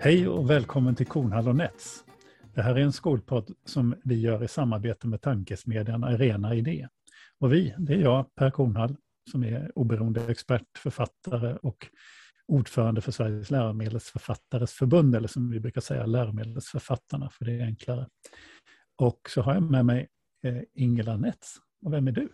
Hej 0.00 0.28
och 0.28 0.50
välkommen 0.50 0.94
till 0.94 1.06
Kornhall 1.06 1.48
och 1.48 1.56
Nets. 1.56 2.04
Det 2.54 2.62
här 2.62 2.74
är 2.74 2.80
en 2.80 2.92
skolpodd 2.92 3.50
som 3.64 3.94
vi 4.04 4.20
gör 4.20 4.44
i 4.44 4.48
samarbete 4.48 5.06
med 5.06 5.20
tankesmedjan 5.20 6.04
Arena 6.04 6.54
Idé. 6.54 6.88
Och 7.38 7.52
vi, 7.52 7.74
det 7.78 7.94
är 7.94 7.98
jag, 7.98 8.34
Per 8.34 8.50
Kornhall, 8.50 8.96
som 9.30 9.44
är 9.44 9.72
oberoende 9.74 10.30
expert, 10.30 10.78
författare 10.78 11.56
och 11.62 11.86
ordförande 12.46 13.00
för 13.00 13.12
Sveriges 13.12 13.50
läromedelsförfattares 13.50 14.72
förbund, 14.72 15.14
eller 15.14 15.28
som 15.28 15.50
vi 15.50 15.60
brukar 15.60 15.80
säga 15.80 16.06
läromedelsförfattarna, 16.06 17.30
för 17.30 17.44
det 17.44 17.52
är 17.52 17.64
enklare. 17.64 18.08
Och 18.96 19.20
så 19.28 19.42
har 19.42 19.54
jag 19.54 19.62
med 19.62 19.86
mig 19.86 20.08
eh, 20.44 20.62
Ingela 20.74 21.16
Nets. 21.16 21.56
Och 21.84 21.92
vem 21.92 22.08
är 22.08 22.12
du? 22.12 22.28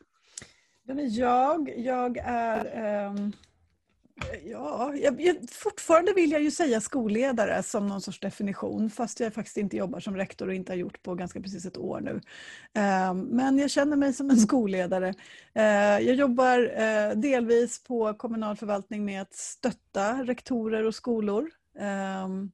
Vem 0.86 0.98
är 0.98 1.18
jag? 1.18 1.72
Jag 1.76 2.16
är 2.18 3.06
um 3.06 3.32
Ja, 4.44 4.94
jag, 4.96 5.20
jag, 5.20 5.36
fortfarande 5.50 6.12
vill 6.12 6.30
jag 6.30 6.42
ju 6.42 6.50
säga 6.50 6.80
skolledare 6.80 7.62
som 7.62 7.86
någon 7.86 8.00
sorts 8.00 8.20
definition 8.20 8.90
fast 8.90 9.20
jag 9.20 9.34
faktiskt 9.34 9.56
inte 9.56 9.76
jobbar 9.76 10.00
som 10.00 10.16
rektor 10.16 10.48
och 10.48 10.54
inte 10.54 10.72
har 10.72 10.76
gjort 10.76 11.02
på 11.02 11.14
ganska 11.14 11.40
precis 11.40 11.66
ett 11.66 11.76
år 11.76 12.00
nu. 12.00 12.20
Eh, 12.80 13.14
men 13.14 13.58
jag 13.58 13.70
känner 13.70 13.96
mig 13.96 14.12
som 14.12 14.30
en 14.30 14.38
skolledare. 14.38 15.14
Eh, 15.54 15.64
jag 15.98 16.14
jobbar 16.14 16.80
eh, 16.80 17.16
delvis 17.16 17.84
på 17.84 18.14
kommunal 18.14 18.56
förvaltning 18.56 19.04
med 19.04 19.22
att 19.22 19.34
stötta 19.34 20.24
rektorer 20.24 20.84
och 20.84 20.94
skolor 20.94 21.50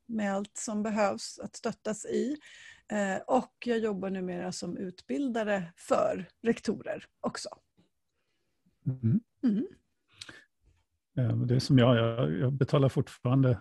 med 0.07 0.35
allt 0.35 0.57
som 0.57 0.83
behövs 0.83 1.39
att 1.39 1.57
stöttas 1.57 2.05
i. 2.05 2.37
Och 3.27 3.55
jag 3.65 3.79
jobbar 3.79 4.11
numera 4.11 4.53
som 4.53 4.77
utbildare 4.77 5.73
för 5.77 6.29
rektorer 6.43 7.05
också. 7.21 7.49
Mm. 8.87 9.21
Mm. 9.45 9.67
Eh, 11.19 11.37
det 11.37 11.55
är 11.55 11.59
som 11.59 11.79
jag, 11.79 11.97
jag, 12.33 12.53
betalar 12.53 12.89
fortfarande 12.89 13.59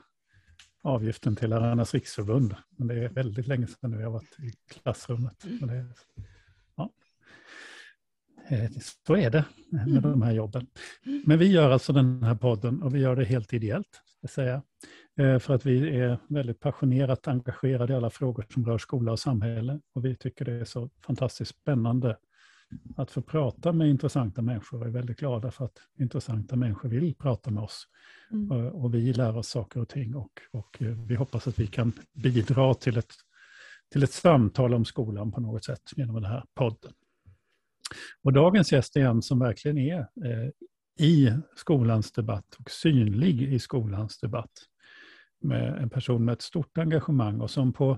avgiften 0.83 1.35
till 1.35 1.49
Lärarnas 1.49 1.93
riksförbund. 1.93 2.55
Men 2.77 2.87
det 2.87 2.95
är 2.95 3.09
väldigt 3.09 3.47
länge 3.47 3.67
sedan 3.67 3.91
nu 3.91 4.01
jag 4.01 4.11
varit 4.11 4.39
i 4.39 4.53
klassrummet. 4.73 5.45
Men 5.59 5.67
det, 5.69 5.85
ja. 6.75 6.91
Eh, 8.49 8.69
så 9.05 9.15
är 9.15 9.29
det 9.29 9.45
med 9.71 9.87
mm. 9.87 10.01
de 10.01 10.21
här 10.21 10.31
jobben. 10.31 10.67
Men 11.25 11.39
vi 11.39 11.51
gör 11.51 11.71
alltså 11.71 11.93
den 11.93 12.23
här 12.23 12.35
podden 12.35 12.83
och 12.83 12.95
vi 12.95 12.99
gör 12.99 13.15
det 13.15 13.25
helt 13.25 13.53
ideellt. 13.53 14.01
Ska 14.17 14.27
säga. 14.27 14.63
Eh, 15.17 15.39
för 15.39 15.55
att 15.55 15.65
vi 15.65 15.99
är 15.99 16.17
väldigt 16.27 16.59
passionerat 16.59 17.27
engagerade 17.27 17.93
i 17.93 17.95
alla 17.95 18.09
frågor 18.09 18.45
som 18.53 18.65
rör 18.65 18.77
skola 18.77 19.11
och 19.11 19.19
samhälle. 19.19 19.79
Och 19.93 20.05
vi 20.05 20.15
tycker 20.15 20.45
det 20.45 20.53
är 20.53 20.65
så 20.65 20.89
fantastiskt 21.05 21.51
spännande 21.51 22.17
att 22.95 23.11
få 23.11 23.21
prata 23.21 23.71
med 23.71 23.89
intressanta 23.89 24.41
människor 24.41 24.79
och 24.79 24.87
är 24.87 24.91
väldigt 24.91 25.19
glada 25.19 25.51
för 25.51 25.65
att 25.65 25.77
intressanta 25.99 26.55
människor 26.55 26.89
vill 26.89 27.15
prata 27.15 27.51
med 27.51 27.63
oss. 27.63 27.87
Mm. 28.31 28.51
Och, 28.51 28.83
och, 28.83 28.93
vi 28.93 29.13
lär 29.13 29.37
oss 29.37 29.47
saker 29.47 29.79
och 29.79 29.89
ting 29.89 30.15
och, 30.15 30.31
och 30.51 30.81
eh, 30.81 30.87
vi 30.87 31.15
hoppas 31.15 31.47
att 31.47 31.59
vi 31.59 31.67
kan 31.67 31.93
bidra 32.13 32.73
till 32.73 32.97
ett, 32.97 33.13
till 33.91 34.03
ett 34.03 34.11
samtal 34.11 34.73
om 34.73 34.85
skolan 34.85 35.31
på 35.31 35.41
något 35.41 35.65
sätt 35.65 35.81
genom 35.95 36.15
den 36.15 36.31
här 36.31 36.43
podden. 36.55 36.93
Och 38.23 38.33
dagens 38.33 38.71
gäst 38.71 38.95
är 38.95 39.05
en 39.05 39.21
som 39.21 39.39
verkligen 39.39 39.77
är 39.77 39.99
eh, 39.99 40.49
i 40.99 41.33
skolans 41.55 42.11
debatt 42.11 42.55
och 42.59 42.71
synlig 42.71 43.41
i 43.41 43.59
skolans 43.59 44.19
debatt. 44.19 44.51
Med 45.41 45.77
en 45.81 45.89
person 45.89 46.25
med 46.25 46.33
ett 46.33 46.41
stort 46.41 46.77
engagemang 46.77 47.41
och 47.41 47.51
som 47.51 47.73
på 47.73 47.97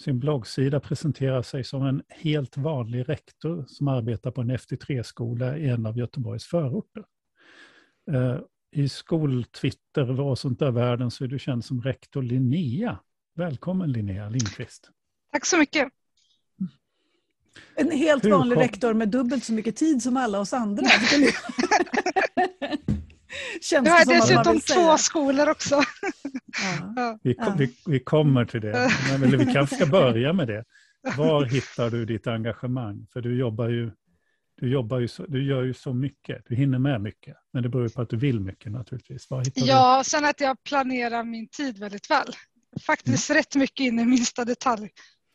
sin 0.00 0.18
bloggsida 0.18 0.80
presenterar 0.80 1.42
sig 1.42 1.64
som 1.64 1.82
en 1.82 2.02
helt 2.08 2.56
vanlig 2.56 3.08
rektor 3.08 3.64
som 3.68 3.88
arbetar 3.88 4.30
på 4.30 4.40
en 4.40 4.50
FT3-skola 4.50 5.58
i 5.58 5.68
en 5.68 5.86
av 5.86 5.98
Göteborgs 5.98 6.46
förorter. 6.46 7.04
Eh, 8.10 8.38
I 8.70 8.88
skoltwitter 8.88 10.20
och 10.20 10.38
sånt 10.38 10.58
där 10.58 10.70
världen 10.70 11.10
så 11.10 11.24
är 11.24 11.28
du 11.28 11.38
känd 11.38 11.64
som 11.64 11.82
rektor 11.82 12.22
Linnea. 12.22 12.98
Välkommen 13.34 13.92
Linnea 13.92 14.28
Lindqvist. 14.28 14.90
Tack 15.32 15.46
så 15.46 15.58
mycket. 15.58 15.88
En 17.74 17.90
helt 17.90 18.24
vanlig 18.24 18.56
rektor 18.56 18.94
med 18.94 19.08
dubbelt 19.08 19.44
så 19.44 19.52
mycket 19.52 19.76
tid 19.76 20.02
som 20.02 20.16
alla 20.16 20.40
oss 20.40 20.52
andra. 20.52 20.86
Känns 23.60 23.84
du 23.84 23.90
har 23.90 24.04
dessutom 24.04 24.60
två 24.60 24.98
skolor 24.98 25.48
också. 25.48 25.82
Ja. 26.96 27.18
Vi, 27.22 27.34
kom, 27.34 27.56
vi, 27.56 27.76
vi, 27.86 28.00
kommer 28.00 28.44
till 28.44 28.60
det, 28.60 28.90
eller 29.14 29.36
vi 29.36 29.52
kanske 29.52 29.76
ska 29.76 29.86
börja 29.86 30.32
med 30.32 30.48
det. 30.48 30.64
Var 31.16 31.44
hittar 31.44 31.90
du 31.90 32.04
ditt 32.04 32.26
engagemang? 32.26 33.06
För 33.12 33.20
du 33.20 33.38
jobbar 33.38 33.68
ju, 33.68 33.90
du 34.60 34.70
jobbar 34.70 34.98
ju 34.98 35.08
så, 35.08 35.26
du 35.26 35.44
gör 35.44 35.62
ju 35.62 35.74
så 35.74 35.92
mycket, 35.92 36.42
du 36.48 36.54
hinner 36.54 36.78
med 36.78 37.00
mycket. 37.00 37.36
Men 37.52 37.62
det 37.62 37.68
beror 37.68 37.84
ju 37.84 37.90
på 37.90 38.02
att 38.02 38.10
du 38.10 38.16
vill 38.16 38.40
mycket 38.40 38.72
naturligtvis. 38.72 39.28
ja, 39.54 39.98
du? 39.98 40.10
sen 40.10 40.24
att 40.24 40.40
jag 40.40 40.62
planerar 40.62 41.24
min 41.24 41.48
tid 41.48 41.78
väldigt 41.78 42.10
väl. 42.10 42.32
Faktiskt 42.86 43.30
mm. 43.30 43.38
rätt 43.38 43.54
mycket 43.54 43.80
in 43.80 43.98
i 43.98 44.04
minsta 44.04 44.44
detalj 44.44 44.90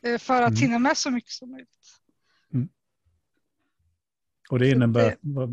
eh, 0.05 0.17
för 0.17 0.41
att 0.41 0.49
mm. 0.49 0.61
hinna 0.61 0.79
med 0.79 0.97
så 0.97 1.11
mycket 1.11 1.31
som 1.31 1.51
möjligt. 1.51 1.69
Mm. 2.53 2.69
Och 4.49 4.59
det 4.59 4.69
innebär, 4.69 5.15
det, 5.21 5.47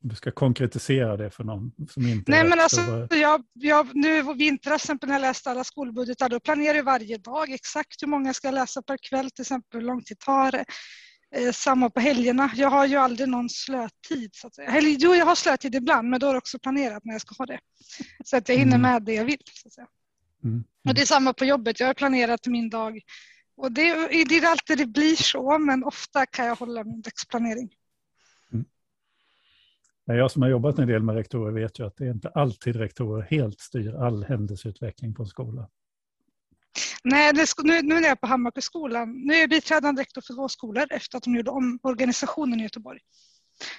du 0.00 0.14
ska 0.14 0.30
konkretisera 0.30 1.16
det 1.16 1.30
för 1.30 1.44
någon 1.44 1.72
som 1.88 2.06
inte 2.06 2.30
Nej, 2.30 2.44
men 2.44 2.60
alltså, 2.60 3.08
jag, 3.10 3.44
jag, 3.52 3.96
nu 3.96 4.18
i 4.18 4.34
vintras 4.34 4.88
när 4.88 5.12
jag 5.12 5.20
läste 5.20 5.50
alla 5.50 5.64
skolbudgetar, 5.64 6.28
då 6.28 6.40
planerar 6.40 6.74
jag 6.74 6.84
varje 6.84 7.18
dag 7.18 7.50
exakt 7.50 8.02
hur 8.02 8.08
många 8.08 8.28
jag 8.28 8.36
ska 8.36 8.50
läsa 8.50 8.82
per 8.82 8.96
kväll, 8.96 9.30
till 9.30 9.42
exempel 9.42 9.80
hur 9.80 9.86
lång 9.86 10.02
tid 10.02 10.18
tar 10.18 10.52
det. 10.52 10.64
Eh, 11.36 11.52
samma 11.52 11.90
på 11.90 12.00
helgerna. 12.00 12.50
Jag 12.54 12.70
har 12.70 12.86
ju 12.86 12.96
aldrig 12.96 13.28
någon 13.28 13.48
slötid. 13.48 14.30
Så 14.32 14.46
att 14.46 14.54
säga. 14.54 14.70
Eller, 14.70 14.90
jo, 14.90 15.14
jag 15.14 15.26
har 15.26 15.34
slötid 15.34 15.74
ibland, 15.74 16.08
men 16.08 16.20
då 16.20 16.26
är 16.26 16.32
det 16.32 16.38
också 16.38 16.58
planerat 16.58 17.04
när 17.04 17.14
jag 17.14 17.20
ska 17.20 17.34
ha 17.38 17.46
det. 17.46 17.60
Så 18.24 18.36
att 18.36 18.48
jag 18.48 18.56
hinner 18.56 18.76
mm. 18.76 18.92
med 18.92 19.02
det 19.02 19.14
jag 19.14 19.24
vill. 19.24 19.42
Så 19.52 19.68
att 19.68 19.74
säga. 19.74 19.86
Mm. 20.44 20.64
Och 20.88 20.94
Det 20.94 21.02
är 21.02 21.06
samma 21.06 21.32
på 21.32 21.44
jobbet. 21.44 21.80
Jag 21.80 21.86
har 21.86 21.94
planerat 21.94 22.46
min 22.46 22.70
dag. 22.70 23.00
Och 23.56 23.72
det, 23.72 24.08
det 24.28 24.38
är 24.38 24.46
alltid 24.46 24.78
det 24.78 24.86
blir 24.86 25.16
så, 25.16 25.58
men 25.58 25.84
ofta 25.84 26.26
kan 26.26 26.46
jag 26.46 26.56
hålla 26.56 26.84
min 26.84 27.02
dagsplanering. 27.02 27.70
Jag 30.16 30.30
som 30.30 30.42
har 30.42 30.48
jobbat 30.48 30.78
en 30.78 30.88
del 30.88 31.02
med 31.02 31.14
rektorer 31.14 31.52
vet 31.52 31.78
ju 31.78 31.86
att 31.86 31.96
det 31.96 32.04
är 32.04 32.10
inte 32.10 32.28
alltid 32.28 32.76
rektorer 32.76 33.26
helt 33.30 33.60
styr 33.60 33.94
all 33.94 34.24
händelseutveckling 34.24 35.14
på 35.14 35.22
en 35.22 35.28
skola. 35.28 35.68
Nej, 37.04 37.32
nu, 37.62 37.82
nu 37.82 37.94
är 37.94 38.08
jag 38.08 38.20
på 38.20 38.26
Hammarbyskolan. 38.26 39.12
Nu 39.12 39.34
är 39.34 39.40
jag 39.40 39.50
biträdande 39.50 40.02
rektor 40.02 40.20
för 40.20 40.34
två 40.34 40.48
skolor 40.48 40.86
efter 40.90 41.18
att 41.18 41.24
de 41.24 41.34
gjorde 41.34 41.50
om 41.50 41.78
organisationen 41.82 42.60
i 42.60 42.62
Göteborg. 42.62 43.00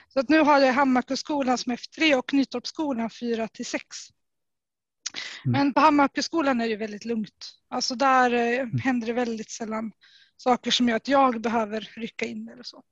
Så 0.07 0.19
att 0.19 0.29
nu 0.29 0.39
har 0.39 0.59
jag 0.59 0.73
Hammarbyskolan 0.73 1.57
som 1.57 1.73
F3 1.73 2.15
och 2.15 2.33
Nytorpsskolan 2.33 3.09
4 3.09 3.47
till 3.47 3.65
6. 3.65 3.85
Mm. 5.45 5.51
Men 5.51 5.73
på 5.73 5.79
Hammarbyskolan 5.79 6.61
är 6.61 6.69
det 6.69 6.75
väldigt 6.75 7.05
lugnt. 7.05 7.51
Alltså 7.69 7.95
där 7.95 8.33
eh, 8.33 8.59
mm. 8.59 8.79
händer 8.79 9.07
det 9.07 9.13
väldigt 9.13 9.51
sällan 9.51 9.91
saker 10.37 10.71
som 10.71 10.89
gör 10.89 10.95
att 10.95 11.07
jag 11.07 11.41
behöver 11.41 11.89
rycka 11.95 12.25
in 12.25 12.49
eller 12.49 12.63
så. 12.63 12.83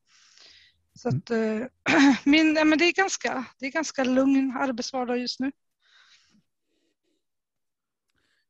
Så 0.97 1.09
att, 1.09 1.29
mm. 1.29 1.69
min, 2.25 2.53
men 2.53 2.77
det, 2.77 2.85
är 2.85 2.93
ganska, 2.93 3.45
det 3.59 3.65
är 3.65 3.71
ganska 3.71 4.03
lugn 4.03 4.57
arbetsvardag 4.59 5.17
just 5.17 5.39
nu. 5.39 5.51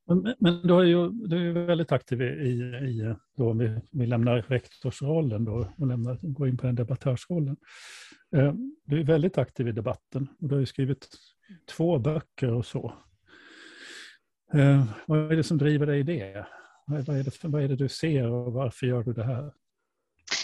Men, 0.07 0.35
men 0.39 0.67
du, 0.67 0.73
är 0.73 0.83
ju, 0.83 1.09
du 1.09 1.49
är 1.49 1.65
väldigt 1.65 1.91
aktiv 1.91 2.21
i, 2.21 2.25
i 2.25 3.15
då 3.37 3.53
vi, 3.53 3.79
vi 3.91 4.05
lämnar 4.05 4.41
rektorsrollen 4.41 5.45
då 5.45 5.73
och 5.77 5.87
lämnar, 5.87 6.19
går 6.21 6.47
in 6.47 6.57
på 6.57 6.65
den 6.65 6.75
debattörsrollen. 6.75 7.57
Eh, 8.35 8.53
du 8.85 8.99
är 8.99 9.03
väldigt 9.03 9.37
aktiv 9.37 9.67
i 9.67 9.71
debatten 9.71 10.27
och 10.39 10.47
du 10.47 10.55
har 10.55 10.59
ju 10.59 10.65
skrivit 10.65 11.07
två 11.69 11.99
böcker 11.99 12.53
och 12.53 12.65
så. 12.65 12.93
Eh, 14.53 14.85
vad 15.07 15.31
är 15.31 15.35
det 15.35 15.43
som 15.43 15.57
driver 15.57 15.85
dig 15.85 15.99
i 15.99 16.03
det? 16.03 16.47
Vad 16.85 17.09
är 17.09 17.23
det, 17.23 17.43
vad 17.43 17.63
är 17.63 17.67
det 17.67 17.75
du 17.75 17.89
ser 17.89 18.27
och 18.27 18.53
varför 18.53 18.87
gör 18.87 19.03
du 19.03 19.13
det 19.13 19.23
här? 19.23 19.53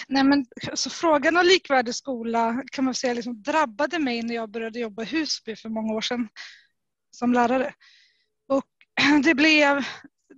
Nej, 0.07 0.23
men, 0.23 0.45
alltså, 0.69 0.89
frågan 0.89 1.37
om 1.37 1.45
likvärdig 1.45 1.95
skola 1.95 2.63
kan 2.71 2.85
man 2.85 2.93
säga 2.93 3.13
liksom, 3.13 3.41
drabbade 3.41 3.99
mig 3.99 4.23
när 4.23 4.35
jag 4.35 4.51
började 4.51 4.79
jobba 4.79 5.03
i 5.03 5.05
Husby 5.05 5.55
för 5.55 5.69
många 5.69 5.93
år 5.93 6.01
sedan 6.01 6.29
som 7.11 7.33
lärare. 7.33 7.73
Och 8.47 8.65
det 9.23 9.35
blev, 9.35 9.85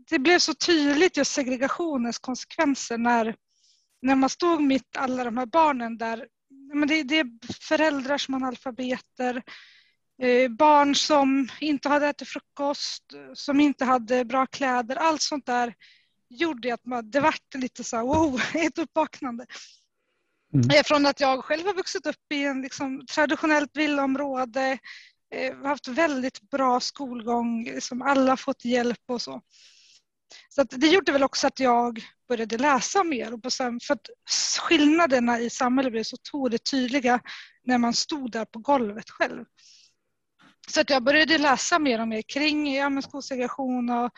det 0.09 0.19
blev 0.19 0.39
så 0.39 0.53
tydligt 0.53 1.17
just 1.17 1.31
segregationens 1.31 2.19
konsekvenser 2.19 2.97
när, 2.97 3.35
när 4.01 4.15
man 4.15 4.29
stod 4.29 4.61
mitt 4.61 4.97
alla 4.97 5.23
de 5.23 5.37
här 5.37 5.45
barnen 5.45 5.97
där. 5.97 6.27
Men 6.73 6.87
det, 6.87 7.03
det 7.03 7.19
är 7.19 7.27
föräldrar 7.61 8.17
som 8.17 8.33
är 8.33 8.37
analfabeter, 8.37 9.43
eh, 10.21 10.49
barn 10.51 10.95
som 10.95 11.49
inte 11.59 11.89
hade 11.89 12.07
ätit 12.07 12.27
frukost, 12.27 13.03
som 13.33 13.59
inte 13.59 13.85
hade 13.85 14.25
bra 14.25 14.45
kläder, 14.45 14.95
allt 14.95 15.21
sånt 15.21 15.45
där 15.45 15.73
gjorde 16.29 16.73
att 16.73 16.85
man, 16.85 17.11
det 17.11 17.19
vart 17.19 17.53
lite 17.53 17.83
så 17.83 17.95
här, 17.95 18.03
wow, 18.03 18.41
ett 18.53 18.77
uppvaknande. 18.77 19.45
Mm. 20.53 20.69
Eh, 20.69 20.83
från 20.83 21.05
att 21.05 21.19
jag 21.19 21.43
själv 21.43 21.65
har 21.65 21.73
vuxit 21.73 22.05
upp 22.05 22.31
i 22.33 22.43
en 22.43 22.61
liksom, 22.61 23.05
traditionellt 23.05 23.77
villaområde, 23.77 24.77
eh, 25.35 25.57
haft 25.57 25.87
väldigt 25.87 26.49
bra 26.49 26.79
skolgång, 26.79 27.63
liksom 27.63 28.01
alla 28.01 28.37
fått 28.37 28.65
hjälp 28.65 29.01
och 29.07 29.21
så. 29.21 29.41
Så 30.49 30.63
det 30.63 30.87
gjorde 30.87 31.11
väl 31.11 31.23
också 31.23 31.47
att 31.47 31.59
jag 31.59 32.03
började 32.27 32.57
läsa 32.57 33.03
mer. 33.03 33.33
Och 33.33 33.39
för 33.87 33.93
att 33.93 34.09
skillnaderna 34.59 35.39
i 35.39 35.49
samhället 35.49 35.91
blev 35.91 36.03
så 36.03 36.13
otroligt 36.13 36.71
tydliga 36.71 37.19
när 37.63 37.77
man 37.77 37.93
stod 37.93 38.31
där 38.31 38.45
på 38.45 38.59
golvet 38.59 39.09
själv. 39.09 39.45
Så 40.67 40.81
att 40.81 40.89
jag 40.89 41.03
började 41.03 41.37
läsa 41.37 41.79
mer 41.79 42.01
och 42.01 42.07
mer 42.07 42.21
kring 42.21 42.75
ja, 42.75 43.01
skolsegregation 43.01 43.89
och 43.89 44.11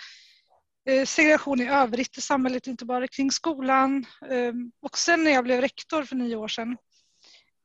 Eh, 0.88 1.06
segregation 1.06 1.62
i 1.62 1.69
övrigt 1.69 2.18
i 2.18 2.22
samhället, 2.22 2.68
inte 2.68 2.86
bara 2.86 3.07
kring 3.07 3.31
skolan. 3.31 4.06
Ehm, 4.30 4.72
och 4.81 4.98
sen 4.98 5.24
när 5.24 5.31
jag 5.31 5.44
blev 5.44 5.62
rektor 5.62 6.04
för 6.04 6.16
nio 6.16 6.36
år 6.36 6.48
sedan, 6.48 6.78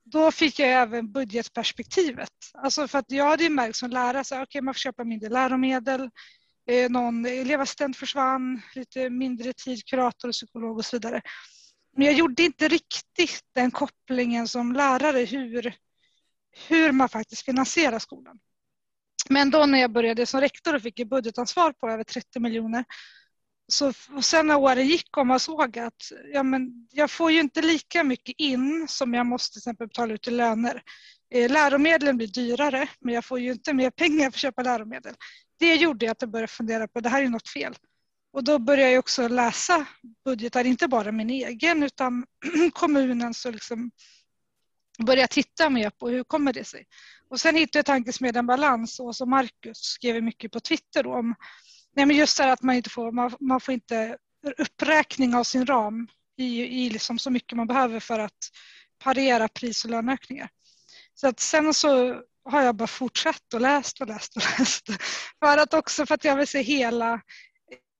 då 0.04 0.32
fick 0.32 0.58
jag 0.58 0.68
även 0.70 1.12
budgetperspektivet. 1.12 2.32
Alltså 2.54 2.88
för 2.88 2.98
att 2.98 3.10
jag 3.10 3.24
hade 3.24 3.44
ju 3.44 3.50
märkt 3.50 3.76
som 3.76 3.90
lärare, 3.90 4.20
att 4.20 4.48
okay, 4.48 4.60
man 4.60 4.74
får 4.74 4.78
köpa 4.78 5.04
mindre 5.04 5.28
läromedel, 5.28 6.10
eh, 6.70 6.90
någon 6.90 7.26
elevassistent 7.26 7.96
försvann, 7.96 8.62
lite 8.74 9.10
mindre 9.10 9.52
tid, 9.52 9.84
kurator 9.84 10.28
och 10.28 10.34
psykolog 10.34 10.78
och 10.78 10.84
så 10.84 10.96
vidare. 10.96 11.22
Men 11.96 12.06
jag 12.06 12.14
gjorde 12.14 12.42
inte 12.42 12.68
riktigt 12.68 13.44
den 13.54 13.70
kopplingen 13.70 14.48
som 14.48 14.72
lärare 14.72 15.24
hur, 15.24 15.74
hur 16.68 16.92
man 16.92 17.08
faktiskt 17.08 17.44
finansierar 17.44 17.98
skolan. 17.98 18.38
Men 19.32 19.50
då 19.50 19.66
när 19.66 19.78
jag 19.78 19.92
började 19.92 20.26
som 20.26 20.40
rektor 20.40 20.74
och 20.74 20.82
fick 20.82 21.00
ett 21.00 21.08
budgetansvar 21.08 21.72
på 21.72 21.88
över 21.88 22.04
30 22.04 22.40
miljoner 22.40 22.84
så 23.68 23.92
och 24.16 24.24
sen 24.24 24.46
när 24.46 24.56
åren 24.56 24.86
gick 24.86 25.16
och 25.16 25.26
man 25.26 25.40
såg 25.40 25.78
att 25.78 26.12
ja, 26.32 26.42
men 26.42 26.88
jag 26.90 27.10
får 27.10 27.32
ju 27.32 27.40
inte 27.40 27.62
lika 27.62 28.04
mycket 28.04 28.34
in 28.38 28.86
som 28.88 29.14
jag 29.14 29.26
måste 29.26 29.52
till 29.52 29.58
exempel 29.58 29.86
betala 29.86 30.14
ut 30.14 30.28
i 30.28 30.30
löner. 30.30 30.82
Eh, 31.34 31.50
läromedlen 31.50 32.16
blir 32.16 32.26
dyrare 32.26 32.88
men 33.00 33.14
jag 33.14 33.24
får 33.24 33.40
ju 33.40 33.52
inte 33.52 33.72
mer 33.72 33.90
pengar 33.90 34.30
för 34.30 34.36
att 34.36 34.40
köpa 34.40 34.62
läromedel. 34.62 35.14
Det 35.58 35.74
gjorde 35.74 36.10
att 36.10 36.22
jag 36.22 36.30
började 36.30 36.52
fundera 36.52 36.88
på 36.88 36.98
att 36.98 37.02
det 37.02 37.10
här 37.10 37.22
är 37.22 37.28
något 37.28 37.48
fel. 37.48 37.74
Och 38.32 38.44
då 38.44 38.58
började 38.58 38.90
jag 38.90 38.98
också 38.98 39.28
läsa 39.28 39.86
budgetar, 40.24 40.64
inte 40.64 40.88
bara 40.88 41.12
min 41.12 41.30
egen 41.30 41.82
utan 41.82 42.26
kommunens 42.72 43.44
och 43.44 43.52
liksom 43.52 43.90
börja 45.04 45.26
titta 45.26 45.70
mer 45.70 45.90
på 45.90 46.08
hur 46.08 46.24
kommer 46.24 46.52
det 46.52 46.64
sig. 46.64 46.86
Och 47.30 47.40
sen 47.40 47.56
hittade 47.56 47.78
jag 47.78 47.86
Tankesmedjan 47.86 48.46
Balans 48.46 49.00
och 49.00 49.16
som 49.16 49.30
Marcus 49.30 49.78
skrev 49.78 50.22
mycket 50.22 50.52
på 50.52 50.60
Twitter 50.60 51.06
om 51.06 51.34
nej 51.96 52.06
men 52.06 52.16
just 52.16 52.38
det 52.38 52.52
att 52.52 52.62
man 52.62 52.74
inte 52.74 52.90
får, 52.90 53.12
man, 53.12 53.36
man, 53.40 53.60
får 53.60 53.74
inte 53.74 54.16
uppräkning 54.58 55.34
av 55.34 55.44
sin 55.44 55.66
ram 55.66 56.08
i, 56.36 56.62
i 56.84 56.90
liksom 56.90 57.18
så 57.18 57.30
mycket 57.30 57.56
man 57.56 57.66
behöver 57.66 58.00
för 58.00 58.18
att 58.18 58.38
parera 58.98 59.48
pris 59.48 59.84
och 59.84 59.90
löneökningar. 59.90 60.48
Så 61.14 61.28
att 61.28 61.40
sen 61.40 61.74
så 61.74 62.20
har 62.44 62.62
jag 62.62 62.76
bara 62.76 62.86
fortsatt 62.86 63.54
och 63.54 63.60
läst 63.60 64.00
och 64.00 64.06
läst 64.06 64.36
och 64.36 64.42
läst. 64.58 64.86
För 65.38 65.58
att 65.58 65.74
också 65.74 66.06
för 66.06 66.14
att 66.14 66.24
jag 66.24 66.36
vill 66.36 66.46
se 66.46 66.62
hela 66.62 67.20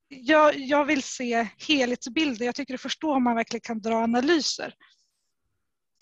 jag, 0.09 0.59
jag 0.59 0.85
vill 0.85 1.03
se 1.03 1.49
helhetsbilder. 1.69 2.47
Jag 2.47 2.55
tycker 2.55 2.75
det 2.75 2.79
förstår 2.79 3.17
om 3.17 3.25
man 3.25 3.37
verkligen 3.37 3.61
kan 3.61 3.81
dra 3.81 3.95
analyser. 3.95 4.75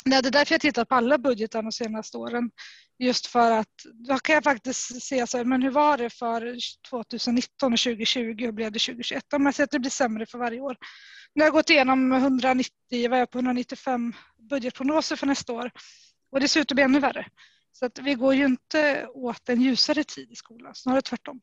Det 0.05 0.17
är 0.17 0.31
därför 0.31 0.55
jag 0.55 0.61
tittat 0.61 0.88
på 0.88 0.94
alla 0.94 1.19
budgetar 1.19 1.62
de 1.62 1.73
senaste 1.73 2.19
åren. 2.19 2.50
Just 2.99 3.26
för 3.26 3.50
att 3.50 3.69
då 4.08 4.19
kan 4.19 4.35
jag 4.35 4.44
faktiskt 4.44 5.02
se 5.02 5.26
så 5.26 5.37
här, 5.37 5.44
men 5.44 5.62
hur 5.62 5.70
var 5.70 5.99
det 5.99 6.11
för 6.11 6.56
2019 6.91 7.73
och 7.73 7.79
2020 7.79 8.47
och 8.47 8.55
blev 8.55 8.73
det 8.73 8.79
2021? 8.79 9.32
Om 9.32 9.47
jag 9.47 9.55
ser 9.55 9.64
att 9.64 9.70
det 9.70 9.79
blir 9.79 9.91
sämre 9.91 10.26
för 10.26 10.38
varje 10.38 10.61
år. 10.61 10.76
Nu 11.35 11.43
har 11.43 11.47
jag 11.47 11.52
gått 11.52 11.70
igenom 11.70 12.12
190, 12.12 13.11
vad 13.11 13.19
är 13.19 13.26
på 13.26 13.38
195 13.38 14.12
budgetprognoser 14.50 15.17
för 15.17 15.26
nästa 15.26 15.52
år 15.52 15.70
och 16.32 16.41
det 16.41 16.49
ser 16.49 16.61
ut 16.61 16.70
att 16.70 16.75
bli 16.75 16.85
ännu 16.85 17.00
värre. 17.00 17.26
Så 17.73 17.87
att 17.87 17.99
vi 17.99 18.14
går 18.14 18.35
ju 18.35 18.44
inte 18.44 19.06
åt 19.06 19.49
en 19.49 19.61
ljusare 19.62 20.05
tid 20.05 20.31
i 20.31 20.37
skolan, 20.37 20.75
snarare 20.75 21.02
tvärtom. 21.02 21.41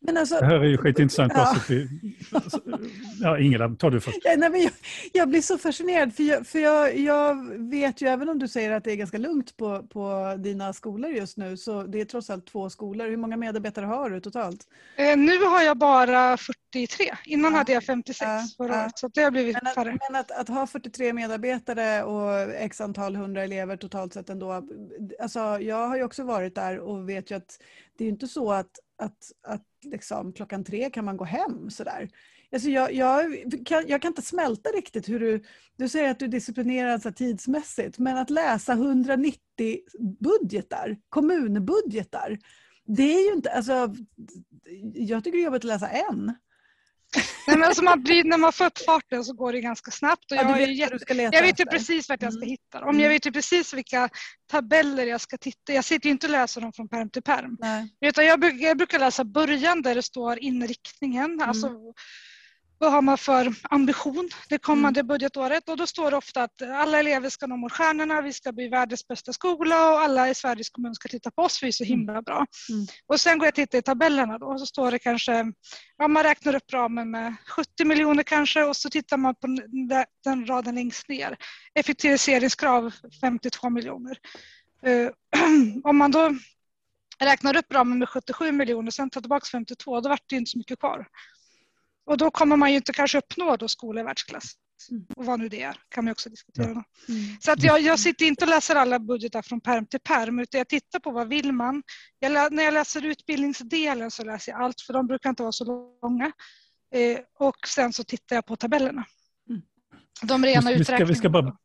Men 0.00 0.16
alltså, 0.16 0.34
det 0.34 0.46
här 0.46 0.60
är 0.60 0.64
ju 0.64 0.78
skitintressant. 0.78 1.32
Ja. 1.36 1.56
ja, 3.20 3.38
Ingela, 3.38 3.68
tar 3.68 3.90
du 3.90 4.00
först. 4.00 4.18
Ja, 4.24 4.34
nej, 4.36 4.50
men 4.50 4.62
jag, 4.62 4.72
jag, 5.12 5.28
blir 5.28 5.42
så 5.42 5.58
fascinerad 5.58 6.14
för, 6.14 6.22
jag, 6.22 6.46
för 6.46 6.58
jag, 6.58 6.98
jag, 6.98 7.58
vet 7.70 8.02
ju, 8.02 8.08
även 8.08 8.28
om 8.28 8.38
du 8.38 8.48
säger 8.48 8.70
att 8.70 8.84
det 8.84 8.92
är 8.92 8.96
ganska 8.96 9.18
lugnt 9.18 9.56
på, 9.56 9.82
på 9.82 10.34
dina 10.38 10.72
skolor 10.72 11.10
just 11.10 11.36
nu, 11.36 11.56
så 11.56 11.82
det 11.82 12.00
är 12.00 12.04
trots 12.04 12.30
allt 12.30 12.46
två 12.46 12.70
skolor. 12.70 13.08
Hur 13.08 13.16
många 13.16 13.36
medarbetare 13.36 13.86
har 13.86 14.10
du 14.10 14.20
totalt? 14.20 14.60
Eh, 14.96 15.16
nu 15.16 15.44
har 15.44 15.62
jag 15.62 15.78
bara 15.78 16.36
43. 16.36 17.04
Innan 17.24 17.52
ja. 17.52 17.58
hade 17.58 17.72
jag 17.72 17.84
56 17.84 18.20
ja. 18.20 18.42
förra 18.56 18.82
året, 18.82 18.98
så 18.98 19.08
det 19.08 19.22
har 19.22 19.30
blivit 19.30 19.54
men 19.54 19.66
att, 19.66 19.74
färre. 19.74 19.98
Men 20.10 20.20
att, 20.20 20.30
att, 20.30 20.48
ha 20.48 20.66
43 20.66 21.12
medarbetare 21.12 22.02
och 22.02 22.54
x 22.54 22.80
antal 22.80 23.16
hundra 23.16 23.44
elever 23.44 23.76
totalt 23.76 24.14
sett 24.14 24.30
ändå. 24.30 24.68
Alltså, 25.20 25.38
jag 25.60 25.88
har 25.88 25.96
ju 25.96 26.04
också 26.04 26.24
varit 26.24 26.54
där 26.54 26.78
och 26.78 27.08
vet 27.08 27.30
ju 27.30 27.36
att 27.36 27.58
det 27.98 28.04
är 28.04 28.08
inte 28.08 28.28
så 28.28 28.52
att 28.52 28.70
att, 28.98 29.32
att 29.46 29.66
liksom, 29.84 30.32
klockan 30.32 30.64
tre 30.64 30.90
kan 30.90 31.04
man 31.04 31.16
gå 31.16 31.24
hem 31.24 31.70
sådär. 31.70 32.08
Alltså 32.52 32.70
jag, 32.70 32.92
jag, 32.94 33.44
kan, 33.66 33.84
jag 33.88 34.02
kan 34.02 34.10
inte 34.10 34.22
smälta 34.22 34.70
riktigt 34.70 35.08
hur 35.08 35.20
du... 35.20 35.44
Du 35.76 35.88
säger 35.88 36.10
att 36.10 36.18
du 36.18 36.24
är 36.24 36.28
disciplinerad 36.28 37.02
så 37.02 37.12
tidsmässigt, 37.12 37.98
men 37.98 38.16
att 38.18 38.30
läsa 38.30 38.72
190 38.72 39.78
budgetar, 40.20 40.96
kommunbudgetar, 41.08 42.38
det 42.86 43.02
är 43.02 43.28
ju 43.28 43.32
inte... 43.34 43.50
Alltså, 43.50 43.94
jag 44.94 45.24
tycker 45.24 45.38
det 45.38 45.42
är 45.42 45.44
jobbigt 45.44 45.64
att 45.64 45.64
läsa 45.64 45.88
en. 45.88 46.34
Nej, 47.46 47.56
men 47.56 47.62
alltså 47.62 47.84
man 47.84 48.02
blir, 48.02 48.24
när 48.24 48.38
man 48.38 48.52
får 48.52 48.64
upp 48.64 48.78
farten 48.78 49.24
så 49.24 49.32
går 49.32 49.52
det 49.52 49.60
ganska 49.60 49.90
snabbt. 49.90 50.32
Och 50.32 50.36
jag, 50.36 50.50
ja, 50.50 50.54
vet 50.54 50.76
jätte, 50.76 51.14
jag 51.14 51.42
vet 51.42 51.60
ju 51.60 51.64
precis 51.64 52.08
vart 52.08 52.22
jag 52.22 52.32
ska 52.32 52.42
mm. 52.42 52.50
hitta 52.50 52.80
dem. 52.80 52.88
Jag 52.88 52.94
mm. 52.94 53.08
vet 53.08 53.26
ju 53.26 53.32
precis 53.32 53.74
vilka 53.74 54.08
tabeller 54.50 55.06
jag 55.06 55.20
ska 55.20 55.38
titta. 55.38 55.72
Jag 55.72 55.84
sitter 55.84 56.06
ju 56.06 56.10
inte 56.10 56.26
och 56.26 56.30
läser 56.30 56.60
dem 56.60 56.72
från 56.72 56.88
perm 56.88 57.10
till 57.10 57.22
perm. 57.22 57.56
Utan 58.00 58.26
jag, 58.26 58.60
jag 58.60 58.76
brukar 58.76 58.98
läsa 58.98 59.24
början 59.24 59.82
där 59.82 59.94
det 59.94 60.02
står 60.02 60.38
inriktningen. 60.38 61.24
Mm. 61.24 61.48
Alltså, 61.48 61.70
vad 62.78 62.92
har 62.92 63.02
man 63.02 63.18
för 63.18 63.54
ambition 63.62 64.28
det 64.48 64.58
kommande 64.58 65.00
mm. 65.00 65.08
budgetåret? 65.08 65.68
Och 65.68 65.76
då 65.76 65.86
står 65.86 66.10
det 66.10 66.16
ofta 66.16 66.42
att 66.42 66.62
alla 66.62 66.98
elever 66.98 67.28
ska 67.28 67.46
nå 67.46 67.56
målstjärnorna, 67.56 68.20
vi 68.20 68.32
ska 68.32 68.52
bli 68.52 68.68
världens 68.68 69.08
bästa 69.08 69.32
skola 69.32 69.92
och 69.92 70.00
alla 70.00 70.28
i 70.28 70.34
Sveriges 70.34 70.70
kommun 70.70 70.94
ska 70.94 71.08
titta 71.08 71.30
på 71.30 71.42
oss, 71.42 71.62
vi 71.62 71.68
är 71.68 71.72
så 71.72 71.84
mm. 71.84 71.98
himla 71.98 72.22
bra. 72.22 72.46
Mm. 72.70 72.86
Och 73.06 73.20
sen 73.20 73.38
går 73.38 73.46
jag 73.46 73.52
och 73.52 73.54
tittar 73.54 73.78
i 73.78 73.82
tabellerna 73.82 74.38
då 74.38 74.46
och 74.46 74.60
så 74.60 74.66
står 74.66 74.90
det 74.90 74.98
kanske, 74.98 75.52
ja 75.98 76.08
man 76.08 76.22
räknar 76.22 76.54
upp 76.54 76.72
ramen 76.72 77.10
med 77.10 77.34
70 77.48 77.84
miljoner 77.84 78.22
kanske 78.22 78.64
och 78.64 78.76
så 78.76 78.90
tittar 78.90 79.16
man 79.16 79.34
på 79.34 79.46
den 80.24 80.46
raden 80.46 80.74
längst 80.74 81.08
ner. 81.08 81.36
Effektiviseringskrav 81.74 82.94
52 83.20 83.70
miljoner. 83.70 84.18
Uh, 84.86 85.10
om 85.84 85.96
man 85.96 86.10
då 86.10 86.34
räknar 87.20 87.56
upp 87.56 87.72
ramen 87.72 87.98
med 87.98 88.08
77 88.08 88.52
miljoner 88.52 88.90
sen 88.90 89.10
tar 89.10 89.20
tillbaka 89.20 89.46
52, 89.52 90.00
då 90.00 90.08
vart 90.08 90.28
det 90.28 90.36
inte 90.36 90.50
så 90.50 90.58
mycket 90.58 90.78
kvar. 90.78 91.06
Och 92.08 92.18
då 92.18 92.30
kommer 92.30 92.56
man 92.56 92.70
ju 92.70 92.76
inte 92.76 92.92
kanske 92.92 93.18
uppnå 93.18 93.56
då 93.56 93.68
skola 93.68 94.00
i 94.00 94.04
världsklass. 94.04 94.54
Mm. 94.90 95.06
Och 95.16 95.24
vad 95.24 95.38
nu 95.38 95.48
det 95.48 95.62
är 95.62 95.76
kan 95.88 96.04
man 96.04 96.12
också 96.12 96.30
diskutera. 96.30 96.66
Ja. 96.66 96.84
Mm. 97.08 97.36
Så 97.40 97.52
att 97.52 97.62
jag, 97.62 97.80
jag 97.80 97.98
sitter 97.98 98.26
inte 98.26 98.44
och 98.44 98.50
läser 98.50 98.76
alla 98.76 98.98
budgetar 98.98 99.42
från 99.42 99.60
perm 99.60 99.86
till 99.86 100.00
perm 100.00 100.38
utan 100.38 100.58
jag 100.58 100.68
tittar 100.68 100.98
på 101.00 101.10
vad 101.10 101.28
vill 101.28 101.52
man. 101.52 101.82
Jag, 102.18 102.52
när 102.52 102.62
jag 102.62 102.74
läser 102.74 103.04
utbildningsdelen 103.04 104.10
så 104.10 104.24
läser 104.24 104.52
jag 104.52 104.60
allt 104.60 104.80
för 104.80 104.92
de 104.92 105.06
brukar 105.06 105.30
inte 105.30 105.42
vara 105.42 105.52
så 105.52 105.64
långa. 106.02 106.32
Eh, 106.94 107.18
och 107.38 107.68
sen 107.68 107.92
så 107.92 108.04
tittar 108.04 108.36
jag 108.36 108.46
på 108.46 108.56
tabellerna. 108.56 109.04
Mm. 109.48 109.62
De 110.22 110.44
rena 110.44 110.70
vi 110.70 110.84
ska, 110.84 111.04
vi 111.04 111.14
ska 111.14 111.30
bara, 111.30 111.56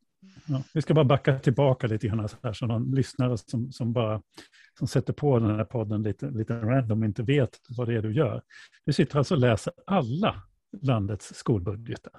ja, 0.46 0.64
vi 0.74 0.82
ska 0.82 0.94
bara 0.94 1.06
backa 1.06 1.40
tillbaka 1.40 1.88
lite 1.88 2.08
grann 2.08 2.30
så 2.30 2.38
här 2.44 2.54
så 2.54 2.66
någon 2.66 2.96
lyssnare 2.96 3.38
som, 3.38 3.72
som 3.72 3.94
bara 3.94 4.22
som 4.78 4.88
sätter 4.88 5.14
på 5.14 5.40
den 5.40 5.56
här 5.56 5.66
podden 5.66 6.04
lite, 6.04 6.30
lite 6.30 6.54
random 6.54 7.04
inte 7.04 7.24
vet 7.24 7.60
vad 7.70 7.88
det 7.88 7.98
är 7.98 8.02
du 8.02 8.14
gör. 8.14 8.42
Du 8.86 8.94
sitter 8.94 9.18
alltså 9.18 9.34
och 9.34 9.40
läser 9.40 9.74
alla 9.86 10.44
landets 10.82 11.36
skolbudgetar. 11.36 12.14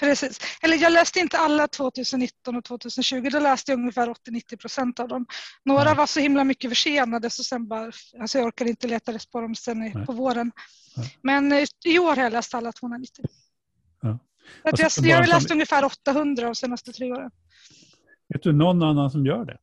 Precis. 0.00 0.40
Eller 0.62 0.76
jag 0.76 0.92
läste 0.92 1.18
inte 1.18 1.38
alla 1.38 1.68
2019 1.68 2.56
och 2.56 2.64
2020. 2.64 3.28
Då 3.32 3.38
läste 3.38 3.72
jag 3.72 3.78
ungefär 3.78 4.08
80-90 4.08 4.56
procent 4.56 5.00
av 5.00 5.08
dem. 5.08 5.26
Några 5.64 5.84
Nej. 5.84 5.94
var 5.94 6.06
så 6.06 6.20
himla 6.20 6.44
mycket 6.44 6.70
försenade 6.70 7.30
så 7.30 7.44
sen 7.44 7.68
bara, 7.68 7.92
alltså 8.20 8.38
jag 8.38 8.46
orkade 8.46 8.70
inte 8.70 8.86
leta 8.88 9.12
rätt 9.12 9.30
på 9.30 9.40
dem 9.40 9.54
sen 9.54 9.78
Nej. 9.78 10.06
på 10.06 10.12
våren. 10.12 10.52
Nej. 10.96 11.18
Men 11.22 11.52
eh, 11.52 11.64
i 11.84 11.98
år 11.98 12.16
har 12.16 12.22
jag 12.22 12.32
läst 12.32 12.54
alla 12.54 12.72
290. 12.72 13.24
Ja. 14.02 14.18
Alltså, 14.64 15.00
jag, 15.00 15.10
jag 15.10 15.16
har 15.16 15.26
läst 15.26 15.48
som... 15.48 15.54
ungefär 15.54 15.84
800 15.84 16.44
de 16.44 16.54
senaste 16.54 16.92
tre 16.92 17.12
åren. 17.12 17.30
Vet 18.28 18.42
du 18.42 18.52
någon 18.52 18.82
annan 18.82 19.10
som 19.10 19.26
gör 19.26 19.44
det? 19.44 19.58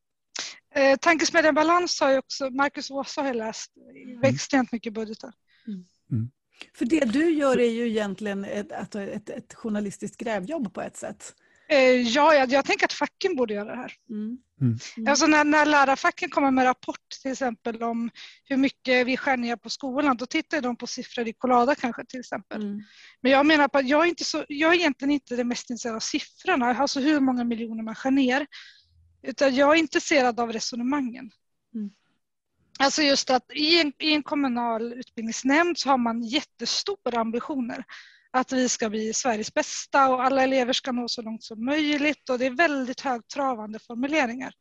Eh, 0.76 0.98
Tankesmedjan 0.98 1.56
Balans 1.56 2.02
har 2.02 2.12
ju 2.12 2.18
också, 2.18 2.50
Marcus 2.50 2.92
Åsa 2.92 3.22
har 3.22 3.34
läst 3.34 3.72
mm. 3.78 4.24
extremt 4.24 4.72
mycket 4.72 4.94
budgetar. 4.94 5.34
Mm. 5.68 5.86
Mm. 6.12 6.32
För 6.76 6.86
det 6.86 7.06
du 7.06 7.30
gör 7.30 7.60
är 7.60 7.70
ju 7.70 7.88
egentligen 7.88 8.46
ett, 8.46 8.72
ett, 8.72 8.96
ett, 8.96 9.30
ett 9.30 9.54
journalistiskt 9.54 10.18
grävjobb 10.18 10.74
på 10.74 10.82
ett 10.82 10.98
sätt. 10.98 11.34
Eh, 11.70 12.02
ja, 12.02 12.34
jag, 12.34 12.52
jag, 12.52 12.66
tänker 12.66 12.86
att 12.86 12.94
facken 12.94 13.36
borde 13.36 13.54
göra 13.54 13.70
det 13.70 13.76
här. 13.76 13.94
Mm. 14.10 14.38
Mm. 14.62 14.78
Alltså 15.08 15.28
när, 15.28 15.44
när 15.44 15.66
lärarfacken 15.66 16.30
kommer 16.30 16.52
med 16.52 16.66
rapport 16.66 17.10
till 17.22 17.32
exempel 17.32 17.84
om 17.84 18.10
hur 18.44 18.58
mycket 18.58 19.08
vi 19.08 19.18
skär 19.18 19.38
ner 19.38 19.56
på 19.56 19.70
skolan, 19.70 20.18
då 20.18 20.26
tittar 20.26 20.62
de 20.62 20.76
på 20.76 20.88
siffror 20.88 21.28
i 21.28 21.34
Collada 21.34 21.76
kanske 21.76 22.06
till 22.06 22.20
exempel. 22.20 22.62
Mm. 22.62 22.84
Men 23.22 23.32
jag 23.32 23.46
menar 23.46 23.68
på 23.68 23.78
att 23.78 23.88
jag 23.88 24.04
är, 24.04 24.10
inte 24.10 24.24
så, 24.24 24.46
jag 24.48 24.74
är 24.74 24.80
egentligen 24.80 25.12
inte 25.12 25.36
det 25.36 25.44
mest 25.44 25.70
intresserade 25.70 25.96
av 25.96 26.00
siffrorna, 26.00 26.66
alltså 26.66 27.00
hur 27.00 27.20
många 27.20 27.44
miljoner 27.44 27.84
man 27.84 27.96
skär 27.96 28.12
ner. 28.12 28.48
Utan 29.24 29.56
jag 29.56 29.76
är 29.76 29.80
intresserad 29.80 30.40
av 30.40 30.54
resonemangen. 30.54 31.32
Mm. 31.76 31.92
Alltså 32.80 33.02
just 33.02 33.30
att 33.30 33.52
i 33.54 33.82
en, 33.82 33.94
i 34.00 34.14
en 34.14 34.24
kommunal 34.24 34.94
utbildningsnämnd 34.94 35.78
så 35.78 35.90
har 35.90 35.98
man 35.98 36.24
jättestora 36.24 37.20
ambitioner. 37.20 37.86
Att 38.32 38.52
vi 38.52 38.70
ska 38.70 38.90
bli 38.90 39.14
Sveriges 39.14 39.54
bästa 39.54 40.10
och 40.10 40.24
alla 40.24 40.44
elever 40.44 40.74
ska 40.74 40.92
nå 40.92 41.08
så 41.08 41.22
långt 41.22 41.44
som 41.44 41.66
möjligt 41.66 42.30
och 42.30 42.40
det 42.40 42.46
är 42.46 42.52
väldigt 42.52 43.02
högtravande 43.02 43.80
formuleringar. 43.80 44.54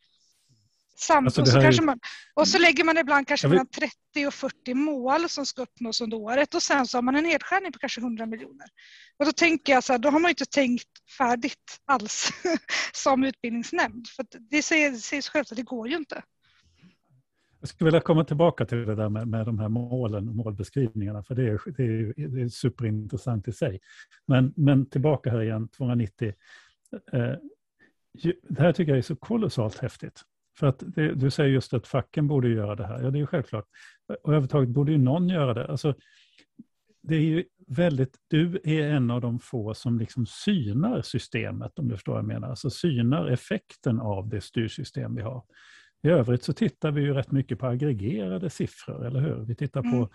Samt, 0.95 1.27
alltså 1.27 1.41
och, 1.41 1.49
så 1.49 1.61
kanske 1.61 1.83
man, 1.83 1.99
och 2.35 2.49
så 2.49 2.59
lägger 2.59 2.85
man 2.85 2.99
ibland 2.99 3.29
kanske 3.29 3.49
mellan 3.49 3.67
30 3.67 4.27
och 4.27 4.35
40 4.35 4.75
mål 4.75 5.29
som 5.29 5.47
ska 5.47 5.63
uppnås 5.63 6.01
under 6.01 6.17
året 6.17 6.55
och 6.55 6.63
sen 6.63 6.87
så 6.87 6.97
har 6.99 7.03
man 7.03 7.17
en 7.17 7.25
nedskärning 7.25 7.73
på 7.73 7.79
kanske 7.79 8.01
100 8.01 8.27
miljoner. 8.27 8.67
Och 9.19 9.25
då 9.25 9.33
tänker 9.33 9.73
jag 9.73 9.85
så 9.85 9.93
här, 9.93 9.99
då 9.99 10.11
har 10.11 10.21
man 10.21 10.29
inte 10.29 10.45
tänkt 10.45 10.89
färdigt 11.19 11.81
alls 11.85 12.31
som 12.93 13.25
utbildningsnämnd. 13.25 14.09
För 14.09 14.27
det 14.51 14.63
säger 14.63 14.93
sig 14.93 15.23
självt 15.23 15.53
att 15.53 15.57
det 15.57 15.63
går 15.63 15.89
ju 15.89 15.97
inte. 15.97 16.23
Jag 17.61 17.69
skulle 17.69 17.87
vilja 17.87 18.01
komma 18.01 18.25
tillbaka 18.25 18.65
till 18.65 18.87
det 18.87 18.95
där 18.95 19.09
med, 19.09 19.29
med 19.29 19.47
de 19.47 19.59
här 19.59 19.69
målen 19.69 20.29
och 20.29 20.35
målbeskrivningarna, 20.35 21.23
för 21.23 21.35
det 21.35 21.43
är, 21.43 21.61
det, 21.77 21.83
är, 21.83 22.29
det 22.29 22.43
är 22.43 22.49
superintressant 22.49 23.49
i 23.49 23.53
sig. 23.53 23.81
Men, 24.27 24.53
men 24.57 24.87
tillbaka 24.87 25.31
här 25.31 25.43
igen, 25.43 25.69
290. 25.69 26.33
Eh, 27.13 27.35
det 28.49 28.63
här 28.63 28.73
tycker 28.73 28.93
jag 28.93 28.99
är 28.99 29.03
så 29.03 29.17
kolossalt 29.17 29.79
häftigt. 29.79 30.23
För 30.59 30.67
att 30.67 30.83
det, 30.87 31.15
du 31.15 31.31
säger 31.31 31.51
just 31.51 31.75
att 31.75 31.87
facken 31.87 32.29
borde 32.29 32.49
göra 32.49 32.75
det 32.75 32.87
här. 32.87 33.03
Ja, 33.03 33.11
det 33.11 33.19
är 33.19 33.21
ju 33.21 33.27
självklart. 33.27 33.65
Och 34.09 34.29
överhuvudtaget 34.29 34.69
borde 34.69 34.93
ju 34.93 34.99
någon 34.99 35.29
göra 35.29 35.55
det. 35.55 35.67
Alltså, 35.67 35.95
det 37.03 37.17
är 37.17 37.21
ju 37.21 37.45
väldigt, 37.69 38.17
du 38.29 38.61
är 38.65 38.89
en 38.89 39.11
av 39.11 39.21
de 39.21 39.39
få 39.39 39.75
som 39.75 39.99
liksom 39.99 40.27
synar 40.27 41.03
systemet, 41.03 41.79
om 41.79 41.89
du 41.89 41.95
förstår 41.95 42.13
vad 42.13 42.19
jag 42.23 42.29
menar. 42.29 42.49
Alltså 42.49 42.71
synar 42.71 43.27
effekten 43.27 44.01
av 44.01 44.29
det 44.29 44.41
styrsystem 44.41 45.15
vi 45.15 45.23
har. 45.23 45.45
I 46.03 46.09
övrigt 46.09 46.45
så 46.45 46.53
tittar 46.53 46.91
vi 46.91 47.01
ju 47.01 47.15
rätt 47.15 47.31
mycket 47.31 47.59
på 47.59 47.67
aggregerade 47.67 48.51
siffror, 48.51 49.07
eller 49.07 49.21
hur? 49.21 49.45
Vi 49.45 49.55
tittar 49.55 49.83
på 49.83 49.97
mm 49.97 50.09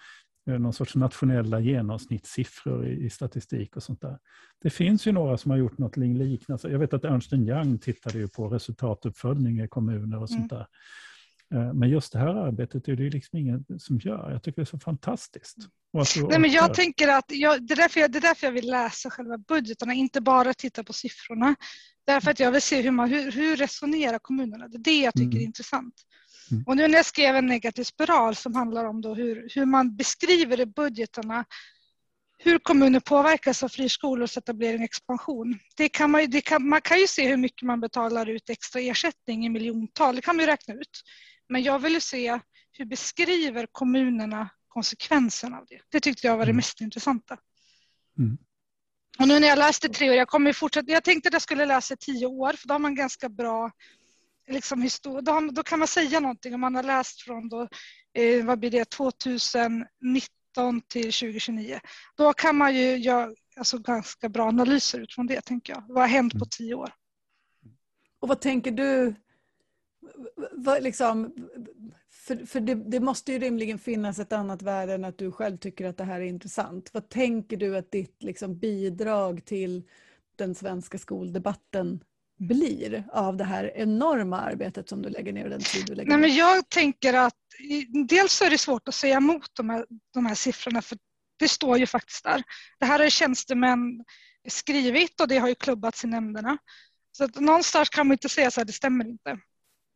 någon 0.47 0.73
sorts 0.73 0.95
nationella 0.95 1.59
genomsnittssiffror 1.59 2.87
i, 2.87 3.05
i, 3.05 3.09
statistik 3.09 3.75
och 3.75 3.83
sånt 3.83 4.01
där. 4.01 4.17
Det 4.61 4.69
finns 4.69 5.07
ju 5.07 5.11
några 5.11 5.37
som 5.37 5.51
har 5.51 5.57
gjort 5.57 5.77
något 5.77 5.97
liknande. 5.97 6.71
Jag 6.71 6.79
vet 6.79 6.93
att 6.93 7.05
Ernst 7.05 7.33
Young 7.33 7.79
tittade 7.79 8.17
ju 8.17 8.27
på 8.27 8.47
resultatuppföljning 8.47 9.61
i 9.61 9.67
kommuner 9.67 10.21
och 10.21 10.29
sånt 10.29 10.51
mm. 10.51 10.57
där. 10.57 10.67
Eh, 11.53 11.73
men 11.73 11.89
just 11.89 12.13
det 12.13 12.19
här 12.19 12.35
arbetet 12.35 12.87
är 12.87 12.95
det 12.95 13.09
liksom 13.09 13.39
ingen 13.39 13.65
som 13.79 13.97
gör. 13.97 14.31
Jag 14.31 14.43
tycker 14.43 14.55
det 14.55 14.63
är 14.63 14.65
så 14.65 14.79
fantastiskt. 14.79 15.57
Nej, 16.29 16.39
men 16.39 16.51
jag 16.51 16.73
tänker 16.73 17.07
att 17.07 17.25
jag, 17.27 17.67
det, 17.67 17.73
är 17.73 17.75
därför 17.75 17.99
jag, 17.99 18.11
det 18.11 18.19
är 18.19 18.21
därför 18.21 18.47
jag 18.47 18.51
vill 18.51 18.71
läsa 18.71 19.09
själva 19.09 19.37
budgetarna, 19.37 19.93
inte 19.93 20.21
bara 20.21 20.53
titta 20.53 20.83
på 20.83 20.93
siffrorna. 20.93 21.55
Därför 22.05 22.31
att 22.31 22.39
jag 22.39 22.51
vill 22.51 22.61
se 22.61 22.81
hur, 22.81 22.91
man, 22.91 23.09
hur, 23.09 23.31
hur 23.31 23.55
resonerar 23.55 24.19
kommunerna. 24.19 24.67
Det 24.67 24.77
är 24.77 24.83
det 24.83 25.01
jag 25.01 25.13
tycker 25.13 25.25
mm. 25.25 25.37
är 25.37 25.43
intressant. 25.43 25.93
Mm. 26.51 26.63
Och 26.67 26.77
nu 26.77 26.87
när 26.87 26.95
jag 26.97 27.05
skrev 27.05 27.35
en 27.35 27.45
negativ 27.45 27.83
spiral 27.83 28.35
som 28.35 28.55
handlar 28.55 28.85
om 28.85 29.01
då 29.01 29.13
hur, 29.13 29.49
hur 29.55 29.65
man 29.65 29.95
beskriver 29.95 30.59
i 30.59 30.65
budgetarna 30.65 31.45
hur 32.39 32.59
kommuner 32.59 32.99
påverkas 32.99 33.63
av 33.63 33.69
friskolors 33.69 34.37
etablering 34.37 34.79
och 34.79 34.85
expansion. 34.85 35.59
Det 35.75 35.89
kan 35.89 36.11
man, 36.11 36.29
det 36.29 36.41
kan, 36.41 36.69
man 36.69 36.81
kan 36.81 36.99
ju 36.99 37.07
se 37.07 37.27
hur 37.27 37.37
mycket 37.37 37.61
man 37.61 37.79
betalar 37.79 38.29
ut 38.29 38.49
extra 38.49 38.81
ersättning 38.81 39.45
i 39.45 39.49
miljontal, 39.49 40.15
det 40.15 40.21
kan 40.21 40.35
man 40.35 40.45
ju 40.45 40.51
räkna 40.51 40.73
ut. 40.73 41.01
Men 41.49 41.63
jag 41.63 41.79
vill 41.79 41.93
ju 41.93 41.99
se 41.99 42.39
hur 42.71 42.85
beskriver 42.85 43.67
kommunerna 43.71 44.49
konsekvenserna 44.67 45.57
av 45.57 45.65
det. 45.69 45.81
Det 45.89 45.99
tyckte 45.99 46.27
jag 46.27 46.37
var 46.37 46.45
det 46.45 46.49
mm. 46.49 46.55
mest 46.55 46.81
intressanta. 46.81 47.37
Mm. 48.19 48.37
Och 49.19 49.27
nu 49.27 49.39
när 49.39 49.47
jag 49.47 49.59
läste 49.59 49.89
tre 49.89 50.09
år, 50.09 50.15
jag 50.15 50.27
kommer 50.27 50.53
fortsätta, 50.53 50.91
jag 50.91 51.03
tänkte 51.03 51.29
att 51.29 51.33
jag 51.33 51.41
skulle 51.41 51.65
läsa 51.65 51.95
tio 51.95 52.25
år 52.25 52.53
för 52.53 52.67
då 52.67 52.73
har 52.73 52.79
man 52.79 52.95
ganska 52.95 53.29
bra 53.29 53.71
liksom, 54.47 54.83
histor- 54.83 55.21
då, 55.21 55.51
då 55.51 55.63
kan 55.63 55.79
man 55.79 55.87
säga 55.87 56.19
någonting 56.19 56.53
om 56.53 56.61
man 56.61 56.75
har 56.75 56.83
läst 56.83 57.21
från 57.21 57.49
då, 57.49 57.67
eh, 58.13 58.45
vad 58.45 58.59
blir 58.59 58.71
det, 58.71 58.85
2019 58.89 60.81
till 60.87 61.03
2029. 61.03 61.79
Då 62.17 62.33
kan 62.33 62.55
man 62.55 62.75
ju 62.75 62.97
göra 62.97 63.33
alltså, 63.57 63.77
ganska 63.77 64.29
bra 64.29 64.47
analyser 64.47 64.99
utifrån 64.99 65.27
det 65.27 65.41
tänker 65.41 65.73
jag. 65.73 65.83
Vad 65.87 66.03
har 66.03 66.07
hänt 66.07 66.33
på 66.33 66.37
mm. 66.37 66.49
tio 66.57 66.75
år? 66.75 66.93
Och 68.19 68.27
vad 68.27 68.41
tänker 68.41 68.71
du 68.71 69.15
vad, 70.51 70.83
liksom, 70.83 71.33
för, 72.09 72.45
för 72.45 72.59
det, 72.59 72.75
det, 72.75 72.99
måste 72.99 73.31
ju 73.31 73.39
rimligen 73.39 73.79
finnas 73.79 74.19
ett 74.19 74.33
annat 74.33 74.61
värde 74.61 74.93
än 74.93 75.05
att 75.05 75.17
du 75.17 75.31
själv 75.31 75.57
tycker 75.57 75.85
att 75.85 75.97
det 75.97 76.03
här 76.03 76.21
är 76.21 76.25
intressant. 76.25 76.89
Vad 76.93 77.09
tänker 77.09 77.57
du 77.57 77.77
att 77.77 77.91
ditt 77.91 78.23
liksom, 78.23 78.59
bidrag 78.59 79.45
till 79.45 79.83
den 80.35 80.55
svenska 80.55 80.97
skoldebatten 80.97 82.03
blir 82.37 83.03
av 83.11 83.37
det 83.37 83.43
här 83.43 83.71
enorma 83.75 84.39
arbetet 84.41 84.89
som 84.89 85.01
du 85.01 85.09
lägger 85.09 85.33
ner 85.33 85.43
och 85.43 85.49
den 85.49 85.61
tid 85.61 85.85
du 85.85 85.95
lägger 85.95 86.11
ner? 86.11 86.17
Nej, 86.17 86.29
men 86.29 86.37
jag 86.37 86.69
tänker 86.69 87.13
att 87.13 87.33
dels 88.07 88.41
är 88.41 88.49
det 88.49 88.57
svårt 88.57 88.87
att 88.87 88.95
säga 88.95 89.17
emot 89.17 89.49
de 89.53 89.69
här, 89.69 89.85
de 90.13 90.25
här 90.25 90.35
siffrorna 90.35 90.81
för 90.81 90.97
det 91.39 91.47
står 91.47 91.77
ju 91.77 91.85
faktiskt 91.85 92.23
där. 92.23 92.43
Det 92.79 92.85
här 92.85 92.99
har 92.99 93.09
tjänstemän 93.09 94.03
skrivit 94.47 95.21
och 95.21 95.27
det 95.27 95.37
har 95.37 95.47
ju 95.47 95.55
klubbats 95.55 96.03
i 96.03 96.07
nämnderna. 96.07 96.57
Så 97.11 97.23
att 97.23 97.39
någonstans 97.39 97.89
kan 97.89 98.07
man 98.07 98.15
inte 98.15 98.29
säga 98.29 98.51
så 98.51 98.59
här, 98.59 98.65
det 98.65 98.73
stämmer 98.73 99.07
inte. 99.07 99.39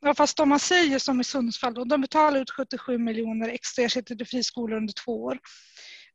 Ja, 0.01 0.13
fast 0.13 0.39
om 0.39 0.49
man 0.49 0.59
säger 0.59 0.99
som 0.99 1.21
i 1.21 1.23
Sundsvall, 1.23 1.73
då, 1.73 1.83
de 1.83 2.01
betalar 2.01 2.41
ut 2.41 2.49
77 2.49 2.97
miljoner 2.97 3.49
extra 3.49 3.83
ersättning 3.83 4.17
till 4.17 4.27
friskolor 4.27 4.77
under 4.77 4.93
två 4.93 5.23
år. 5.23 5.39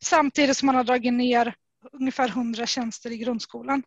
Samtidigt 0.05 0.57
som 0.57 0.67
man 0.67 0.75
har 0.75 0.85
dragit 0.85 1.13
ner 1.13 1.55
ungefär 1.93 2.29
100 2.29 2.67
tjänster 2.67 3.11
i 3.11 3.17
grundskolan, 3.17 3.83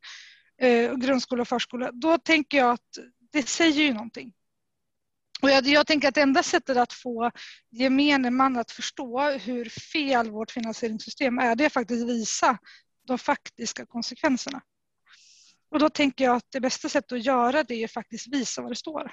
eh, 0.60 0.96
grundskola 0.96 1.42
och 1.42 1.48
förskola. 1.48 1.92
Då 1.92 2.18
tänker 2.18 2.58
jag 2.58 2.72
att 2.72 2.98
det 3.32 3.50
säger 3.50 3.82
ju 3.82 3.94
någonting. 3.94 4.34
Och 5.42 5.50
jag, 5.50 5.68
jag 5.68 5.88
tänker 5.88 6.08
att 6.08 6.16
det 6.16 6.22
enda 6.22 6.44
sättet 6.44 6.78
att 6.78 6.94
få 6.94 7.32
gemene 7.70 8.30
man 8.30 8.58
att 8.58 8.72
förstå 8.72 9.30
hur 9.30 9.70
fel 9.70 10.32
vårt 10.32 10.52
finansieringssystem 10.52 11.40
är, 11.40 11.56
det 11.56 11.66
är 11.66 11.70
faktiskt 11.70 12.08
visa 12.08 12.58
de 13.08 13.18
faktiska 13.18 13.86
konsekvenserna. 13.86 14.62
Och 15.72 15.80
då 15.80 15.90
tänker 15.90 16.26
jag 16.26 16.36
att 16.36 16.52
det 16.52 16.60
bästa 16.60 16.90
sättet 16.90 17.12
att 17.12 17.26
göra 17.26 17.64
det 17.64 17.84
är 17.84 17.88
faktiskt 17.88 18.28
visa 18.28 18.62
vad 18.62 18.72
det 18.72 18.76
står. 18.76 19.12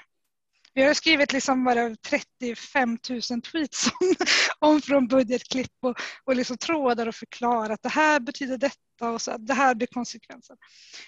Vi 0.76 0.82
har 0.82 0.94
skrivit 0.94 1.32
liksom 1.32 1.64
bara 1.64 1.96
35 1.96 2.98
000 3.30 3.42
tweets 3.42 3.86
om, 4.00 4.14
om 4.58 4.80
från 4.80 5.08
budgetklipp 5.08 5.72
och, 5.80 5.96
och 6.24 6.36
liksom 6.36 6.56
trådar 6.56 7.06
och 7.06 7.14
förklarat 7.14 7.70
att 7.70 7.82
det 7.82 7.88
här 7.88 8.20
betyder 8.20 8.58
detta 8.58 9.10
och 9.10 9.22
så, 9.22 9.36
det 9.38 9.54
här 9.54 9.74
blir 9.74 9.86
konsekvensen. 9.86 10.56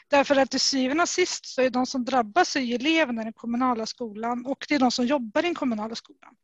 Därför 0.08 0.36
att 0.36 0.50
till 0.50 0.60
syvende 0.60 1.02
och 1.02 1.08
sist 1.08 1.46
så 1.46 1.62
är 1.62 1.70
de 1.70 1.86
som 1.86 2.04
drabbas 2.04 2.56
är 2.56 2.74
eleverna 2.74 3.22
i 3.22 3.24
den 3.24 3.32
kommunala 3.32 3.86
skolan 3.86 4.46
och 4.46 4.66
det 4.68 4.74
är 4.74 4.78
de 4.78 4.90
som 4.90 5.06
jobbar 5.06 5.40
i 5.40 5.44
den 5.44 5.54
kommunala 5.54 5.94
skolan 5.94 6.34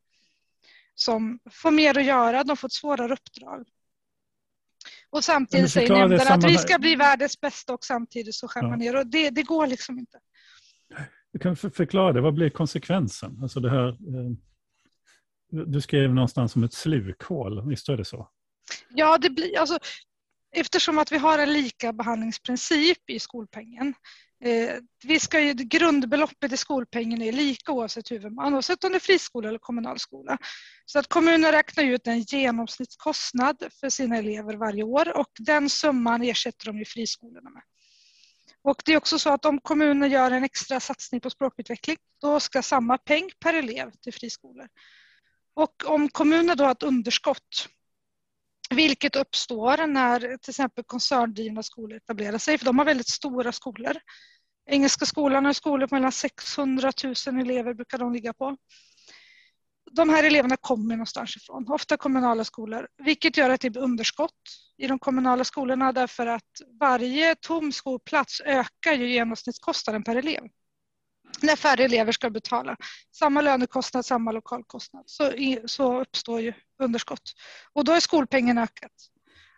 som 0.95 1.38
får 1.50 1.71
mer 1.71 1.99
att 1.99 2.04
göra, 2.04 2.45
de 2.45 2.57
får 2.57 2.69
ett 2.69 2.73
svårare 2.73 3.12
uppdrag. 3.12 3.69
Och 5.11 5.25
samtidigt 5.25 5.73
säger 5.73 5.90
nämnden 5.90 6.28
att 6.28 6.45
vi 6.45 6.59
ska 6.59 6.78
bli 6.78 6.97
världens 6.97 7.40
bästa 7.40 7.75
och 7.75 7.85
samtidigt 7.85 8.35
så 8.35 8.49
skär 8.49 8.62
man 8.62 8.78
ner 8.78 8.97
och 8.97 9.07
det, 9.07 9.31
det 9.31 9.43
går 9.43 9.66
liksom 9.66 9.99
inte. 9.99 10.19
Du 11.35 11.41
kan 11.41 11.57
förklara 11.57 12.12
det, 12.12 12.21
vad 12.21 12.35
blir 12.35 12.50
konsekvensen? 12.50 13.38
Alltså 13.43 13.61
det 13.61 13.71
här, 13.71 13.88
eh, 13.88 14.31
du 15.67 15.81
skrev 15.81 16.14
någonstans 16.14 16.57
om 16.57 16.64
ett 16.64 16.73
slukhål, 16.73 17.69
visst 17.69 17.88
är 17.88 17.97
det 17.97 18.05
så? 18.05 18.29
Ja, 18.88 19.19
det 19.19 19.31
blir, 19.31 19.59
alltså, 19.59 19.79
eftersom 20.57 20.99
att 20.99 21.12
vi 21.12 21.19
har 21.19 21.38
en 21.38 21.53
lika 21.53 21.93
behandlingsprincip 21.93 23.11
i 23.11 23.19
skolpengen. 23.19 23.95
Eh, 24.45 24.71
vi 25.05 25.21
ska 25.21 25.41
ju, 25.41 25.53
grundbeloppet 25.53 26.53
i 26.53 26.57
skolpengen 26.57 27.23
är 27.23 27.33
lika 27.33 27.73
oavsett 27.73 28.11
huvudman, 28.11 28.55
oavsett 28.55 28.85
om 28.85 28.91
det 28.91 28.99
är 28.99 29.00
friskola 29.00 29.49
eller 29.49 29.59
kommunal 29.59 29.99
skola. 29.99 30.38
Så 30.87 30.99
att 30.99 31.09
kommunen 31.09 31.53
räknar 31.53 31.85
ut 31.85 32.07
en 32.07 32.21
genomsnittskostnad 32.21 33.57
för 33.81 33.88
sina 33.88 34.17
elever 34.17 34.57
varje 34.57 34.83
år 34.83 35.19
och 35.19 35.31
den 35.38 35.71
summan 35.71 36.23
ersätter 36.23 36.67
de 36.67 36.79
ju 36.79 36.85
friskolorna 36.85 37.50
med. 37.50 37.62
Och 38.64 38.83
det 38.85 38.92
är 38.92 38.97
också 38.97 39.18
så 39.18 39.30
att 39.30 39.44
om 39.44 39.61
kommunen 39.61 40.11
gör 40.11 40.30
en 40.30 40.44
extra 40.44 40.80
satsning 40.80 41.21
på 41.21 41.30
språkutveckling, 41.30 41.97
då 42.21 42.40
ska 42.40 42.62
samma 42.62 42.99
peng 42.99 43.30
per 43.40 43.54
elev 43.54 43.90
till 43.90 44.14
friskolor. 44.14 44.68
Och 45.54 45.85
om 45.87 46.09
kommunen 46.09 46.56
då 46.56 46.64
har 46.64 46.73
ett 46.73 46.83
underskott, 46.83 47.68
vilket 48.71 49.16
uppstår 49.16 49.87
när 49.87 50.21
till 50.21 50.50
exempel 50.50 50.85
koncerndrivna 50.85 51.62
skolor 51.62 51.97
etablerar 51.97 52.38
sig, 52.38 52.59
för 52.59 52.64
de 52.64 52.78
har 52.78 52.85
väldigt 52.85 53.09
stora 53.09 53.52
skolor. 53.52 53.97
Engelska 54.71 55.06
skolan 55.06 55.44
har 55.44 55.52
skolor 55.52 55.87
på 55.87 55.94
mellan 55.94 56.12
600 56.12 56.92
000 57.04 57.40
elever 57.40 57.75
brukar 57.75 57.99
de 57.99 58.12
ligga 58.12 58.33
på 58.33 58.56
de 59.94 60.08
här 60.08 60.24
eleverna 60.24 60.56
kommer 60.56 60.96
någonstans 60.96 61.36
ifrån, 61.36 61.68
ofta 61.68 61.96
kommunala 61.96 62.44
skolor, 62.44 62.88
vilket 63.04 63.36
gör 63.36 63.50
att 63.50 63.60
det 63.60 63.70
blir 63.70 63.82
underskott 63.82 64.30
i 64.78 64.86
de 64.86 64.98
kommunala 64.98 65.44
skolorna 65.44 65.92
därför 65.92 66.26
att 66.26 66.50
varje 66.80 67.34
tom 67.34 67.72
skolplats 67.72 68.40
ökar 68.40 68.92
ju 68.92 69.12
genomsnittskostnaden 69.12 70.04
per 70.04 70.16
elev. 70.16 70.42
När 71.42 71.56
färre 71.56 71.84
elever 71.84 72.12
ska 72.12 72.30
betala 72.30 72.76
samma 73.16 73.40
lönekostnad, 73.40 74.06
samma 74.06 74.32
lokalkostnad 74.32 75.02
så, 75.06 75.32
så 75.66 76.00
uppstår 76.00 76.40
ju 76.40 76.52
underskott. 76.82 77.32
Och 77.72 77.84
då 77.84 77.92
är 77.92 78.00
skolpengen 78.00 78.58
ökat. 78.58 78.92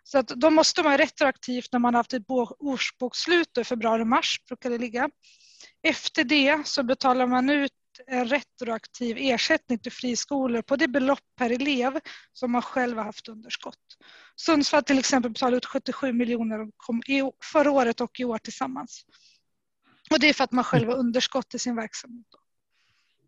Så 0.03 0.17
att 0.17 0.27
då 0.27 0.49
måste 0.49 0.83
man 0.83 0.97
retroaktivt 0.97 1.69
när 1.71 1.79
man 1.79 1.95
haft 1.95 2.13
ett 2.13 2.23
årsbokslut 2.59 3.57
i 3.57 3.63
februari-mars 3.63 4.43
brukar 4.47 4.69
det 4.69 4.77
ligga. 4.77 5.09
Efter 5.83 6.23
det 6.23 6.67
så 6.67 6.83
betalar 6.83 7.27
man 7.27 7.49
ut 7.49 7.71
en 8.07 8.27
retroaktiv 8.27 9.17
ersättning 9.19 9.79
till 9.79 9.91
friskolor 9.91 10.61
på 10.61 10.75
det 10.75 10.87
belopp 10.87 11.19
per 11.37 11.49
elev 11.49 11.99
som 12.33 12.51
man 12.51 12.61
själv 12.61 12.97
har 12.97 13.03
haft 13.03 13.27
underskott. 13.27 13.97
Sundsvall 14.35 14.83
till 14.83 14.99
exempel 14.99 15.31
betalade 15.31 15.57
ut 15.57 15.65
77 15.65 16.13
miljoner 16.13 16.71
förra 17.43 17.71
året 17.71 18.01
och 18.01 18.19
i 18.19 18.23
år 18.23 18.37
tillsammans. 18.37 19.05
Och 20.09 20.19
det 20.19 20.29
är 20.29 20.33
för 20.33 20.43
att 20.43 20.51
man 20.51 20.63
själv 20.63 20.89
har 20.89 20.95
underskott 20.95 21.53
i 21.55 21.59
sin 21.59 21.75
verksamhet. 21.75 22.27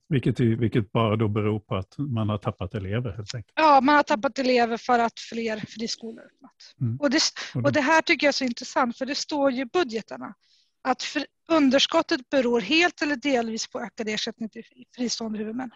Vilket, 0.09 0.39
vilket 0.39 0.91
bara 0.91 1.15
då 1.15 1.27
beror 1.27 1.59
på 1.59 1.75
att 1.75 1.97
man 1.97 2.29
har 2.29 2.37
tappat 2.37 2.73
elever 2.73 3.11
helt 3.11 3.35
enkelt. 3.35 3.53
Ja, 3.55 3.81
man 3.81 3.95
har 3.95 4.03
tappat 4.03 4.39
elever 4.39 4.77
för 4.77 4.99
att 4.99 5.19
fler 5.19 5.57
friskolor 5.57 6.25
öppnat. 6.25 6.75
Mm. 6.81 6.97
Och, 6.99 7.09
det, 7.09 7.21
och 7.63 7.71
det 7.71 7.81
här 7.81 8.01
tycker 8.01 8.27
jag 8.27 8.31
är 8.31 8.33
så 8.33 8.43
intressant 8.43 8.97
för 8.97 9.05
det 9.05 9.15
står 9.15 9.51
ju 9.51 9.61
i 9.61 9.65
budgetarna 9.65 10.33
att 10.81 11.03
underskottet 11.49 12.29
beror 12.29 12.61
helt 12.61 13.01
eller 13.01 13.15
delvis 13.15 13.67
på 13.67 13.81
ökad 13.81 14.09
ersättning 14.09 14.49
till 14.49 14.63
fristående 14.95 15.39
huvudmän. 15.39 15.71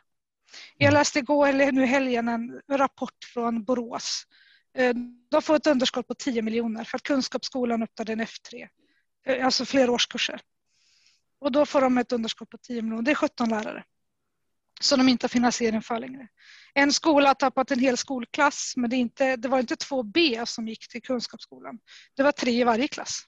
Jag 0.78 0.88
mm. 0.88 1.00
läste 1.00 1.20
igår, 1.20 1.48
eller 1.48 1.72
nu 1.72 1.86
helgen, 1.86 2.28
en 2.28 2.62
rapport 2.70 3.24
från 3.34 3.64
Borås. 3.64 4.24
Eh, 4.78 4.96
de 5.32 5.42
får 5.42 5.56
ett 5.56 5.68
underskott 5.68 6.08
på 6.08 6.16
10 6.16 6.42
miljoner 6.42 6.84
för 6.84 6.98
att 6.98 7.04
Kunskapsskolan 7.04 7.84
öppnade 7.84 8.14
en 8.14 8.22
F3, 8.22 8.68
eh, 9.26 9.46
alltså 9.46 9.66
fler 9.66 9.90
årskurser. 9.90 10.42
Och 11.40 11.52
då 11.52 11.66
får 11.66 11.82
de 11.82 11.98
ett 11.98 12.12
underskott 12.12 12.50
på 12.50 12.58
10 12.58 12.82
miljoner. 12.82 13.04
Det 13.04 13.12
är 13.12 13.16
17 13.16 13.50
lärare 13.50 13.84
som 14.82 15.00
de 15.00 15.10
inte 15.10 15.24
har 15.24 15.30
finansiering 15.30 15.82
för 15.82 16.00
längre. 16.00 16.28
En 16.74 16.94
skola 16.94 17.30
har 17.30 17.34
tappat 17.34 17.72
en 17.72 17.80
hel 17.80 17.98
skolklass 17.98 18.74
men 18.76 18.90
det, 18.90 18.96
inte, 18.96 19.36
det 19.36 19.48
var 19.48 19.60
inte 19.60 19.76
två 19.76 20.04
B 20.04 20.42
som 20.46 20.68
gick 20.68 20.88
till 20.88 21.02
Kunskapsskolan. 21.02 21.80
Det 22.16 22.24
var 22.24 22.32
tre 22.32 22.52
i 22.52 22.64
varje 22.64 22.88
klass. 22.88 23.24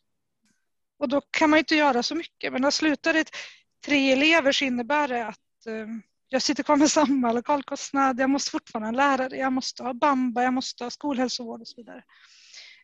Och 0.98 1.10
då 1.10 1.22
kan 1.22 1.50
man 1.50 1.60
inte 1.60 1.76
göra 1.76 2.04
så 2.04 2.16
mycket. 2.16 2.54
Men 2.54 2.62
när 2.62 2.72
slutar 2.72 3.14
det 3.14 3.30
tre 3.86 4.12
elever 4.12 4.52
så 4.52 4.66
innebär 4.66 5.08
det 5.08 5.26
att 5.26 5.66
eh, 5.68 5.88
jag 6.30 6.42
sitter 6.42 6.64
kvar 6.64 6.76
med 6.76 6.92
samma 6.92 7.32
lokalkostnad, 7.32 8.20
jag 8.20 8.30
måste 8.30 8.52
fortfarande 8.52 8.86
ha 8.86 8.90
en 8.90 9.18
lärare, 9.18 9.38
jag 9.38 9.54
måste 9.54 9.84
ha 9.84 9.94
bamba, 9.94 10.44
jag 10.44 10.54
måste 10.54 10.84
ha 10.84 10.92
skolhälsovård 10.92 11.62
och 11.62 11.68
så 11.68 11.76
vidare. 11.78 12.04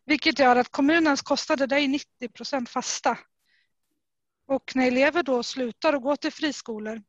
Vilket 0.06 0.40
gör 0.40 0.56
att 0.56 0.70
kommunens 0.70 1.22
kostnader 1.22 1.74
är 1.74 1.88
90 1.88 2.30
procent 2.30 2.70
fasta. 2.70 3.18
Och 4.48 4.72
när 4.76 4.88
elever 4.88 5.24
då 5.24 5.44
slutar 5.44 5.94
och 5.94 6.02
går 6.02 6.16
till 6.16 6.32
friskolor 6.32 7.02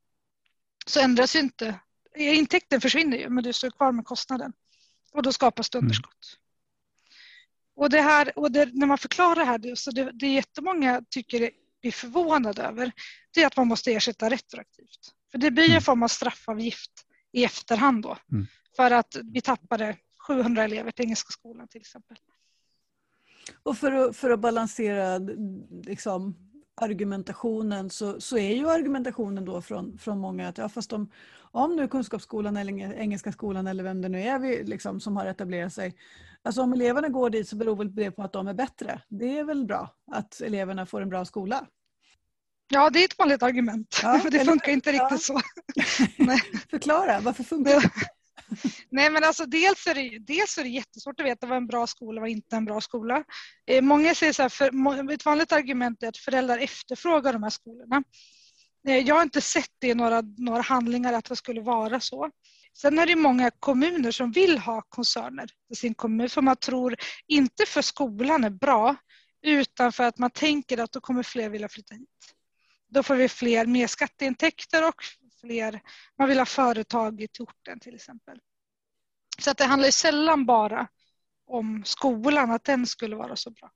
så 0.86 1.00
ändras 1.00 1.36
ju 1.36 1.40
inte, 1.40 1.80
intäkten 2.16 2.80
försvinner 2.80 3.16
ju 3.16 3.28
men 3.28 3.44
du 3.44 3.52
står 3.52 3.70
kvar 3.70 3.92
med 3.92 4.04
kostnaden. 4.04 4.52
Och 5.12 5.22
då 5.22 5.32
skapas 5.32 5.70
det 5.70 5.78
mm. 5.78 5.86
underskott. 5.86 6.38
Och, 7.82 7.90
det 7.90 8.00
här, 8.00 8.38
och 8.38 8.52
det, 8.52 8.68
när 8.72 8.86
man 8.86 8.98
förklarar 8.98 9.36
det 9.36 9.44
här, 9.44 9.74
så 9.74 9.90
det, 9.90 10.10
det 10.14 10.26
jättemånga 10.26 11.02
tycker 11.10 11.50
blir 11.80 11.92
förvånade 11.92 12.62
över, 12.62 12.92
det 13.34 13.42
är 13.42 13.46
att 13.46 13.56
man 13.56 13.68
måste 13.68 13.92
ersätta 13.92 14.30
retroaktivt. 14.30 15.14
För 15.32 15.38
det 15.38 15.50
blir 15.50 15.64
en 15.64 15.70
mm. 15.70 15.82
form 15.82 16.02
av 16.02 16.08
straffavgift 16.08 16.92
i 17.32 17.44
efterhand 17.44 18.02
då. 18.02 18.18
Mm. 18.32 18.46
För 18.76 18.90
att 18.90 19.16
vi 19.32 19.40
tappade 19.40 19.96
700 20.26 20.64
elever 20.64 20.90
till 20.90 21.04
Engelska 21.04 21.30
skolan 21.30 21.68
till 21.68 21.80
exempel. 21.80 22.16
Och 23.62 23.78
för 23.78 23.92
att, 23.92 24.16
för 24.16 24.30
att 24.30 24.40
balansera 24.40 25.18
liksom, 25.86 26.36
argumentationen 26.82 27.90
så, 27.90 28.20
så 28.20 28.38
är 28.38 28.54
ju 28.54 28.70
argumentationen 28.70 29.44
då 29.44 29.62
från, 29.62 29.98
från 29.98 30.18
många 30.18 30.48
att 30.48 30.58
ja, 30.58 30.68
fast 30.68 30.92
om, 30.92 31.10
om 31.40 31.76
nu 31.76 31.88
Kunskapsskolan 31.88 32.56
eller 32.56 32.94
Engelska 32.94 33.32
skolan 33.32 33.66
eller 33.66 33.84
vem 33.84 34.02
det 34.02 34.08
nu 34.08 34.22
är 34.22 34.38
vi, 34.38 34.64
liksom, 34.64 35.00
som 35.00 35.16
har 35.16 35.26
etablerat 35.26 35.72
sig. 35.72 35.94
Alltså 36.42 36.62
om 36.62 36.72
eleverna 36.72 37.08
går 37.08 37.30
dit 37.30 37.48
så 37.48 37.56
beror 37.56 37.76
väl 37.76 37.94
det 37.94 38.10
på 38.10 38.22
att 38.22 38.32
de 38.32 38.48
är 38.48 38.54
bättre. 38.54 39.02
Det 39.08 39.38
är 39.38 39.44
väl 39.44 39.64
bra 39.64 39.94
att 40.12 40.40
eleverna 40.40 40.86
får 40.86 41.00
en 41.00 41.08
bra 41.08 41.24
skola. 41.24 41.66
Ja, 42.72 42.90
det 42.90 42.98
är 42.98 43.04
ett 43.04 43.18
vanligt 43.18 43.42
argument. 43.42 44.00
Ja, 44.02 44.20
det 44.30 44.44
funkar 44.44 44.72
inte 44.72 44.90
ja. 44.90 45.02
riktigt 45.04 45.22
så. 45.22 45.40
Förklara, 46.70 47.20
varför 47.20 47.44
funkar 47.44 47.80
det? 47.80 47.90
Nej 48.90 49.10
men 49.10 49.24
alltså 49.24 49.46
dels 49.46 49.86
är, 49.86 49.94
det, 49.94 50.18
dels 50.18 50.58
är 50.58 50.62
det 50.62 50.68
jättesvårt 50.68 51.20
att 51.20 51.26
veta 51.26 51.46
vad 51.46 51.56
en 51.56 51.66
bra 51.66 51.86
skola 51.86 52.18
och 52.18 52.22
vad 52.22 52.30
inte 52.30 52.56
en 52.56 52.64
bra 52.64 52.80
skola. 52.80 53.24
Eh, 53.66 53.82
många 53.82 54.14
säger 54.14 54.32
så 54.32 54.42
här, 54.42 54.48
för, 54.48 55.12
ett 55.12 55.24
vanligt 55.24 55.52
argument 55.52 56.02
är 56.02 56.08
att 56.08 56.16
föräldrar 56.16 56.58
efterfrågar 56.58 57.32
de 57.32 57.42
här 57.42 57.50
skolorna. 57.50 58.02
Eh, 58.88 58.98
jag 58.98 59.14
har 59.14 59.22
inte 59.22 59.40
sett 59.40 59.70
det 59.78 59.86
i 59.86 59.94
några, 59.94 60.22
några 60.38 60.62
handlingar 60.62 61.12
att 61.12 61.24
det 61.24 61.36
skulle 61.36 61.60
vara 61.60 62.00
så. 62.00 62.30
Sen 62.78 62.98
är 62.98 63.06
det 63.06 63.16
många 63.16 63.50
kommuner 63.50 64.10
som 64.10 64.32
vill 64.32 64.58
ha 64.58 64.82
koncerner 64.88 65.50
i 65.72 65.76
sin 65.76 65.94
kommun 65.94 66.28
för 66.28 66.42
man 66.42 66.56
tror 66.56 66.96
inte 67.26 67.66
för 67.66 67.82
skolan 67.82 68.44
är 68.44 68.50
bra 68.50 68.96
utan 69.42 69.92
för 69.92 70.04
att 70.04 70.18
man 70.18 70.30
tänker 70.30 70.78
att 70.78 70.92
då 70.92 71.00
kommer 71.00 71.22
fler 71.22 71.48
vilja 71.48 71.68
flytta 71.68 71.94
hit. 71.94 72.08
Då 72.88 73.02
får 73.02 73.14
vi 73.14 73.28
fler 73.28 73.66
mer 73.66 73.86
skatteintäkter 73.86 74.88
och 74.88 75.04
fler, 75.44 75.80
man 76.18 76.28
vill 76.28 76.38
ha 76.38 76.46
företag 76.46 77.20
i 77.20 77.28
orten 77.38 77.80
till 77.80 77.94
exempel. 77.94 78.38
Så 79.38 79.50
att 79.50 79.58
det 79.58 79.64
handlar 79.64 79.90
sällan 79.90 80.46
bara 80.46 80.88
om 81.46 81.82
skolan, 81.84 82.50
att 82.50 82.64
den 82.64 82.86
skulle 82.86 83.16
vara 83.16 83.36
så 83.36 83.50
bra. 83.50 83.70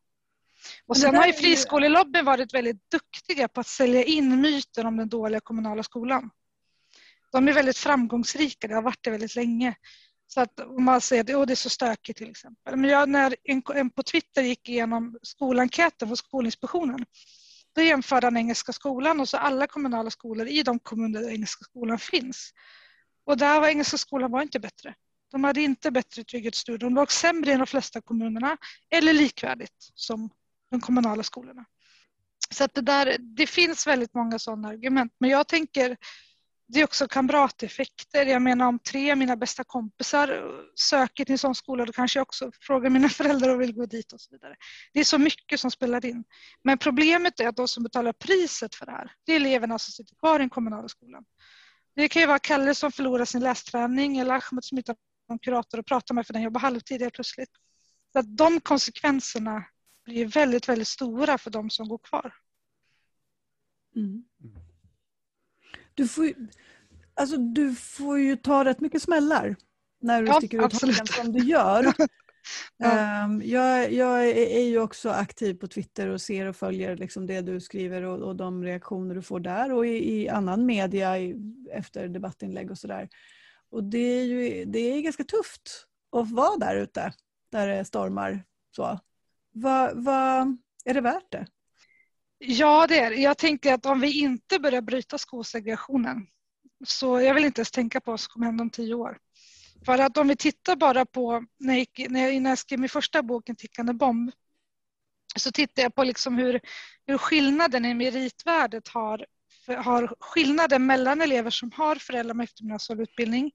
Och 0.86 0.96
sen 0.96 1.14
har 1.14 1.26
ju 1.26 1.32
friskolelobbyn 1.32 2.24
varit 2.24 2.54
väldigt 2.54 2.90
duktiga 2.90 3.48
på 3.48 3.60
att 3.60 3.66
sälja 3.66 4.04
in 4.04 4.40
myten 4.40 4.86
om 4.86 4.96
den 4.96 5.08
dåliga 5.08 5.40
kommunala 5.40 5.82
skolan. 5.82 6.30
De 7.32 7.48
är 7.48 7.52
väldigt 7.52 7.78
framgångsrika, 7.78 8.68
det 8.68 8.74
har 8.74 8.82
varit 8.82 9.04
det 9.04 9.10
väldigt 9.10 9.36
länge. 9.36 9.74
Så 10.26 10.40
att 10.40 10.60
om 10.60 10.84
man 10.84 11.00
säger 11.00 11.24
att 11.24 11.30
oh, 11.30 11.46
det 11.46 11.52
är 11.52 11.54
så 11.54 11.70
stökigt 11.70 12.18
till 12.18 12.30
exempel. 12.30 12.76
Men 12.76 12.90
jag, 12.90 13.08
när 13.08 13.36
en, 13.44 13.62
en 13.74 13.90
på 13.90 14.02
Twitter 14.02 14.42
gick 14.42 14.68
igenom 14.68 15.18
skolenkäten 15.22 16.08
för 16.08 16.14
Skolinspektionen 16.14 17.06
då 17.76 17.82
jämförde 17.82 18.26
han 18.26 18.36
Engelska 18.36 18.72
skolan 18.72 19.20
och 19.20 19.28
så 19.28 19.36
alla 19.36 19.66
kommunala 19.66 20.10
skolor 20.10 20.46
i 20.46 20.62
de 20.62 20.78
kommuner 20.78 21.20
där 21.20 21.30
Engelska 21.30 21.64
skolan 21.64 21.98
finns. 21.98 22.52
Och 23.24 23.36
där 23.36 23.60
var 23.60 23.68
Engelska 23.68 23.98
skolan 23.98 24.30
var 24.30 24.42
inte 24.42 24.60
bättre. 24.60 24.94
De 25.30 25.44
hade 25.44 25.60
inte 25.60 25.90
bättre 25.90 26.24
trygghetsstudier. 26.24 26.78
De 26.78 26.94
låg 26.94 27.12
sämre 27.12 27.52
i 27.52 27.56
de 27.56 27.66
flesta 27.66 28.00
kommunerna 28.00 28.56
eller 28.90 29.12
likvärdigt 29.12 29.90
som 29.94 30.30
de 30.70 30.80
kommunala 30.80 31.22
skolorna. 31.22 31.64
Så 32.50 32.64
att 32.64 32.74
det, 32.74 32.80
där, 32.80 33.16
det 33.18 33.46
finns 33.46 33.86
väldigt 33.86 34.14
många 34.14 34.38
sådana 34.38 34.68
argument. 34.68 35.12
Men 35.18 35.30
jag 35.30 35.48
tänker 35.48 35.96
det 36.68 36.80
är 36.80 36.84
också 36.84 37.08
kamrateffekter. 37.08 38.26
Jag 38.26 38.42
menar 38.42 38.66
om 38.66 38.78
tre 38.78 39.12
av 39.12 39.18
mina 39.18 39.36
bästa 39.36 39.64
kompisar 39.64 40.52
söker 40.74 41.24
till 41.24 41.32
en 41.32 41.38
sån 41.38 41.54
skola 41.54 41.84
då 41.84 41.92
kanske 41.92 42.18
jag 42.18 42.22
också 42.22 42.50
frågar 42.60 42.90
mina 42.90 43.08
föräldrar 43.18 43.54
och 43.54 43.60
vill 43.60 43.74
gå 43.74 43.86
dit 43.86 44.12
och 44.12 44.20
så 44.20 44.30
vidare. 44.30 44.56
Det 44.92 45.00
är 45.00 45.04
så 45.04 45.18
mycket 45.18 45.60
som 45.60 45.70
spelar 45.70 46.06
in. 46.06 46.24
Men 46.64 46.78
problemet 46.78 47.40
är 47.40 47.48
att 47.48 47.56
de 47.56 47.68
som 47.68 47.82
betalar 47.82 48.12
priset 48.12 48.74
för 48.74 48.86
det 48.86 48.92
här, 48.92 49.12
det 49.26 49.32
är 49.32 49.36
eleverna 49.36 49.78
som 49.78 49.92
sitter 49.92 50.16
kvar 50.16 50.34
i 50.36 50.42
den 50.42 50.50
kommunala 50.50 50.88
skolan. 50.88 51.24
Det 51.94 52.08
kan 52.08 52.22
ju 52.22 52.26
vara 52.26 52.38
Kalle 52.38 52.74
som 52.74 52.92
förlorar 52.92 53.24
sin 53.24 53.42
lästräning 53.42 54.18
eller 54.18 54.34
Ahmed 54.34 54.64
som 54.64 54.78
inte 54.78 54.90
har 54.90 54.96
någon 55.28 55.38
kurator 55.38 55.78
att 55.78 55.86
prata 55.86 56.14
med 56.14 56.26
för 56.26 56.32
den 56.32 56.42
jobbar 56.42 56.60
halvtid 56.60 57.02
helt 57.02 57.14
plötsligt. 57.14 57.50
Så 58.12 58.18
att 58.18 58.36
de 58.36 58.60
konsekvenserna 58.60 59.64
blir 60.04 60.26
väldigt, 60.26 60.68
väldigt 60.68 60.88
stora 60.88 61.38
för 61.38 61.50
de 61.50 61.70
som 61.70 61.88
går 61.88 61.98
kvar. 61.98 62.34
Mm. 63.96 64.24
Du 65.96 66.08
får, 66.08 66.32
alltså, 67.14 67.36
du 67.36 67.74
får 67.74 68.18
ju 68.18 68.36
ta 68.36 68.64
rätt 68.64 68.80
mycket 68.80 69.02
smällar 69.02 69.56
när 70.00 70.22
du 70.22 70.28
ja, 70.28 70.34
sticker 70.34 70.58
ut 70.58 70.72
hakan 70.72 71.06
som 71.06 71.32
du 71.32 71.44
gör. 71.44 71.92
ja. 72.76 73.24
um, 73.24 73.42
jag, 73.44 73.92
jag, 73.92 74.28
är 74.28 74.64
ju 74.64 74.78
också 74.78 75.10
aktiv 75.10 75.54
på 75.54 75.66
Twitter 75.68 76.08
och 76.08 76.20
ser 76.20 76.46
och 76.46 76.56
följer 76.56 76.96
liksom 76.96 77.26
det 77.26 77.40
du 77.40 77.60
skriver 77.60 78.02
och, 78.02 78.18
och 78.18 78.36
de 78.36 78.64
reaktioner 78.64 79.14
du 79.14 79.22
får 79.22 79.40
där 79.40 79.72
och 79.72 79.86
i, 79.86 80.22
i 80.22 80.28
annan 80.28 80.66
media 80.66 81.18
i, 81.18 81.36
efter 81.72 82.08
debattinlägg 82.08 82.70
och 82.70 82.78
sådär. 82.78 83.08
Och 83.70 83.84
det 83.84 83.98
är 83.98 84.24
ju 84.24 84.64
det 84.64 84.78
är 84.78 85.00
ganska 85.00 85.24
tufft 85.24 85.86
att 86.12 86.30
vara 86.30 86.56
där 86.56 86.76
ute 86.76 87.12
där 87.52 87.68
det 87.68 87.84
stormar. 87.84 88.44
Så. 88.76 89.00
Va, 89.52 89.90
va, 89.94 90.56
är 90.84 90.94
det 90.94 91.00
värt 91.00 91.32
det? 91.32 91.46
Ja, 92.38 92.86
det 92.86 92.98
är 92.98 93.10
Jag 93.10 93.38
tänker 93.38 93.74
att 93.74 93.86
om 93.86 94.00
vi 94.00 94.20
inte 94.20 94.58
börjar 94.58 94.80
bryta 94.80 95.18
skolsegregationen 95.18 96.26
så 96.84 97.20
jag 97.20 97.34
vill 97.34 97.44
inte 97.44 97.60
ens 97.60 97.70
tänka 97.70 98.00
på 98.00 98.10
vad 98.10 98.20
som 98.20 98.32
kommer 98.32 98.46
hända 98.46 98.62
om 98.62 98.70
tio 98.70 98.94
år. 98.94 99.18
För 99.84 99.98
att 99.98 100.16
om 100.18 100.28
vi 100.28 100.36
tittar 100.36 100.76
bara 100.76 101.06
på, 101.06 101.44
när 101.58 101.72
jag, 101.74 101.78
gick, 101.78 102.06
när 102.08 102.20
jag, 102.20 102.34
innan 102.34 102.50
jag 102.50 102.58
skrev 102.58 102.78
min 102.78 102.88
första 102.88 103.22
bok, 103.22 103.48
En 103.48 103.56
tickande 103.56 103.92
bomb, 103.92 104.30
så 105.36 105.52
tittar 105.52 105.82
jag 105.82 105.94
på 105.94 106.04
liksom 106.04 106.38
hur, 106.38 106.60
hur 107.06 107.18
skillnaden 107.18 107.84
i 107.84 107.94
meritvärdet 107.94 108.88
har, 108.88 109.26
har 109.66 110.14
skillnaden 110.20 110.86
mellan 110.86 111.20
elever 111.20 111.50
som 111.50 111.72
har 111.72 111.96
föräldrar 111.96 112.34
med 112.34 112.44
eftergymnasial 112.44 113.00
utbildning 113.00 113.52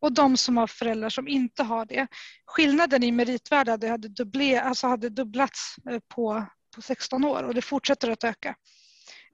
och 0.00 0.12
de 0.12 0.36
som 0.36 0.56
har 0.56 0.66
föräldrar 0.66 1.08
som 1.08 1.28
inte 1.28 1.62
har 1.62 1.86
det. 1.86 2.06
Skillnaden 2.46 3.02
i 3.02 3.12
meritvärde 3.12 3.70
hade, 3.70 3.88
hade, 3.88 4.08
dubble, 4.08 4.60
alltså 4.60 4.86
hade 4.86 5.08
dubblats 5.08 5.76
eh, 5.90 6.00
på 6.08 6.46
på 6.74 6.82
16 6.82 7.24
år 7.24 7.42
och 7.42 7.54
det 7.54 7.62
fortsätter 7.62 8.10
att 8.10 8.24
öka. 8.24 8.56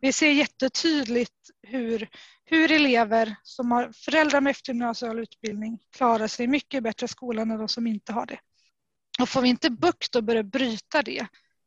Vi 0.01 0.13
ser 0.13 0.31
jättetydligt 0.31 1.51
hur, 1.63 2.09
hur 2.45 2.73
elever 2.73 3.37
som 3.43 3.71
har 3.71 3.93
föräldrar 3.93 4.41
med 4.41 4.51
eftergymnasial 4.51 5.19
utbildning 5.19 5.79
klarar 5.97 6.27
sig 6.27 6.47
mycket 6.47 6.83
bättre 6.83 7.05
i 7.05 7.09
skolan 7.09 7.51
än 7.51 7.59
de 7.59 7.69
som 7.69 7.87
inte 7.87 8.13
har 8.13 8.27
det. 8.27 8.41
Och 9.21 9.29
får 9.29 9.43
vi 9.43 9.49
inte 9.49 9.71
bukt 9.71 10.17
och 10.17 10.25
börja 10.25 10.43
bryta 10.43 11.03
det 11.03 11.27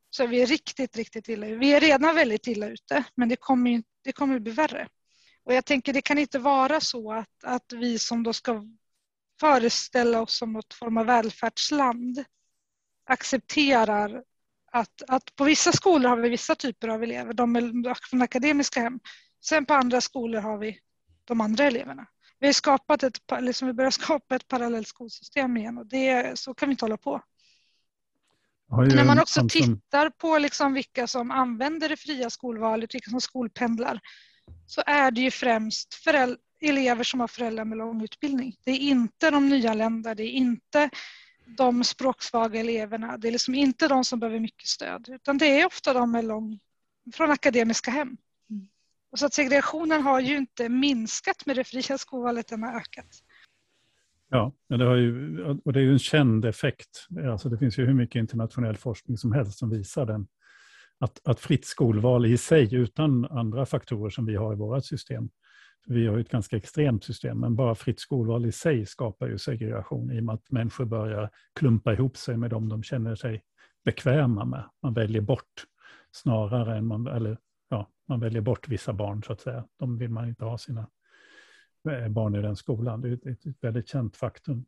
så 0.10 0.24
är 0.24 0.28
vi 0.28 0.46
riktigt, 0.46 0.98
riktigt 0.98 1.30
illa 1.30 1.48
ute. 1.48 1.56
Vi 1.56 1.74
är 1.74 1.80
redan 1.80 2.16
väldigt 2.16 2.48
illa 2.48 2.68
ute 2.68 3.04
men 3.16 3.30
det 3.30 3.36
kommer, 3.36 3.84
det 4.04 4.12
kommer 4.12 4.40
bli 4.40 4.52
värre. 4.52 4.88
Och 5.46 5.54
jag 5.54 5.66
tänker 5.66 5.94
det 5.94 6.02
kan 6.02 6.18
inte 6.18 6.40
vara 6.40 6.80
så 6.80 7.12
att, 7.12 7.44
att 7.44 7.74
vi 7.74 8.00
som 8.00 8.24
då 8.24 8.34
ska 8.34 8.64
föreställa 9.40 10.22
oss 10.22 10.38
som 10.38 10.54
något 10.54 10.74
form 10.74 10.98
av 10.98 11.06
välfärdsland 11.06 12.24
accepterar 13.06 14.24
att, 14.74 15.02
att 15.08 15.36
på 15.36 15.44
vissa 15.44 15.72
skolor 15.72 16.10
har 16.10 16.18
vi 16.18 16.30
vissa 16.30 16.56
typer 16.56 16.88
av 16.88 17.04
elever, 17.04 17.34
de 17.34 17.56
är 17.56 18.10
från 18.10 18.22
akademiska 18.22 18.80
hem. 18.80 19.00
Sen 19.46 19.66
på 19.66 19.74
andra 19.74 20.02
skolor 20.02 20.40
har 20.40 20.58
vi 20.58 20.80
de 21.24 21.42
andra 21.42 21.64
eleverna. 21.64 22.06
Vi 22.40 22.48
har 22.48 22.54
skapat 22.54 23.04
ett, 23.04 23.20
liksom 23.40 23.68
vi 23.68 23.74
börjar 23.74 23.92
skapa 24.02 24.36
ett 24.36 24.48
parallellt 24.48 24.88
skolsystem 24.88 25.58
igen 25.58 25.78
och 25.78 25.86
det, 25.86 26.40
så 26.40 26.54
kan 26.54 26.70
vi 26.70 26.74
inte 26.74 26.86
hålla 26.86 26.98
på. 26.98 27.22
När 28.72 29.06
man 29.06 29.20
också 29.20 29.48
tittar 29.50 30.10
på 30.10 30.38
liksom 30.38 30.74
vilka 30.74 31.08
som 31.08 31.32
använder 31.32 31.90
det 31.90 31.98
fria 31.98 32.30
skolvalet, 32.30 32.96
vilka 32.96 33.10
som 33.10 33.22
skolpendlar, 33.22 34.00
så 34.66 34.82
är 34.86 35.12
det 35.12 35.22
ju 35.22 35.32
främst 35.32 35.96
elever 36.62 37.04
som 37.04 37.20
har 37.20 37.28
föräldrar 37.28 37.66
med 37.66 37.78
lång 37.78 38.04
utbildning. 38.04 38.56
Det 38.66 38.72
är 38.72 38.80
inte 38.80 39.32
de 39.32 39.50
nyanlända, 39.50 40.16
det 40.16 40.24
är 40.24 40.32
inte 40.32 40.90
de 41.46 41.84
språksvaga 41.84 42.60
eleverna, 42.60 43.18
det 43.18 43.28
är 43.28 43.32
liksom 43.32 43.56
inte 43.56 43.88
de 43.88 44.04
som 44.04 44.20
behöver 44.20 44.40
mycket 44.40 44.68
stöd, 44.68 45.10
utan 45.12 45.38
det 45.38 45.62
är 45.62 45.66
ofta 45.66 45.94
de 45.94 46.12
med 46.12 46.26
lång, 46.26 46.60
från 47.14 47.32
akademiska 47.32 47.92
hem. 47.92 48.18
Mm. 48.50 48.68
Och 49.12 49.20
så 49.20 49.26
att 49.26 49.34
segregationen 49.34 50.02
har 50.02 50.20
ju 50.20 50.38
inte 50.38 50.70
minskat 50.70 51.46
med 51.46 51.56
det 51.56 51.64
fria 51.64 51.98
skolvalet, 51.98 52.48
den 52.48 52.64
har 52.64 52.76
ökat. 52.76 53.24
Ja, 54.30 54.52
det, 54.70 54.86
har 54.86 54.96
ju, 54.96 55.40
och 55.66 55.74
det 55.74 55.80
är 55.80 55.84
ju 55.84 55.92
en 55.92 56.00
känd 56.00 56.46
effekt. 56.46 57.08
Alltså 57.32 57.50
det 57.50 57.58
finns 57.58 57.78
ju 57.78 57.86
hur 57.86 57.94
mycket 57.94 58.20
internationell 58.20 58.78
forskning 58.78 59.18
som 59.18 59.32
helst 59.32 59.58
som 59.58 59.70
visar 59.70 60.06
den. 60.06 60.28
Att, 61.00 61.22
att 61.24 61.40
fritt 61.40 61.66
skolval 61.66 62.26
i 62.26 62.38
sig, 62.38 62.76
utan 62.76 63.26
andra 63.26 63.66
faktorer 63.66 64.10
som 64.10 64.26
vi 64.26 64.36
har 64.36 64.54
i 64.54 64.56
vårt 64.56 64.86
system, 64.86 65.30
vi 65.86 66.08
har 66.08 66.16
ju 66.16 66.22
ett 66.22 66.30
ganska 66.30 66.58
extremt 66.58 67.04
system, 67.04 67.40
men 67.40 67.56
bara 67.56 67.76
fritt 67.76 68.00
skolval 68.00 68.46
i 68.46 68.52
sig 68.52 68.86
skapar 68.86 69.28
ju 69.28 69.38
segregation 69.38 70.12
i 70.12 70.20
och 70.20 70.24
med 70.24 70.36
att 70.36 70.52
människor 70.52 70.86
börjar 70.86 71.30
klumpa 71.56 71.94
ihop 71.94 72.18
sig 72.18 72.38
med 72.38 72.50
dem 72.50 72.70
de 72.70 72.84
känner 72.84 73.16
sig 73.16 73.44
bekväma 73.86 74.46
med. 74.46 74.64
Man 74.82 74.94
väljer 74.94 75.22
bort 75.22 75.66
snarare 76.12 76.78
än 76.78 76.86
man, 76.86 77.08
eller 77.08 77.38
ja, 77.70 77.90
man 78.08 78.20
väljer 78.20 78.42
bort 78.42 78.68
vissa 78.68 78.94
barn 78.94 79.24
så 79.24 79.34
att 79.34 79.42
säga. 79.42 79.68
De 79.80 79.98
vill 79.98 80.10
man 80.10 80.28
inte 80.28 80.46
ha 80.46 80.58
sina 80.58 80.88
eh, 81.90 82.08
barn 82.08 82.36
i 82.36 82.42
den 82.42 82.56
skolan. 82.56 83.02
Det 83.02 83.10
är 83.10 83.14
ett, 83.14 83.26
ett, 83.26 83.46
ett 83.46 83.64
väldigt 83.64 83.88
känt 83.88 84.18
faktum. 84.18 84.66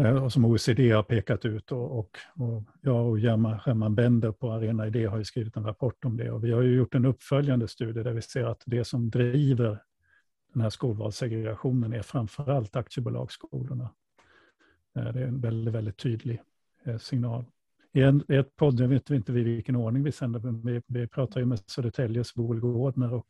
Eh, 0.00 0.24
och 0.24 0.32
som 0.32 0.44
OECD 0.44 0.90
har 0.90 1.02
pekat 1.02 1.44
ut 1.44 1.72
och, 1.72 1.98
och, 1.98 2.18
och 2.36 2.62
jag 2.82 3.06
och 3.06 3.18
German 3.18 3.94
Bender 3.94 4.32
på 4.32 4.52
Arena 4.52 4.86
Idé 4.86 5.06
har 5.06 5.18
ju 5.18 5.24
skrivit 5.24 5.56
en 5.56 5.64
rapport 5.64 6.04
om 6.04 6.16
det 6.16 6.30
och 6.30 6.44
vi 6.44 6.52
har 6.52 6.62
ju 6.62 6.74
gjort 6.74 6.94
en 6.94 7.04
uppföljande 7.04 7.68
studie 7.68 8.02
där 8.02 8.12
vi 8.12 8.22
ser 8.22 8.44
att 8.44 8.62
det 8.66 8.84
som 8.84 9.10
driver 9.10 9.82
den 10.58 10.62
här 10.62 10.70
skolvalssegregationen 10.70 11.92
är 11.92 12.02
framförallt 12.02 12.76
aktiebolagsskolorna. 12.76 13.90
Eh, 14.96 15.12
det 15.12 15.20
är 15.20 15.26
en 15.26 15.40
väldigt, 15.40 15.74
väldigt 15.74 15.96
tydlig 15.96 16.42
eh, 16.84 16.98
signal. 16.98 17.44
I 17.92 18.02
en, 18.02 18.24
i 18.28 18.36
ett 18.36 18.56
podd, 18.56 18.80
jag 18.80 18.88
vet 18.88 19.10
inte 19.10 19.32
i 19.32 19.42
vilken 19.42 19.76
ordning 19.76 20.02
vi 20.02 20.12
sänder, 20.12 20.40
men 20.40 20.60
vi, 20.60 20.82
vi 20.86 21.06
pratar 21.06 21.40
ju 21.40 21.46
med 21.46 21.58
Södertäljes 21.66 22.34
Boel 22.34 22.60
Gårdner 22.60 23.14
och 23.14 23.26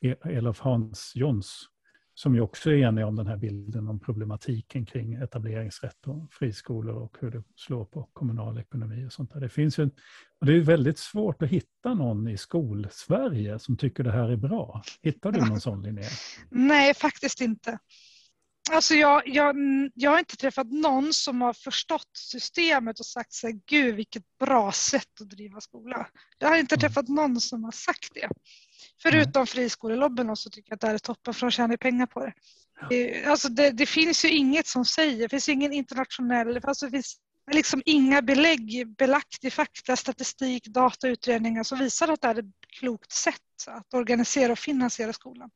e- 0.00 0.16
Elof 0.24 0.60
Hans 0.60 1.12
Jons 1.14 1.68
som 2.14 2.34
ju 2.34 2.40
också 2.40 2.70
är 2.70 2.76
eniga 2.76 3.06
om 3.06 3.16
den 3.16 3.26
här 3.26 3.36
bilden 3.36 3.88
om 3.88 4.00
problematiken 4.00 4.86
kring 4.86 5.14
etableringsrätt 5.14 6.06
och 6.06 6.32
friskolor 6.32 6.94
och 6.94 7.16
hur 7.20 7.30
det 7.30 7.42
slår 7.56 7.84
på 7.84 8.08
kommunal 8.12 8.58
ekonomi 8.58 9.06
och 9.06 9.12
sånt 9.12 9.32
där. 9.32 9.40
Det 9.40 9.48
finns 9.48 9.78
ju, 9.78 9.84
och 10.40 10.46
det 10.46 10.56
är 10.56 10.60
väldigt 10.60 10.98
svårt 10.98 11.42
att 11.42 11.48
hitta 11.48 11.94
någon 11.94 12.28
i 12.28 12.36
skolsverige 12.36 13.58
som 13.58 13.76
tycker 13.76 14.04
det 14.04 14.12
här 14.12 14.28
är 14.28 14.36
bra. 14.36 14.82
Hittar 15.02 15.32
du 15.32 15.40
någon 15.40 15.60
sån 15.60 15.82
Linnea? 15.82 16.08
Nej, 16.50 16.94
faktiskt 16.94 17.40
inte. 17.40 17.78
Alltså 18.70 18.94
jag, 18.94 19.28
jag, 19.28 19.56
jag 19.94 20.10
har 20.10 20.18
inte 20.18 20.36
träffat 20.36 20.72
någon 20.72 21.12
som 21.12 21.40
har 21.40 21.52
förstått 21.52 22.10
systemet 22.12 23.00
och 23.00 23.06
sagt 23.06 23.32
sig, 23.32 23.60
gud 23.66 23.94
vilket 23.94 24.22
bra 24.38 24.72
sätt 24.72 25.20
att 25.20 25.30
driva 25.30 25.60
skola. 25.60 26.06
Jag 26.38 26.48
har 26.48 26.56
inte 26.56 26.74
mm. 26.74 26.80
träffat 26.80 27.08
någon 27.08 27.40
som 27.40 27.64
har 27.64 27.72
sagt 27.72 28.14
det. 28.14 28.28
Förutom 29.02 29.46
friskolelobbyn 29.46 30.36
så 30.36 30.50
tycker 30.50 30.70
jag 30.70 30.74
att 30.74 30.80
det 30.80 30.86
här 30.86 30.94
är 30.94 30.98
toppen 30.98 31.34
för 31.34 31.46
de 31.46 31.50
tjänar 31.50 31.76
pengar 31.76 32.06
på 32.06 32.20
det. 32.20 32.32
Alltså 33.26 33.48
det, 33.48 33.70
det, 33.70 33.86
finns 33.86 34.24
ju 34.24 34.28
inget 34.28 34.66
som 34.66 34.84
säger, 34.84 35.18
det 35.18 35.28
finns 35.28 35.48
ingen 35.48 35.72
internationell, 35.72 36.60
alltså 36.64 36.86
det 36.86 36.90
finns 36.90 37.16
liksom 37.52 37.82
inga 37.84 38.22
belägg 38.22 38.94
belagt 38.98 39.44
i 39.44 39.50
fakta, 39.50 39.96
statistik, 39.96 40.66
data, 40.66 41.08
utredningar 41.08 41.62
som 41.62 41.78
visar 41.78 42.08
att 42.08 42.20
det 42.20 42.28
är 42.28 42.38
ett 42.38 42.44
klokt 42.78 43.12
sätt 43.12 43.34
att 43.66 43.94
organisera 43.94 44.52
och 44.52 44.58
finansiera 44.58 45.12
skolan. 45.12 45.50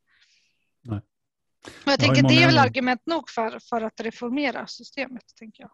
Och 1.67 1.93
jag 1.93 2.01
tänker 2.01 2.23
det 2.29 2.43
är 2.43 2.47
väl 2.47 2.59
argument 2.59 3.07
nog 3.07 3.29
för, 3.29 3.59
för 3.69 3.81
att 3.81 4.01
reformera 4.01 4.67
systemet, 4.67 5.23
tänker 5.39 5.63
jag. 5.63 5.71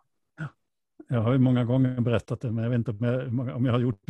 Jag 1.08 1.20
har 1.20 1.32
ju 1.32 1.38
många 1.38 1.64
gånger 1.64 2.00
berättat 2.00 2.40
det, 2.40 2.52
men 2.52 2.64
jag 2.64 2.70
vet 2.70 2.78
inte 2.78 2.90
om 2.90 3.02
jag, 3.02 3.56
om 3.56 3.64
jag 3.64 3.72
har 3.72 3.80
gjort 3.80 4.02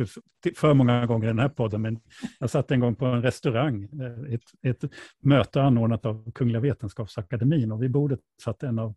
det 0.43 0.57
för 0.57 0.73
många 0.73 1.05
gånger 1.05 1.25
i 1.25 1.27
den 1.27 1.39
här 1.39 1.49
podden. 1.49 1.81
Men 1.81 1.99
jag 2.39 2.49
satt 2.49 2.71
en 2.71 2.79
gång 2.79 2.95
på 2.95 3.05
en 3.05 3.21
restaurang, 3.21 3.83
eh, 3.83 4.33
ett, 4.33 4.81
ett 4.81 4.91
möte 5.21 5.61
anordnat 5.61 6.05
av 6.05 6.31
Kungliga 6.31 6.59
Vetenskapsakademin 6.59 7.71
och 7.71 7.83
vid 7.83 7.91
bordet 7.91 8.19
satt 8.43 8.63
en 8.63 8.79
av, 8.79 8.93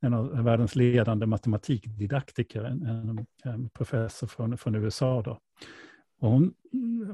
en 0.00 0.14
av 0.14 0.44
världens 0.44 0.76
ledande 0.76 1.26
matematikdidaktiker, 1.26 2.64
en, 2.64 2.86
en, 2.86 3.26
en 3.44 3.68
professor 3.68 4.26
från, 4.26 4.58
från 4.58 4.74
USA. 4.74 5.22
Då. 5.22 5.38
Och 6.20 6.30
hon, 6.30 6.54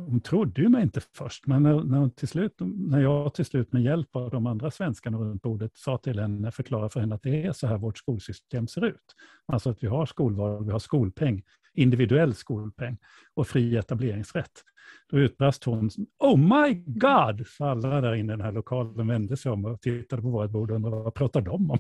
hon 0.09 0.21
trodde 0.21 0.63
ju 0.63 0.69
mig 0.69 0.83
inte 0.83 1.01
först, 1.01 1.47
men 1.47 1.63
när, 1.63 1.85
när, 1.85 2.09
till 2.09 2.29
slut, 2.29 2.55
när 2.61 3.01
jag 3.01 3.35
till 3.35 3.45
slut 3.45 3.73
med 3.73 3.83
hjälp 3.83 4.17
av 4.17 4.31
de 4.31 4.47
andra 4.47 4.71
svenskarna 4.71 5.19
runt 5.19 5.43
bordet 5.43 5.77
sa 5.77 5.99
till 5.99 6.19
henne, 6.19 6.53
förklara 6.53 6.89
för 6.89 7.01
henne 7.01 7.15
att 7.15 7.23
det 7.23 7.47
är 7.47 7.53
så 7.53 7.67
här 7.67 7.79
vårt 7.79 7.99
skolsystem 7.99 8.69
ser 8.69 8.85
ut. 8.85 9.15
Alltså 9.47 9.71
att 9.71 9.83
vi 9.83 9.87
har 9.87 10.07
skolval, 10.07 10.65
vi 10.65 10.73
har 10.73 10.79
skolpeng, 10.79 11.43
individuell 11.75 12.35
skolpeng 12.35 12.99
och 13.35 13.49
fri 13.49 13.77
etableringsrätt. 13.77 14.65
Då 15.11 15.19
utbrast 15.19 15.65
hon 15.65 15.91
”Oh 16.19 16.37
my 16.37 16.75
God!” 16.75 17.47
för 17.49 17.65
alla 17.65 18.01
där 18.01 18.15
inne 18.15 18.33
i 18.33 18.37
den 18.37 18.45
här 18.45 18.53
lokalen 18.53 19.09
vände 19.09 19.37
sig 19.37 19.53
om 19.53 19.65
och 19.65 19.81
tittade 19.81 20.23
på 20.23 20.29
vårt 20.31 20.51
bord 20.51 20.71
och 20.71 20.77
undrade 20.77 20.97
vad 20.97 21.15
pratar 21.15 21.41
de 21.41 21.71
om? 21.71 21.79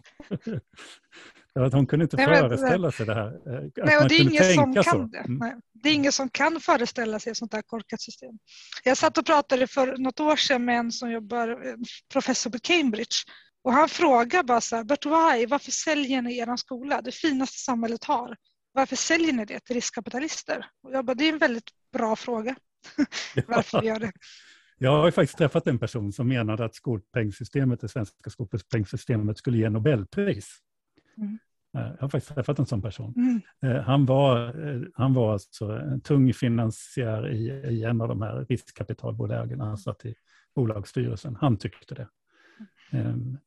att 1.67 1.73
hon 1.73 1.87
kunde 1.87 2.03
inte 2.03 2.17
nej, 2.17 2.27
föreställa 2.27 2.79
men, 2.79 2.93
sig 2.93 3.07
det 3.07 3.15
här. 3.15 3.27
Eh, 3.27 3.85
nej, 3.85 3.99
och 3.99 4.09
det 4.09 4.15
är 4.15 4.23
ingen 4.23 4.55
som 4.55 4.75
kan 4.75 5.11
det. 5.11 5.19
Mm. 5.19 5.61
Det 5.73 5.89
är 5.89 5.95
ingen 5.95 6.13
som 6.13 6.29
kan 6.29 6.61
föreställa 6.61 7.19
sig 7.19 7.31
ett 7.31 7.37
sånt 7.37 7.55
här 7.55 7.63
korkat 7.63 8.01
system. 8.01 8.39
Jag 8.85 8.97
satt 8.97 9.19
och 9.19 9.27
pratade 9.27 9.67
för 9.67 9.97
något 9.97 10.21
år 10.21 10.37
sedan 10.37 10.65
med 10.65 10.79
en 10.79 10.93
som 10.93 11.11
jobbar, 11.11 11.77
professor 12.13 12.51
på 12.51 12.59
Cambridge 12.59 13.17
och 13.65 13.73
han 13.73 13.89
frågar 13.89 14.43
bara 14.43 14.61
så 14.61 14.77
här, 14.77 14.85
but 14.85 15.07
why? 15.07 15.47
Varför 15.47 15.71
säljer 15.71 16.23
ni 16.23 16.39
er 16.39 16.57
skola? 16.57 17.03
Det 17.03 17.13
finaste 17.13 17.59
samhället 17.59 18.05
har. 18.05 18.37
Varför 18.73 18.97
säljer 18.97 19.33
ni 19.33 19.45
det 19.45 19.61
till 19.61 19.75
riskkapitalister? 19.75 20.67
Och 20.83 20.93
jag 20.93 21.05
bara, 21.05 21.15
det 21.15 21.29
är 21.29 21.33
en 21.33 21.39
väldigt 21.39 21.71
bra 21.93 22.17
fråga. 22.17 22.57
Varför 23.47 23.81
vi 23.81 23.87
gör 23.87 23.99
det. 23.99 24.13
Jag 24.79 24.91
har 24.91 25.11
faktiskt 25.11 25.39
träffat 25.39 25.67
en 25.67 25.79
person 25.79 26.13
som 26.13 26.29
menade 26.29 26.65
att 26.65 26.75
skolpengssystemet, 26.75 27.81
det 27.81 27.89
svenska 27.89 28.31
skolpengssystemet 28.31 29.39
skulle 29.39 29.59
ge 29.59 29.71
Nobelpris. 29.71 30.49
Mm. 31.17 31.39
Eh, 31.77 31.81
jag 31.81 32.01
har 32.01 32.09
faktiskt 32.09 32.35
träffat 32.35 32.59
en 32.59 32.67
sån 32.67 32.83
person. 32.83 33.15
Mm. 33.17 33.41
Eh, 33.63 33.83
han, 33.83 34.07
var, 34.07 34.69
eh, 34.69 34.83
han 34.95 35.15
var 35.15 35.33
alltså 35.33 35.71
en 35.71 36.01
tung 36.01 36.35
finansiär 36.35 37.29
i, 37.29 37.47
i 37.49 37.85
en 37.85 38.01
av 38.01 38.09
de 38.09 38.23
här 38.23 38.47
riskkapitalbolagen, 38.49 39.61
han 39.61 39.79
satt 39.79 40.05
i 40.05 40.15
bolagsstyrelsen. 40.55 41.37
Han 41.41 41.57
tyckte 41.59 41.95
det. 41.95 42.09
Mm. 42.91 43.39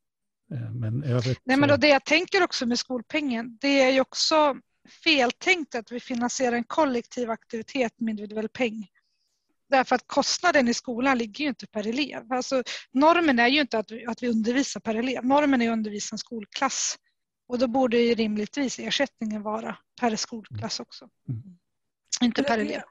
Men 0.71 1.03
övrigt, 1.03 1.41
Nej, 1.43 1.57
men 1.57 1.69
då 1.69 1.77
det 1.77 1.87
jag 1.87 2.05
tänker 2.05 2.43
också 2.43 2.65
med 2.65 2.79
skolpengen, 2.79 3.57
det 3.61 3.81
är 3.81 3.91
ju 3.91 4.01
också 4.01 4.55
feltänkt 4.89 5.75
att 5.75 5.91
vi 5.91 5.99
finansierar 5.99 6.55
en 6.55 6.63
kollektiv 6.63 7.29
aktivitet 7.29 7.99
med 7.99 8.11
individuell 8.11 8.49
peng. 8.49 8.87
Därför 9.69 9.95
att 9.95 10.07
kostnaden 10.07 10.67
i 10.67 10.73
skolan 10.73 11.17
ligger 11.17 11.43
ju 11.43 11.49
inte 11.49 11.67
per 11.67 11.87
elev. 11.87 12.33
Alltså, 12.33 12.63
normen 12.91 13.39
är 13.39 13.47
ju 13.47 13.61
inte 13.61 13.77
att 13.77 13.91
vi, 13.91 14.05
att 14.05 14.23
vi 14.23 14.27
undervisar 14.29 14.79
per 14.79 14.95
elev. 14.95 15.25
Normen 15.25 15.61
är 15.61 15.69
att 15.69 15.73
undervisa 15.73 16.13
en 16.13 16.17
skolklass. 16.17 16.97
Och 17.47 17.59
då 17.59 17.67
borde 17.67 17.97
ju 17.97 18.15
rimligtvis 18.15 18.79
ersättningen 18.79 19.41
vara 19.41 19.77
per 20.01 20.15
skolklass 20.15 20.79
också. 20.79 21.09
Mm. 21.29 21.41
Inte 22.21 22.43
per 22.43 22.59
elev. 22.59 22.81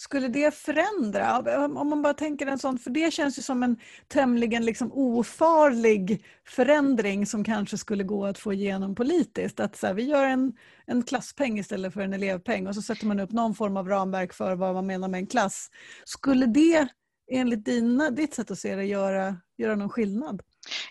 Skulle 0.00 0.28
det 0.28 0.54
förändra? 0.54 1.38
Om 1.66 1.88
man 1.88 2.02
bara 2.02 2.14
tänker 2.14 2.46
en 2.46 2.58
sån, 2.58 2.78
för 2.78 2.90
det 2.90 3.12
känns 3.12 3.38
ju 3.38 3.42
som 3.42 3.62
en 3.62 3.76
tämligen 4.08 4.64
liksom 4.64 4.92
ofarlig 4.92 6.24
förändring 6.46 7.26
som 7.26 7.44
kanske 7.44 7.78
skulle 7.78 8.04
gå 8.04 8.26
att 8.26 8.38
få 8.38 8.52
igenom 8.52 8.94
politiskt. 8.94 9.60
Att 9.60 9.76
så 9.76 9.86
här, 9.86 9.94
vi 9.94 10.02
gör 10.02 10.24
en, 10.24 10.52
en 10.86 11.02
klasspeng 11.02 11.58
istället 11.58 11.94
för 11.94 12.00
en 12.00 12.12
elevpeng 12.12 12.66
och 12.66 12.74
så 12.74 12.82
sätter 12.82 13.06
man 13.06 13.20
upp 13.20 13.32
någon 13.32 13.54
form 13.54 13.76
av 13.76 13.88
ramverk 13.88 14.32
för 14.32 14.54
vad 14.54 14.74
man 14.74 14.86
menar 14.86 15.08
med 15.08 15.18
en 15.18 15.26
klass. 15.26 15.70
Skulle 16.04 16.46
det 16.46 16.88
enligt 17.30 17.64
dina, 17.64 18.10
ditt 18.10 18.34
sätt 18.34 18.50
att 18.50 18.58
se 18.58 18.76
det 18.76 18.84
göra, 18.84 19.36
göra 19.58 19.76
någon 19.76 19.88
skillnad? 19.88 20.42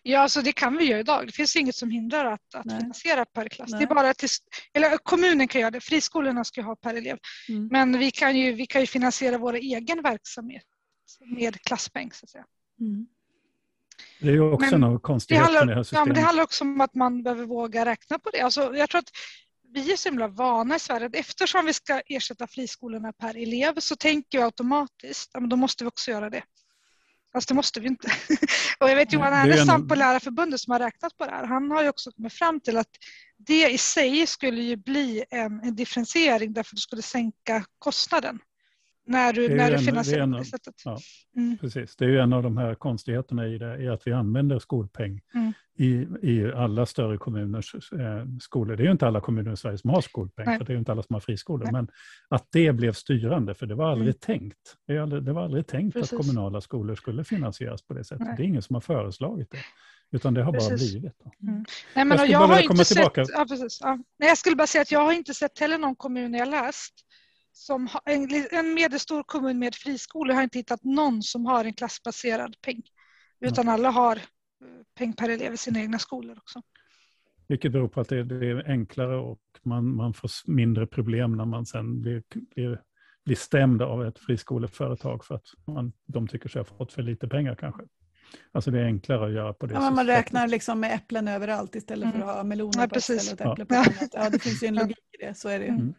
Ja, 0.03 0.19
alltså 0.19 0.41
det 0.41 0.51
kan 0.51 0.77
vi 0.77 0.85
göra 0.85 0.99
idag. 0.99 1.27
Det 1.27 1.31
finns 1.31 1.55
inget 1.55 1.75
som 1.75 1.91
hindrar 1.91 2.25
att, 2.25 2.55
att 2.55 2.71
finansiera 2.79 3.25
per 3.25 3.49
klass. 3.49 3.71
Det 3.71 3.83
är 3.83 3.87
bara 3.87 4.13
till, 4.13 4.29
eller 4.73 4.97
kommunen 4.97 5.47
kan 5.47 5.61
göra 5.61 5.71
det, 5.71 5.81
friskolorna 5.81 6.43
ska 6.43 6.61
ha 6.61 6.75
per 6.75 6.95
elev. 6.95 7.17
Mm. 7.49 7.67
Men 7.71 7.99
vi 7.99 8.11
kan, 8.11 8.37
ju, 8.37 8.53
vi 8.53 8.65
kan 8.65 8.81
ju 8.81 8.87
finansiera 8.87 9.37
vår 9.37 9.53
egen 9.53 10.01
verksamhet 10.01 10.63
med 11.37 11.61
klasspeng. 11.61 12.11
Så 12.13 12.25
att 12.25 12.29
säga. 12.29 12.45
Mm. 12.79 13.07
Det 14.19 14.27
är 14.27 14.31
ju 14.31 14.51
också 14.53 14.77
men 14.77 14.91
en 14.91 14.99
konstighet 14.99 15.47
det 15.47 15.65
det 15.65 15.75
här 15.75 15.83
systemet. 15.83 15.99
Ja, 15.99 16.05
men 16.05 16.15
det 16.15 16.21
handlar 16.21 16.43
också 16.43 16.63
om 16.63 16.81
att 16.81 16.95
man 16.95 17.23
behöver 17.23 17.45
våga 17.45 17.85
räkna 17.85 18.19
på 18.19 18.29
det. 18.29 18.41
Alltså, 18.41 18.75
jag 18.75 18.89
tror 18.89 18.99
att 18.99 19.11
vi 19.73 19.91
är 19.91 19.95
så 19.95 20.09
himla 20.09 20.27
vana 20.27 20.75
i 20.75 20.79
Sverige 20.79 21.05
att 21.05 21.15
eftersom 21.15 21.65
vi 21.65 21.73
ska 21.73 22.01
ersätta 22.05 22.47
friskolorna 22.47 23.13
per 23.13 23.37
elev 23.37 23.79
så 23.79 23.95
tänker 23.95 24.37
vi 24.37 24.43
automatiskt 24.43 25.35
att 25.35 25.49
då 25.49 25.55
måste 25.55 25.83
vi 25.83 25.87
också 25.87 26.11
göra 26.11 26.29
det. 26.29 26.43
Fast 27.33 27.47
det 27.47 27.53
måste 27.53 27.79
vi 27.79 27.87
inte. 27.87 28.07
och 28.79 28.89
jag 28.89 28.95
vet 28.95 29.13
Johan 29.13 29.33
Ernestam 29.33 29.87
på 29.87 29.95
Lärarförbundet 29.95 30.59
som 30.59 30.71
har 30.71 30.79
räknat 30.79 31.17
på 31.17 31.25
det 31.25 31.31
här. 31.31 31.45
Han 31.45 31.71
har 31.71 31.83
ju 31.83 31.89
också 31.89 32.11
kommit 32.11 32.33
fram 32.33 32.59
till 32.59 32.77
att 32.77 32.89
det 33.37 33.69
i 33.69 33.77
sig 33.77 34.27
skulle 34.27 34.61
ju 34.61 34.75
bli 34.75 35.23
en, 35.29 35.59
en 35.59 35.75
differentiering 35.75 36.53
därför 36.53 36.75
att 36.75 36.77
det 36.77 36.81
skulle 36.81 37.01
sänka 37.01 37.65
kostnaden 37.79 38.39
när 39.09 39.33
du, 39.33 39.55
när 39.55 39.71
du 39.71 39.77
finansierar 39.77 40.27
på 40.27 40.37
det 40.37 40.45
sättet. 40.45 40.73
Ja, 40.85 40.97
mm. 41.35 41.57
Precis, 41.57 41.95
det 41.95 42.05
är 42.05 42.09
ju 42.09 42.19
en 42.19 42.33
av 42.33 42.43
de 42.43 42.57
här 42.57 42.75
konstigheterna 42.75 43.47
i 43.47 43.57
det, 43.57 43.83
i 43.83 43.87
att 43.87 44.07
vi 44.07 44.13
använder 44.13 44.59
skolpeng 44.59 45.21
mm. 45.35 45.53
i, 45.77 46.07
i 46.21 46.51
alla 46.55 46.85
större 46.85 47.17
kommuners 47.17 47.75
eh, 47.93 48.25
skolor. 48.41 48.75
Det 48.75 48.83
är 48.83 48.85
ju 48.85 48.91
inte 48.91 49.07
alla 49.07 49.21
kommuner 49.21 49.53
i 49.53 49.57
Sverige 49.57 49.77
som 49.77 49.89
har 49.89 50.01
skolpeng, 50.01 50.45
Nej. 50.45 50.57
för 50.57 50.65
det 50.65 50.71
är 50.71 50.73
ju 50.73 50.79
inte 50.79 50.91
alla 50.91 51.03
som 51.03 51.13
har 51.13 51.21
friskolor. 51.21 51.63
Nej. 51.63 51.73
Men 51.73 51.87
att 52.29 52.47
det 52.51 52.71
blev 52.71 52.93
styrande, 52.93 53.53
för 53.53 53.65
det 53.65 53.75
var 53.75 53.91
aldrig 53.91 54.07
mm. 54.07 54.39
tänkt. 54.39 54.75
Det, 54.87 54.97
aldrig, 54.97 55.23
det, 55.23 55.33
var 55.33 55.43
aldrig 55.43 55.67
tänkt 55.67 55.93
Precis. 55.93 56.13
att 56.13 56.19
kommunala 56.19 56.61
skolor 56.61 56.95
skulle 56.95 57.23
finansieras 57.23 57.81
på 57.81 57.93
det 57.93 58.03
sättet. 58.03 58.27
Nej. 58.27 58.35
Det 58.37 58.43
är 58.43 58.47
ingen 58.47 58.61
som 58.61 58.73
har 58.73 58.81
föreslagit 58.81 59.51
det. 59.51 59.57
Utan 60.11 60.33
det 60.33 60.43
har 60.43 60.53
precis. 60.53 60.69
bara 60.69 60.77
blivit. 60.77 61.21
Mm. 61.43 61.65
Nej, 61.95 62.05
men 62.05 62.17
jag, 62.17 62.29
jag 62.29 62.47
har 62.47 62.61
inte 62.61 62.85
sett, 62.85 63.11
ja, 63.15 63.45
precis, 63.49 63.79
ja. 63.81 63.99
Nej, 64.19 64.29
jag 64.29 64.37
skulle 64.37 64.55
bara 64.55 64.67
säga 64.67 64.81
att 64.81 64.91
jag 64.91 64.99
har 64.99 65.13
inte 65.13 65.33
sett 65.33 65.59
heller 65.59 65.77
någon 65.77 65.95
kommun 65.95 66.33
jag 66.33 66.49
läst 66.49 66.93
som 67.59 67.87
har, 67.87 68.01
en, 68.05 68.27
en 68.51 68.73
medelstor 68.73 69.23
kommun 69.23 69.59
med 69.59 69.75
friskolor 69.75 70.33
har 70.33 70.43
inte 70.43 70.57
hittat 70.57 70.83
någon 70.83 71.23
som 71.23 71.45
har 71.45 71.65
en 71.65 71.73
klassbaserad 71.73 72.55
peng. 72.61 72.81
Utan 73.39 73.63
mm. 73.63 73.73
alla 73.73 73.89
har 73.89 74.15
eh, 74.15 74.21
peng 74.97 75.13
per 75.13 75.29
elev 75.29 75.53
i 75.53 75.57
sina 75.57 75.79
egna 75.79 75.99
skolor 75.99 76.37
också. 76.37 76.61
Vilket 77.47 77.71
beror 77.71 77.87
på 77.87 78.01
att 78.01 78.09
det, 78.09 78.23
det 78.23 78.47
är 78.49 78.71
enklare 78.71 79.17
och 79.17 79.41
man, 79.63 79.95
man 79.95 80.13
får 80.13 80.29
mindre 80.45 80.87
problem 80.87 81.37
när 81.37 81.45
man 81.45 81.65
sen 81.65 82.01
blir, 82.01 82.23
blir, 82.55 82.81
blir 83.25 83.35
stämd 83.35 83.81
av 83.81 84.05
ett 84.05 84.19
friskoleföretag 84.19 85.25
för 85.25 85.35
att 85.35 85.47
man, 85.67 85.93
de 86.05 86.27
tycker 86.27 86.49
sig 86.49 86.59
ha 86.59 86.65
fått 86.65 86.93
för 86.93 87.01
lite 87.01 87.27
pengar 87.27 87.55
kanske. 87.55 87.83
Alltså 88.51 88.71
det 88.71 88.79
är 88.79 88.85
enklare 88.85 89.25
att 89.25 89.33
göra 89.33 89.53
på 89.53 89.65
det 89.65 89.73
ja, 89.73 89.79
sättet. 89.79 89.95
Man 89.95 90.07
räknar 90.07 90.47
liksom 90.47 90.79
med 90.79 90.93
äpplen 90.93 91.27
överallt 91.27 91.75
istället 91.75 92.03
mm. 92.03 92.21
för 92.21 92.29
att 92.29 92.35
ha 92.35 92.43
meloner 92.43 92.81
ja, 92.81 92.87
på 92.87 92.95
ett 92.95 93.03
ställe 93.03 93.33
och 93.33 93.41
äpplen 93.41 93.67
ja. 93.69 93.75
på 93.75 93.75
annat. 93.75 94.09
Ja, 94.13 94.29
det 94.29 94.39
finns 94.39 94.63
ju 94.63 94.67
en 94.67 94.75
logik 94.75 94.97
i 95.19 95.25
det, 95.25 95.37
så 95.37 95.49
är 95.49 95.59
det 95.59 95.67
mm. 95.67 95.93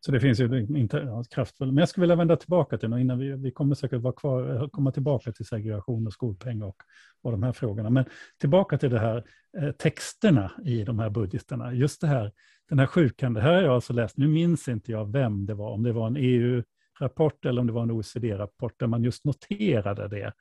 Så 0.00 0.12
det 0.12 0.20
finns 0.20 0.40
ju 0.40 0.66
inte 0.76 0.96
ja, 0.96 1.24
kraftfull. 1.30 1.72
Men 1.72 1.76
jag 1.76 1.88
skulle 1.88 2.02
vilja 2.02 2.16
vända 2.16 2.36
tillbaka 2.36 2.78
till 2.78 2.92
innan 2.92 3.18
vi, 3.18 3.32
vi 3.32 3.50
kommer 3.50 3.74
säkert 3.74 4.00
vara 4.00 4.14
kvar, 4.14 4.68
komma 4.68 4.92
tillbaka 4.92 5.32
till 5.32 5.46
segregation 5.46 6.06
och 6.06 6.12
skolpeng 6.12 6.62
och, 6.62 6.76
och 7.22 7.30
de 7.30 7.42
här 7.42 7.52
frågorna. 7.52 7.90
Men 7.90 8.04
tillbaka 8.40 8.78
till 8.78 8.90
det 8.90 8.98
här 8.98 9.24
eh, 9.58 9.70
texterna 9.70 10.52
i 10.64 10.84
de 10.84 10.98
här 10.98 11.10
budgeterna. 11.10 11.74
Just 11.74 12.00
det 12.00 12.06
här, 12.06 12.32
den 12.68 12.78
här 12.78 12.86
sjukan, 12.86 13.34
det 13.34 13.40
här 13.40 13.52
har 13.54 13.62
jag 13.62 13.74
alltså 13.74 13.92
läst, 13.92 14.16
nu 14.16 14.28
minns 14.28 14.68
inte 14.68 14.92
jag 14.92 15.12
vem 15.12 15.46
det 15.46 15.54
var, 15.54 15.70
om 15.70 15.82
det 15.82 15.92
var 15.92 16.06
en 16.06 16.16
EU 16.16 16.62
rapport 17.00 17.44
eller 17.44 17.60
om 17.60 17.66
det 17.66 17.72
var 17.72 17.82
en 17.82 17.90
OECD-rapport 17.90 18.74
där 18.78 18.86
man 18.86 19.04
just 19.04 19.24
noterade 19.24 20.08
det. 20.08 20.32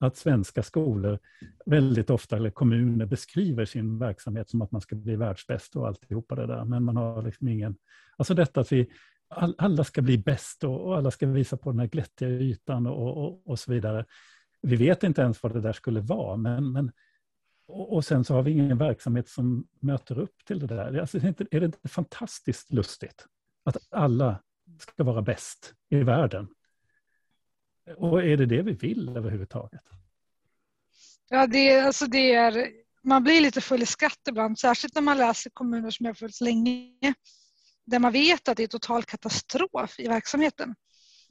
Att 0.00 0.16
svenska 0.16 0.62
skolor 0.62 1.18
väldigt 1.66 2.10
ofta, 2.10 2.36
eller 2.36 2.50
kommuner, 2.50 3.06
beskriver 3.06 3.64
sin 3.64 3.98
verksamhet 3.98 4.50
som 4.50 4.62
att 4.62 4.72
man 4.72 4.80
ska 4.80 4.96
bli 4.96 5.16
världsbäst 5.16 5.76
och 5.76 5.86
alltihopa 5.86 6.34
det 6.34 6.46
där. 6.46 6.64
Men 6.64 6.84
man 6.84 6.96
har 6.96 7.22
liksom 7.22 7.48
ingen... 7.48 7.76
Alltså 8.16 8.34
detta 8.34 8.60
att 8.60 8.72
vi 8.72 8.90
alla 9.58 9.84
ska 9.84 10.02
bli 10.02 10.18
bäst 10.18 10.64
och, 10.64 10.96
alla 10.96 11.10
ska 11.10 11.26
visa 11.26 11.56
på 11.56 11.70
den 11.70 11.78
här 11.78 11.86
glättiga 11.86 12.28
ytan 12.28 12.86
och, 12.86 13.24
och, 13.24 13.46
och 13.46 13.58
så 13.58 13.72
vidare. 13.72 14.04
Vi 14.62 14.76
vet 14.76 15.02
inte 15.02 15.22
ens 15.22 15.42
vad 15.42 15.52
det 15.52 15.60
där 15.60 15.72
skulle 15.72 16.00
vara, 16.00 16.36
men, 16.36 16.72
men 16.72 16.92
och, 17.68 18.04
sen 18.04 18.24
så 18.24 18.34
har 18.34 18.42
vi 18.42 18.50
ingen 18.50 18.78
verksamhet 18.78 19.28
som 19.28 19.66
möter 19.80 20.18
upp 20.18 20.44
till 20.46 20.58
det 20.58 20.66
där. 20.66 20.98
Alltså, 20.98 21.16
är, 21.16 21.20
det 21.20 21.28
inte, 21.28 21.46
är 21.50 21.60
det 21.60 21.66
inte 21.66 21.88
fantastiskt 21.88 22.72
lustigt 22.72 23.26
att 23.64 23.76
alla 23.90 24.42
ska 24.78 25.04
vara 25.04 25.22
bäst 25.22 25.74
i 25.88 26.02
världen. 26.02 26.48
Och 27.96 28.22
är 28.22 28.36
det 28.36 28.46
det 28.46 28.62
vi 28.62 28.72
vill 28.72 29.08
överhuvudtaget? 29.16 29.82
Ja, 31.28 31.46
det, 31.46 31.80
alltså 31.80 32.06
det 32.06 32.34
är, 32.34 32.70
man 33.02 33.24
blir 33.24 33.40
lite 33.40 33.60
full 33.60 33.82
i 33.82 33.86
skratt 33.86 34.20
ibland, 34.28 34.58
särskilt 34.58 34.94
när 34.94 35.02
man 35.02 35.18
läser 35.18 35.50
kommuner 35.50 35.90
som 35.90 36.06
har 36.06 36.14
funnits 36.14 36.40
länge, 36.40 37.14
där 37.86 37.98
man 37.98 38.12
vet 38.12 38.48
att 38.48 38.56
det 38.56 38.62
är 38.62 38.66
total 38.66 39.04
katastrof 39.04 40.00
i 40.00 40.08
verksamheten. 40.08 40.74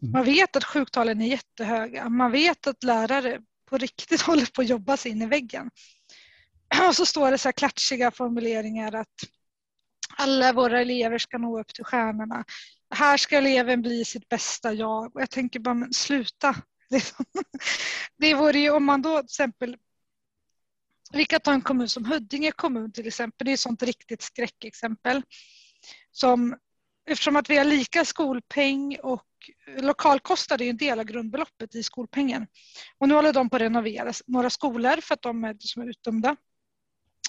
Mm. 0.01 0.11
Man 0.11 0.25
vet 0.25 0.55
att 0.55 0.63
sjuktalen 0.63 1.21
är 1.21 1.27
jättehöga, 1.27 2.09
man 2.09 2.31
vet 2.31 2.67
att 2.67 2.83
lärare 2.83 3.39
på 3.69 3.77
riktigt 3.77 4.21
håller 4.27 4.45
på 4.45 4.61
att 4.61 4.69
jobba 4.69 4.97
sig 4.97 5.11
in 5.11 5.21
i 5.21 5.25
väggen. 5.25 5.69
Och 6.87 6.95
så 6.95 7.05
står 7.05 7.31
det 7.31 7.37
så 7.37 7.47
här 7.47 7.53
klatschiga 7.53 8.11
formuleringar 8.11 8.95
att 8.95 9.15
alla 10.17 10.53
våra 10.53 10.81
elever 10.81 11.17
ska 11.17 11.37
nå 11.37 11.59
upp 11.59 11.73
till 11.73 11.83
stjärnorna 11.83 12.45
här 12.95 13.17
ska 13.17 13.37
eleven 13.37 13.81
bli 13.81 14.05
sitt 14.05 14.29
bästa 14.29 14.73
jag. 14.73 15.15
Och 15.15 15.21
jag 15.21 15.29
tänker 15.29 15.59
bara, 15.59 15.73
men 15.73 15.93
sluta. 15.93 16.55
Liksom. 16.89 17.25
Det 18.17 18.33
vore 18.33 18.59
ju 18.59 18.69
om 18.69 18.85
man 18.85 19.01
då 19.01 19.17
till 19.17 19.25
exempel 19.25 19.77
vi 21.11 21.25
kan 21.25 21.39
ta 21.39 21.53
en 21.53 21.61
kommun 21.61 21.89
som 21.89 22.05
Huddinge 22.05 22.51
kommun 22.51 22.91
till 22.91 23.07
exempel. 23.07 23.45
Det 23.45 23.51
är 23.51 23.53
ett 23.53 23.59
sånt 23.59 23.83
riktigt 23.83 24.21
skräckexempel. 24.21 25.23
Som, 26.11 26.57
eftersom 27.09 27.35
att 27.35 27.49
vi 27.49 27.57
har 27.57 27.65
lika 27.65 28.05
skolpeng 28.05 28.97
och 29.03 29.23
lokalkostnad 29.77 30.61
är 30.61 30.69
en 30.69 30.77
del 30.77 30.99
av 30.99 31.05
grundbeloppet 31.05 31.75
i 31.75 31.83
skolpengen. 31.83 32.47
Och 32.97 33.07
nu 33.07 33.13
håller 33.13 33.33
de 33.33 33.49
på 33.49 33.55
att 33.55 33.61
renovera 33.61 34.13
några 34.27 34.49
skolor 34.49 35.01
för 35.01 35.13
att 35.13 35.21
de 35.21 35.43
är, 35.43 35.55
som 35.59 35.81
är 35.81 35.89
utdömda. 35.89 36.35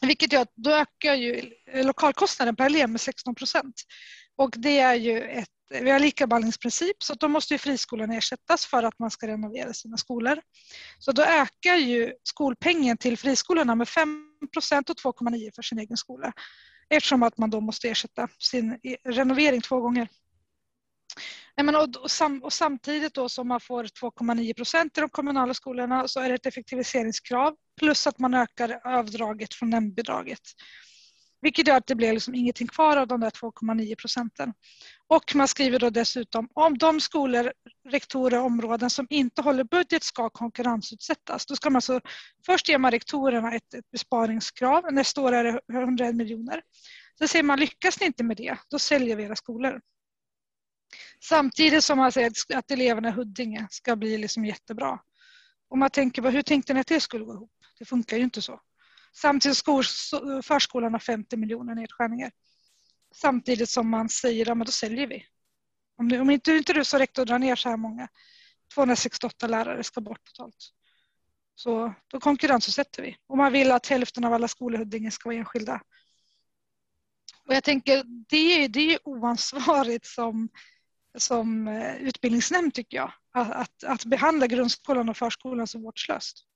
Vilket 0.02 0.32
gör 0.32 0.42
att 0.42 0.52
då 0.54 0.70
ökar 0.70 1.14
ju 1.14 1.52
lokalkostnaden 1.74 2.56
per 2.56 2.66
elev 2.66 2.88
med 2.88 3.00
16 3.00 3.34
procent. 3.34 3.82
Och 4.38 4.54
det 4.56 4.78
är 4.78 4.94
ju 4.94 5.20
ett, 5.20 5.48
vi 5.70 5.90
har 5.90 5.98
likabehandlingsprincip 5.98 7.02
så 7.02 7.14
då 7.14 7.28
måste 7.28 7.54
ju 7.54 7.58
friskolan 7.58 8.10
ersättas 8.10 8.66
för 8.66 8.82
att 8.82 8.98
man 8.98 9.10
ska 9.10 9.26
renovera 9.26 9.72
sina 9.72 9.96
skolor. 9.96 10.40
Så 10.98 11.12
då 11.12 11.22
ökar 11.22 11.74
ju 11.74 12.12
skolpengen 12.22 12.96
till 12.96 13.18
friskolorna 13.18 13.74
med 13.74 13.88
5 13.88 14.24
procent 14.52 14.90
och 14.90 14.96
2,9 14.96 15.50
för 15.54 15.62
sin 15.62 15.78
egen 15.78 15.96
skola. 15.96 16.32
Eftersom 16.90 17.22
att 17.22 17.38
man 17.38 17.50
då 17.50 17.60
måste 17.60 17.88
ersätta 17.88 18.28
sin 18.38 18.78
e-, 18.82 18.96
renovering 19.04 19.60
två 19.60 19.80
gånger. 19.80 20.08
och, 21.56 22.42
och 22.42 22.52
samtidigt 22.52 23.14
då 23.14 23.28
som 23.28 23.48
man 23.48 23.60
får 23.60 23.84
2,9 23.84 24.54
procent 24.54 24.98
i 24.98 25.00
de 25.00 25.10
kommunala 25.10 25.54
skolorna 25.54 26.08
så 26.08 26.20
är 26.20 26.28
det 26.28 26.34
ett 26.34 26.46
effektiviseringskrav 26.46 27.54
plus 27.78 28.06
att 28.06 28.18
man 28.18 28.34
ökar 28.34 28.80
avdraget 28.84 29.54
från 29.54 29.70
nämndbidraget. 29.70 30.42
Vilket 31.40 31.66
gör 31.68 31.76
att 31.76 31.86
det 31.86 31.94
blir 31.94 32.12
liksom 32.12 32.34
ingenting 32.34 32.66
kvar 32.66 32.96
av 32.96 33.06
de 33.06 33.20
där 33.20 33.30
2,9 33.30 33.94
procenten. 33.94 34.52
Och 35.06 35.34
man 35.34 35.48
skriver 35.48 35.78
då 35.78 35.90
dessutom 35.90 36.48
om 36.54 36.78
de 36.78 37.00
skolor, 37.00 37.52
rektorer 37.88 38.38
och 38.38 38.46
områden 38.46 38.90
som 38.90 39.06
inte 39.10 39.42
håller 39.42 39.64
budget 39.64 40.02
ska 40.02 40.30
konkurrensutsättas. 40.30 41.46
Då 41.46 41.56
ska 41.56 41.70
man 41.70 41.76
alltså, 41.76 42.00
först 42.46 42.68
ger 42.68 42.78
man 42.78 42.90
rektorerna 42.90 43.54
ett, 43.54 43.74
ett 43.74 43.90
besparingskrav. 43.90 44.92
Nästa 44.92 45.20
år 45.20 45.32
är 45.32 45.44
det 45.44 45.60
101 45.72 46.14
miljoner. 46.14 46.62
Sen 47.18 47.28
säger 47.28 47.42
man 47.42 47.60
lyckas 47.60 48.00
ni 48.00 48.06
inte 48.06 48.24
med 48.24 48.36
det, 48.36 48.56
då 48.70 48.78
säljer 48.78 49.16
vi 49.16 49.22
era 49.22 49.36
skolor. 49.36 49.80
Samtidigt 51.24 51.84
som 51.84 51.98
man 51.98 52.12
säger 52.12 52.32
att 52.54 52.70
eleverna 52.70 53.08
i 53.08 53.12
Huddinge 53.12 53.66
ska 53.70 53.96
bli 53.96 54.18
liksom 54.18 54.44
jättebra. 54.44 54.98
Och 55.70 55.78
man 55.78 55.90
tänker 55.90 56.22
på 56.22 56.28
hur 56.28 56.42
tänkte 56.42 56.74
ni 56.74 56.80
att 56.80 56.86
det 56.86 57.00
skulle 57.00 57.24
gå 57.24 57.34
ihop? 57.34 57.52
Det 57.78 57.84
funkar 57.84 58.16
ju 58.16 58.22
inte 58.22 58.42
så. 58.42 58.60
Samtidigt 59.12 59.58
skor 59.58 59.82
förskolan 60.42 60.92
har 60.92 61.00
50 61.00 61.36
miljoner 61.36 61.74
nedskärningar. 61.74 62.30
Samtidigt 63.14 63.68
som 63.68 63.88
man 63.88 64.08
säger 64.08 64.50
att 64.50 64.58
ja, 64.58 64.64
då 64.64 64.72
säljer 64.72 65.06
vi. 65.06 65.26
Om, 65.96 66.08
du, 66.08 66.20
om 66.20 66.30
inte, 66.30 66.52
inte 66.52 66.72
du 66.72 66.84
som 66.84 66.98
rektor 66.98 67.24
drar 67.24 67.38
ner 67.38 67.56
så 67.56 67.68
här 67.68 67.76
många, 67.76 68.08
268 68.74 69.46
lärare 69.46 69.84
ska 69.84 70.00
bort 70.00 70.24
totalt. 70.24 70.72
Så 71.54 71.94
då 72.06 72.20
konkurrensutsätter 72.20 73.02
vi. 73.02 73.16
Och 73.26 73.36
man 73.36 73.52
vill 73.52 73.70
att 73.70 73.86
hälften 73.86 74.24
av 74.24 74.32
alla 74.32 74.48
skolor 74.48 74.74
i 74.74 74.78
Huddinge 74.78 75.10
ska 75.10 75.28
vara 75.28 75.38
enskilda. 75.38 75.80
Och 77.48 77.54
jag 77.54 77.64
tänker, 77.64 78.04
det 78.28 78.36
är, 78.36 78.68
det 78.68 78.94
är 78.94 79.08
oansvarigt 79.08 80.06
som, 80.06 80.48
som 81.18 81.68
eh, 81.68 81.96
utbildningsnämnd 81.96 82.74
tycker 82.74 82.96
jag. 82.96 83.12
Att, 83.30 83.52
att, 83.52 83.84
att 83.84 84.04
behandla 84.04 84.46
grundskolan 84.46 85.08
och 85.08 85.16
förskolan 85.16 85.66
så 85.66 85.78
vårdslöst. 85.78 86.47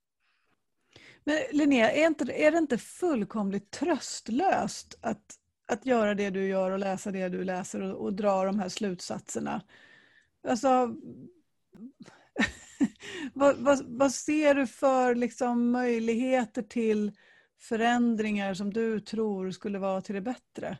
Men 1.24 1.38
Linnea, 1.52 1.92
är, 1.92 2.06
inte, 2.06 2.32
är 2.32 2.50
det 2.50 2.58
inte 2.58 2.78
fullkomligt 2.78 3.70
tröstlöst 3.70 4.98
att, 5.00 5.34
att 5.68 5.86
göra 5.86 6.14
det 6.14 6.30
du 6.30 6.46
gör 6.46 6.70
och 6.70 6.78
läsa 6.78 7.10
det 7.10 7.28
du 7.28 7.44
läser 7.44 7.82
och, 7.82 8.04
och 8.04 8.14
dra 8.14 8.44
de 8.44 8.58
här 8.58 8.68
slutsatserna? 8.68 9.62
Alltså, 10.48 10.68
vad, 13.34 13.56
vad, 13.56 13.84
vad, 13.86 14.12
ser 14.12 14.54
du 14.54 14.66
för 14.66 15.14
liksom, 15.14 15.70
möjligheter 15.70 16.62
till 16.62 17.12
förändringar 17.60 18.54
som 18.54 18.72
du 18.72 19.00
tror 19.00 19.50
skulle 19.50 19.78
vara 19.78 20.00
till 20.00 20.14
det 20.14 20.20
bättre? 20.20 20.78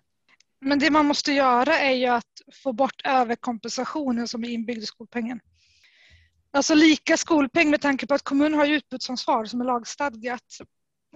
Men 0.60 0.78
det 0.78 0.90
man 0.90 1.06
måste 1.06 1.32
göra 1.32 1.78
är 1.78 1.94
ju 1.94 2.06
att 2.06 2.42
få 2.62 2.72
bort 2.72 3.02
överkompensationen 3.04 4.28
som 4.28 4.44
är 4.44 4.48
inbyggd 4.48 4.82
i 4.82 4.86
skolpengen. 4.86 5.40
Alltså 6.52 6.74
lika 6.74 7.16
skolpeng 7.16 7.70
med 7.70 7.80
tanke 7.80 8.06
på 8.06 8.14
att 8.14 8.22
kommunen 8.22 8.58
har 8.58 8.66
utbudsansvar 8.66 9.44
som 9.44 9.60
är 9.60 9.64
lagstadgat. 9.64 10.58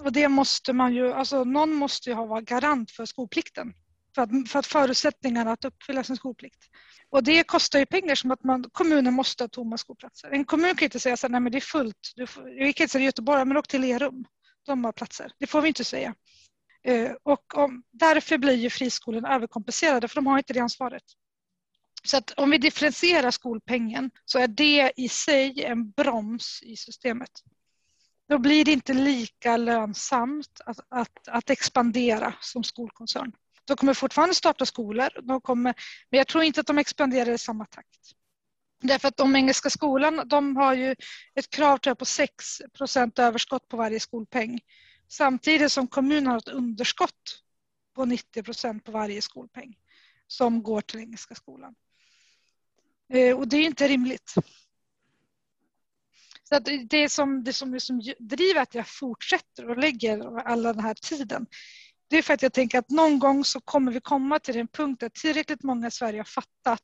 Och 0.00 0.12
det 0.12 0.28
måste 0.28 0.72
man 0.72 0.94
ju, 0.94 1.12
alltså 1.12 1.44
någon 1.44 1.74
måste 1.74 2.10
ju 2.10 2.16
ha 2.16 2.40
garant 2.40 2.90
för 2.90 3.04
skolplikten. 3.06 3.74
för 4.14 4.22
att, 4.22 4.48
för 4.48 4.58
att 4.58 4.66
förutsättningarna 4.66 5.52
att 5.52 5.64
uppfylla 5.64 6.04
sin 6.04 6.16
skolplikt. 6.16 6.64
Och 7.10 7.22
det 7.24 7.42
kostar 7.42 7.78
ju 7.78 7.86
pengar 7.86 8.14
som 8.14 8.30
att 8.30 8.44
man, 8.44 8.64
kommunen 8.72 9.14
måste 9.14 9.44
ha 9.44 9.48
tomma 9.48 9.78
skolplatser. 9.78 10.30
En 10.30 10.44
kommun 10.44 10.74
kan 10.74 10.84
inte 10.84 11.00
säga 11.00 11.14
att 11.14 11.20
det 11.20 11.58
är 11.58 11.60
fullt. 11.60 12.12
Du 12.16 12.26
får, 12.26 12.42
vi 12.42 12.72
kan 12.72 12.84
inte 12.84 12.92
säga 12.92 13.04
Göteborg, 13.04 13.44
men 13.44 13.56
åk 13.56 13.68
till 13.68 13.80
Lerum. 13.80 14.24
De 14.66 14.84
har 14.84 14.92
platser. 14.92 15.32
Det 15.38 15.46
får 15.46 15.60
vi 15.60 15.68
inte 15.68 15.84
säga. 15.84 16.14
Eh, 16.84 17.12
och 17.22 17.56
om, 17.56 17.82
därför 17.92 18.38
blir 18.38 18.54
ju 18.54 18.70
friskolorna 18.70 19.34
överkompenserade 19.34 20.08
för 20.08 20.14
de 20.14 20.26
har 20.26 20.38
inte 20.38 20.52
det 20.52 20.60
ansvaret. 20.60 21.02
Så 22.06 22.16
att 22.16 22.30
om 22.30 22.50
vi 22.50 22.58
differentierar 22.58 23.30
skolpengen 23.30 24.10
så 24.24 24.38
är 24.38 24.48
det 24.48 24.92
i 24.96 25.08
sig 25.08 25.64
en 25.64 25.90
broms 25.90 26.62
i 26.62 26.76
systemet. 26.76 27.30
Då 28.28 28.38
blir 28.38 28.64
det 28.64 28.72
inte 28.72 28.94
lika 28.94 29.56
lönsamt 29.56 30.60
att, 30.64 30.78
att, 30.88 31.28
att 31.28 31.50
expandera 31.50 32.34
som 32.40 32.64
skolkoncern. 32.64 33.32
De 33.64 33.76
kommer 33.76 33.94
fortfarande 33.94 34.34
starta 34.34 34.66
skolor, 34.66 35.08
de 35.22 35.40
kommer, 35.40 35.74
men 36.10 36.18
jag 36.18 36.26
tror 36.26 36.44
inte 36.44 36.60
att 36.60 36.66
de 36.66 36.78
expanderar 36.78 37.32
i 37.32 37.38
samma 37.38 37.64
takt. 37.64 38.00
Därför 38.82 39.08
att 39.08 39.16
de 39.16 39.36
Engelska 39.36 39.70
skolan 39.70 40.22
de 40.28 40.56
har 40.56 40.74
ju 40.74 40.96
ett 41.34 41.50
krav 41.50 41.78
på 41.78 42.04
6% 42.04 43.20
överskott 43.20 43.68
på 43.68 43.76
varje 43.76 44.00
skolpeng. 44.00 44.60
Samtidigt 45.08 45.72
som 45.72 45.86
kommunen 45.86 46.26
har 46.26 46.38
ett 46.38 46.48
underskott 46.48 47.42
på 47.94 48.04
90% 48.04 48.80
på 48.80 48.92
varje 48.92 49.22
skolpeng 49.22 49.76
som 50.26 50.62
går 50.62 50.80
till 50.80 51.00
Engelska 51.00 51.34
skolan. 51.34 51.74
Eh, 53.08 53.36
och 53.36 53.48
det 53.48 53.56
är 53.56 53.64
inte 53.64 53.88
rimligt. 53.88 54.34
Så 56.48 56.58
det 56.88 57.12
som, 57.12 57.44
det 57.44 57.52
som, 57.52 57.80
som 57.80 58.02
driver 58.18 58.60
att 58.60 58.74
jag 58.74 58.88
fortsätter 58.88 59.70
och 59.70 59.78
lägger 59.78 60.38
all 60.38 60.62
den 60.62 60.80
här 60.80 60.94
tiden 60.94 61.46
det 62.08 62.18
är 62.18 62.22
för 62.22 62.34
att 62.34 62.42
jag 62.42 62.52
tänker 62.52 62.78
att 62.78 62.90
någon 62.90 63.18
gång 63.18 63.44
så 63.44 63.60
kommer 63.60 63.92
vi 63.92 64.00
komma 64.00 64.38
till 64.38 64.54
den 64.54 64.68
punkt 64.68 65.00
där 65.00 65.08
tillräckligt 65.08 65.62
många 65.62 65.86
i 65.86 65.90
Sverige 65.90 66.18
har 66.18 66.24
fattat 66.24 66.82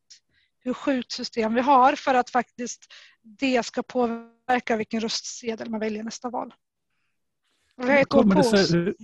hur 0.58 0.74
sjukt 0.74 1.12
system 1.12 1.54
vi 1.54 1.60
har 1.60 1.94
för 1.94 2.14
att 2.14 2.30
faktiskt 2.30 2.92
det 3.22 3.66
ska 3.66 3.82
påverka 3.82 4.76
vilken 4.76 5.00
röstsedel 5.00 5.70
man 5.70 5.80
väljer 5.80 6.02
nästa 6.02 6.30
val. 6.30 6.54
Hur 7.76 8.04
kommer, 8.04 8.42
sig, 8.42 8.78
hur, 8.78 8.94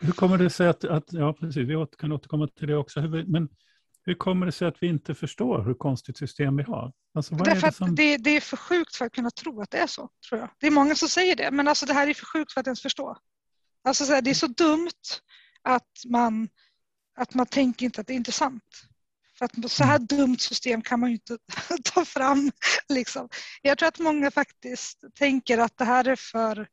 hur 0.00 0.12
kommer 0.12 0.38
det 0.38 0.50
sig 0.50 0.68
att, 0.68 0.84
att, 0.84 1.12
ja 1.12 1.32
precis, 1.32 1.68
vi 1.68 1.86
kan 1.98 2.12
återkomma 2.12 2.48
till 2.48 2.68
det 2.68 2.76
också, 2.76 3.00
men 3.00 3.48
hur 4.06 4.14
kommer 4.14 4.46
det 4.46 4.52
sig 4.52 4.68
att 4.68 4.82
vi 4.82 4.86
inte 4.86 5.14
förstår 5.14 5.64
hur 5.64 5.74
konstigt 5.74 6.18
system 6.18 6.56
vi 6.56 6.62
har? 6.62 6.92
Alltså, 7.14 7.34
Därför 7.34 7.66
det, 7.66 7.72
som... 7.72 7.94
det, 7.94 8.16
det, 8.16 8.30
är 8.30 8.40
för 8.40 8.56
sjukt 8.56 8.96
för 8.96 9.04
att 9.04 9.12
kunna 9.12 9.30
tro 9.30 9.60
att 9.60 9.70
det 9.70 9.78
är 9.78 9.86
så, 9.86 10.08
tror 10.28 10.40
jag. 10.40 10.50
Det 10.58 10.66
är 10.66 10.70
många 10.70 10.94
som 10.94 11.08
säger 11.08 11.36
det, 11.36 11.50
men 11.50 11.68
alltså 11.68 11.86
det 11.86 11.92
här 11.92 12.08
är 12.08 12.14
för 12.14 12.26
sjukt 12.26 12.52
för 12.52 12.60
att 12.60 12.66
ens 12.66 12.82
förstå. 12.82 13.16
Alltså 13.84 14.04
här, 14.04 14.22
det 14.22 14.30
är 14.30 14.34
så 14.34 14.46
dumt 14.46 14.90
att 15.62 15.90
man, 16.08 16.48
att 17.16 17.34
man 17.34 17.46
tänker 17.46 17.86
inte 17.86 18.00
att 18.00 18.06
det 18.06 18.12
är 18.12 18.16
intressant. 18.16 18.86
För 19.38 19.44
att 19.44 19.70
så 19.72 19.84
här 19.84 19.96
mm. 19.96 20.06
dumt 20.06 20.38
system 20.38 20.82
kan 20.82 21.00
man 21.00 21.10
ju 21.10 21.14
inte 21.14 21.38
ta 21.84 22.04
fram. 22.04 22.52
Liksom. 22.88 23.28
Jag 23.62 23.78
tror 23.78 23.88
att 23.88 23.98
många 23.98 24.30
faktiskt 24.30 25.04
tänker 25.14 25.58
att 25.58 25.76
det 25.76 25.84
här 25.84 26.08
är 26.08 26.16
för, 26.16 26.68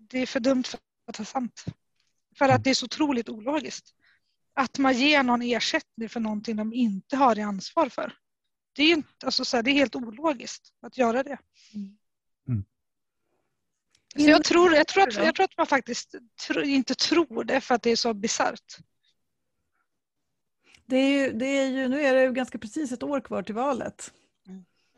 det 0.00 0.18
är 0.18 0.26
för 0.26 0.40
dumt 0.40 0.64
för 0.64 0.78
att 1.06 1.18
vara 1.18 1.26
sant. 1.26 1.64
För 2.38 2.44
att 2.44 2.50
mm. 2.50 2.62
det 2.62 2.70
är 2.70 2.74
så 2.74 2.86
otroligt 2.86 3.28
ologiskt. 3.28 3.95
Att 4.58 4.78
man 4.78 4.94
ger 4.94 5.22
någon 5.22 5.42
ersättning 5.42 6.08
för 6.08 6.20
någonting 6.20 6.56
de 6.56 6.72
inte 6.72 7.16
har 7.16 7.38
i 7.38 7.42
ansvar 7.42 7.88
för. 7.88 8.12
Det 8.72 8.82
är, 8.82 8.92
inte, 8.92 9.26
alltså 9.26 9.44
så 9.44 9.56
här, 9.56 9.62
det 9.62 9.70
är 9.70 9.72
helt 9.72 9.96
ologiskt 9.96 10.72
att 10.82 10.98
göra 10.98 11.22
det. 11.22 11.38
Mm. 11.74 12.64
Så 14.16 14.22
jag, 14.22 14.44
tror, 14.44 14.74
jag, 14.74 14.86
tror 14.86 15.08
att, 15.08 15.14
jag 15.14 15.34
tror 15.34 15.44
att 15.44 15.56
man 15.56 15.66
faktiskt 15.66 16.14
inte 16.64 16.94
tror 16.94 17.44
det 17.44 17.60
för 17.60 17.74
att 17.74 17.82
det 17.82 17.90
är 17.90 17.96
så 17.96 18.14
bisarrt. 18.14 18.76
Det 20.86 20.96
är 20.96 21.10
ju, 21.10 21.32
det 21.32 21.46
är 21.46 21.68
ju, 21.68 21.88
nu 21.88 22.00
är 22.00 22.14
det 22.14 22.32
ganska 22.32 22.58
precis 22.58 22.92
ett 22.92 23.02
år 23.02 23.20
kvar 23.20 23.42
till 23.42 23.54
valet. 23.54 24.12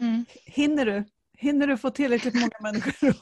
Mm. 0.00 0.26
Hinner 0.44 0.86
du? 0.86 1.04
Hinner 1.40 1.66
du 1.66 1.76
få 1.76 1.90
tillräckligt 1.90 2.34
många 2.34 2.58
människor 2.60 3.12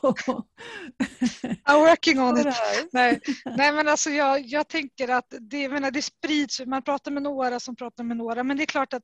I'm 1.64 1.78
working 1.78 2.20
on 2.20 2.38
it. 2.38 2.46
Nej, 2.92 3.20
nej 3.56 3.72
men 3.72 3.88
alltså 3.88 4.10
jag, 4.10 4.40
jag 4.40 4.68
tänker 4.68 5.08
att 5.08 5.34
det, 5.40 5.68
menar, 5.68 5.90
det 5.90 6.02
sprids, 6.02 6.60
man 6.66 6.82
pratar 6.82 7.10
med 7.10 7.22
några 7.22 7.60
som 7.60 7.76
pratar 7.76 8.04
med 8.04 8.16
några 8.16 8.44
men 8.44 8.56
det 8.56 8.62
är 8.62 8.66
klart 8.66 8.92
att 8.92 9.02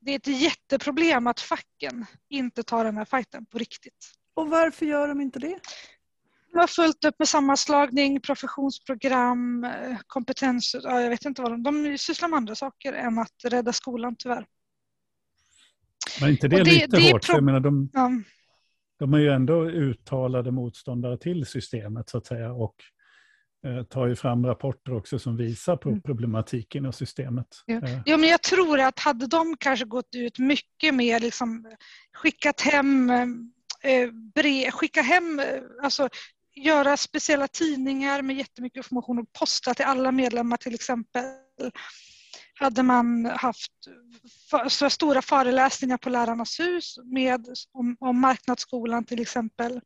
det 0.00 0.12
är 0.12 0.16
ett 0.16 0.26
jätteproblem 0.26 1.26
att 1.26 1.40
facken 1.40 2.06
inte 2.30 2.62
tar 2.62 2.84
den 2.84 2.96
här 2.96 3.04
fighten 3.04 3.46
på 3.46 3.58
riktigt. 3.58 4.12
Och 4.34 4.48
varför 4.48 4.86
gör 4.86 5.08
de 5.08 5.20
inte 5.20 5.38
det? 5.38 5.58
De 6.52 6.58
har 6.58 6.66
fullt 6.66 7.04
upp 7.04 7.18
med 7.18 7.28
sammanslagning, 7.28 8.20
professionsprogram, 8.20 9.64
eh, 9.64 9.98
kompetens. 10.06 10.76
Ja, 10.82 11.00
jag 11.00 11.10
vet 11.10 11.24
inte 11.24 11.42
vad 11.42 11.50
de, 11.50 11.62
de 11.62 11.98
sysslar 11.98 12.28
med 12.28 12.36
andra 12.36 12.54
saker 12.54 12.92
än 12.92 13.18
att 13.18 13.44
rädda 13.44 13.72
skolan 13.72 14.16
tyvärr. 14.18 14.46
Men 16.20 16.30
inte 16.30 16.48
det, 16.48 16.56
det 16.56 16.64
lite 16.64 16.86
det 16.86 17.12
hårt? 17.12 17.28
jag 17.28 17.44
menar, 17.44 17.60
de, 17.60 17.90
ja. 17.92 18.10
De 18.98 19.14
är 19.14 19.18
ju 19.18 19.30
ändå 19.30 19.64
uttalade 19.64 20.50
motståndare 20.50 21.18
till 21.18 21.46
systemet 21.46 22.08
så 22.08 22.18
att 22.18 22.26
säga 22.26 22.52
och 22.52 22.74
eh, 23.66 23.82
tar 23.82 24.06
ju 24.06 24.16
fram 24.16 24.46
rapporter 24.46 24.94
också 24.94 25.18
som 25.18 25.36
visar 25.36 25.76
på 25.76 25.88
mm. 25.88 26.02
problematiken 26.02 26.86
i 26.86 26.92
systemet. 26.92 27.46
Ja. 27.66 27.74
Eh. 27.74 28.00
ja. 28.04 28.16
men 28.16 28.28
jag 28.28 28.42
tror 28.42 28.80
att 28.80 28.98
hade 28.98 29.26
de 29.26 29.56
kanske 29.56 29.84
gått 29.84 30.14
ut 30.14 30.38
mycket 30.38 30.94
mer, 30.94 31.20
liksom, 31.20 31.76
skickat 32.12 32.60
hem 32.60 33.10
eh, 33.82 34.10
brev, 34.34 34.70
skicka 34.70 35.02
hem, 35.02 35.42
alltså 35.82 36.08
göra 36.56 36.96
speciella 36.96 37.48
tidningar 37.48 38.22
med 38.22 38.36
jättemycket 38.36 38.76
information 38.76 39.18
och 39.18 39.32
posta 39.32 39.74
till 39.74 39.84
alla 39.84 40.12
medlemmar 40.12 40.56
till 40.56 40.74
exempel. 40.74 41.24
Hade 42.58 42.82
man 42.82 43.26
haft 43.26 43.72
för, 44.50 44.88
stora 44.88 45.22
föreläsningar 45.22 45.96
på 45.96 46.10
Lärarnas 46.10 46.60
hus 46.60 46.98
med, 47.04 47.46
om, 47.72 47.96
om 48.00 48.20
marknadsskolan 48.20 49.04
till 49.04 49.20
exempel. 49.20 49.80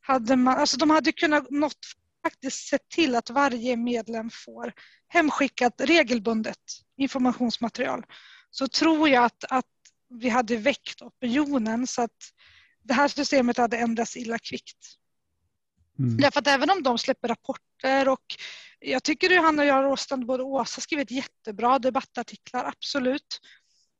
Hade 0.00 0.36
man, 0.36 0.58
alltså 0.58 0.76
de 0.76 0.90
hade 0.90 1.12
kunnat 1.12 1.50
nått, 1.50 1.78
faktiskt 2.22 2.68
sett 2.68 2.88
till 2.88 3.14
att 3.16 3.30
varje 3.30 3.76
medlem 3.76 4.30
får 4.30 4.72
hemskickat 5.08 5.74
regelbundet 5.80 6.58
informationsmaterial. 6.96 8.04
Så 8.50 8.68
tror 8.68 9.08
jag 9.08 9.24
att, 9.24 9.44
att 9.48 9.64
vi 10.20 10.28
hade 10.28 10.56
väckt 10.56 11.02
opinionen 11.02 11.86
så 11.86 12.02
att 12.02 12.18
det 12.82 12.94
här 12.94 13.08
systemet 13.08 13.56
hade 13.56 13.76
ändrats 13.76 14.16
illa 14.16 14.38
kvickt. 14.38 14.98
Mm. 15.98 16.16
Därför 16.16 16.40
att 16.40 16.46
även 16.46 16.70
om 16.70 16.82
de 16.82 16.98
släpper 16.98 17.28
rapporter 17.28 18.08
och 18.08 18.36
jag 18.80 19.02
tycker 19.02 19.26
att 19.30 19.36
Johanna 19.36 19.62
och 19.62 19.68
jag 19.68 19.84
Råstrand 19.84 20.26
både 20.26 20.42
Åsa 20.42 20.80
skrivit 20.80 21.10
jättebra 21.10 21.78
debattartiklar, 21.78 22.64
absolut. 22.64 23.40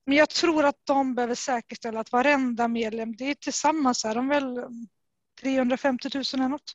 Men 0.07 0.17
jag 0.17 0.31
tror 0.31 0.65
att 0.65 0.81
de 0.85 1.15
behöver 1.15 1.35
säkerställa 1.35 2.01
att 2.01 2.13
varenda 2.13 2.69
medlem, 2.69 3.17
det 3.17 3.25
är 3.25 3.35
tillsammans 3.35 4.05
är 4.05 4.15
de 4.15 4.29
väl 4.29 4.59
350 5.41 6.11
000 6.15 6.25
eller 6.35 6.49
något. 6.49 6.75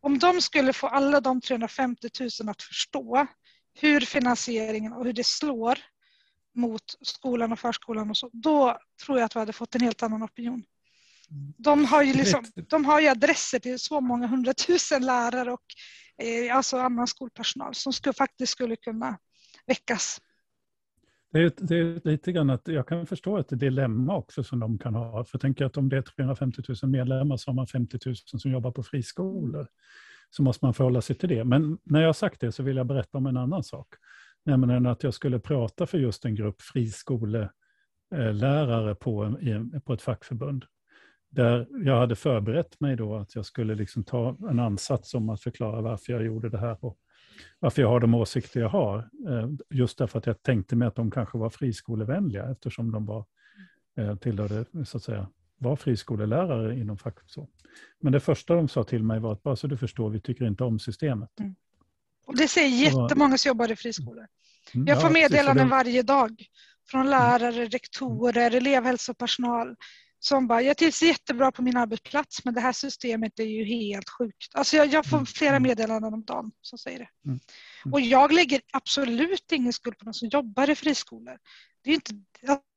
Om 0.00 0.18
de 0.18 0.42
skulle 0.42 0.72
få 0.72 0.86
alla 0.86 1.20
de 1.20 1.40
350 1.40 2.08
000 2.40 2.48
att 2.48 2.62
förstå 2.62 3.26
hur 3.74 4.00
finansieringen 4.00 4.92
och 4.92 5.04
hur 5.04 5.12
det 5.12 5.26
slår 5.26 5.78
mot 6.54 6.94
skolan 7.00 7.52
och 7.52 7.58
förskolan 7.58 8.10
och 8.10 8.16
så, 8.16 8.30
då 8.32 8.78
tror 9.04 9.18
jag 9.18 9.26
att 9.26 9.36
vi 9.36 9.40
hade 9.40 9.52
fått 9.52 9.74
en 9.74 9.80
helt 9.80 10.02
annan 10.02 10.22
opinion. 10.22 10.64
De 11.56 11.84
har 11.84 12.02
ju, 12.02 12.12
liksom, 12.12 12.44
de 12.68 12.84
har 12.84 13.00
ju 13.00 13.08
adresser 13.08 13.58
till 13.58 13.78
så 13.78 14.00
många 14.00 14.26
hundratusen 14.26 15.06
lärare 15.06 15.52
och 15.52 15.64
eh, 16.22 16.56
alltså 16.56 16.76
annan 16.76 17.06
skolpersonal 17.06 17.74
som 17.74 17.92
skulle, 17.92 18.12
faktiskt 18.12 18.52
skulle 18.52 18.76
kunna 18.76 19.18
väckas. 19.66 20.20
Det 21.32 21.42
är, 21.42 21.52
det 21.58 21.78
är 21.78 22.00
lite 22.04 22.32
grann 22.32 22.50
att 22.50 22.68
jag 22.68 22.88
kan 22.88 23.06
förstå 23.06 23.38
ett 23.38 23.60
dilemma 23.60 24.16
också 24.16 24.44
som 24.44 24.60
de 24.60 24.78
kan 24.78 24.94
ha. 24.94 25.24
För 25.24 25.36
jag 25.36 25.40
tänker 25.40 25.64
att 25.64 25.76
om 25.76 25.88
det 25.88 25.96
är 25.96 26.02
350 26.02 26.62
000 26.82 26.90
medlemmar 26.90 27.36
så 27.36 27.50
har 27.50 27.54
man 27.54 27.66
50 27.66 27.98
000 28.06 28.16
som 28.16 28.50
jobbar 28.50 28.70
på 28.70 28.82
friskolor. 28.82 29.68
Så 30.30 30.42
måste 30.42 30.64
man 30.64 30.74
förhålla 30.74 31.00
sig 31.00 31.16
till 31.16 31.28
det. 31.28 31.44
Men 31.44 31.78
när 31.82 32.00
jag 32.00 32.08
har 32.08 32.12
sagt 32.12 32.40
det 32.40 32.52
så 32.52 32.62
vill 32.62 32.76
jag 32.76 32.86
berätta 32.86 33.18
om 33.18 33.26
en 33.26 33.36
annan 33.36 33.62
sak. 33.62 33.88
Nämligen 34.44 34.86
att 34.86 35.02
jag 35.02 35.14
skulle 35.14 35.38
prata 35.38 35.86
för 35.86 35.98
just 35.98 36.24
en 36.24 36.34
grupp 36.34 36.62
friskolelärare 36.62 38.94
på, 38.94 39.36
på 39.84 39.92
ett 39.92 40.02
fackförbund. 40.02 40.64
Där 41.36 41.66
jag 41.84 41.98
hade 41.98 42.16
förberett 42.16 42.80
mig 42.80 42.96
då 42.96 43.16
att 43.16 43.34
jag 43.34 43.44
skulle 43.44 43.74
liksom 43.74 44.04
ta 44.04 44.36
en 44.50 44.60
ansats 44.60 45.14
om 45.14 45.28
att 45.28 45.42
förklara 45.42 45.80
varför 45.80 46.12
jag 46.12 46.24
gjorde 46.24 46.48
det 46.48 46.58
här 46.58 46.84
och 46.84 46.98
varför 47.58 47.82
jag 47.82 47.88
har 47.88 48.00
de 48.00 48.14
åsikter 48.14 48.60
jag 48.60 48.68
har. 48.68 48.98
Eh, 49.28 49.48
just 49.70 49.98
därför 49.98 50.18
att 50.18 50.26
jag 50.26 50.42
tänkte 50.42 50.76
mig 50.76 50.88
att 50.88 50.94
de 50.94 51.10
kanske 51.10 51.38
var 51.38 51.50
friskolevänliga 51.50 52.50
eftersom 52.50 52.92
de 52.92 53.06
var, 53.06 53.24
eh, 53.98 54.16
tillhörde, 54.16 54.64
så 54.84 54.96
att 54.96 55.02
säga, 55.02 55.28
var 55.58 55.76
friskolelärare 55.76 56.78
inom 56.78 56.98
fack. 56.98 57.18
Så. 57.26 57.48
Men 58.00 58.12
det 58.12 58.20
första 58.20 58.54
de 58.54 58.68
sa 58.68 58.84
till 58.84 59.02
mig 59.02 59.20
var 59.20 59.32
att 59.32 59.42
bara 59.42 59.56
så 59.56 59.66
du 59.66 59.76
förstår, 59.76 60.10
vi 60.10 60.20
tycker 60.20 60.46
inte 60.46 60.64
om 60.64 60.78
systemet. 60.78 61.40
Mm. 61.40 61.54
Och 62.26 62.36
det 62.36 62.48
säger 62.48 62.68
jättemånga 62.68 63.38
som 63.38 63.48
jobbar 63.48 63.72
i 63.72 63.76
friskolor. 63.76 64.26
Mm, 64.74 64.86
jag 64.86 65.00
får 65.00 65.10
meddelanden 65.10 65.68
varje 65.68 66.02
dag 66.02 66.42
från 66.90 67.10
lärare, 67.10 67.64
rektorer, 67.64 68.54
elevhälsopersonal 68.54 69.76
som 70.28 70.46
bara, 70.46 70.62
jag 70.62 70.76
trivs 70.76 71.02
jättebra 71.02 71.52
på 71.52 71.62
min 71.62 71.76
arbetsplats 71.76 72.44
men 72.44 72.54
det 72.54 72.60
här 72.60 72.72
systemet 72.72 73.38
är 73.38 73.44
ju 73.44 73.64
helt 73.64 74.08
sjukt. 74.10 74.54
Alltså 74.54 74.76
jag, 74.76 74.86
jag 74.86 75.06
får 75.06 75.16
Mm. 75.16 75.26
flera 75.26 75.50
Mm. 75.56 75.62
meddelanden 75.62 76.14
om 76.14 76.24
dagen 76.24 76.52
som 76.60 76.78
säger 76.78 76.98
det. 76.98 77.08
Mm. 77.24 77.38
Mm. 77.84 77.92
Och 77.92 78.00
jag 78.00 78.32
lägger 78.32 78.60
absolut 78.72 79.52
ingen 79.52 79.72
skuld 79.72 79.98
på 79.98 80.04
de 80.04 80.14
som 80.14 80.28
jobbar 80.28 80.70
i 80.70 80.74
friskolor. 80.74 81.38
Det 81.82 81.90
är 81.90 81.94
inte, 81.94 82.12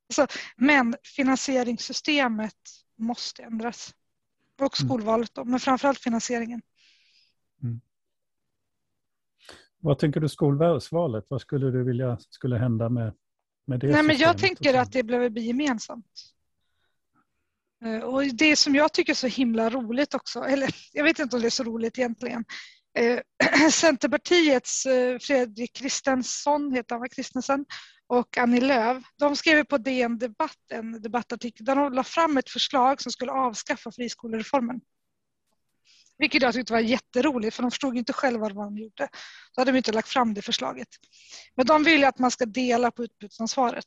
alltså, 0.10 0.28
men 0.58 0.96
finansieringssystemet 1.04 2.56
måste 2.98 3.44
ändras. 3.44 3.94
Och 4.62 4.80
Mm. 4.82 4.90
skolvalet 4.90 5.34
då, 5.34 5.46
men 5.46 5.60
framförallt 5.60 6.00
finansieringen. 6.00 6.62
Vad 9.82 10.00
tänker 10.00 10.20
du 10.20 10.30
skolvalet? 10.30 11.26
Vad 11.28 11.42
skulle 11.42 11.72
du 11.72 11.84
vilja 11.84 12.18
skulle 12.30 12.58
hända 12.58 12.90
med, 12.90 13.14
med 13.66 13.80
det 13.80 13.88
Nej, 13.92 14.04
men 14.04 14.18
jag 14.18 14.38
tänker 14.38 14.74
att 14.74 14.92
det 14.92 15.04
behöver 15.04 15.30
bli 15.30 15.42
gemensamt. 15.42 16.34
Eh, 17.86 18.00
och 18.00 18.26
det 18.26 18.56
som 18.56 18.76
jag 18.76 18.94
tycker 18.94 19.14
är 19.14 19.16
så 19.16 19.28
himla 19.28 19.70
roligt 19.70 20.14
också, 20.14 20.40
eller 20.40 20.70
jag 20.94 21.04
vet 21.04 21.20
inte 21.20 21.36
om 21.36 21.42
det 21.42 21.48
är 21.48 21.52
så 21.52 21.64
roligt 21.64 21.98
egentligen. 21.98 22.46
Eh, 22.98 23.20
Centerpartiets 23.72 24.86
eh, 24.86 25.20
Fredrik 25.20 25.76
Kristensson, 25.76 26.72
heter 26.72 26.96
han? 26.96 27.10
Kristensen, 27.10 27.66
och 28.08 28.38
Annie 28.38 28.62
Lööf, 28.62 29.04
de 29.18 29.36
skrev 29.36 29.64
på 29.64 29.78
DN 29.78 30.18
Debatt 30.18 30.72
en 30.72 31.02
debattartikel 31.02 31.66
där 31.66 31.76
de 31.76 31.94
la 31.94 32.04
fram 32.04 32.38
ett 32.38 32.50
förslag 32.50 33.02
som 33.02 33.12
skulle 33.12 33.32
avskaffa 33.32 33.92
friskolereformen. 33.92 34.82
Vilket 36.18 36.42
jag 36.42 36.54
tyckte 36.54 36.74
var 36.74 36.80
jätteroligt 36.80 37.56
för 37.56 37.64
de 37.64 37.72
förstod 37.72 37.98
inte 37.98 38.14
själva 38.14 38.50
vad 38.50 38.68
de 38.68 38.78
gjorde. 38.78 39.08
Då 39.56 39.62
hade 39.62 39.72
de 39.72 39.78
inte 39.78 39.92
lagt 39.92 40.10
fram 40.10 40.34
det 40.34 40.42
förslaget. 40.42 40.88
Men 41.56 41.66
de 41.66 41.84
vill 41.84 42.04
att 42.04 42.20
man 42.20 42.32
ska 42.32 42.46
dela 42.46 42.92
på 42.92 43.04
utbudsansvaret. 43.04 43.86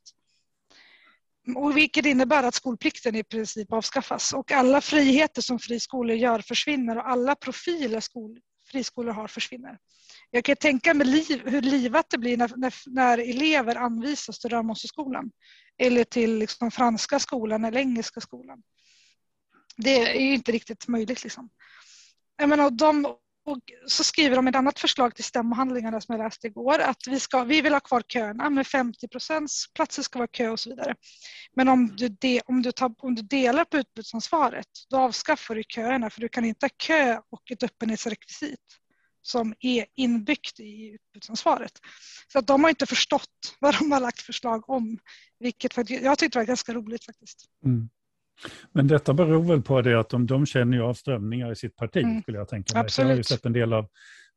Och 1.57 1.77
vilket 1.77 2.07
innebär 2.07 2.43
att 2.43 2.55
skolplikten 2.55 3.15
i 3.15 3.25
princip 3.25 3.73
avskaffas 3.73 4.33
och 4.33 4.53
alla 4.53 4.81
friheter 4.81 5.43
som 5.43 5.59
friskolor 5.59 6.17
gör 6.17 6.39
försvinner 6.39 6.97
och 6.97 7.09
alla 7.09 7.35
profiler 7.35 8.01
skol, 8.01 8.41
friskolor 8.71 9.13
har 9.13 9.29
försvinner. 9.29 9.79
Jag 10.31 10.45
kan 10.45 10.57
tänka 10.57 10.95
mig 10.95 11.07
liv, 11.07 11.43
hur 11.49 11.63
livat 11.63 12.07
det 12.11 12.19
blir 12.19 12.37
när, 12.37 12.53
när, 12.57 12.75
när 12.87 13.19
elever 13.19 13.77
anvisas 13.77 14.39
till 14.39 14.51
Römosseskolan 14.51 15.31
eller 15.79 16.05
till 16.05 16.39
liksom 16.39 16.71
franska 16.71 17.19
skolan 17.19 17.65
eller 17.65 17.81
engelska 17.81 18.21
skolan. 18.21 18.63
Det 19.77 20.17
är 20.17 20.21
ju 20.21 20.35
inte 20.35 20.53
riktigt 20.53 20.89
möjligt. 20.89 21.25
Liksom. 21.25 21.51
Jag 22.37 22.49
menar, 22.49 22.71
de, 22.71 23.17
och 23.45 23.59
så 23.87 24.05
skriver 24.05 24.37
de 24.37 24.49
ett 24.49 24.57
annat 24.57 24.79
förslag 24.79 25.15
till 25.15 25.25
stämmohandlingarna 25.25 26.01
som 26.01 26.17
jag 26.17 26.25
läste 26.25 26.47
igår 26.47 26.79
att 26.79 27.07
vi, 27.07 27.21
ska, 27.21 27.45
vi 27.45 27.61
vill 27.61 27.73
ha 27.73 27.81
kvar 27.81 28.03
köerna 28.09 28.51
med 28.51 28.67
50 28.67 29.09
procents 29.09 29.73
platser 29.73 30.03
ska 30.03 30.19
vara 30.19 30.29
kö 30.29 30.49
och 30.49 30.61
så 30.61 30.71
vidare. 30.71 30.95
Men 31.57 31.69
om 31.69 31.97
du, 31.97 32.09
de, 32.09 32.41
om, 32.45 32.63
du 32.63 32.73
tar, 32.73 32.95
om 32.99 33.15
du 33.15 33.23
delar 33.23 33.65
på 33.65 33.77
utbudsansvaret 33.77 34.67
då 34.91 34.99
avskaffar 34.99 35.55
du 35.55 35.63
köerna 35.69 36.11
för 36.11 36.21
du 36.21 36.29
kan 36.29 36.45
inte 36.45 36.67
ha 36.67 36.71
kö 36.77 37.21
och 37.31 37.51
ett 37.51 37.63
öppenhetsrekvisit 37.63 38.61
som 39.23 39.55
är 39.61 39.87
inbyggt 39.95 40.61
i 40.61 40.89
utbudsansvaret. 40.95 41.73
Så 42.33 42.39
att 42.39 42.47
de 42.47 42.63
har 42.63 42.71
inte 42.71 42.87
förstått 42.87 43.57
vad 43.59 43.79
de 43.79 43.93
har 43.93 44.01
lagt 44.01 44.21
förslag 44.21 44.71
om. 44.71 44.99
Vilket 45.39 45.77
jag 45.89 46.19
tyckte 46.19 46.39
var 46.39 46.45
ganska 46.45 46.75
roligt 46.75 47.05
faktiskt. 47.05 47.47
Mm. 47.65 47.89
Men 48.73 48.87
detta 48.89 49.15
beror 49.15 49.43
väl 49.43 49.63
på 49.63 49.83
det 49.83 50.01
att 50.01 50.09
de, 50.09 50.27
de 50.27 50.47
känner 50.47 50.77
ju 50.77 50.83
av 50.83 50.95
strömningar 50.95 51.53
i 51.53 51.57
sitt 51.57 51.77
parti, 51.77 51.97
Mm. 51.97 52.23
skulle 52.23 52.39
jag 52.39 52.49
tänka 52.49 52.79
mig. 52.79 52.89
För 52.91 53.03
Jag 53.03 53.09
har 53.09 53.15
ju 53.15 53.21
Absolut. 53.21 53.39
sett 53.39 53.47
en 53.47 53.53
del 53.53 53.73
av 53.73 53.89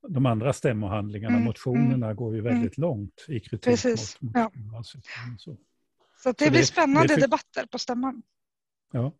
de 0.07 0.25
andra 0.25 0.53
stämmohandlingarna, 0.53 1.33
Mm, 1.35 1.45
motionerna 1.45 2.13
går 2.13 2.35
ju 2.35 2.41
väldigt 2.41 2.77
långt 2.77 3.25
i 3.27 3.39
kritik 3.39 3.61
Precis, 3.63 4.21
mot, 4.21 4.35
mot 4.35 4.41
ja. 4.41 4.49
skolvalssystemet. 4.53 5.39
Så. 5.41 5.57
Så 6.23 6.31
det 6.31 6.45
Så 6.45 6.51
blir 6.51 6.59
det- 6.59 6.65
spännande 6.65 7.15
det 7.15 7.21
debatter 7.21 7.65
på 7.71 7.79
stämman. 7.79 8.21
Ja. 8.91 9.11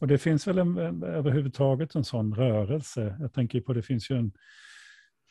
Och 0.00 0.08
det 0.08 0.18
finns 0.18 0.46
väl 0.46 0.58
en, 0.58 0.78
överhuvudtaget 1.02 1.94
en 1.94 2.04
sån 2.04 2.34
rörelse. 2.34 3.16
Jag 3.20 3.32
tänker 3.32 3.60
på, 3.60 3.72
det 3.72 3.82
finns 3.82 4.10
ju 4.10 4.16
en, 4.16 4.32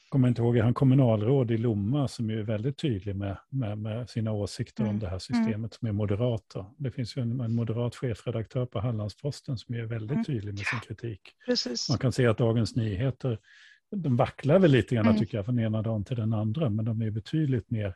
kommer 0.09 0.27
inte 0.27 0.41
ihåg, 0.41 0.57
han 0.57 0.73
kommunalråd 0.73 1.51
i 1.51 1.57
Lomma 1.57 2.07
som 2.07 2.29
är 2.29 2.35
väldigt 2.35 2.77
tydlig 2.77 3.15
med, 3.15 3.37
med, 3.49 3.77
med 3.77 4.09
sina 4.09 4.31
åsikter 4.31 4.83
om 4.83 4.89
Mm, 4.89 4.99
det 4.99 5.09
här 5.09 5.19
systemet 5.19 5.73
som 5.73 5.87
är 5.87 5.91
moderat. 5.91 6.43
Då. 6.53 6.75
Det 6.77 6.91
finns 6.91 7.17
ju 7.17 7.21
en, 7.21 7.41
en 7.41 7.55
moderat 7.55 7.95
chefredaktör 7.95 8.65
på 8.65 8.79
Hallandsposten 8.79 9.57
som 9.57 9.75
är 9.75 9.83
väldigt 9.83 10.11
Mm. 10.11 10.25
tydlig 10.25 10.53
med 10.53 10.65
sin 10.65 10.79
kritik. 10.79 11.21
Precis. 11.45 11.89
Man 11.89 11.97
kan 11.97 12.11
se 12.11 12.27
att 12.27 12.37
Dagens 12.37 12.75
Nyheter, 12.75 13.39
de 13.91 14.15
vacklar 14.15 14.59
väl 14.59 14.71
lite 14.71 14.95
grann 14.95 15.05
Mm. 15.07 15.17
tycker 15.19 15.37
jag 15.37 15.45
från 15.45 15.59
ena 15.59 15.81
dagen 15.81 16.03
till 16.03 16.15
den 16.17 16.33
andra, 16.33 16.69
men 16.69 16.85
de 16.85 17.01
är 17.01 17.11
betydligt 17.11 17.69
mer, 17.71 17.95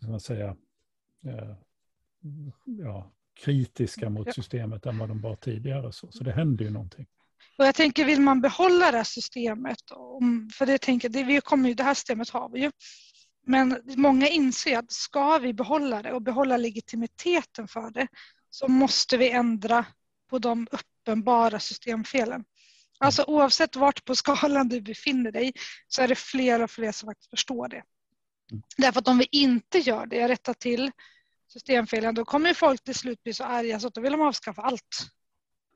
ska 0.00 0.10
man 0.10 0.20
säga, 0.20 0.56
eh, 1.26 1.54
ja, 2.64 3.12
kritiska 3.44 4.10
mot 4.10 4.34
systemet 4.34 4.86
än 4.86 4.98
vad 4.98 5.08
de 5.08 5.20
var 5.20 5.36
tidigare. 5.36 5.92
Så, 5.92 6.12
så 6.12 6.24
det 6.24 6.32
händer 6.32 6.64
ju 6.64 6.70
någonting. 6.70 7.06
Och 7.58 7.66
jag 7.66 7.74
tänker, 7.74 8.04
vill 8.04 8.20
man 8.20 8.40
behålla 8.40 8.90
det 8.90 8.96
här 8.96 9.04
systemet, 9.04 9.78
för 10.54 10.66
det, 10.66 10.78
tänker, 10.78 11.08
det, 11.08 11.22
vi 11.22 11.40
kommer 11.40 11.68
ju, 11.68 11.74
det 11.74 11.82
här 11.82 11.94
systemet 11.94 12.30
har 12.30 12.48
vi 12.48 12.60
ju, 12.60 12.70
men 13.46 13.80
många 13.84 14.28
inser 14.28 14.78
att 14.78 14.92
ska 14.92 15.38
vi 15.38 15.54
behålla 15.54 16.02
det 16.02 16.12
och 16.12 16.22
behålla 16.22 16.56
legitimiteten 16.56 17.68
för 17.68 17.90
det 17.90 18.08
så 18.50 18.68
måste 18.68 19.16
vi 19.16 19.30
ändra 19.30 19.84
på 20.30 20.38
de 20.38 20.68
uppenbara 20.70 21.60
systemfelen. 21.60 22.44
Alltså 22.98 23.24
oavsett 23.26 23.76
vart 23.76 24.04
på 24.04 24.14
skalan 24.14 24.68
du 24.68 24.80
befinner 24.80 25.32
dig 25.32 25.52
så 25.88 26.02
är 26.02 26.08
det 26.08 26.14
fler 26.14 26.62
och 26.62 26.70
fler 26.70 26.92
som 26.92 27.06
faktiskt 27.06 27.30
förstår 27.30 27.68
det. 27.68 27.82
Därför 28.76 29.00
att 29.00 29.08
om 29.08 29.18
vi 29.18 29.28
inte 29.30 29.78
gör 29.78 30.06
det, 30.06 30.28
rättar 30.28 30.54
till 30.54 30.90
systemfelen, 31.48 32.14
då 32.14 32.24
kommer 32.24 32.54
folk 32.54 32.84
till 32.84 32.94
slut 32.94 33.22
bli 33.22 33.34
så 33.34 33.44
arga 33.44 33.80
så 33.80 33.86
att 33.86 33.94
då 33.94 34.00
vill 34.00 34.12
de 34.12 34.20
avskaffa 34.20 34.62
allt. 34.62 35.06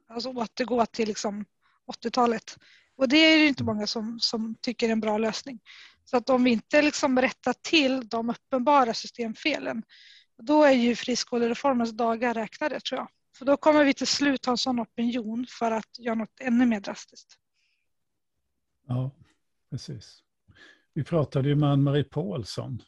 Alltså 0.09 0.31
återgå 0.31 0.87
till 0.87 1.09
liksom 1.09 1.45
80-talet. 1.87 2.59
Och 2.97 3.09
det 3.09 3.17
är 3.17 3.39
ju 3.39 3.49
inte 3.49 3.65
många 3.65 3.87
som, 3.87 4.21
som 4.21 4.55
tycker 4.61 4.89
är 4.89 4.93
en 4.93 5.01
bra 5.01 5.19
lösning. 5.19 5.61
Så 6.05 6.17
att 6.17 6.31
om 6.31 6.45
vi 6.45 6.51
inte 6.51 6.83
liksom 6.83 7.21
rättar 7.21 7.55
till 7.63 8.09
de 8.09 8.31
uppenbara 8.31 8.95
systemfelen, 8.95 9.83
då 10.43 10.63
är 10.63 10.73
ju 10.73 10.97
friskolereformens 10.97 11.91
dagar 11.91 12.35
räknade 12.35 12.81
tror 12.81 13.01
jag. 13.01 13.09
För 13.39 13.45
då 13.45 13.57
kommer 13.57 13.85
vi 13.85 13.95
till 13.95 14.07
slut 14.07 14.47
ha 14.47 14.51
en 14.51 14.59
sån 14.59 14.81
opinion 14.81 15.47
för 15.49 15.71
att 15.71 15.99
göra 15.99 16.15
något 16.15 16.41
ännu 16.41 16.67
mer 16.67 16.81
drastiskt. 16.81 17.39
Ja, 18.87 19.11
precis. 19.71 20.23
Vi 20.95 21.05
pratade 21.05 21.49
ju 21.49 21.55
med 21.55 21.69
Ann-Marie 21.69 22.05
Paulsson. 22.05 22.83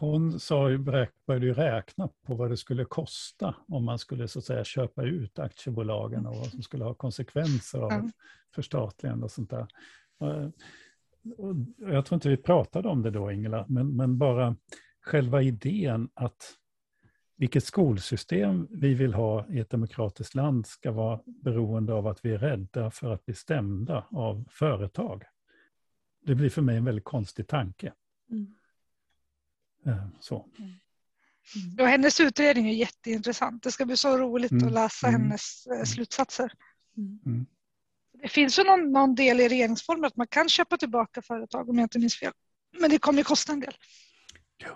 Hon 0.00 0.40
sa 0.40 0.70
ju, 0.70 0.78
började 0.78 1.46
ju 1.46 1.54
räkna 1.54 2.08
på 2.26 2.34
vad 2.34 2.50
det 2.50 2.56
skulle 2.56 2.84
kosta 2.84 3.54
om 3.68 3.84
man 3.84 3.98
skulle 3.98 4.28
så 4.28 4.38
att 4.38 4.44
säga 4.44 4.64
köpa 4.64 5.02
ut 5.02 5.38
aktiebolagen 5.38 6.26
och 6.26 6.36
vad 6.36 6.46
som 6.46 6.62
skulle 6.62 6.84
ha 6.84 6.94
konsekvenser 6.94 7.78
av 7.78 8.10
förstatligande 8.54 9.24
och 9.24 9.30
sånt 9.30 9.50
där. 9.50 9.66
Eh, 10.20 10.48
och 11.36 11.54
Jag 11.78 12.06
tror 12.06 12.16
inte 12.16 12.28
vi 12.28 12.36
pratade 12.36 12.88
om 12.88 13.02
det 13.02 13.10
då, 13.10 13.32
Ingela, 13.32 13.66
men, 13.68 13.96
men 13.96 14.18
bara 14.18 14.56
själva 15.00 15.42
idén 15.42 16.08
att 16.14 16.54
vilket 17.36 17.64
skolsystem 17.64 18.68
vi 18.70 18.94
vill 18.94 19.14
ha 19.14 19.46
i 19.48 19.58
ett 19.58 19.70
demokratiskt 19.70 20.34
land 20.34 20.66
ska 20.66 20.92
vara 20.92 21.20
beroende 21.26 21.92
av 21.92 22.06
att 22.06 22.24
vi 22.24 22.32
är 22.32 22.38
rädda 22.38 22.90
för 22.90 23.12
att 23.12 23.24
bli 23.24 23.34
stämda 23.34 24.06
av 24.10 24.44
företag. 24.50 25.24
Det 26.22 26.34
blir 26.34 26.50
för 26.50 26.62
mig 26.62 26.76
en 26.76 26.84
väldigt 26.84 27.04
konstig 27.04 27.48
tanke. 27.48 27.92
Mm. 28.30 28.54
Eh, 29.86 30.06
Så. 30.20 30.48
Och 31.80 31.86
hennes 31.88 32.20
utredning 32.20 32.68
är 32.68 32.72
jätteintressant. 32.72 33.62
Det 33.62 33.72
ska 33.72 33.86
bli 33.86 33.96
så 33.96 34.18
roligt 34.18 34.50
Mm, 34.52 34.66
att 34.66 34.72
läsa 34.72 35.08
mm, 35.08 35.20
hennes 35.22 35.66
eh, 35.66 35.84
slutsatser. 35.84 36.52
Mm. 36.96 37.46
Det 38.22 38.28
finns 38.28 38.58
ju 38.58 38.64
någon, 38.64 38.92
någon 38.92 39.14
del 39.14 39.40
i 39.40 39.48
regeringsformen 39.48 40.04
att 40.04 40.16
man 40.16 40.26
kan 40.26 40.48
köpa 40.48 40.76
tillbaka 40.76 41.22
företag 41.22 41.68
om 41.68 41.78
jag 41.78 41.84
inte 41.84 41.98
minns 41.98 42.16
fel. 42.16 42.32
Men 42.80 42.90
det 42.90 42.98
kommer 42.98 43.18
ju 43.18 43.24
kosta 43.24 43.52
en 43.52 43.60
del. 43.60 43.74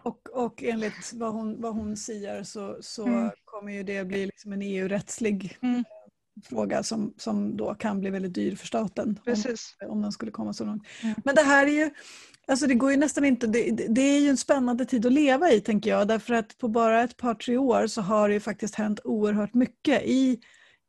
Och, 0.02 0.28
och 0.44 0.62
enligt 0.62 1.12
vad 1.14 1.32
hon, 1.32 1.61
vad 1.61 1.74
hon 1.74 1.96
säger 1.96 2.42
så, 2.42 2.78
så 2.80 3.07
Mm. 3.07 3.30
kommer 3.44 3.72
ju 3.72 3.82
det 3.82 4.05
bli 4.05 4.26
liksom 4.26 4.52
en 4.52 4.62
EU-rättslig 4.62 5.59
Mm. 5.62 5.84
Fråga 6.47 6.82
som, 6.82 7.14
som 7.16 7.57
då 7.57 7.74
kan 7.74 8.01
bli 8.01 8.11
väldigt 8.11 8.34
dyr 8.34 8.57
för 8.57 8.66
staten. 8.66 9.09
Om, 9.09 9.24
Precis. 9.24 9.76
om 9.88 10.03
den 10.03 10.12
skulle 10.12 10.30
komma 10.30 10.53
så 10.53 10.64
långt. 10.64 10.82
Mm. 11.03 11.14
Men 11.24 11.34
det 11.34 11.42
här 11.42 11.66
är 11.66 11.70
ju, 11.70 11.90
alltså 12.49 12.66
det 12.66 12.74
går 12.74 12.90
ju 12.90 12.97
nästan 12.97 13.24
inte, 13.24 13.47
det, 13.47 13.70
det- 13.88 14.01
är 14.03 14.20
ju 14.20 14.28
en 14.28 14.36
spännande 14.36 14.84
tid 14.84 15.07
att 15.07 15.12
leva 15.12 15.51
i 15.51 15.61
tänker 15.61 15.90
jag. 15.90 16.09
Därför 16.09 16.34
att 16.34 16.59
på 16.59 16.68
bara 16.68 17.03
ett 17.05 17.16
par 17.16 17.34
tre 17.34 17.57
år 17.57 17.86
så 17.86 18.01
har 18.03 18.28
det 18.28 18.34
ju 18.34 18.40
faktiskt 18.40 18.74
hänt 18.74 19.01
oerhört 19.05 19.55
mycket 19.55 20.03
i, 20.05 20.40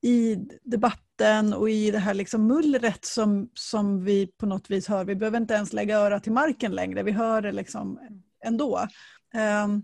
i 0.02 0.38
debatten 0.64 1.54
och 1.54 1.70
i 1.70 1.92
det 1.92 2.00
här 2.00 2.14
liksom 2.14 2.48
mullret 2.48 3.06
som, 3.06 3.50
som 3.54 4.04
vi 4.04 4.28
på 4.28 4.46
något 4.46 4.70
vis 4.70 4.88
hör. 4.88 5.06
Vi 5.06 5.16
behöver 5.16 5.38
inte 5.38 5.54
ens 5.54 5.74
lägga 5.74 5.98
örat 5.98 6.24
till 6.24 6.32
marken 6.32 6.72
längre, 6.72 7.04
vi 7.04 7.12
hör 7.12 7.42
det 7.42 7.52
liksom 7.52 8.00
ändå. 8.46 8.88
Ehm, 9.34 9.84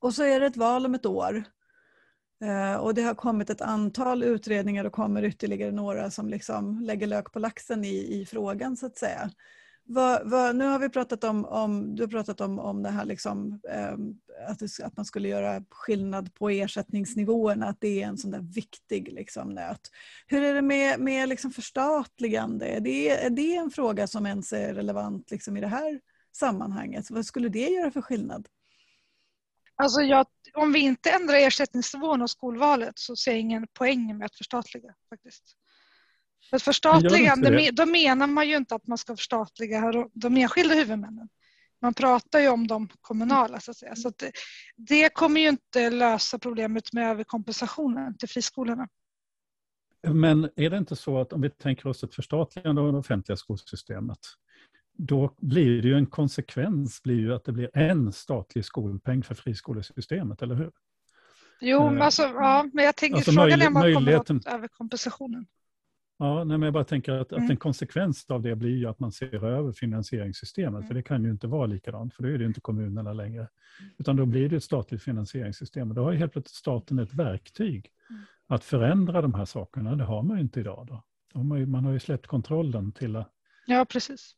och 0.00 0.14
så 0.14 0.22
är 0.22 0.40
det 0.40 0.46
ett 0.46 0.56
val 0.56 0.86
om 0.86 0.94
ett 0.94 1.06
år. 1.06 1.44
Eh, 2.40 2.76
och 2.76 2.94
det 2.94 3.02
har 3.02 3.14
kommit 3.14 3.50
ett 3.50 3.60
antal 3.60 4.22
utredningar 4.22 4.84
och 4.84 4.92
kommer 4.92 5.24
ytterligare 5.24 5.72
några 5.72 6.10
som 6.10 6.28
liksom 6.28 6.80
lägger 6.80 7.06
lök 7.06 7.32
på 7.32 7.38
laxen 7.38 7.84
i, 7.84 8.20
i 8.20 8.26
frågan 8.26 8.76
så 8.76 8.86
att 8.86 8.98
säga. 8.98 9.30
Vad, 9.88 10.30
vad, 10.30 10.56
nu 10.56 10.64
har 10.64 10.78
vi 10.78 10.88
pratat 10.88 11.24
om, 11.24 11.44
om, 11.44 11.96
du 11.96 12.02
har 12.02 12.08
pratat 12.08 12.40
om, 12.40 12.58
om 12.58 12.82
det 12.82 12.90
här 12.90 13.04
liksom, 13.04 13.60
eh, 13.70 13.92
att, 14.48 14.58
det, 14.58 14.80
att 14.84 14.96
man 14.96 15.04
skulle 15.04 15.28
göra 15.28 15.64
skillnad 15.70 16.34
på 16.34 16.50
ersättningsnivåerna, 16.50 17.66
att 17.66 17.80
det 17.80 18.02
är 18.02 18.06
en 18.06 18.18
sån 18.18 18.30
där 18.30 18.40
viktig 18.40 19.12
liksom, 19.12 19.48
nöt. 19.48 19.90
Hur 20.26 20.42
är 20.42 20.54
det 20.54 20.62
med, 20.62 21.00
med 21.00 21.28
liksom 21.28 21.50
förstatligande? 21.50 22.66
Är 22.66 22.80
det, 22.80 23.10
är 23.10 23.30
det 23.30 23.56
en 23.56 23.70
fråga 23.70 24.06
som 24.06 24.26
ens 24.26 24.52
är 24.52 24.74
relevant 24.74 25.30
liksom, 25.30 25.56
i 25.56 25.60
det 25.60 25.68
här 25.68 26.00
sammanhanget? 26.32 27.10
Vad 27.10 27.26
skulle 27.26 27.48
det 27.48 27.68
göra 27.68 27.90
för 27.90 28.02
skillnad? 28.02 28.48
Alltså 29.76 30.00
jag, 30.00 30.26
om 30.56 30.72
vi 30.72 30.78
inte 30.78 31.10
ändrar 31.10 31.34
ersättningsnivån 31.34 32.22
och 32.22 32.30
skolvalet 32.30 32.98
så 32.98 33.16
ser 33.16 33.30
jag 33.30 33.40
ingen 33.40 33.66
poäng 33.72 34.18
med 34.18 34.26
att 34.26 34.36
förstatliga. 34.36 34.94
faktiskt. 35.08 35.56
För 36.50 36.58
förstatligande, 36.58 37.70
då 37.72 37.86
menar 37.86 38.26
man 38.26 38.48
ju 38.48 38.56
inte 38.56 38.74
att 38.74 38.86
man 38.86 38.98
ska 38.98 39.16
förstatliga 39.16 40.08
de 40.12 40.36
enskilda 40.36 40.74
huvudmännen. 40.74 41.28
Man 41.82 41.94
pratar 41.94 42.40
ju 42.40 42.48
om 42.48 42.66
de 42.66 42.88
kommunala 43.00 43.60
så 43.60 43.70
att 43.70 43.76
säga. 43.76 43.96
Så 43.96 44.08
att 44.08 44.18
det, 44.18 44.32
det 44.76 45.14
kommer 45.14 45.40
ju 45.40 45.48
inte 45.48 45.90
lösa 45.90 46.38
problemet 46.38 46.92
med 46.92 47.10
överkompensationen 47.10 48.16
till 48.16 48.28
friskolorna. 48.28 48.88
Men 50.08 50.50
är 50.56 50.70
det 50.70 50.78
inte 50.78 50.96
så 50.96 51.20
att 51.20 51.32
om 51.32 51.40
vi 51.40 51.50
tänker 51.50 51.86
oss 51.86 52.04
ett 52.04 52.14
förstatligande 52.14 52.80
av 52.80 52.92
det 52.92 52.98
offentliga 52.98 53.36
skolsystemet, 53.36 54.18
då 54.96 55.34
blir 55.36 55.82
det 55.82 55.88
ju 55.88 55.94
en 55.94 56.06
konsekvens 56.06 57.02
blir 57.02 57.20
ju 57.20 57.34
att 57.34 57.44
det 57.44 57.52
blir 57.52 57.70
en 57.74 58.12
statlig 58.12 58.64
skolpeng 58.64 59.22
för 59.22 59.34
friskolesystemet, 59.34 60.42
eller 60.42 60.54
hur? 60.54 60.72
Jo, 61.60 61.94
eh, 61.94 62.04
alltså, 62.04 62.22
ja, 62.22 62.70
men 62.72 62.84
jag 62.84 62.96
tänker 62.96 63.16
alltså 63.16 63.32
frågan 63.32 63.62
är 63.62 63.66
om 63.66 63.72
man 63.72 63.94
kommer 63.94 64.18
åt 64.18 64.46
överkompensationen. 64.46 65.46
Ja, 66.18 66.44
nej, 66.44 66.58
men 66.58 66.62
jag 66.62 66.72
bara 66.72 66.84
tänker 66.84 67.12
att, 67.12 67.32
mm. 67.32 67.44
att 67.44 67.50
en 67.50 67.56
konsekvens 67.56 68.26
av 68.28 68.42
det 68.42 68.56
blir 68.56 68.76
ju 68.76 68.86
att 68.86 68.98
man 68.98 69.12
ser 69.12 69.44
över 69.44 69.72
finansieringssystemet, 69.72 70.78
mm. 70.78 70.86
för 70.86 70.94
det 70.94 71.02
kan 71.02 71.24
ju 71.24 71.30
inte 71.30 71.46
vara 71.46 71.66
likadant, 71.66 72.14
för 72.14 72.22
då 72.22 72.28
är 72.28 72.38
det 72.38 72.44
inte 72.44 72.60
kommunerna 72.60 73.12
längre. 73.12 73.48
Utan 73.98 74.16
då 74.16 74.26
blir 74.26 74.48
det 74.48 74.56
ett 74.56 74.64
statligt 74.64 75.02
finansieringssystem 75.02 75.88
och 75.88 75.94
då 75.94 76.04
har 76.04 76.12
ju 76.12 76.18
helt 76.18 76.32
plötsligt 76.32 76.56
staten 76.56 76.98
ett 76.98 77.14
verktyg 77.14 77.90
mm. 78.10 78.22
att 78.46 78.64
förändra 78.64 79.22
de 79.22 79.34
här 79.34 79.44
sakerna. 79.44 79.96
Det 79.96 80.04
har 80.04 80.22
man 80.22 80.36
ju 80.36 80.42
inte 80.42 80.60
idag. 80.60 80.86
Då. 80.86 81.02
Man, 81.42 81.58
ju, 81.58 81.66
man 81.66 81.84
har 81.84 81.92
ju 81.92 82.00
släppt 82.00 82.26
kontrollen 82.26 82.92
till... 82.92 83.24
Ja, 83.66 83.84
precis. 83.84 84.36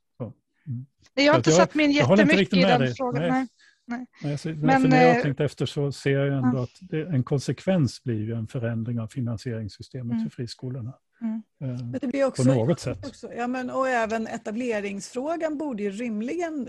Mm. 0.69 0.87
Jag 1.15 1.33
har 1.33 1.39
inte 1.39 1.53
satt 1.53 1.75
mig 1.75 1.87
in 1.87 1.93
jättemycket 1.93 2.53
i 2.53 2.61
den 2.61 2.95
frågan. 2.95 3.23
Nej. 3.23 3.47
Nej. 3.89 4.07
Nej, 4.23 4.39
så, 4.39 4.49
men, 4.49 4.83
när 4.83 5.03
jag 5.03 5.11
har 5.11 5.19
eh, 5.19 5.23
tänkt 5.23 5.41
efter 5.41 5.67
så 5.67 5.93
ser 5.93 6.11
jag 6.11 6.45
ändå 6.45 6.59
ja. 6.59 6.63
att 6.63 6.79
det, 6.81 7.03
en 7.03 7.25
konsekvens 7.25 8.05
blir 8.05 8.23
ju 8.23 8.35
en 8.35 8.47
förändring 8.47 9.01
av 9.01 9.09
finansieringssystemet 9.09 10.13
mm. 10.13 10.25
för 10.25 10.31
friskolorna. 10.31 10.95
Mm. 11.21 11.43
Eh, 11.61 11.85
men 11.85 11.99
det 12.01 12.07
blir 12.07 12.25
också, 12.25 12.45
på 12.45 12.55
något 12.55 12.81
sätt. 12.81 13.07
Också, 13.07 13.33
ja, 13.33 13.47
men, 13.47 13.71
och 13.71 13.89
även 13.89 14.27
etableringsfrågan 14.27 15.59
borde 15.59 15.83
ju 15.83 15.91
rimligen, 15.91 16.69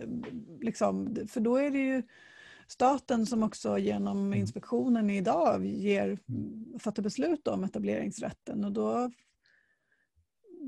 liksom, 0.61 1.15
för 1.29 1.41
då 1.41 1.57
är 1.57 1.71
det 1.71 1.79
ju 1.79 2.03
staten 2.67 3.25
som 3.25 3.43
också 3.43 3.77
genom 3.77 4.17
mm. 4.17 4.39
inspektionen 4.39 5.09
idag 5.09 5.65
ger, 5.65 6.05
mm. 6.05 6.79
fattar 6.79 7.03
beslut 7.03 7.47
om 7.47 7.63
etableringsrätten 7.63 8.65
och 8.65 8.71
då 8.71 9.11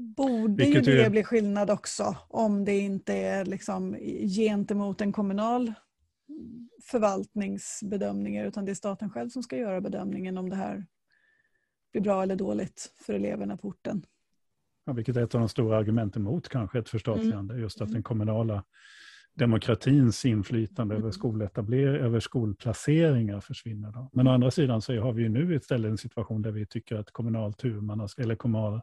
borde 0.01 0.63
Vilket 0.63 0.87
ju 0.87 0.95
det 0.95 1.03
ju... 1.03 1.09
bli 1.09 1.23
skillnad 1.23 1.69
också 1.69 2.17
om 2.27 2.65
det 2.65 2.77
inte 2.79 3.13
är 3.13 3.45
liksom 3.45 3.95
gentemot 4.37 5.01
en 5.01 5.11
kommunal 5.11 5.73
förvaltningsbedömningar 6.83 8.45
utan 8.45 8.65
det 8.65 8.71
är 8.71 8.75
staten 8.75 9.09
själv 9.09 9.29
som 9.29 9.43
ska 9.43 9.57
göra 9.57 9.81
bedömningen 9.81 10.37
om 10.37 10.49
det 10.49 10.55
här 10.55 10.85
blir 11.91 12.01
bra 12.01 12.23
eller 12.23 12.35
dåligt 12.35 12.93
för 13.05 13.13
eleverna 13.13 13.57
på 13.57 13.67
orten. 13.67 14.05
Ja, 14.85 14.93
vilket 14.93 15.17
är 15.17 15.23
ett 15.23 15.35
av 15.35 15.41
de 15.41 15.49
stora 15.49 15.77
argumenten 15.77 16.21
mot 16.21 16.49
kanske 16.49 16.79
ett 16.79 16.89
förstatligande, 16.89 17.53
mm. 17.53 17.63
just 17.63 17.81
att 17.81 17.91
den 17.91 18.03
kommunala 18.03 18.63
demokratins 19.33 20.25
inflytande 20.25 20.95
mm. 20.95 21.03
över, 21.03 21.11
skoletablering, 21.11 22.01
över 22.01 22.19
skolplaceringar 22.19 23.39
försvinner. 23.39 23.91
Då. 23.91 24.09
Men 24.13 24.27
å 24.27 24.31
andra 24.31 24.51
sidan 24.51 24.81
så 24.81 24.99
har 24.99 25.13
vi 25.13 25.23
ju 25.23 25.29
nu 25.29 25.55
istället 25.55 25.89
en 25.89 25.97
situation 25.97 26.41
där 26.41 26.51
vi 26.51 26.65
tycker 26.65 26.95
att 26.95 27.11
kommunalt 27.11 27.63
huvudmannaskap, 27.63 28.23
eller 28.23 28.35
kommunal, 28.35 28.81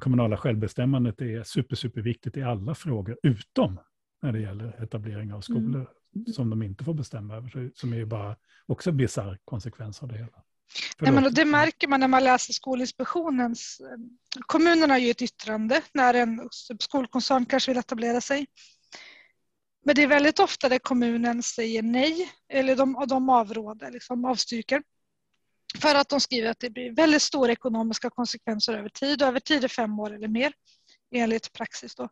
kommunala 0.00 0.36
självbestämmandet 0.36 1.20
är 1.20 1.42
super, 1.42 1.76
superviktigt 1.76 2.36
i 2.36 2.42
alla 2.42 2.74
frågor, 2.74 3.18
utom 3.22 3.80
när 4.22 4.32
det 4.32 4.40
gäller 4.40 4.82
etablering 4.82 5.32
av 5.32 5.40
skolor 5.40 5.86
mm. 6.16 6.26
som 6.26 6.50
de 6.50 6.62
inte 6.62 6.84
får 6.84 6.94
bestämma 6.94 7.36
över, 7.36 7.70
som 7.74 7.92
är 7.92 7.96
ju 7.96 8.06
bara 8.06 8.36
också 8.66 8.90
en 8.90 8.96
bisarr 8.96 9.38
konsekvens 9.44 10.02
av 10.02 10.08
det 10.08 10.14
hela. 10.14 10.42
Nej, 11.00 11.12
men 11.12 11.34
det 11.34 11.44
märker 11.44 11.88
man 11.88 12.00
när 12.00 12.08
man 12.08 12.24
läser 12.24 12.52
Skolinspektionens... 12.52 13.80
Kommunerna 14.46 14.94
har 14.94 14.98
ju 14.98 15.10
ett 15.10 15.22
yttrande 15.22 15.82
när 15.94 16.14
en 16.14 16.48
skolkoncern 16.80 17.46
kanske 17.46 17.70
vill 17.70 17.78
etablera 17.78 18.20
sig. 18.20 18.46
Men 19.84 19.94
det 19.94 20.02
är 20.02 20.06
väldigt 20.06 20.38
ofta 20.38 20.68
där 20.68 20.78
kommunen 20.78 21.42
säger 21.42 21.82
nej 21.82 22.30
eller 22.48 22.76
de, 22.76 23.04
de 23.08 23.28
avråder, 23.28 23.90
liksom 23.90 24.24
avstyrker. 24.24 24.82
För 25.80 25.94
att 25.94 26.08
de 26.08 26.20
skriver 26.20 26.50
att 26.50 26.60
det 26.60 26.70
blir 26.70 26.92
väldigt 26.92 27.22
stora 27.22 27.52
ekonomiska 27.52 28.10
konsekvenser 28.10 28.74
över 28.74 28.88
tid 28.88 29.22
och 29.22 29.28
över 29.28 29.40
tid 29.40 29.64
är 29.64 29.68
fem 29.68 30.00
år 30.00 30.14
eller 30.14 30.28
mer 30.28 30.52
enligt 31.14 31.52
praxis. 31.52 31.94
Då. 31.94 32.08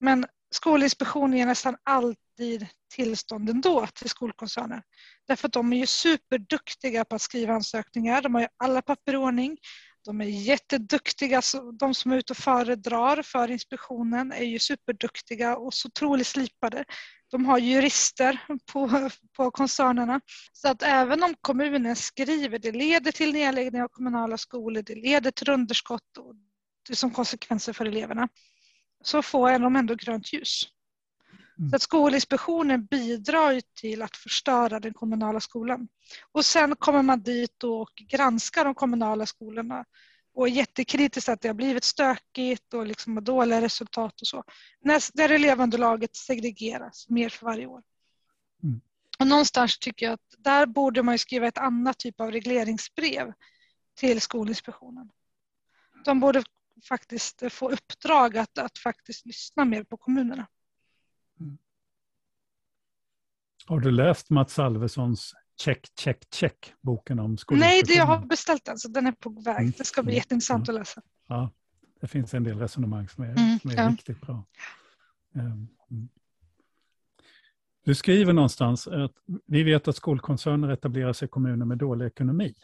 Men 0.00 0.26
Skolinspektionen 0.50 1.38
ger 1.38 1.46
nästan 1.46 1.76
alltid 1.82 2.66
tillstånd 2.94 3.50
ändå 3.50 3.86
till 3.86 4.10
skolkoncerner. 4.10 4.82
Därför 5.26 5.48
att 5.48 5.52
de 5.52 5.72
är 5.72 5.76
ju 5.76 5.86
superduktiga 5.86 7.04
på 7.04 7.14
att 7.14 7.22
skriva 7.22 7.54
ansökningar. 7.54 8.22
De 8.22 8.34
har 8.34 8.42
ju 8.42 8.48
alla 8.56 8.82
papper 8.82 9.12
i 9.12 9.16
ordning. 9.16 9.58
De 10.04 10.20
är 10.20 10.24
jätteduktiga. 10.24 11.42
De 11.78 11.94
som 11.94 12.12
är 12.12 12.16
ute 12.16 12.32
och 12.32 12.36
föredrar 12.36 13.22
för 13.22 13.50
inspektionen 13.50 14.32
är 14.32 14.44
ju 14.44 14.58
superduktiga 14.58 15.56
och 15.56 15.74
så 15.74 15.88
otroligt 15.88 16.26
slipade. 16.26 16.84
De 17.30 17.44
har 17.44 17.58
jurister 17.58 18.40
på, 18.72 19.10
på 19.36 19.50
koncernerna. 19.50 20.20
Så 20.52 20.68
att 20.68 20.82
även 20.82 21.22
om 21.22 21.34
kommunen 21.40 21.96
skriver 21.96 22.58
det 22.58 22.72
leder 22.72 23.12
till 23.12 23.32
nedläggning 23.32 23.82
av 23.82 23.88
kommunala 23.88 24.36
skolor, 24.36 24.82
det 24.82 24.94
leder 24.94 25.30
till 25.30 25.50
underskott 25.50 26.16
och 26.18 26.34
det 26.88 26.96
som 26.96 27.10
konsekvenser 27.10 27.72
för 27.72 27.84
eleverna 27.84 28.28
så 29.04 29.22
får 29.22 29.58
de 29.58 29.76
ändå 29.76 29.94
grönt 29.94 30.32
ljus. 30.32 30.64
Mm. 31.58 31.70
Så 31.70 31.76
att 31.76 31.82
Skolinspektionen 31.82 32.84
bidrar 32.84 33.60
till 33.74 34.02
att 34.02 34.16
förstöra 34.16 34.80
den 34.80 34.94
kommunala 34.94 35.40
skolan. 35.40 35.88
Och 36.32 36.44
sen 36.44 36.76
kommer 36.76 37.02
man 37.02 37.22
dit 37.22 37.64
och 37.64 37.90
granskar 37.94 38.64
de 38.64 38.74
kommunala 38.74 39.26
skolorna 39.26 39.84
och 40.34 40.48
är 40.48 40.52
jättekritisk 40.52 41.28
att 41.28 41.40
det 41.40 41.48
har 41.48 41.54
blivit 41.54 41.84
stökigt 41.84 42.74
och 42.74 42.86
liksom 42.86 43.24
dåliga 43.24 43.60
resultat 43.60 44.20
och 44.20 44.26
så. 44.26 44.44
Där 45.12 45.28
elevunderlaget 45.28 46.16
segregeras 46.16 47.08
mer 47.08 47.28
för 47.28 47.46
varje 47.46 47.66
år. 47.66 47.82
Mm. 48.62 48.80
Och 49.18 49.26
någonstans 49.26 49.78
tycker 49.78 50.06
jag 50.06 50.12
att 50.12 50.34
där 50.38 50.66
borde 50.66 51.02
man 51.02 51.18
skriva 51.18 51.46
ett 51.46 51.58
annat 51.58 51.98
typ 51.98 52.20
av 52.20 52.30
regleringsbrev 52.30 53.32
till 53.94 54.20
Skolinspektionen. 54.20 55.10
De 56.04 56.20
borde 56.20 56.42
faktiskt 56.88 57.42
få 57.50 57.70
uppdrag 57.70 58.36
att, 58.36 58.58
att 58.58 58.78
faktiskt 58.78 59.26
lyssna 59.26 59.64
mer 59.64 59.84
på 59.84 59.96
kommunerna. 59.96 60.46
Mm. 61.40 61.58
Har 63.68 63.80
du 63.80 63.90
läst 63.90 64.30
Mats 64.30 64.58
Alvessons 64.58 65.34
Check, 65.60 65.86
check, 65.98 66.34
check, 66.34 66.72
boken 66.80 67.18
om 67.18 67.36
Nej, 67.50 67.82
det 67.86 67.94
jag 67.94 68.06
har 68.06 68.18
beställt 68.18 68.64
den, 68.64 68.78
så 68.78 68.88
den 68.88 69.06
är 69.06 69.12
på 69.12 69.30
väg. 69.30 69.58
Mm. 69.58 69.72
Det 69.78 69.84
ska 69.84 70.02
bli 70.02 70.12
mm. 70.12 70.16
jätteintressant 70.16 70.68
mm. 70.68 70.76
att 70.76 70.80
läsa. 70.80 71.02
Ja, 71.28 71.50
det 72.00 72.06
finns 72.06 72.34
en 72.34 72.44
del 72.44 72.58
resonemang 72.58 73.08
som 73.08 73.24
är, 73.24 73.28
mm, 73.28 73.58
som 73.58 73.70
är 73.70 73.76
ja. 73.76 73.88
riktigt 73.88 74.20
bra. 74.20 74.44
Ehm, 75.34 75.68
mm. 75.90 76.08
Du 77.84 77.94
skriver 77.94 78.32
någonstans 78.32 78.88
att 78.88 79.12
vi 79.46 79.62
vet 79.62 79.88
att 79.88 79.96
skolkoncerner 79.96 80.68
etablerar 80.68 81.12
sig 81.12 81.26
i 81.26 81.28
kommuner 81.28 81.66
med 81.66 81.78
dålig 81.78 82.06
ekonomi. 82.06 82.54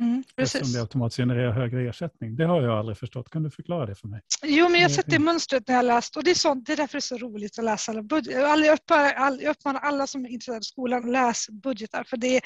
Mm, 0.00 0.24
Eftersom 0.36 0.72
det 0.72 0.80
automatiskt 0.80 1.16
genererar 1.16 1.52
högre 1.52 1.88
ersättning. 1.88 2.36
Det 2.36 2.44
har 2.44 2.62
jag 2.62 2.78
aldrig 2.78 2.98
förstått. 2.98 3.30
Kan 3.30 3.42
du 3.42 3.50
förklara 3.50 3.86
det 3.86 3.94
för 3.94 4.08
mig? 4.08 4.20
Jo, 4.42 4.68
men 4.68 4.80
jag 4.80 4.88
har 4.88 4.94
sett 4.94 5.10
det 5.10 5.18
mönstret 5.18 5.68
när 5.68 5.74
jag 5.74 5.84
läst 5.84 6.16
och 6.16 6.24
det 6.24 6.30
är, 6.30 6.34
sånt, 6.34 6.66
det 6.66 6.72
är 6.72 6.76
därför 6.76 6.92
det 6.92 6.98
är 6.98 7.00
så 7.00 7.18
roligt 7.18 7.58
att 7.58 7.64
läsa 7.64 7.92
alla 7.92 8.02
budgetar. 8.02 9.40
Jag 9.42 9.50
uppmanar 9.50 9.80
alla 9.80 10.06
som 10.06 10.24
är 10.24 10.28
intresserade 10.28 10.58
av 10.58 10.62
skolan, 10.62 11.12
läs 11.12 11.48
budgetar. 11.48 12.04
För 12.04 12.16
det 12.16 12.36
är, 12.36 12.42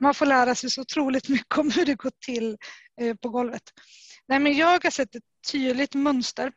man 0.00 0.14
får 0.14 0.26
lära 0.26 0.54
sig 0.54 0.70
så 0.70 0.80
otroligt 0.80 1.28
mycket 1.28 1.58
om 1.58 1.70
hur 1.70 1.86
det 1.86 1.94
går 1.94 2.12
till 2.26 2.56
eh, 3.00 3.14
på 3.16 3.28
golvet. 3.28 3.62
Nej, 4.28 4.38
men 4.38 4.56
jag 4.56 4.66
har 4.66 4.90
sett 4.90 5.14
ett 5.14 5.22
tydligt 5.52 5.94
mönster 5.94 6.52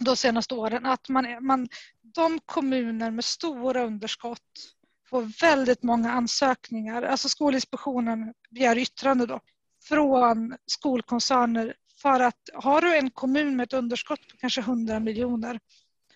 de 0.00 0.16
senaste 0.16 0.54
åren 0.54 0.86
att 0.86 1.08
man, 1.08 1.46
man, 1.46 1.68
de 2.02 2.40
kommuner 2.46 3.10
med 3.10 3.24
stora 3.24 3.84
underskott 3.84 4.75
får 5.08 5.40
väldigt 5.40 5.82
många 5.82 6.12
ansökningar. 6.12 7.02
Alltså 7.02 7.28
Skolinspektionen 7.28 8.34
begär 8.50 8.78
yttrande 8.78 9.26
då 9.26 9.40
från 9.88 10.56
skolkoncerner 10.66 11.74
för 12.02 12.20
att 12.20 12.50
har 12.54 12.80
du 12.80 12.96
en 12.96 13.10
kommun 13.10 13.56
med 13.56 13.64
ett 13.64 13.72
underskott 13.72 14.28
på 14.28 14.36
kanske 14.36 14.60
100 14.60 15.00
miljoner 15.00 15.60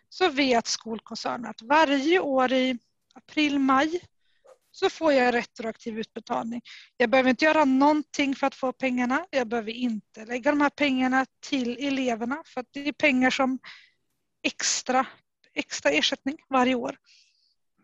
så 0.09 0.31
vet 0.31 0.67
skolkoncernen 0.67 1.51
att 1.51 1.63
varje 1.63 2.21
år 2.21 2.53
i 2.53 2.79
april, 3.15 3.59
maj 3.59 4.01
så 4.73 4.91
får 4.91 5.13
jag 5.13 5.35
retroaktiv 5.35 5.99
utbetalning. 5.99 6.61
Jag 6.97 7.11
behöver 7.11 7.31
inte 7.31 7.45
göra 7.45 7.65
någonting 7.65 8.35
för 8.35 8.47
att 8.47 8.55
få 8.55 8.73
pengarna. 8.73 9.27
Jag 9.31 9.49
behöver 9.49 9.73
inte 9.73 10.25
lägga 10.25 10.51
de 10.51 10.61
här 10.61 10.71
pengarna 10.71 11.27
till 11.41 11.87
eleverna 11.87 12.43
för 12.47 12.61
att 12.61 12.67
det 12.71 12.89
är 12.89 12.93
pengar 12.93 13.31
som 13.31 13.59
extra 14.43 15.07
extra 15.55 15.91
ersättning 15.91 16.37
varje 16.49 16.75
år. 16.75 16.97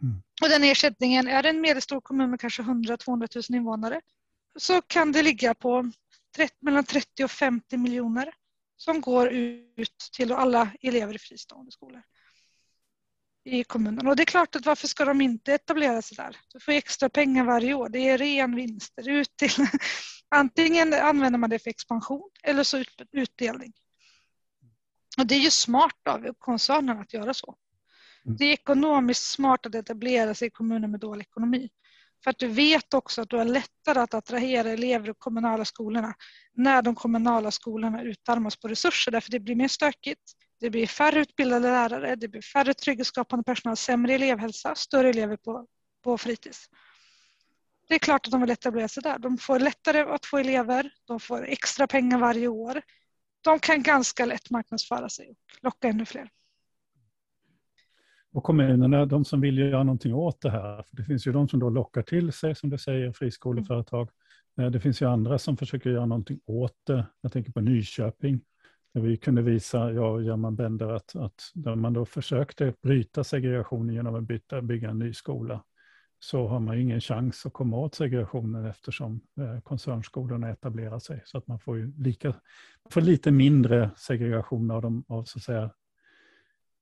Mm. 0.03 0.23
Och 0.43 0.49
den 0.49 0.65
ersättningen, 0.65 1.29
är 1.29 1.43
det 1.43 1.49
en 1.49 1.61
medelstor 1.61 2.01
kommun 2.01 2.31
med 2.31 2.41
kanske 2.41 2.63
100-200 2.63 3.51
000 3.51 3.59
invånare 3.59 4.01
så 4.59 4.83
kan 4.83 5.13
det 5.13 5.23
ligga 5.23 5.55
på 5.55 5.91
30, 6.37 6.55
mellan 6.61 6.85
30 6.85 7.25
och 7.25 7.31
50 7.31 7.77
miljoner 7.77 8.35
som 8.77 9.01
går 9.01 9.29
ut 9.29 10.11
till 10.13 10.33
alla 10.33 10.71
elever 10.81 11.15
i 11.15 11.19
fristående 11.19 11.73
skolor 11.73 12.03
i 13.47 13.65
kommunen. 13.65 14.07
Och 14.07 14.17
det 14.17 14.23
är 14.23 14.25
klart 14.25 14.57
att 14.57 14.67
varför 14.67 14.89
ska 14.89 15.05
de 15.05 15.21
inte 15.21 15.55
etablera 15.55 16.03
sig 16.03 16.17
där? 16.17 16.37
Du 16.53 16.61
får 16.61 16.73
extra 16.73 17.09
pengar 17.09 17.45
varje 17.45 17.75
år. 17.75 17.89
Det 17.89 17.99
är 17.99 18.19
ren 18.19 18.57
vinster 18.57 19.09
ut 19.09 19.37
till 19.37 19.51
antingen 20.29 20.95
använder 20.95 21.39
man 21.39 21.51
det 21.51 21.59
för 21.59 21.71
expansion 21.71 22.31
eller 22.43 22.65
så 22.65 22.85
utdelning. 23.13 23.73
Och 25.19 25.27
det 25.27 25.35
är 25.35 25.41
ju 25.41 25.51
smart 25.51 26.09
av 26.09 26.35
koncernen 26.39 26.99
att 26.99 27.13
göra 27.13 27.35
så. 27.35 27.57
Det 28.29 28.45
är 28.45 28.53
ekonomiskt 28.53 29.31
smart 29.31 29.67
att 29.67 29.75
etablera 29.75 30.35
sig 30.35 30.49
i 30.49 30.51
kommuner 30.51 30.89
med 30.89 31.01
dålig 31.01 31.23
ekonomi. 31.23 31.69
För 32.25 32.31
att 32.31 32.39
du 32.39 32.47
vet 32.47 32.95
också 32.95 33.23
att 33.23 33.31
du 33.31 33.37
har 33.37 33.45
lättare 33.45 33.99
att 34.01 34.15
attrahera 34.15 34.71
elever 34.71 35.11
i 35.11 35.15
kommunala 35.19 35.65
skolorna 35.65 36.15
när 36.55 36.83
de 36.83 36.95
kommunala 36.95 37.51
skolorna 37.51 38.03
utarmas 38.03 38.57
på 38.57 38.69
resurser 38.69 39.13
därför 39.13 39.31
det 39.31 39.41
blir 39.41 39.55
mer 39.55 39.69
stökigt. 39.69 40.33
Det 40.61 40.71
blir 40.71 40.87
färre 40.87 41.21
utbildade 41.21 41.69
lärare, 41.71 42.17
det 42.17 42.29
blir 42.29 42.43
färre 42.43 42.75
trygghetsskapande 42.75 43.45
personal, 43.45 43.77
sämre 43.77 44.15
elevhälsa, 44.15 44.75
större 44.75 45.11
elever 45.11 45.37
på, 45.37 45.67
på 46.05 46.19
fritids. 46.19 46.69
Det 47.89 47.95
är 47.95 47.99
klart 47.99 48.27
att 48.27 48.33
de 48.33 48.41
vill 48.41 48.51
etablera 48.51 48.89
sig 48.89 49.03
där. 49.03 49.19
De 49.19 49.39
får 49.39 49.59
lättare 49.59 50.01
att 50.01 50.27
få 50.27 50.39
elever, 50.39 50.91
de 51.05 51.21
får 51.21 51.47
extra 51.47 51.87
pengar 51.87 52.19
varje 52.19 52.49
år. 52.49 52.83
De 53.41 53.59
kan 53.59 53.83
ganska 53.83 54.25
lätt 54.25 54.51
marknadsföra 54.51 55.09
sig 55.09 55.29
och 55.29 55.37
locka 55.63 55.89
ännu 55.89 56.07
fler. 56.07 56.31
Och 58.37 58.45
kommunerna, 58.45 59.07
de 59.07 59.25
som 59.25 59.41
vill 59.41 59.59
göra 59.59 59.83
någonting 59.83 60.15
åt 60.15 60.41
det 60.41 60.51
här, 60.51 60.83
för 60.83 60.97
det 60.97 61.05
finns 61.05 61.27
ju 61.27 61.33
de 61.33 61.49
som 61.49 61.61
då 61.61 61.71
lockar 61.71 62.03
till 62.03 62.33
sig, 62.33 62.55
som 62.55 62.71
du 62.71 62.79
säger, 62.79 63.13
friskoleföretag. 63.13 64.09
Eh, 64.61 64.71
det 64.71 64.81
finns 64.81 65.03
ju 65.03 65.09
andra 65.09 65.39
som 65.39 65.57
försöker 65.57 65.91
göra 65.91 66.07
någonting 66.07 66.41
åt 66.47 66.77
det. 66.87 67.07
Jag 67.21 67.33
tänker 67.33 67.53
på 67.53 67.61
Nyköping, 67.61 68.41
där 68.95 69.01
vi 69.01 69.17
kunde 69.17 69.43
visa, 69.43 69.93
jag 69.93 70.15
och 70.15 70.23
German 70.23 70.57
Bender, 70.57 70.89
att, 70.89 71.17
att 71.17 71.51
när 71.55 71.75
man 71.75 71.93
då 71.93 72.05
försökte 72.05 72.75
bryta 72.83 73.25
segregationen 73.25 73.95
genom 73.95 74.15
att 74.15 74.25
byta, 74.25 74.63
bygga 74.63 74.91
en 74.91 74.99
ny 74.99 75.13
skola, 75.13 75.63
så 76.19 76.47
har 76.49 76.61
man 76.61 76.77
ju 76.77 76.83
ingen 76.83 77.01
chans 77.01 77.47
att 77.47 77.53
komma 77.53 77.77
åt 77.77 77.95
segregationen 77.95 78.67
eftersom 78.67 79.21
eh, 79.41 79.61
koncernskolorna 79.61 80.51
etablerar 80.51 80.99
sig. 80.99 81.23
Så 81.25 81.39
att 81.39 81.47
man 81.47 81.59
får 81.59 81.77
ju 81.77 81.93
lika, 81.99 82.35
får 82.91 83.01
lite 83.01 83.31
mindre 83.31 83.91
segregation 83.97 84.71
av, 84.71 84.83
de, 84.83 85.05
av 85.09 85.25
så 85.25 85.39
att 85.39 85.43
säga, 85.43 85.71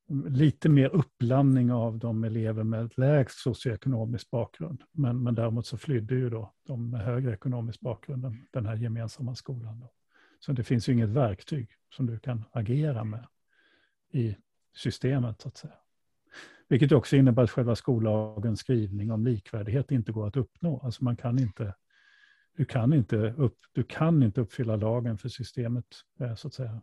lite 0.08 0.68
mer 0.68 0.88
uppblandning 0.88 1.72
av 1.72 1.98
de 1.98 2.24
elever 2.24 2.64
med 2.64 2.98
lägst 2.98 3.38
socioekonomisk 3.38 4.30
bakgrund. 4.30 4.82
Men, 4.92 5.22
men 5.22 5.34
däremot 5.34 5.66
så 5.66 5.78
flydde 5.78 6.14
ju 6.14 6.30
då 6.30 6.54
de 6.66 6.90
med 6.90 7.00
högre 7.00 7.34
ekonomisk 7.34 7.80
bakgrund 7.80 8.36
den, 8.52 8.66
här 8.66 8.76
gemensamma 8.76 9.34
skolan. 9.34 9.80
Då. 9.80 9.92
Så 10.40 10.52
det 10.52 10.64
finns 10.64 10.88
ju 10.88 10.92
inget 10.92 11.08
verktyg 11.08 11.68
som 11.90 12.06
du 12.06 12.18
kan 12.18 12.44
agera 12.52 13.04
med 13.04 13.26
i 14.12 14.36
systemet 14.76 15.40
så 15.40 15.48
att 15.48 15.56
säga. 15.56 15.74
Vilket 16.68 16.92
också 16.92 17.16
innebär 17.16 17.42
att 17.42 17.50
själva 17.50 17.76
skollagens 17.76 18.60
skrivning 18.60 19.12
om 19.12 19.24
likvärdighet 19.24 19.90
inte 19.90 20.12
går 20.12 20.26
att 20.26 20.36
uppnå. 20.36 20.80
Alltså 20.84 21.04
man 21.04 21.16
kan 21.16 21.38
inte, 21.38 21.74
du, 22.56 22.64
kan 22.64 22.92
inte 22.92 23.16
upp, 23.16 23.58
du 23.72 23.82
kan 23.82 24.22
inte 24.22 24.40
uppfylla 24.40 24.76
lagen 24.76 25.18
för 25.18 25.28
systemet 25.28 25.84
eh, 26.20 26.34
så 26.34 26.48
att 26.48 26.54
säga. 26.54 26.80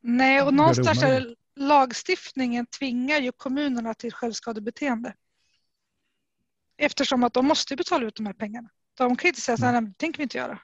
Nej, 0.00 0.42
och 0.42 0.50
Det 0.52 0.56
någonstans 0.56 1.02
är 1.02 1.06
omöjligt. 1.06 1.38
Lagstiftningen 1.56 2.66
tvingar 2.66 3.18
ju 3.18 3.32
kommunerna 3.32 3.94
till 3.94 4.12
självskadebeteende. 4.12 5.14
Eftersom 6.76 7.24
att 7.24 7.34
de 7.34 7.46
måste 7.46 7.76
betala 7.76 8.06
ut 8.06 8.16
de 8.16 8.26
här 8.26 8.32
pengarna. 8.32 8.68
De 8.94 9.16
kan 9.16 9.28
inte 9.28 9.40
säga 9.40 9.56
så 9.56 9.64
här, 9.64 9.80
nej, 9.80 9.90
det 9.90 9.98
tänker 9.98 10.18
vi 10.18 10.22
inte 10.22 10.38
göra. 10.38 10.58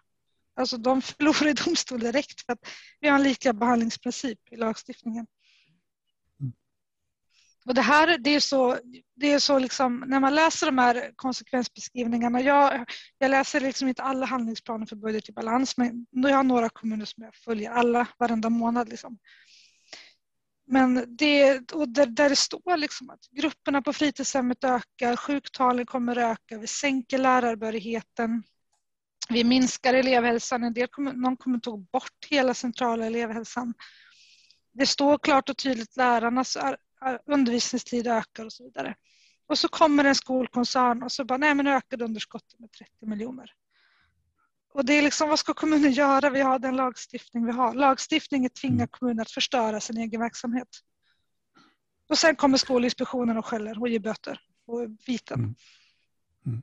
Alltså 0.57 0.77
de 0.77 1.03
förlorar 1.03 1.49
i 1.49 1.53
domstol 1.53 2.01
direkt 2.01 2.47
för 2.47 2.53
att 2.53 2.59
vi 3.01 3.09
har 3.09 3.17
en 3.17 3.23
lika 3.23 3.53
behandlingsprincip 3.53 4.39
i 4.51 4.57
lagstiftningen. 4.57 5.27
Mm. 6.41 6.53
Och 7.65 7.75
det 7.75 7.83
här 7.83 8.19
det 8.19 8.31
är 8.31 8.41
så, 8.41 8.79
det 9.15 9.33
är 9.33 9.39
så 9.39 9.59
liksom, 9.59 10.05
när 10.07 10.21
man 10.21 10.35
läser 10.35 10.67
de 10.67 10.79
här 10.79 11.13
konsekvensbeskrivningarna, 11.17 12.41
jag, 12.41 12.85
jag 13.19 13.31
läser 13.31 13.61
liksom 13.61 13.89
inte 13.89 14.03
alla 14.03 14.27
handlingsplaner 14.27 14.87
för 14.87 14.97
budget 14.97 15.29
i 15.29 15.33
balans 15.33 15.77
men 15.77 16.07
jag 16.11 16.37
har 16.37 16.43
några 16.43 16.69
kommuner 16.69 17.05
som 17.05 17.25
jag 17.25 17.35
följer 17.35 17.71
alla 17.71 18.09
varenda 18.19 18.51
månad. 18.51 18.89
Liksom. 18.89 19.19
Men 20.73 21.17
det, 21.17 21.73
och 21.73 21.89
där, 21.89 22.07
där 22.07 22.29
det 22.29 22.37
står 22.37 22.77
liksom 22.77 23.11
att 23.11 23.29
grupperna 23.31 23.83
på 23.83 23.93
fritidshemmet 23.93 24.65
ökar, 24.65 25.17
sjuktalen 25.17 25.87
kommer 25.87 26.17
att 26.17 26.33
öka, 26.33 26.59
vi 26.59 26.67
sänker 26.67 27.19
lärarbehörigheten, 27.19 28.43
vi 29.29 29.45
minskar 29.45 29.95
elevhälsan, 29.95 30.65
en 30.65 30.75
del 30.75 30.89
kommer, 30.89 31.13
någon 31.13 31.37
kommer 31.37 31.59
tog 31.59 31.91
bort 31.91 32.27
hela 32.31 32.55
centrala 32.55 33.07
elevhälsan. 33.07 33.75
Det 34.73 34.87
står 34.87 35.19
klart 35.19 35.49
och 35.49 35.57
tydligt 35.57 35.97
lärarnas 35.97 36.57
undervisningstid 37.27 38.07
ökar 38.07 38.45
och 38.45 38.53
så 38.53 38.65
vidare. 38.65 38.95
Och 39.47 39.59
så 39.59 39.69
kommer 39.69 40.05
en 40.05 40.15
skolkoncern 40.15 41.03
och 41.03 41.13
så 41.13 41.25
bara, 41.25 41.39
nej 41.39 41.55
men 41.55 41.67
ökade 41.67 42.05
underskottet 42.05 42.61
med 42.61 42.73
30 42.73 43.07
miljoner. 43.07 43.53
Och 44.73 44.85
det 44.85 44.93
är 44.93 45.03
liksom, 45.03 45.29
vad 45.29 45.39
ska 45.39 45.55
kommunen 45.55 45.93
göra? 45.93 46.31
Vi 46.31 46.41
har 46.41 46.59
den 46.59 46.77
lagstiftning 46.77 47.47
vi 47.47 47.53
har. 47.53 47.75
Lagstiftningen 47.75 48.51
tvingar 48.51 48.75
Mm. 48.77 48.89
kommunen 48.89 49.21
att 49.21 49.31
förstöra 49.31 49.81
sin 49.81 49.97
egen 49.97 50.21
verksamhet. 50.21 50.69
Och 52.09 52.19
sen 52.19 52.37
kommer 52.37 52.59
Skolinspektionen 52.59 53.37
och 53.39 53.47
skäller 53.47 53.81
och 53.81 53.89
ger 53.89 53.99
böter 53.99 54.41
och 54.67 54.81
viten. 55.07 55.41
Mm. 56.47 56.63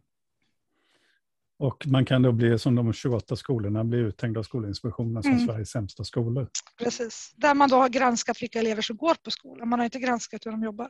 Och 1.59 1.87
man 1.87 2.05
kan 2.05 2.21
då 2.21 2.31
bli 2.31 2.59
som 2.59 2.75
de 2.75 2.93
28 2.93 3.35
skolorna, 3.35 3.83
bli 3.83 3.97
uthängd 3.97 4.37
av 4.37 4.43
Skolinspektionen 4.43 5.23
som 5.23 5.31
Mm. 5.31 5.45
Sveriges 5.47 5.69
sämsta 5.69 6.03
skolor. 6.03 6.49
Precis. 6.77 7.33
Där 7.35 7.53
man 7.53 7.69
då 7.69 7.75
har 7.75 7.89
granskat 7.89 8.41
vilka 8.41 8.59
elever 8.59 8.81
som 8.81 8.97
går 8.97 9.15
på 9.23 9.31
skolan. 9.31 9.69
Man 9.69 9.79
har 9.79 9.83
inte 9.85 9.99
granskat 9.99 10.45
hur 10.45 10.51
de 10.51 10.63
jobbar. 10.63 10.89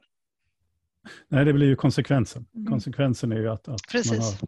Nej, 1.28 1.45
det 1.45 1.53
blir 1.53 1.68
ju 1.68 1.76
konsekvensen. 1.76 2.45
Mm. 2.55 2.68
Konsekvensen 2.68 3.32
är 3.32 3.39
ju 3.39 3.49
att, 3.49 3.59
att 3.59 3.68
man, 3.68 3.78
Precis. 3.91 4.20
har, 4.41 4.47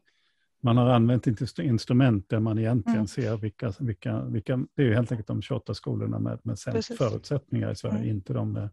man 0.61 0.77
har 0.77 0.89
använt 0.89 1.27
instrument 1.59 2.29
där 2.29 2.39
man 2.39 2.59
egentligen 2.59 2.95
Mm. 2.97 3.07
ser 3.07 3.37
vilka, 3.37 3.73
vilka, 3.79 4.21
vilka... 4.21 4.57
Det 4.75 4.81
är 4.81 4.85
ju 4.85 4.93
helt 4.95 5.11
enkelt 5.11 5.27
de 5.27 5.41
28 5.41 5.73
skolorna 5.73 6.19
med, 6.19 6.39
med 6.43 6.59
sämst 6.59 6.75
Precis. 6.75 6.97
förutsättningar 6.97 7.71
i 7.71 7.75
Sverige, 7.75 7.97
Mm. 7.97 8.09
inte 8.09 8.33
de 8.33 8.51
med... 8.53 8.69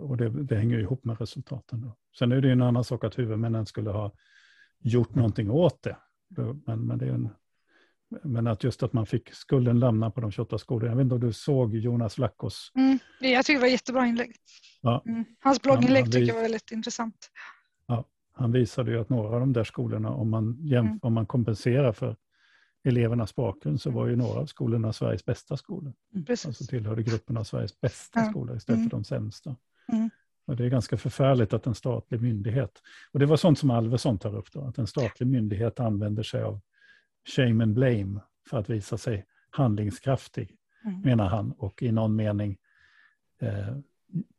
Och 0.00 0.16
det, 0.16 0.28
det 0.28 0.56
hänger 0.56 0.76
ju 0.76 0.82
ihop 0.82 1.04
med 1.04 1.20
resultaten. 1.20 1.80
Då. 1.80 1.96
Sen 2.18 2.32
är 2.32 2.40
det 2.40 2.46
ju 2.46 2.52
en 2.52 2.62
annan 2.62 2.84
sak 2.84 3.04
att 3.04 3.18
huvudmännen 3.18 3.66
skulle 3.66 3.90
ha 3.90 4.12
gjort 4.80 5.14
någonting 5.14 5.50
åt 5.50 5.82
det. 5.82 5.96
Men, 6.66 6.86
men, 6.86 6.98
det 6.98 7.08
en, 7.08 7.28
men 8.22 8.46
att 8.46 8.64
just 8.64 8.82
att 8.82 8.92
man 8.92 9.06
fick 9.06 9.34
skulden 9.34 9.80
lämna 9.80 10.10
på 10.10 10.20
de 10.20 10.30
28 10.30 10.58
skolorna. 10.58 10.90
Jag 10.90 10.96
vet 10.96 11.02
inte 11.04 11.14
om 11.14 11.20
du 11.20 11.32
såg 11.32 11.74
Jonas 11.74 12.18
Lackos 12.18 12.72
Mm. 12.74 12.98
Jag 13.20 13.44
tycker 13.44 13.58
det 13.58 13.60
var 13.60 13.66
ett 13.66 13.72
jättebra 13.72 14.06
inlägg. 14.06 14.32
Ja. 14.80 15.02
Mm. 15.06 15.24
Hans 15.40 15.62
blogginlägg 15.62 16.04
tycker 16.12 16.26
jag 16.26 16.34
var 16.34 16.42
väldigt 16.42 16.70
intressant. 16.72 17.30
Han 18.42 18.52
visade 18.52 18.90
ju 18.90 19.00
att 19.00 19.08
några 19.08 19.34
av 19.34 19.40
de 19.40 19.52
där 19.52 19.64
skolorna, 19.64 20.10
om 20.10 20.30
man, 20.30 20.56
jämf- 20.60 20.86
Mm. 20.86 20.98
om 21.02 21.12
man 21.12 21.26
kompenserar 21.26 21.92
för 21.92 22.16
elevernas 22.84 23.34
bakgrund, 23.34 23.80
så 23.80 23.88
Mm. 23.88 23.96
var 24.00 24.06
ju 24.08 24.16
några 24.16 24.40
av 24.40 24.46
skolorna 24.46 24.92
Sveriges 24.92 25.24
bästa 25.24 25.56
skolor. 25.56 25.92
Precis. 26.26 26.46
Alltså 26.46 26.64
tillhörde 26.64 27.02
gruppen 27.02 27.36
av 27.36 27.44
Sveriges 27.44 27.80
bästa 27.80 28.20
Ja. 28.20 28.30
skolor 28.30 28.56
istället 28.56 28.78
Mm. 28.78 28.90
för 28.90 28.96
de 28.96 29.04
sämsta. 29.04 29.56
Mm. 29.92 30.10
Och 30.46 30.56
det 30.56 30.64
är 30.64 30.68
ganska 30.68 30.96
förfärligt 30.96 31.52
att 31.52 31.66
en 31.66 31.74
statlig 31.74 32.22
myndighet, 32.22 32.82
och 33.12 33.18
det 33.20 33.26
var 33.26 33.36
sånt 33.36 33.58
som 33.58 33.70
Alvesson 33.70 34.18
tar 34.18 34.36
upp 34.36 34.52
då, 34.52 34.60
att 34.64 34.78
en 34.78 34.86
statlig 34.86 35.26
myndighet 35.26 35.80
använder 35.80 36.22
sig 36.22 36.42
av 36.42 36.60
shame 37.36 37.64
and 37.64 37.74
blame 37.74 38.20
för 38.50 38.58
att 38.58 38.70
visa 38.70 38.98
sig 38.98 39.24
handlingskraftig, 39.50 40.56
Mm. 40.84 41.00
menar 41.00 41.28
han, 41.28 41.52
och 41.52 41.82
i 41.82 41.92
någon 41.92 42.16
mening 42.16 42.56
eh, 43.38 43.76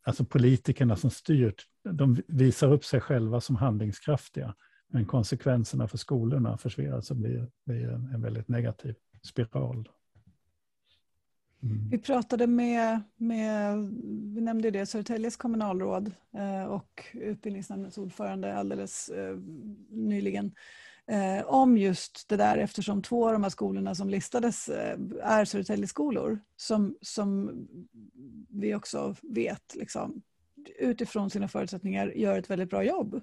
alltså 0.03 0.25
politikerna 0.25 0.95
som 0.95 1.09
styrt, 1.09 1.67
de 1.83 2.17
visar 2.27 2.73
upp 2.73 2.85
sig 2.85 3.01
själva 3.01 3.41
som 3.41 3.55
handlingskraftiga. 3.55 4.55
Men 4.87 5.05
konsekvenserna 5.05 5.87
för 5.87 5.97
skolorna 5.97 6.57
försvinner, 6.57 7.01
så 7.01 7.15
blir 7.15 7.47
blir 7.65 7.89
en, 7.89 8.21
väldigt 8.21 8.47
negativ 8.47 8.95
spiral. 9.23 9.89
Mm. 11.63 11.89
Vi 11.89 11.97
pratade 11.97 12.47
med, 12.47 13.01
med 13.15 13.77
vi 14.35 14.41
nämnde 14.41 14.71
det, 14.71 14.85
Södertäljes 14.85 15.37
kommunalråd 15.37 16.11
eh, 16.33 16.63
och 16.63 17.03
utbildningsnämndens 17.13 17.97
ordförande 17.97 18.57
alldeles 18.57 19.09
eh, 19.09 19.37
nyligen 19.89 20.51
eh, 21.11 21.45
om 21.45 21.77
just 21.77 22.29
det 22.29 22.37
där 22.37 22.57
eftersom 22.57 23.01
två 23.01 23.27
av 23.27 23.33
de 23.33 23.43
här 23.43 23.49
skolorna 23.49 23.95
som 23.95 24.09
listades 24.09 24.69
eh, 24.69 24.97
är 25.23 25.45
Södertäljeskolor 25.45 26.39
som, 26.55 26.97
som 27.01 27.51
vi 28.49 28.75
också 28.75 29.15
vet 29.21 29.75
liksom, 29.75 30.21
utifrån 30.79 31.29
sina 31.29 31.47
förutsättningar 31.47 32.07
gör 32.07 32.39
ett 32.39 32.49
väldigt 32.49 32.69
bra 32.69 32.83
jobb. 32.83 33.21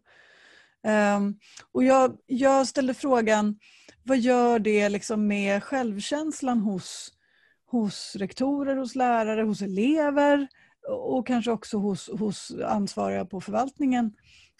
Ehm, 0.82 1.34
och 1.72 1.84
jag, 1.84 2.18
jag 2.26 2.66
ställde 2.66 2.94
frågan, 2.94 3.58
vad 4.02 4.18
gör 4.18 4.58
det 4.58 4.88
liksom 4.88 5.26
med 5.26 5.62
självkänslan 5.62 6.58
hos 6.58 7.12
hos 7.70 8.16
rektorer, 8.16 8.76
hos 8.76 8.94
lärare, 8.94 9.42
hos 9.42 9.62
elever 9.62 10.48
och 10.88 11.26
kanske 11.26 11.50
också 11.50 11.78
hos, 11.78 12.10
hos 12.18 12.52
ansvariga 12.66 13.24
på 13.24 13.40
förvaltningen 13.40 14.12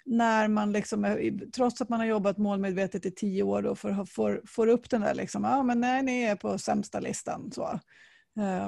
när 0.04 0.48
man 0.48 0.72
liksom, 0.72 1.30
trots 1.54 1.80
att 1.80 1.88
man 1.88 2.00
har 2.00 2.06
jobbat 2.06 2.38
målmedvetet 2.38 3.06
i 3.06 3.10
tio 3.10 3.42
år 3.42 3.62
då 3.62 3.74
för, 3.74 4.04
får, 4.04 4.42
får 4.46 4.66
upp 4.66 4.90
den 4.90 5.00
där 5.00 5.14
liksom, 5.14 5.44
ja 5.44 5.62
men 5.62 5.80
nej, 5.80 6.02
ni 6.02 6.22
är 6.22 6.36
på 6.36 6.58
sämsta 6.58 7.00
listan. 7.00 7.50
Så. 7.52 7.80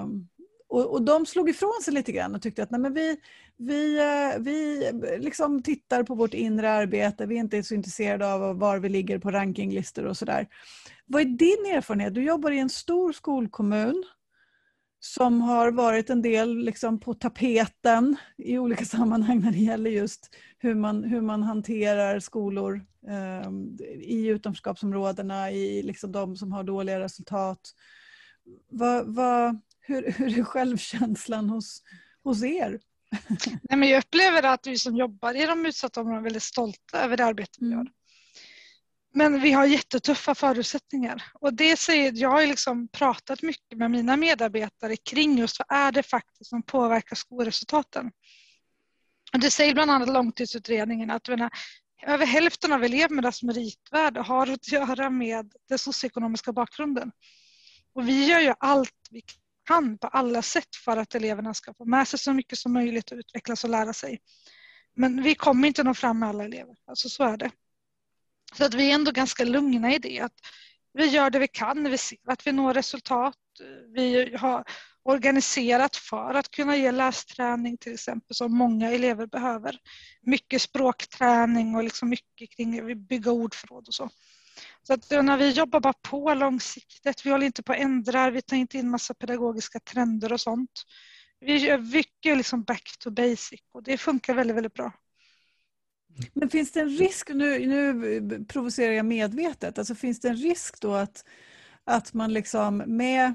Um, 0.03 0.29
och, 0.69 0.93
och, 0.93 1.03
de 1.03 1.27
slog 1.27 1.51
ifrån 1.51 1.81
sig 1.85 1.95
lite 1.95 2.13
grann 2.13 2.35
och 2.35 2.43
tyckte 2.43 2.63
att 2.63 2.71
nej, 2.71 2.81
men 2.81 2.95
vi, 2.95 3.17
vi, 3.57 3.99
eh, 3.99 4.41
vi 4.41 4.91
liksom 5.19 5.63
tittar 5.63 6.03
på 6.03 6.15
vårt 6.15 6.35
inre 6.35 6.71
arbete, 6.71 7.27
vi 7.27 7.35
är 7.35 7.41
inte 7.41 7.63
så 7.63 7.75
intresserade 7.75 8.33
av 8.33 8.59
var 8.59 8.79
vi 8.79 8.89
ligger 8.89 9.19
på 9.19 9.31
rankinglistor 9.31 10.05
och 10.05 10.17
sådär. 10.17 10.49
Vad 11.07 11.23
är 11.23 11.27
din 11.27 11.77
erfarenhet? 11.77 12.15
Du 12.15 12.25
jobbar 12.25 12.51
i 12.51 12.59
en 12.59 12.71
stor 12.71 13.13
skolkommun 13.13 14.05
som 15.05 15.41
har 15.41 15.71
varit 15.71 16.11
en 16.11 16.23
del 16.23 16.59
liksom 16.59 17.01
på 17.01 17.15
tapeten 17.15 18.17
i 18.39 18.59
olika 18.59 18.85
sammanhang 18.95 19.41
när 19.41 19.53
det 19.53 19.59
gäller 19.59 19.91
just 19.91 20.37
hur 20.59 20.75
man, 20.75 21.05
hur 21.05 21.21
man 21.21 21.43
hanterar 21.43 22.21
skolor 22.21 22.87
eh, 23.09 23.51
i 24.01 24.27
utanförskapsområdena, 24.27 25.51
i 25.51 25.83
liksom 25.83 26.13
de 26.13 26.37
som 26.37 26.53
har 26.53 26.65
dåliga 26.65 27.01
resultat. 27.01 27.61
Va, 28.71 29.03
va, 29.03 29.57
hur, 29.81 30.13
hur 30.13 30.39
är 30.39 30.45
självkänslan 30.45 31.51
hos, 31.51 31.83
hos 32.25 32.45
er? 32.45 32.81
Nej, 33.63 33.79
men 33.79 33.89
jag 33.89 33.99
upplever 33.99 34.43
att 34.43 34.67
vi 34.67 34.79
som 34.79 34.97
jobbar 34.97 35.35
i 35.35 35.47
de 35.47 35.67
utsatta 35.67 36.01
områdena 36.01 36.21
är 36.21 36.25
väldigt 36.25 36.43
stolta 36.43 37.05
över 37.05 37.17
det 37.17 37.25
arbete 37.25 37.59
vi 37.61 37.73
mm. 37.73 37.87
Men 39.15 39.41
vi 39.41 39.53
har 39.53 39.67
jättetuffa 39.67 40.35
förutsättningar 40.35 41.23
och 41.35 41.55
det 41.55 41.77
säger, 41.77 42.13
jag 42.15 42.31
har 42.31 42.47
liksom 42.47 42.89
pratat 42.89 43.43
mycket 43.43 43.79
med 43.79 43.91
mina 43.91 44.17
medarbetare 44.17 44.97
kring 44.97 45.39
just 45.39 45.59
vad 45.59 45.79
är 45.79 45.93
det 45.93 46.03
faktiskt 46.03 46.51
som 46.51 46.63
påverkar 46.63 47.17
skolresultaten. 47.17 48.11
Och 49.33 49.41
det 49.41 49.51
säger 49.51 49.75
bland 49.75 49.91
annat 49.91 50.09
långtidsutredningen 50.09 51.11
att 51.11 51.29
menar, 51.29 51.51
över 52.07 52.27
hälften 52.27 52.73
av 52.73 52.85
elevernas 52.85 53.43
meritvärde 53.43 54.21
har 54.21 54.47
att 54.47 54.73
göra 54.73 55.11
med 55.11 55.53
den 55.69 55.79
socioekonomiska 55.79 56.53
bakgrunden. 56.53 57.13
Och 57.95 58.09
vi 58.09 58.27
gör 58.27 58.41
ju 58.41 58.55
allt 58.59 59.09
vi 59.11 59.23
kan 59.69 59.99
på 59.99 60.07
alla 60.07 60.43
sätt 60.43 60.77
för 60.85 60.97
att 60.97 61.15
eleverna 61.15 61.55
ska 61.55 61.75
få 61.75 61.85
med 61.85 62.09
sig 62.09 62.19
så 62.19 62.33
mycket 62.33 62.59
som 62.59 62.73
möjligt 62.73 63.13
och 63.13 63.19
utvecklas 63.19 63.65
och 63.65 63.71
lära 63.71 63.93
sig. 63.93 64.21
Men 64.95 65.23
vi 65.23 65.35
kommer 65.35 65.69
inte 65.69 65.85
nå 65.85 65.95
fram 65.95 66.19
med 66.19 66.29
alla 66.29 66.45
elever, 66.45 66.77
alltså 66.87 67.09
så 67.09 67.25
är 67.25 67.37
det. 67.37 67.51
Så 68.53 68.65
att 68.65 68.75
vi 68.75 68.91
är 68.91 68.95
ändå 68.95 69.11
ganska 69.11 69.45
lugna 69.45 69.95
i 69.95 69.99
det. 69.99 70.21
Att 70.21 70.35
vi 70.93 71.07
gör 71.07 71.31
det 71.31 71.39
vi 71.39 71.49
kan, 71.49 71.91
vi 71.91 71.99
ser 71.99 72.19
att 72.27 72.47
vi 72.47 72.53
når 72.53 72.75
resultat. 72.75 73.37
Vi 73.95 74.37
har 74.37 74.65
organiserat 75.03 75.97
för 75.97 76.35
att 76.35 76.51
kunna 76.51 76.77
ge 76.77 76.91
lästräning 76.91 77.79
till 77.79 77.95
exempel 77.95 78.37
som 78.37 78.57
många 78.57 78.91
elever 78.91 79.27
behöver. 79.27 79.79
Mycket 80.23 80.63
språkträning 80.63 81.77
och 81.77 81.85
liksom 81.85 82.09
mycket 82.09 82.57
kring 82.57 82.91
att 82.91 82.99
bygga 82.99 83.31
ordförråd 83.31 83.89
och 83.89 83.95
så. 83.95 84.11
Så 84.83 84.93
att 84.93 85.11
när 85.11 85.37
vi 85.37 85.51
jobbar 85.51 85.81
bara 85.81 85.95
på 86.03 86.35
långsiktigt, 86.35 87.27
vi 87.27 87.31
håller 87.31 87.47
inte 87.47 87.63
på 87.63 87.73
att 87.73 87.79
ändra, 87.79 88.31
vi 88.31 88.43
tar 88.43 88.57
inte 88.57 88.79
in 88.79 88.91
massa 88.91 89.15
pedagogiska 89.15 89.81
trender 89.81 90.33
och 90.33 90.41
sånt. 90.41 90.83
Vi 91.41 91.57
gör 91.57 91.79
mycket 91.79 92.37
liksom 92.37 92.63
back 92.63 92.97
to 92.99 93.11
basic 93.11 93.61
och 93.73 93.83
det 93.83 93.99
funkar 93.99 94.35
väldigt, 94.35 94.57
väldigt 94.57 94.75
bra. 94.75 94.93
Men 96.33 96.51
finns 96.51 96.73
det 96.73 96.81
en 96.81 96.89
risk, 96.89 97.29
nu, 97.29 97.67
nu 97.67 98.45
provocerar 98.45 98.93
jag 98.93 99.07
medvetet, 99.07 99.79
alltså 99.79 99.95
finns 99.95 100.21
det 100.21 100.29
en 100.29 100.37
risk 100.37 100.81
då 100.81 100.95
att, 100.95 101.25
att 101.85 102.15
man 102.15 102.33
liksom 102.33 102.77
med 102.87 103.35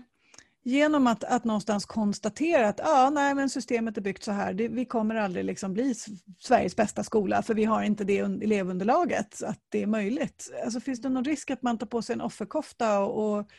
genom 0.68 1.08
att, 1.08 1.24
att 1.24 1.44
någonstans 1.44 1.86
konstatera 1.86 2.68
att 2.68 2.80
ah, 2.84 3.10
nej, 3.10 3.36
men 3.36 3.50
systemet 3.50 3.98
är 3.98 4.02
byggt 4.02 4.24
så 4.24 4.32
här, 4.32 4.54
det, 4.54 4.68
vi 4.68 4.86
kommer 4.86 5.16
aldrig 5.16 5.46
liksom 5.46 5.74
bli 5.74 5.96
Sveriges 6.40 6.76
bästa 6.76 7.04
skola 7.04 7.42
för 7.42 7.54
vi 7.54 7.66
har 7.66 7.84
inte 7.84 8.04
det 8.04 8.20
elevunderlaget 8.20 9.44
att 9.44 9.60
det 9.70 9.84
är 9.84 9.88
möjligt. 9.88 10.52
Alltså, 10.64 10.80
finns 10.80 11.02
det 11.02 11.10
någon 11.10 11.24
risk 11.24 11.52
att 11.52 11.62
man 11.62 11.78
tar 11.78 11.88
på 11.88 12.02
sig 12.02 12.14
en 12.14 12.22
offerkofta 12.22 13.00
och, 13.00 13.40
och, 13.40 13.50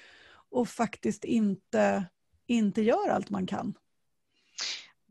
och 0.51 0.69
faktiskt 0.69 1.25
inte, 1.25 2.05
inte 2.47 2.83
gör 2.83 3.09
allt 3.09 3.31
man 3.31 3.47
kan? 3.47 3.75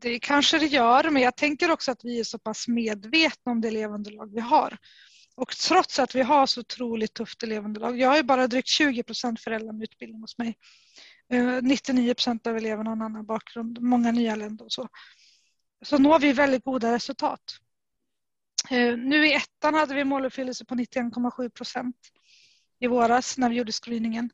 Det 0.00 0.18
kanske 0.18 0.58
det 0.58 0.66
gör, 0.66 1.10
men 1.10 1.22
jag 1.22 1.36
tänker 1.36 1.70
också 1.70 1.90
att 1.90 2.04
vi 2.04 2.20
är 2.20 2.24
så 2.24 2.38
pass 2.38 2.68
medvetna 2.68 3.52
om 3.52 3.60
det 3.60 3.68
elevunderlag 3.68 4.34
vi 4.34 4.40
har. 4.40 4.78
Och 5.34 5.56
trots 5.56 5.98
att 5.98 6.14
vi 6.14 6.22
har 6.22 6.46
så 6.46 6.60
otroligt 6.60 7.14
tufft 7.14 7.42
elevunderlag, 7.42 7.98
jag 8.00 8.08
har 8.08 8.16
ju 8.16 8.22
bara 8.22 8.46
drygt 8.46 8.68
20 8.68 9.02
procent 9.02 9.40
föräldrar 9.40 9.72
med 9.72 9.82
utbildning 9.82 10.20
hos 10.20 10.38
mig. 10.38 10.56
Eh, 11.32 11.58
99 11.62 12.14
procent 12.14 12.46
av 12.46 12.56
eleverna 12.56 12.90
har 12.90 12.96
en 12.96 13.02
annan 13.02 13.26
bakgrund, 13.26 13.80
många 13.80 14.12
nyanlända 14.12 14.64
och 14.64 14.72
så. 14.72 14.88
Så 15.84 15.98
når 15.98 16.18
vi 16.18 16.32
väldigt 16.32 16.64
goda 16.64 16.92
resultat. 16.92 17.42
Eh, 18.70 18.96
nu 18.96 19.26
i 19.26 19.34
ettan 19.34 19.74
hade 19.74 19.94
vi 19.94 20.04
måluppfyllelse 20.04 20.64
på 20.64 20.74
91,7 20.74 21.50
procent 21.50 21.96
i 22.80 22.86
våras 22.86 23.38
när 23.38 23.50
vi 23.50 23.56
gjorde 23.56 23.72
screeningen. 23.72 24.30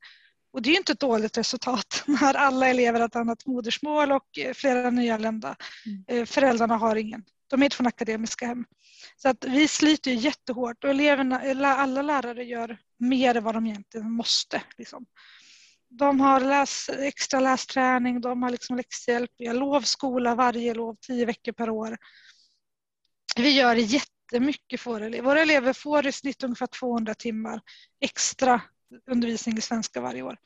Och 0.55 0.63
det 0.63 0.71
är 0.71 0.77
inte 0.77 0.93
ett 0.93 1.01
dåligt 1.01 1.39
resultat 1.39 2.05
när 2.07 2.35
alla 2.35 2.69
elever 2.69 3.01
har 3.01 3.07
ett 3.07 3.17
annat 3.17 3.47
modersmål 3.47 4.13
och 4.13 4.39
eh, 4.39 4.55
flera 4.55 4.91
nyanlända. 4.91 5.57
Mm. 6.09 6.27
Föräldrarna 6.27 6.77
har 6.77 6.97
ingen. 6.97 7.25
De 7.47 7.63
är 7.63 7.65
inte 7.65 7.77
från 7.77 7.87
akademiska 7.87 8.47
hem. 8.47 8.65
Så 9.17 9.29
att 9.29 9.45
vi 9.45 9.69
sliter 9.69 10.11
jättehårt 10.11 10.85
och 10.85 10.91
eleverna, 10.91 11.41
alla 11.65 12.03
lärare 12.03 12.45
gör 12.45 12.79
mer 12.99 13.35
än 13.35 13.45
vad 13.45 13.55
de 13.55 13.67
egentligen 13.67 14.11
måste. 14.11 14.63
Liksom. 14.79 15.07
De 15.89 16.21
har 16.21 16.41
läs, 16.41 16.89
extra 16.89 17.41
lästräning, 17.41 18.21
de 18.21 18.43
har 18.43 18.51
liksom 18.51 18.77
läxhjälp, 18.77 19.31
vi 19.39 19.47
har 19.47 19.55
lovskola 19.55 20.35
varje 20.35 20.75
lov, 20.75 20.97
tio 21.07 21.27
veckor 21.27 21.53
per 21.53 21.71
år. 21.71 21.97
Vi 23.37 23.51
gör 23.51 23.75
jättemycket 23.75 24.81
för 24.81 24.91
våra 24.91 25.07
elever. 25.07 25.25
Våra 25.25 25.43
elever 25.43 25.73
får 25.73 26.07
i 26.07 26.13
snitt 26.13 26.45
ungefär 26.45 26.67
200 26.67 27.15
timmar 27.15 27.61
extra 28.01 28.61
undervisning 29.11 29.59
i 29.59 29.61
svenska 29.61 30.01
varje 30.01 30.23
år. 30.23 30.37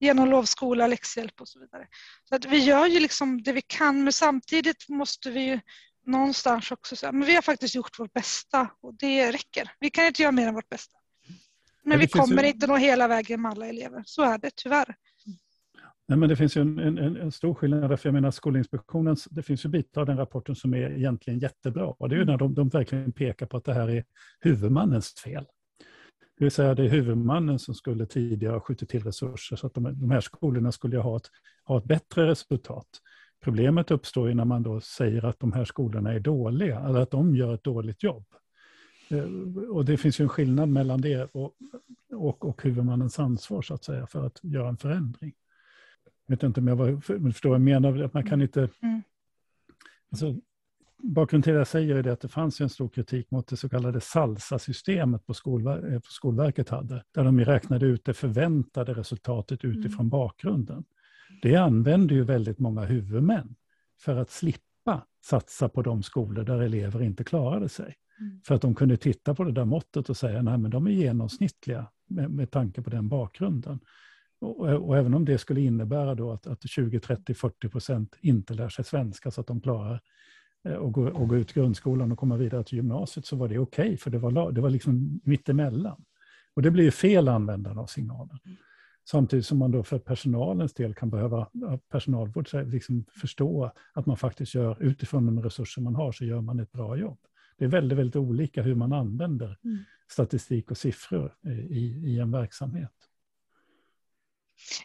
Genom 0.00 0.30
lovskola, 0.30 0.86
läxhjälp 0.86 1.40
och 1.40 1.48
så 1.48 1.60
vidare. 1.60 1.86
Så 2.28 2.34
att 2.34 2.44
vi 2.44 2.58
gör 2.58 2.86
ju 2.86 3.00
liksom 3.00 3.42
det 3.42 3.52
vi 3.52 3.62
kan 3.62 4.04
men 4.04 4.12
samtidigt 4.12 4.88
måste 4.88 5.30
vi 5.30 5.40
ju 5.40 5.60
någonstans 6.06 6.70
också 6.70 6.96
säga 6.96 7.12
men 7.12 7.26
vi 7.26 7.34
har 7.34 7.42
faktiskt 7.42 7.74
gjort 7.74 7.98
vårt 7.98 8.12
bästa 8.12 8.70
och 8.80 8.94
det 8.94 9.32
räcker. 9.32 9.70
Vi 9.80 9.90
kan 9.90 10.06
inte 10.06 10.22
göra 10.22 10.32
mer 10.32 10.48
än 10.48 10.54
vårt 10.54 10.68
bästa. 10.68 10.98
Men 11.84 11.98
vi 11.98 12.06
kommer 12.06 12.42
ju... 12.42 12.48
inte 12.48 12.66
nå 12.66 12.76
hela 12.76 13.08
vägen 13.08 13.42
med 13.42 13.50
alla 13.50 13.66
elever. 13.66 14.02
Så 14.06 14.22
är 14.22 14.38
det 14.38 14.50
tyvärr. 14.56 14.94
Nej, 16.08 16.18
men 16.18 16.28
det 16.28 16.36
finns 16.36 16.56
ju 16.56 16.60
en, 16.60 16.78
en, 16.78 17.16
en 17.16 17.32
stor 17.32 17.54
skillnad, 17.54 18.00
för 18.00 18.08
jag 18.08 18.14
menar 18.14 18.30
Skolinspektionens, 18.30 19.24
det 19.30 19.42
finns 19.42 19.64
ju 19.64 19.68
bitar 19.68 20.00
av 20.00 20.06
den 20.06 20.16
rapporten 20.16 20.56
som 20.56 20.74
är 20.74 20.90
egentligen 20.90 21.38
jättebra. 21.38 21.86
Och 21.86 22.08
det 22.08 22.14
är 22.14 22.18
ju 22.18 22.24
när 22.24 22.36
de, 22.36 22.54
de 22.54 22.68
verkligen 22.68 23.12
pekar 23.12 23.46
på 23.46 23.56
att 23.56 23.64
det 23.64 23.74
här 23.74 23.88
är 23.88 24.04
huvudmannens 24.40 25.14
fel. 25.24 25.46
Det 26.42 26.46
vill 26.46 26.52
säga 26.52 26.74
det 26.74 26.84
är 26.84 26.88
huvudmannen 26.88 27.58
som 27.58 27.74
skulle 27.74 28.06
tidigare 28.06 28.52
ha 28.52 28.60
skjutit 28.60 28.88
till 28.88 29.04
resurser 29.04 29.56
så 29.56 29.66
att 29.66 29.74
de, 29.74 29.82
de 29.84 30.10
här 30.10 30.20
skolorna 30.20 30.72
skulle 30.72 30.98
ha 30.98 31.16
ett, 31.16 31.30
ha 31.64 31.78
ett 31.78 31.84
bättre 31.84 32.26
resultat. 32.26 32.86
Problemet 33.40 33.90
uppstår 33.90 34.28
ju 34.28 34.34
när 34.34 34.44
man 34.44 34.62
då 34.62 34.80
säger 34.80 35.24
att 35.24 35.40
de 35.40 35.52
här 35.52 35.64
skolorna 35.64 36.12
är 36.12 36.20
dåliga, 36.20 36.80
eller 36.80 37.00
att 37.00 37.10
de 37.10 37.36
gör 37.36 37.54
ett 37.54 37.64
dåligt 37.64 38.02
jobb. 38.02 38.24
Eh, 39.10 39.24
och 39.70 39.84
det 39.84 39.96
finns 39.96 40.20
ju 40.20 40.22
en 40.22 40.28
skillnad 40.28 40.68
mellan 40.68 41.00
det 41.00 41.28
och, 41.32 41.54
och, 42.12 42.44
och 42.44 42.62
huvudmannens 42.62 43.18
ansvar 43.18 43.62
så 43.62 43.74
att 43.74 43.84
säga 43.84 44.06
för 44.06 44.26
att 44.26 44.38
göra 44.42 44.68
en 44.68 44.76
förändring. 44.76 45.32
Jag 46.26 46.36
vet 46.36 46.42
inte 46.42 46.60
om 46.60 46.68
jag 46.68 46.76
var, 46.76 47.00
förstår 47.00 47.50
vad 47.50 47.56
jag 47.56 47.64
menar, 47.64 48.02
att 48.02 48.14
man 48.14 48.26
kan 48.26 48.42
inte... 48.42 48.68
Mm. 48.82 49.02
Alltså, 50.10 50.34
bakgrunden 51.02 51.42
till 51.42 51.52
det 51.52 51.58
jag 51.58 51.66
säger 51.66 51.96
är 51.96 52.02
det 52.02 52.12
att 52.12 52.20
det 52.20 52.28
fanns 52.28 52.60
en 52.60 52.68
stor 52.68 52.88
kritik 52.88 53.30
mot 53.30 53.46
det 53.48 53.56
så 53.56 53.68
kallade 53.68 54.00
SALSA-systemet 54.00 55.26
på, 55.26 55.34
skolver 55.34 55.92
eh, 55.92 55.98
på 55.98 56.10
Skolverket 56.10 56.68
hade, 56.68 57.04
där 57.14 57.24
de 57.24 57.40
räknade 57.40 57.86
ut 57.86 58.04
det 58.04 58.14
förväntade 58.14 58.94
resultatet 58.94 59.64
utifrån 59.64 60.00
mm. 60.00 60.08
bakgrunden. 60.08 60.84
Det 61.42 61.56
använder 61.56 62.14
ju 62.14 62.24
väldigt 62.24 62.58
många 62.58 62.84
huvudmän 62.84 63.54
för 64.00 64.16
att 64.16 64.30
slippa 64.30 65.06
satsa 65.24 65.68
på 65.68 65.82
de 65.82 66.02
skolor 66.02 66.44
där 66.44 66.60
elever 66.60 67.02
inte 67.02 67.24
klarade 67.24 67.68
sig. 67.68 67.94
Mm. 68.20 68.40
För 68.46 68.54
att 68.54 68.62
de 68.62 68.74
kunde 68.74 68.96
titta 68.96 69.34
på 69.34 69.44
det 69.44 69.52
där 69.52 69.64
måttet 69.64 70.10
och 70.10 70.16
säga 70.16 70.38
att 70.38 70.70
de 70.70 70.86
är 70.86 70.90
genomsnittliga 70.90 71.86
med, 72.08 72.30
med 72.30 72.50
tanke 72.50 72.82
på 72.82 72.90
den 72.90 73.08
bakgrunden. 73.08 73.80
Och, 74.40 74.60
och, 74.60 74.96
även 74.96 75.14
om 75.14 75.24
det 75.24 75.38
skulle 75.38 75.60
innebära 75.60 76.14
då 76.14 76.32
att, 76.32 76.46
att 76.46 76.70
20, 76.70 77.00
30, 77.00 77.34
40 77.34 77.68
procent 77.68 78.16
inte 78.20 78.54
lär 78.54 78.68
sig 78.68 78.84
svenska 78.84 79.30
så 79.30 79.40
att 79.40 79.46
de 79.46 79.60
klarar 79.60 80.00
eh, 80.64 80.90
gå, 80.90 81.08
och 81.08 81.28
gå 81.28 81.36
ut 81.36 81.52
grundskolan 81.52 82.12
och 82.12 82.18
komma 82.18 82.36
vidare 82.36 82.64
till 82.64 82.76
gymnasiet 82.76 83.26
så 83.26 83.36
var 83.36 83.48
det 83.48 83.58
okej, 83.58 83.84
okay, 83.84 83.96
för 83.96 84.10
det 84.10 84.18
var, 84.18 84.52
det 84.52 84.60
var 84.60 84.70
liksom 84.70 85.20
mittemellan. 85.24 86.04
Och 86.54 86.62
det 86.62 86.70
blir 86.70 86.84
ju 86.84 86.90
fel 86.90 87.28
användande 87.28 87.80
av 87.80 87.86
signalen. 87.86 88.38
Mm. 88.44 88.56
Samtidigt 89.04 89.46
som 89.46 89.58
man 89.58 89.70
då 89.70 89.82
för 89.82 89.98
personalens 89.98 90.74
del 90.74 90.94
kan 90.94 91.10
behöva 91.10 91.48
personalvård 91.88 92.48
liksom 92.52 93.04
förstå 93.20 93.72
att 93.92 94.06
man 94.06 94.16
faktiskt 94.16 94.54
gör 94.54 94.82
utifrån 94.82 95.26
de 95.26 95.42
resurser 95.42 95.82
man 95.82 95.94
har 95.94 96.12
så 96.12 96.24
gör 96.24 96.40
man 96.40 96.60
ett 96.60 96.72
bra 96.72 96.96
jobb. 96.96 97.18
Det 97.58 97.64
är 97.64 97.68
väldigt, 97.68 97.98
väldigt 97.98 98.16
olika 98.16 98.62
hur 98.62 98.74
man 98.74 98.92
använder 98.92 99.58
mm. 99.64 99.78
statistik 100.10 100.70
och 100.70 100.78
siffror 100.78 101.32
i, 101.70 101.80
i 102.04 102.18
en 102.18 102.30
verksamhet. 102.30 102.92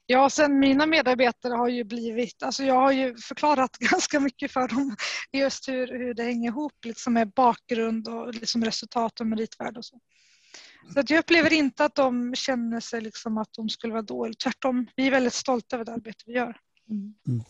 Ja, 0.06 0.30
sen 0.30 0.60
mina 0.60 0.86
medarbetare 0.86 1.54
har 1.54 1.68
ju 1.68 1.84
blivit, 1.84 2.44
alltså 2.44 2.64
jag 2.64 2.76
har 2.76 2.92
ju 2.92 3.18
förklarat 3.18 3.78
ganska 3.80 4.20
mycket 4.20 4.52
för 4.52 4.68
dem 4.68 4.96
just 5.32 5.68
hur, 5.68 5.88
hur 5.88 6.14
det 6.14 6.24
hänger 6.24 6.50
ihop 6.50 6.86
liksom 6.86 7.14
med 7.14 7.32
bakgrund 7.32 8.08
och 8.08 8.34
liksom 8.34 8.66
resultat 8.66 9.20
och 9.20 9.28
meritvärde 9.28 9.80
och 9.80 9.86
så. 9.86 10.00
Så 10.94 11.00
att 11.00 11.10
jag 11.10 11.20
upplever 11.20 11.54
inte 11.54 11.86
att 11.86 11.96
de 11.96 12.36
känner 12.36 12.80
sig 12.80 13.02
liksom 13.02 13.38
att 13.38 13.54
de 13.54 13.70
skulle 13.70 13.94
vara 13.94 14.02
dåliga. 14.02 14.36
Tvärtom, 14.44 14.88
vi 14.96 15.08
är 15.08 15.12
väldigt 15.12 15.34
stolta 15.34 15.76
över 15.76 15.86
det 15.86 15.94
arbete 15.94 16.24
vi 16.26 16.34
gör. 16.34 16.58
Mm. 16.90 17.14
mm. 17.28 17.44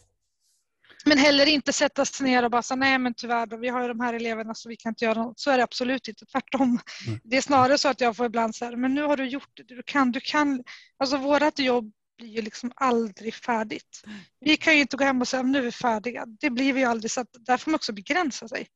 Men 1.05 1.17
heller 1.17 1.45
inte 1.45 1.73
sätta 1.73 2.05
sig 2.05 2.28
ner 2.28 2.43
och 2.43 2.51
bara 2.51 2.61
säga 2.61 2.75
nej 2.75 2.99
men 2.99 3.13
tyvärr 3.13 3.45
då, 3.45 3.57
vi 3.57 3.67
har 3.67 3.82
ju 3.82 3.88
de 3.88 3.99
här 3.99 4.13
eleverna 4.13 4.53
så 4.55 4.69
vi 4.69 4.75
kan 4.75 4.89
inte 4.89 5.05
göra 5.05 5.23
något. 5.23 5.39
Så 5.39 5.51
är 5.51 5.57
det 5.57 5.63
absolut 5.63 6.07
inte, 6.07 6.25
tvärtom. 6.25 6.80
Mm. 7.07 7.19
Det 7.23 7.38
är 7.38 7.41
snarare 7.41 7.78
så 7.78 7.89
att 7.89 8.01
jag 8.01 8.15
får 8.15 8.25
ibland 8.25 8.55
säga 8.55 8.78
men 8.78 8.93
nu 8.93 9.03
har 9.03 9.17
du 9.17 9.25
gjort 9.25 9.49
det, 9.53 9.63
du 9.63 9.84
kan, 9.86 10.11
du 10.11 10.19
kan. 10.19 10.63
Alltså 10.97 11.17
vårt 11.17 11.59
jobb 11.59 11.91
blir 12.18 12.28
ju 12.28 12.41
liksom 12.41 12.72
aldrig 12.76 13.34
färdigt. 13.34 14.03
Vi 14.39 14.57
kan 14.57 14.76
ju 14.76 14.82
inte 14.82 14.97
gå 14.97 15.03
hem 15.03 15.22
och 15.22 15.28
säga 15.28 15.43
nu 15.43 15.57
är 15.57 15.61
vi 15.61 15.72
färdiga. 15.72 16.26
Det 16.26 16.49
blir 16.49 16.74
vi 16.74 16.80
ju 16.80 16.86
aldrig 16.86 17.11
så 17.11 17.22
att 17.22 17.30
där 17.39 17.57
får 17.57 17.72
man 17.72 17.76
också 17.76 17.93
begränsa 17.93 18.47
sig. 18.47 18.68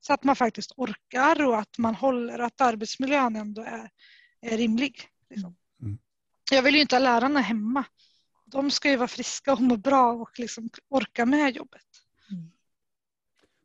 Så 0.00 0.12
att 0.12 0.24
man 0.24 0.36
faktiskt 0.36 0.72
orkar 0.76 1.46
och 1.46 1.58
att 1.58 1.78
man 1.78 1.94
håller 1.94 2.38
att 2.38 2.60
arbetsmiljön 2.60 3.36
ändå 3.36 3.62
är, 3.62 3.90
är 4.40 4.56
rimlig. 4.56 5.08
Liksom. 5.30 5.56
Mm. 5.82 5.98
Jag 6.50 6.62
vill 6.62 6.74
ju 6.74 6.80
inte 6.80 6.94
ha 6.94 7.00
lärarna 7.00 7.40
hemma. 7.40 7.84
De 8.44 8.70
ska 8.70 8.90
ju 8.90 8.96
vara 8.96 9.08
friska 9.08 9.52
och 9.52 9.60
må 9.60 9.76
bra 9.76 10.12
och 10.12 10.38
liksom 10.38 10.70
orka 10.88 11.26
med 11.26 11.56
jobbet. 11.56 11.86
Mm. 12.30 12.50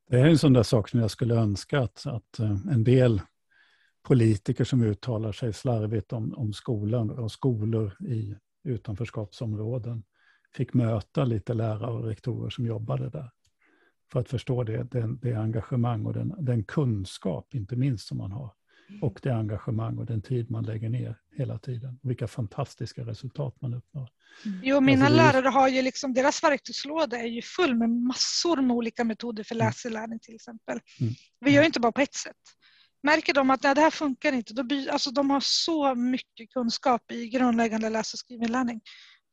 Det 0.09 0.19
är 0.19 0.25
en 0.25 0.37
sån 0.37 0.53
där 0.53 0.63
sak 0.63 0.89
som 0.89 0.99
jag 0.99 1.11
skulle 1.11 1.35
önska 1.35 1.79
att, 1.79 2.05
att 2.05 2.39
eh, 2.39 2.57
en 2.71 2.83
del 2.83 3.21
politiker 4.03 4.63
som 4.63 4.81
uttalar 4.81 5.31
sig 5.31 5.53
slarvigt 5.53 6.13
om, 6.13 6.33
om 6.33 6.53
skolan 6.53 7.09
och 7.09 7.31
skolor 7.31 8.03
i 8.07 8.35
utanförskapsområden 8.63 10.03
fick 10.55 10.73
möta 10.73 11.25
lite 11.25 11.53
lärare 11.53 11.91
och 11.91 12.03
rektorer 12.03 12.49
som 12.49 12.65
jobbade 12.65 13.09
där. 13.09 13.29
För 14.11 14.19
att 14.19 14.29
förstå 14.29 14.63
det, 14.63 14.83
det, 14.83 15.15
det 15.21 15.33
engagemang 15.33 16.05
och 16.05 16.13
den, 16.13 16.35
den, 16.39 16.63
kunskap, 16.63 17.55
inte 17.55 17.75
minst, 17.75 18.07
som 18.07 18.17
man 18.17 18.31
har. 18.31 18.53
Och 19.01 19.19
det 19.23 19.29
engagemang 19.29 19.97
och 19.97 20.05
den 20.05 20.21
tid 20.21 20.51
man 20.51 20.63
lägger 20.63 20.89
ner 20.89 21.15
hela 21.37 21.59
tiden. 21.59 21.99
Och 22.03 22.09
vilka 22.09 22.27
fantastiska 22.27 23.01
resultat 23.01 23.55
man 23.61 23.73
uppnår. 23.73 24.09
Mm. 24.45 24.59
Jo, 24.63 24.81
mina 24.81 25.05
alltså, 25.05 25.17
lärare 25.17 25.47
har 25.47 25.67
ju 25.67 25.81
liksom, 25.81 26.13
deras 26.13 26.43
verktygslåda 26.43 27.17
är 27.17 27.27
ju 27.27 27.41
full 27.41 27.75
med 27.75 27.89
massor 27.89 28.61
med 28.61 28.75
olika 28.75 29.03
metoder 29.03 29.43
för 29.43 29.55
mm. 29.55 29.67
läsinlärning 29.67 30.19
till 30.19 30.35
exempel. 30.35 30.79
Mm. 31.01 31.13
Vi 31.39 31.51
gör 31.51 31.61
ju 31.61 31.65
inte 31.65 31.79
bara 31.79 31.91
på 31.91 32.01
ett 32.01 32.13
sätt. 32.13 32.35
Märker 33.03 33.33
de 33.33 33.49
att 33.49 33.63
nej, 33.63 33.75
det 33.75 33.81
här 33.81 33.91
funkar 33.91 34.33
inte, 34.33 34.53
då 34.53 34.63
by, 34.63 34.89
alltså, 34.89 35.11
de 35.11 35.29
har 35.29 35.39
så 35.39 35.95
mycket 35.95 36.49
kunskap 36.49 37.11
i 37.11 37.29
grundläggande 37.29 37.89
läs 37.89 38.13
och 38.13 38.19
skrivinlärning. 38.19 38.81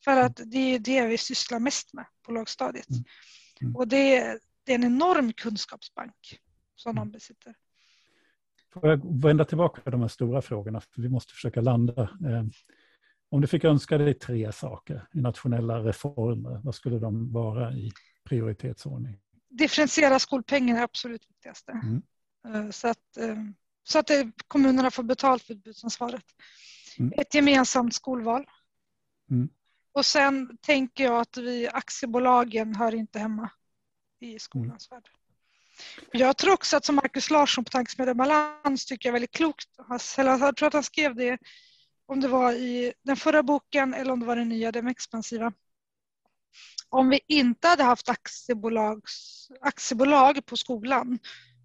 För 0.05 0.17
att 0.17 0.41
det 0.45 0.75
är 0.75 0.79
det 0.79 1.07
vi 1.07 1.19
sysslar 1.19 1.59
mest 1.59 1.95
med 1.95 2.07
på 2.27 2.33
lågstadiet. 2.33 2.91
Mm. 2.91 3.05
Mm. 3.61 3.77
Och 3.77 3.89
det, 3.89 4.39
det 4.65 4.73
är 4.73 4.75
en 4.75 4.85
enorm 4.85 5.33
kunskapsbank 5.33 6.41
som 6.77 6.95
de 6.95 7.11
besitter. 7.11 7.55
Får 8.73 8.89
jag 8.89 9.23
vända 9.23 9.45
tillbaka 9.45 9.83
till 9.83 9.93
de 9.93 10.01
här 10.01 10.09
stora 10.09 10.43
frågorna, 10.43 10.81
för 10.81 11.03
vi 11.03 11.09
måste 11.09 11.33
försöka 11.33 11.61
landa. 11.61 12.03
Eh, 12.03 12.45
om 13.31 13.41
du 13.41 13.47
fick 13.47 13.65
önska 13.65 13.99
dig 13.99 14.15
tre 14.15 14.53
saker 14.53 15.09
i 15.15 15.21
nationella 15.21 15.79
reformer, 15.79 16.61
vad 16.65 16.75
skulle 16.75 16.99
de 16.99 17.33
vara 17.33 17.73
i 17.73 17.93
prioritetsordning? 18.25 19.19
Differentiera 19.49 20.19
skolpengen 20.19 20.77
är 20.77 20.83
absolut 20.83 21.31
viktigaste. 21.31 21.73
Mm. 21.73 22.03
Eh, 22.49 22.71
så 22.71 22.89
att, 22.89 23.17
eh, 23.17 23.37
så 23.85 23.99
att 23.99 24.11
kommunerna 24.49 24.91
får 24.91 25.03
betalt 25.03 25.43
för 25.43 25.55
utbudsansvaret. 25.55 26.25
Mm. 26.99 27.13
Ett 27.17 27.35
gemensamt 27.35 27.95
skolval. 27.95 28.47
Mm. 29.31 29.49
Och 29.93 30.07
sen 30.07 30.57
tänker 30.61 31.05
jag 31.05 31.21
att 31.21 31.37
vi 31.37 31.69
aktiebolagen 31.69 32.75
hör 32.75 32.95
inte 32.95 33.19
hemma 33.19 33.51
i 34.21 34.39
skolans 34.39 34.93
värld. 34.93 35.09
Jag 36.13 36.37
tror 36.37 36.53
också 36.53 36.77
att 36.77 36.85
som 36.85 36.95
Markus 36.95 37.31
Larsson 37.31 37.65
på 37.65 37.71
Tankesmedjan 37.71 38.17
Balans 38.17 38.87
tycker 38.87 39.09
jag 39.09 39.13
väldigt 39.13 39.31
klokt. 39.31 39.69
Jag 40.17 40.57
tror 40.57 40.67
att 40.67 40.73
han 40.73 40.83
skrev 40.83 41.15
det 41.15 41.39
om 42.07 42.21
det 42.21 42.29
var 42.29 42.53
i 42.53 42.93
den 43.03 43.17
förra 43.17 43.43
boken 43.43 43.95
eller 43.95 44.13
om 44.13 44.21
det 44.21 44.27
var 44.27 44.37
den 44.37 44.49
nya, 44.49 44.73
den 44.73 44.89
expansiva. 44.89 45.53
Om 46.89 47.09
vi 47.09 47.21
inte 47.27 47.69
hade 47.69 47.83
haft 47.83 48.09
aktiebolag 49.61 50.47
på 50.47 50.57
skolan 50.57 51.19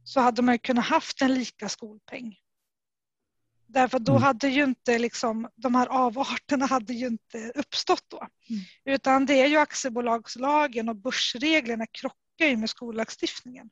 så 0.06 0.20
hade 0.20 0.42
man 0.42 0.60
kunnat 0.60 0.86
haft 0.86 1.22
en 1.22 1.34
lika 1.34 1.70
skolpeng. 1.70 2.36
Därför 3.68 4.00
då 4.00 4.12
mm. 4.12 4.24
hade 4.24 4.48
ju 4.48 4.64
inte 4.64 5.00
liksom, 5.00 5.50
de 5.56 5.76
här 5.76 5.88
avarterna 5.88 6.66
hade 6.66 6.94
ju 6.94 7.08
inte 7.08 7.52
uppstått 7.56 8.04
då. 8.08 8.18
Mm. 8.18 8.62
Utan 8.86 9.26
det 9.26 9.34
är 9.34 9.48
ju 9.48 9.58
aktiebolagslagen 9.58 10.90
och 10.90 10.96
börsreglerna 10.96 11.86
krockar 11.88 12.46
ju 12.46 12.58
med 12.58 12.70
skollagstiftningen. 12.70 13.70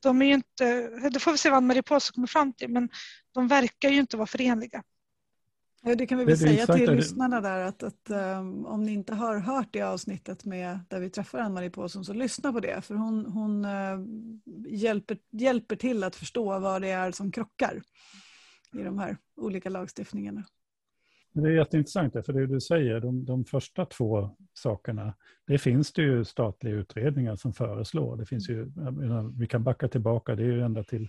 De 0.00 0.22
är 0.22 0.26
ju 0.26 0.34
inte, 0.34 0.88
det 1.08 1.20
får 1.20 1.32
vi 1.32 1.38
se 1.38 1.50
vad 1.50 1.56
Ann-Marie 1.56 1.82
Paulsson 1.82 2.14
kommer 2.14 2.26
fram 2.26 2.52
till, 2.52 2.68
men 2.68 2.88
de 3.34 3.48
verkar 3.48 3.88
ju 3.88 3.98
inte 3.98 4.16
vara 4.16 4.26
förenliga. 4.26 4.82
Det 5.84 6.06
kan 6.06 6.18
vi 6.18 6.24
väl 6.24 6.38
säga 6.38 6.66
till 6.66 6.94
lyssnarna 6.94 7.40
där 7.40 7.64
att, 7.64 7.82
att 7.82 8.10
um, 8.10 8.66
om 8.66 8.82
ni 8.82 8.92
inte 8.92 9.14
har 9.14 9.38
hört 9.38 9.68
det 9.70 9.82
avsnittet 9.82 10.44
med, 10.44 10.80
där 10.88 11.00
vi 11.00 11.10
träffar 11.10 11.38
Ann-Marie 11.38 11.70
Paulsson 11.70 12.04
så 12.04 12.12
lyssna 12.12 12.52
på 12.52 12.60
det 12.60 12.84
för 12.84 12.94
hon, 12.94 13.26
hon 13.26 13.64
uh, 13.64 14.00
hjälper, 14.68 15.18
hjälper 15.30 15.76
till 15.76 16.04
att 16.04 16.16
förstå 16.16 16.58
vad 16.58 16.82
det 16.82 16.88
är 16.88 17.12
som 17.12 17.32
krockar 17.32 17.82
i 18.78 18.82
de 18.82 18.98
här 18.98 19.16
olika 19.36 19.70
lagstiftningarna. 19.70 20.44
Det 21.32 21.48
är 21.48 21.52
jätteintressant, 21.52 22.12
för 22.12 22.32
det 22.32 22.46
du 22.46 22.60
säger, 22.60 23.00
de, 23.00 23.24
de 23.24 23.44
första 23.44 23.86
två 23.86 24.30
sakerna, 24.54 25.14
det 25.46 25.58
finns 25.58 25.92
det 25.92 26.02
ju 26.02 26.24
statliga 26.24 26.74
utredningar 26.74 27.36
som 27.36 27.52
föreslår. 27.52 28.16
Det 28.16 28.26
finns 28.26 28.48
ju, 28.48 28.72
vi 29.38 29.46
kan 29.46 29.64
backa 29.64 29.88
tillbaka, 29.88 30.34
det 30.34 30.42
är 30.42 30.46
ju 30.46 30.62
ända 30.62 30.84
till 30.84 31.08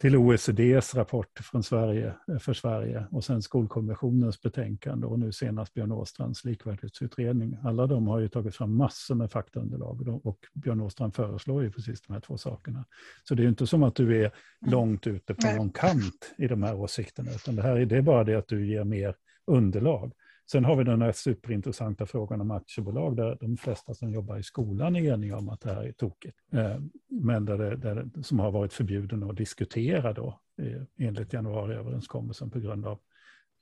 till 0.00 0.16
OECDs 0.16 0.94
rapport 0.94 1.38
från 1.38 1.62
Sverige, 1.62 2.14
eh, 2.28 2.38
för 2.38 2.52
Sverige 2.54 3.06
och 3.10 3.24
sen 3.24 3.42
Skolkommissionens 3.42 4.42
betänkande 4.42 5.06
och 5.06 5.18
nu 5.18 5.32
senast 5.32 5.74
Björn 5.74 5.92
Åstrands 5.92 6.44
likvärdighetsutredning. 6.44 7.56
Alla 7.62 7.86
de 7.86 8.06
har 8.06 8.20
ju 8.20 8.28
tagit 8.28 8.56
fram 8.56 8.76
massor 8.76 9.14
med 9.14 9.30
faktaunderlag 9.30 10.20
och 10.24 10.38
Björn 10.54 10.80
Åstrand 10.80 11.14
föreslår 11.14 11.62
ju 11.62 11.70
precis 11.70 12.00
de 12.00 12.12
här 12.12 12.20
två 12.20 12.38
sakerna. 12.38 12.84
Så 13.28 13.34
det 13.34 13.40
är 13.40 13.44
ju 13.44 13.48
inte 13.48 13.66
som 13.66 13.82
att 13.82 13.94
du 13.94 14.24
är 14.24 14.30
långt 14.66 15.06
ute 15.06 15.34
på 15.34 15.46
någon 15.56 15.70
kant 15.70 16.34
i 16.38 16.48
de 16.48 16.62
här 16.62 16.74
åsikterna, 16.74 17.30
utan 17.30 17.56
det 17.56 17.62
här 17.62 17.76
är, 17.76 17.86
det 17.86 17.96
är 17.96 18.02
bara 18.02 18.24
det 18.24 18.34
att 18.34 18.48
du 18.48 18.66
ger 18.66 18.84
mer 18.84 19.14
underlag. 19.46 20.12
Sen 20.50 20.64
har 20.64 20.76
vi 20.76 20.84
den 20.84 21.02
här 21.02 21.12
superintressanta 21.12 22.06
frågan 22.06 22.40
om 22.40 22.50
aktiebolag 22.50 23.16
där 23.16 23.38
de 23.40 23.56
flesta 23.56 23.94
som 23.94 24.10
jobbar 24.10 24.38
i 24.38 24.42
skolan 24.42 24.96
är 24.96 25.12
eniga 25.14 25.36
om 25.36 25.48
att 25.48 25.60
det 25.60 25.74
här 25.74 25.84
är 25.84 25.92
tokigt. 25.92 26.38
Eh, 26.52 26.78
men 27.08 27.44
där 27.44 27.58
det, 27.58 27.76
där 27.76 27.94
det, 27.94 28.22
som 28.22 28.38
har 28.38 28.50
varit 28.50 28.72
förbjuden 28.72 29.30
att 29.30 29.36
diskutera 29.36 30.12
då 30.12 30.40
eh, 30.62 30.82
enligt 30.98 31.32
januariöverenskommelsen 31.32 32.50
på 32.50 32.60
grund 32.60 32.86
av, 32.86 33.00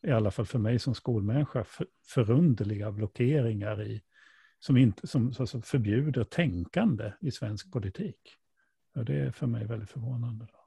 i 0.07 0.11
alla 0.11 0.31
fall 0.31 0.47
för 0.47 0.59
mig 0.59 0.79
som 0.79 0.95
skolmänniska, 0.95 1.65
för, 1.65 1.87
förunderliga 2.07 2.93
blockeringar 2.93 3.83
i, 3.83 4.03
som, 4.59 4.77
inte, 4.77 5.07
som 5.07 5.33
alltså 5.39 5.61
förbjuder 5.61 6.25
tänkande 6.25 7.13
i 7.21 7.31
svensk 7.31 7.73
politik. 7.73 8.37
Och 8.95 9.05
det 9.05 9.15
är 9.15 9.31
för 9.31 9.47
mig 9.47 9.67
väldigt 9.67 9.91
förvånande. 9.91 10.47
Då. 10.53 10.62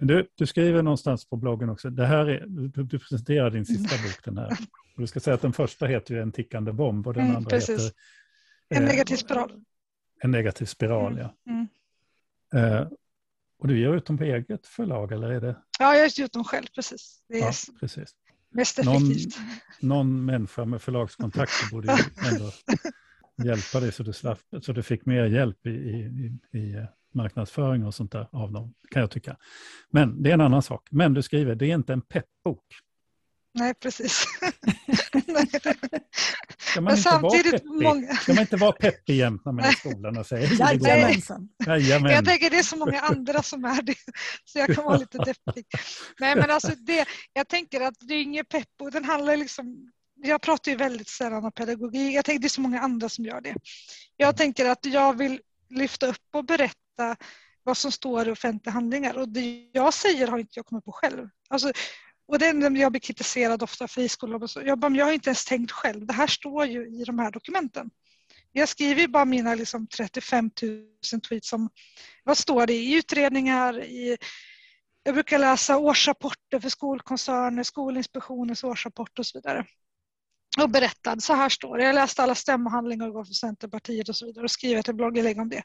Du, 0.00 0.28
du 0.34 0.46
skriver 0.46 0.82
någonstans 0.82 1.24
på 1.24 1.36
bloggen 1.36 1.70
också, 1.70 1.90
det 1.90 2.06
här 2.06 2.26
är, 2.26 2.44
du, 2.46 2.82
du 2.82 2.98
presenterar 2.98 3.50
din 3.50 3.66
sista 3.66 3.96
bok 4.02 4.24
den 4.24 4.38
här. 4.38 4.50
Och 4.94 5.00
du 5.00 5.06
ska 5.06 5.20
säga 5.20 5.34
att 5.34 5.42
den 5.42 5.52
första 5.52 5.86
heter 5.86 6.14
ju 6.14 6.22
En 6.22 6.32
tickande 6.32 6.72
bomb 6.72 7.06
och 7.06 7.14
den 7.14 7.24
mm, 7.24 7.36
andra 7.36 7.50
precis. 7.50 7.84
heter... 7.84 7.92
En 8.68 8.84
negativ 8.84 9.16
spiral. 9.16 9.64
En 10.22 10.30
negativ 10.30 10.66
spiral, 10.66 11.18
ja. 11.18 11.34
Mm. 11.52 11.68
Eh, 12.54 12.88
och 13.58 13.68
du 13.68 13.80
ger 13.80 13.94
ut 13.94 14.06
dem 14.06 14.18
på 14.18 14.24
eget 14.24 14.66
förlag 14.66 15.12
eller 15.12 15.30
är 15.30 15.40
det? 15.40 15.56
Ja, 15.78 15.94
jag 15.94 16.02
har 16.02 16.20
gjort 16.20 16.32
dem 16.32 16.44
själv, 16.44 16.66
precis. 16.74 17.22
Det 17.28 17.34
är 17.34 17.40
ja, 17.40 17.52
precis. 17.80 18.10
mest 18.50 18.78
effektivt. 18.78 19.38
Någon, 19.80 20.08
någon 20.08 20.24
människa 20.24 20.64
med 20.64 20.82
förlagskontakter 20.82 21.70
borde 21.70 21.92
ju 21.92 22.28
ändå 22.32 22.50
hjälpa 23.44 23.80
dig 23.80 23.92
så 23.92 24.02
du, 24.02 24.12
slapp, 24.12 24.40
så 24.62 24.72
du 24.72 24.82
fick 24.82 25.06
mer 25.06 25.24
hjälp 25.24 25.66
i, 25.66 25.70
i, 25.70 26.58
i 26.58 26.86
marknadsföring 27.14 27.86
och 27.86 27.94
sånt 27.94 28.12
där 28.12 28.28
av 28.32 28.52
dem, 28.52 28.74
kan 28.90 29.00
jag 29.00 29.10
tycka. 29.10 29.36
Men 29.90 30.22
det 30.22 30.30
är 30.30 30.34
en 30.34 30.40
annan 30.40 30.62
sak. 30.62 30.88
Men 30.90 31.14
du 31.14 31.22
skriver, 31.22 31.54
det 31.54 31.66
är 31.66 31.74
inte 31.74 31.92
en 31.92 32.02
peppbok. 32.02 32.64
Nej, 33.54 33.74
precis. 33.74 34.12
Ska 36.58 36.80
man, 36.80 36.96
inte 36.96 37.10
vara 37.10 37.30
peppig? 37.30 37.64
Många... 37.64 38.14
Ska 38.14 38.32
man 38.32 38.40
inte 38.40 38.56
vara 38.56 38.72
peppig 38.72 39.16
jämt 39.16 39.44
när 39.44 39.52
man 39.52 39.64
är 39.64 39.70
i 39.70 39.74
skolan 39.74 40.18
och 40.18 40.26
säger 40.26 40.60
Jajamensan. 40.60 41.48
Jajamän. 41.66 42.12
Jag 42.12 42.24
tänker 42.24 42.50
det 42.50 42.58
är 42.58 42.62
så 42.62 42.76
många 42.76 43.00
andra 43.00 43.42
som 43.42 43.64
är 43.64 43.82
det, 43.82 43.94
så 44.44 44.58
jag 44.58 44.74
kan 44.74 44.84
vara 44.84 44.96
lite 44.96 45.18
deppig. 45.18 45.66
Nej, 46.20 46.36
men 46.36 46.50
alltså 46.50 46.72
det, 46.78 47.06
jag 47.32 47.48
tänker 47.48 47.80
att 47.80 47.94
det 48.00 48.14
är 48.14 48.22
inget 48.22 48.48
peppo, 48.48 48.90
den 48.90 49.04
handlar 49.04 49.36
liksom 49.36 49.90
jag 50.22 50.42
pratar 50.42 50.70
ju 50.70 50.76
väldigt 50.76 51.08
sällan 51.08 51.44
om 51.44 51.52
pedagogik. 51.52 52.14
Jag 52.14 52.24
tänker 52.24 52.40
det 52.40 52.46
är 52.46 52.48
så 52.48 52.60
många 52.60 52.80
andra 52.80 53.08
som 53.08 53.24
gör 53.24 53.40
det. 53.40 53.54
Jag 54.16 54.36
tänker 54.36 54.66
att 54.68 54.86
jag 54.86 55.18
vill 55.18 55.40
lyfta 55.70 56.06
upp 56.06 56.16
och 56.34 56.44
berätta 56.44 56.74
vad 57.62 57.76
som 57.76 57.92
står 57.92 58.28
i 58.28 58.30
offentliga 58.30 58.72
handlingar. 58.72 59.18
Och 59.18 59.28
det 59.28 59.70
jag 59.72 59.94
säger 59.94 60.28
har 60.28 60.38
inte 60.38 60.52
jag 60.54 60.66
kommit 60.66 60.84
på 60.84 60.92
själv. 60.92 61.28
Alltså, 61.48 61.72
och 62.28 62.38
den, 62.38 62.76
jag 62.76 62.92
blir 62.92 63.00
kritiserad 63.00 63.62
ofta 63.62 63.84
av 63.84 63.88
friskolor. 63.88 64.48
Jag, 64.64 64.78
bara, 64.78 64.92
jag 64.92 65.04
har 65.04 65.12
inte 65.12 65.28
ens 65.28 65.44
tänkt 65.44 65.72
själv. 65.72 66.06
Det 66.06 66.12
här 66.12 66.26
står 66.26 66.66
ju 66.66 67.00
i 67.00 67.04
de 67.04 67.18
här 67.18 67.30
dokumenten. 67.30 67.90
Jag 68.52 68.68
skriver 68.68 69.08
bara 69.08 69.24
mina 69.24 69.54
liksom 69.54 69.86
35 69.86 70.50
000 71.12 71.20
tweets 71.28 71.52
om 71.52 71.70
vad 72.24 72.38
står 72.38 72.66
det 72.66 72.74
i 72.74 72.94
utredningar, 72.94 73.84
i, 73.84 74.16
jag 75.02 75.14
brukar 75.14 75.38
läsa 75.38 75.76
årsrapporter 75.76 76.60
för 76.60 76.68
skolkoncerner, 76.68 77.62
Skolinspektionens 77.62 78.64
årsrapport 78.64 79.18
och 79.18 79.26
så 79.26 79.38
vidare. 79.38 79.66
Och 80.62 80.70
berättad, 80.70 81.20
så 81.20 81.34
här 81.34 81.48
står 81.48 81.78
det. 81.78 81.84
Jag 81.84 81.94
läste 81.94 82.22
alla 82.22 82.34
stämmohandlingar 82.34 83.08
igår 83.08 83.24
för 83.24 83.34
Centerpartiet 83.34 84.08
och 84.08 84.16
så 84.16 84.26
vidare 84.26 84.44
och 84.44 84.50
skriver 84.50 84.80
ett 84.80 84.96
blogginlägg 84.96 85.38
om 85.38 85.48
det. 85.48 85.62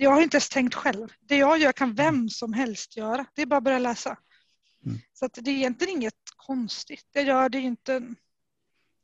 Jag 0.00 0.10
har 0.10 0.22
inte 0.22 0.36
ens 0.36 0.48
tänkt 0.48 0.74
själv. 0.74 1.08
Det 1.20 1.36
jag 1.36 1.58
gör 1.58 1.72
kan 1.72 1.94
vem 1.94 2.28
som 2.28 2.52
helst 2.52 2.96
göra. 2.96 3.26
Det 3.34 3.42
är 3.42 3.46
bara 3.46 3.56
att 3.56 3.64
börja 3.64 3.78
läsa. 3.78 4.18
Mm. 4.86 4.98
Så 5.12 5.24
att 5.24 5.32
det 5.34 5.50
är 5.50 5.54
egentligen 5.54 5.96
inget 5.96 6.14
konstigt. 6.36 7.06
Jag 7.12 7.24
gör 7.24 7.48
det 7.48 7.60
inte... 7.60 8.14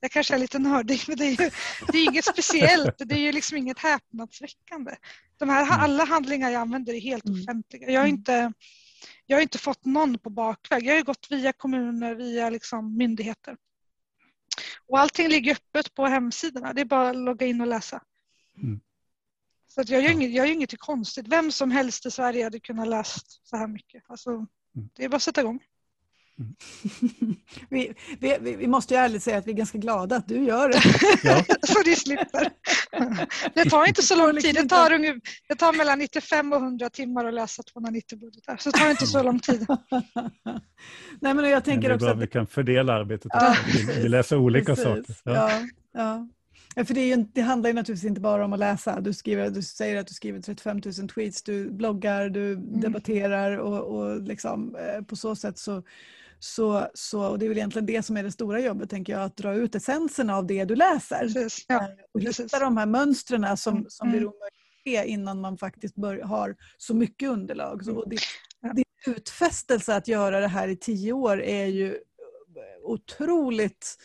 Jag 0.01 0.11
kanske 0.11 0.35
är 0.35 0.39
lite 0.39 0.59
nördig, 0.59 1.01
men 1.09 1.17
det 1.17 1.25
är, 1.25 1.31
ju, 1.31 1.51
det 1.93 1.99
är 1.99 2.05
inget 2.05 2.25
speciellt. 2.25 2.95
Det 2.99 3.15
är 3.15 3.19
ju 3.19 3.33
liksom 3.33 3.57
inget 3.57 3.79
häpnadsväckande. 3.79 4.97
De 5.37 5.49
här, 5.49 5.63
mm. 5.63 5.81
alla 5.81 6.05
handlingar 6.05 6.51
jag 6.51 6.61
använder 6.61 6.93
är 6.93 7.01
helt 7.01 7.25
mm. 7.25 7.41
offentliga. 7.41 7.91
Jag 7.91 8.01
har, 8.01 8.09
inte, 8.09 8.53
jag 9.27 9.37
har 9.37 9.43
inte 9.43 9.59
fått 9.59 9.85
någon 9.85 10.19
på 10.19 10.31
bakväg. 10.31 10.87
Jag 10.87 10.95
har 10.95 11.03
gått 11.03 11.27
via 11.31 11.53
kommuner, 11.53 12.15
via 12.15 12.51
liksom 12.51 12.97
myndigheter. 12.97 13.57
Och 14.87 15.01
allting 15.01 15.29
ligger 15.29 15.53
öppet 15.53 15.95
på 15.95 16.07
hemsidorna. 16.07 16.73
Det 16.73 16.81
är 16.81 16.85
bara 16.85 17.11
att 17.11 17.17
logga 17.17 17.47
in 17.47 17.61
och 17.61 17.67
läsa. 17.67 18.03
Mm. 18.63 18.81
Så 19.75 19.81
att 19.81 19.89
jag, 19.89 20.03
gör 20.03 20.11
inget, 20.11 20.31
jag 20.31 20.47
gör 20.47 20.55
inget 20.55 20.79
konstigt. 20.79 21.29
Vem 21.29 21.53
som 21.53 21.71
helst 21.71 22.07
i 22.07 22.11
Sverige 22.11 22.45
hade 22.45 22.61
kunnat 22.61 22.89
läsa 22.89 23.21
så 23.43 23.57
här 23.57 23.67
mycket. 23.67 24.03
Alltså, 24.09 24.31
mm. 24.31 24.47
det 24.97 25.05
är 25.05 25.09
bara 25.09 25.17
att 25.17 25.23
sätta 25.23 25.41
igång. 25.41 25.61
Mm. 26.39 26.55
vi, 27.71 27.95
vi, 28.19 28.57
vi, 28.57 28.67
måste 28.67 28.95
ju 28.95 29.01
ärligt 29.01 29.23
säga 29.23 29.39
att 29.39 29.47
vi 29.47 29.51
är 29.51 29.57
ganska 29.57 29.79
glada 29.79 30.17
att 30.17 30.29
du 30.29 30.45
gör 30.45 30.69
det. 30.69 30.81
Ja. 31.29 31.45
så 31.67 31.83
du 31.85 31.95
slipper. 31.95 32.51
Det 33.55 33.71
tar 33.71 33.87
inte 33.87 34.03
så 34.03 34.17
lång 34.17 34.37
tid. 34.37 34.55
Det 34.55 34.69
tar, 34.69 34.91
det 35.49 35.55
tar 35.55 35.73
mellan 35.73 35.99
95 35.99 36.53
och 36.53 36.59
100 36.59 36.91
timmar 36.91 37.25
att 37.25 37.35
läsa 37.35 37.63
290 37.63 38.19
budgetar. 38.19 38.57
Så 38.57 38.71
det 38.71 38.79
tar 38.79 38.91
inte 38.91 39.07
så 39.07 39.23
lång 39.23 39.41
tid. 39.41 39.67
Nej, 41.21 41.35
men 41.35 41.51
jag 41.51 41.65
tänker 41.65 41.89
men 41.89 41.95
också 41.97 42.09
att... 42.09 42.19
vi 42.19 42.27
kan 42.27 42.47
fördela 42.47 42.93
arbetet. 42.93 43.27
Ja, 43.35 43.57
vi, 43.67 44.03
vi 44.03 44.09
läser 44.09 44.37
olika 44.37 44.75
Precis. 44.75 44.85
saker. 44.85 45.15
Ja. 45.25 45.61
Ja, 45.93 46.29
ja. 46.75 46.85
För 46.85 46.95
det, 46.95 47.09
ju, 47.09 47.17
det, 47.17 47.41
handlar 47.41 47.71
ju 47.71 47.75
naturligtvis 47.75 48.09
inte 48.09 48.21
bara 48.21 48.45
om 48.45 48.53
att 48.53 48.59
läsa. 48.59 49.01
Du, 49.01 49.13
skriver, 49.13 49.51
du 49.51 49.63
säger 49.63 49.97
att 49.97 50.07
du 50.07 50.15
skriver 50.15 50.41
35 50.41 50.81
000 50.85 51.09
tweets, 51.09 51.43
du 51.43 51.71
bloggar, 51.71 52.29
du 52.29 52.53
mm. 52.53 52.81
debatterar 52.81 53.57
och, 53.57 53.99
och 53.99 54.23
liksom, 54.23 54.77
eh, 54.77 55.03
på 55.03 55.17
så 55.17 55.37
sätt 55.37 55.59
så, 55.59 55.83
så, 56.39 56.87
så 56.95 57.27
och 57.27 57.39
det 57.39 57.47
är 57.47 57.49
väl 57.49 57.59
egentligen 57.59 57.87
det 57.87 58.03
som 58.03 58.17
är 58.17 58.23
det 58.23 58.33
stora 58.33 58.61
jobbet, 58.61 58.91
tänker 58.91 59.13
jag, 59.13 59.23
att 59.23 59.37
dra 59.37 59.55
ut 59.55 59.75
essensen 59.75 60.31
av 60.31 60.47
det 60.47 60.65
du 60.65 60.77
läser. 60.77 61.21
Precis, 61.21 61.65
ja, 61.69 61.83
eh, 61.83 61.89
och 62.15 62.21
hitta 62.21 62.59
de 62.59 62.77
här 62.77 62.87
mönstren 62.87 63.57
som, 63.57 63.77
mm, 63.77 63.87
som 63.89 64.09
blir 64.09 64.21
mm. 64.21 64.33
omöjliga 64.33 64.55
att 65.01 65.07
innan 65.07 65.41
man 65.41 65.59
faktiskt 65.59 65.95
bör, 65.95 66.19
har 66.19 66.57
så 66.79 66.95
mycket 66.95 67.29
underlag. 67.29 67.85
Så 67.85 68.05
det, 68.05 68.19
din 68.75 68.85
utfästelse 69.07 69.97
att 69.97 70.09
göra 70.09 70.41
det 70.41 70.49
här 70.49 70.69
i 70.69 70.77
tio 70.77 71.13
år 71.13 71.43
är 71.43 71.67
ju 71.67 71.99
otroligt 72.83 73.99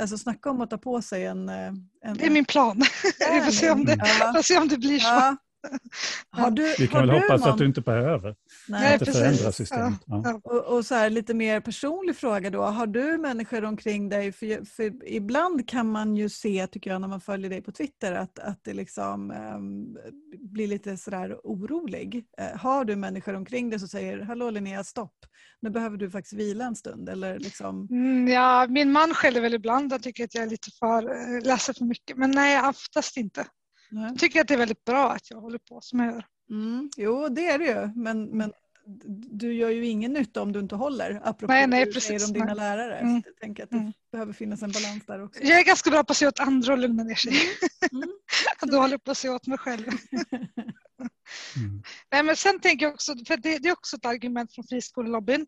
Alltså 0.00 0.18
snacka 0.18 0.50
om 0.50 0.60
att 0.60 0.70
ta 0.70 0.78
på 0.78 1.02
sig 1.02 1.26
en... 1.26 1.48
Eh, 1.48 1.66
en 2.02 2.16
det 2.16 2.26
är 2.26 2.30
min 2.30 2.44
plan. 2.44 2.82
Vi 3.32 3.40
får 3.40 3.52
se 3.52 3.70
om 3.70 3.84
det, 3.84 3.98
ja. 4.20 4.42
se 4.44 4.58
om 4.58 4.68
det 4.68 4.78
blir 4.78 4.98
så. 4.98 5.06
Ja. 5.06 5.36
Har 6.30 6.50
du, 6.50 6.74
Vi 6.78 6.88
kan 6.88 7.00
väl 7.00 7.10
hoppas 7.10 7.40
någon... 7.40 7.50
att 7.50 7.58
du 7.58 7.66
inte 7.66 7.80
behöver. 7.80 8.34
Nej, 8.68 8.92
inte 8.92 9.12
förändra 9.12 9.52
systemet. 9.52 10.00
Ja. 10.06 10.40
Och, 10.44 10.76
och, 10.76 10.86
så 10.86 10.94
här, 10.94 11.10
lite 11.10 11.34
mer 11.34 11.60
personlig 11.60 12.16
fråga 12.16 12.50
då. 12.50 12.62
Har 12.62 12.86
du 12.86 13.18
människor 13.18 13.64
omkring 13.64 14.08
dig? 14.08 14.32
För, 14.32 14.64
för 14.64 15.08
ibland 15.08 15.68
kan 15.68 15.90
man 15.90 16.16
ju 16.16 16.28
se, 16.28 16.66
tycker 16.66 16.90
jag, 16.90 17.00
när 17.00 17.08
man 17.08 17.20
följer 17.20 17.50
dig 17.50 17.62
på 17.62 17.72
Twitter, 17.72 18.12
att, 18.12 18.38
att 18.38 18.64
det 18.64 18.72
liksom 18.72 19.30
um, 19.30 19.96
blir 20.50 20.66
lite 20.66 20.96
sådär 20.96 21.36
orolig. 21.44 22.24
Uh, 22.40 22.58
har 22.58 22.84
du 22.84 22.96
människor 22.96 23.34
omkring 23.34 23.70
dig 23.70 23.78
som 23.78 23.88
säger, 23.88 24.20
hallå 24.20 24.50
Linnea, 24.50 24.84
stopp, 24.84 25.16
nu 25.60 25.70
behöver 25.70 25.96
du 25.96 26.10
faktiskt 26.10 26.34
vila 26.34 26.64
en 26.64 26.76
stund? 26.76 27.08
Eller 27.08 27.38
liksom... 27.38 27.88
Mm, 27.90 28.28
ja, 28.28 28.66
min 28.68 28.92
man 28.92 29.14
skäller 29.14 29.40
väl 29.40 29.54
ibland 29.54 29.92
och 29.92 30.02
tycker 30.02 30.24
att 30.24 30.34
jag 30.34 30.44
är 30.44 30.50
lite 30.50 30.70
för, 30.78 31.02
uh, 31.04 31.42
läser 31.42 31.72
för 31.72 31.84
mycket. 31.84 32.16
Men 32.16 32.30
nej, 32.30 32.68
oftast 32.68 33.16
inte. 33.16 33.46
Nej. 33.94 34.04
Jag 34.04 34.18
tycker 34.18 34.40
att 34.40 34.48
det 34.48 34.54
är 34.54 34.58
väldigt 34.58 34.84
bra 34.84 35.10
att 35.10 35.30
jag 35.30 35.40
håller 35.40 35.58
på 35.58 35.80
som 35.80 36.00
jag 36.00 36.12
gör. 36.12 36.26
Mm, 36.50 36.90
jo, 36.96 37.28
det 37.28 37.46
är 37.46 37.58
det 37.58 37.64
ju. 37.64 38.02
Men, 38.02 38.24
men 38.24 38.52
du 39.30 39.54
gör 39.54 39.70
ju 39.70 39.86
ingen 39.86 40.12
nytta 40.12 40.42
om 40.42 40.52
du 40.52 40.60
inte 40.60 40.74
håller. 40.74 41.20
Apropå 41.24 41.52
nej, 41.52 41.66
nej, 41.66 41.84
du 41.84 41.92
precis, 41.92 42.08
säger 42.08 42.26
om 42.26 42.32
dina 42.32 42.44
nej. 42.44 42.54
lärare. 42.54 42.98
Mm. 42.98 43.22
Jag 43.24 43.36
tänker 43.36 43.64
att 43.64 43.70
det 43.70 43.76
mm. 43.76 43.92
behöver 44.12 44.32
finnas 44.32 44.62
en 44.62 44.72
balans 44.72 45.06
där 45.06 45.24
också. 45.24 45.42
Jag 45.42 45.60
är 45.60 45.64
ganska 45.64 45.90
bra 45.90 46.04
på 46.04 46.10
att 46.10 46.16
se 46.16 46.26
åt 46.26 46.40
andra 46.40 46.72
och 46.72 46.78
lugna 46.78 47.02
ner 47.02 47.14
sig. 47.14 47.32
Mm. 47.92 48.02
mm. 48.02 48.14
du 48.70 48.76
håller 48.76 48.98
på 48.98 49.10
att 49.10 49.18
se 49.18 49.28
åt 49.28 49.46
mig 49.46 49.58
själv. 49.58 49.86
Mm. 51.56 51.82
nej, 52.12 52.22
men 52.22 52.36
sen 52.36 52.60
tänker 52.60 52.86
jag 52.86 52.94
också, 52.94 53.14
för 53.26 53.36
det, 53.36 53.58
det 53.58 53.68
är 53.68 53.72
också 53.72 53.96
ett 53.96 54.06
argument 54.06 54.54
från 54.54 54.64
friskolelobbyn, 54.64 55.46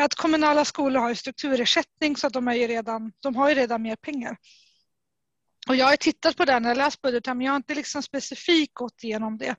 att 0.00 0.14
kommunala 0.14 0.64
skolor 0.64 1.00
har 1.00 1.14
strukturersättning 1.14 2.16
så 2.16 2.26
att 2.26 2.32
de, 2.32 2.48
är 2.48 2.54
ju 2.54 2.66
redan, 2.66 3.12
de 3.20 3.36
har 3.36 3.48
ju 3.48 3.54
redan 3.54 3.82
mer 3.82 3.96
pengar. 3.96 4.36
Och 5.68 5.76
jag 5.76 5.86
har 5.86 5.96
tittat 5.96 6.36
på 6.36 6.44
den, 6.44 6.62
jag 6.62 6.70
har 6.70 6.76
läst 6.76 7.02
budgeten, 7.02 7.38
men 7.38 7.44
jag 7.44 7.52
har 7.52 7.56
inte 7.56 7.74
liksom 7.74 8.02
specifikt 8.02 8.74
gått 8.74 9.04
igenom 9.04 9.38
det. 9.38 9.56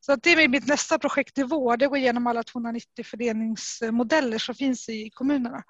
Så 0.00 0.12
att 0.12 0.22
det 0.22 0.30
är 0.30 0.48
mitt 0.48 0.66
nästa 0.66 0.98
projekt 0.98 1.38
i 1.38 1.42
vår, 1.42 1.76
det 1.76 1.86
går 1.86 1.98
igenom 1.98 2.26
alla 2.26 2.42
290 2.42 3.04
fördelningsmodeller 3.04 4.38
som 4.38 4.54
finns 4.54 4.88
i 4.88 5.10
kommunerna 5.10 5.62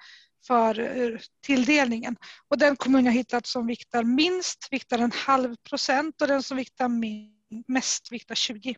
för 0.46 0.80
eh, 0.80 1.18
tilldelningen. 1.46 2.16
Och 2.48 2.58
den 2.58 2.76
kommun 2.76 3.04
jag 3.04 3.12
hittat 3.12 3.46
som 3.46 3.66
viktar 3.66 4.04
minst 4.04 4.68
viktar 4.70 4.98
en 4.98 5.12
halv 5.12 5.56
procent 5.56 6.22
och 6.22 6.28
den 6.28 6.42
som 6.42 6.56
viktar 6.56 6.88
mest 7.72 8.12
viktar 8.12 8.34
20. 8.34 8.74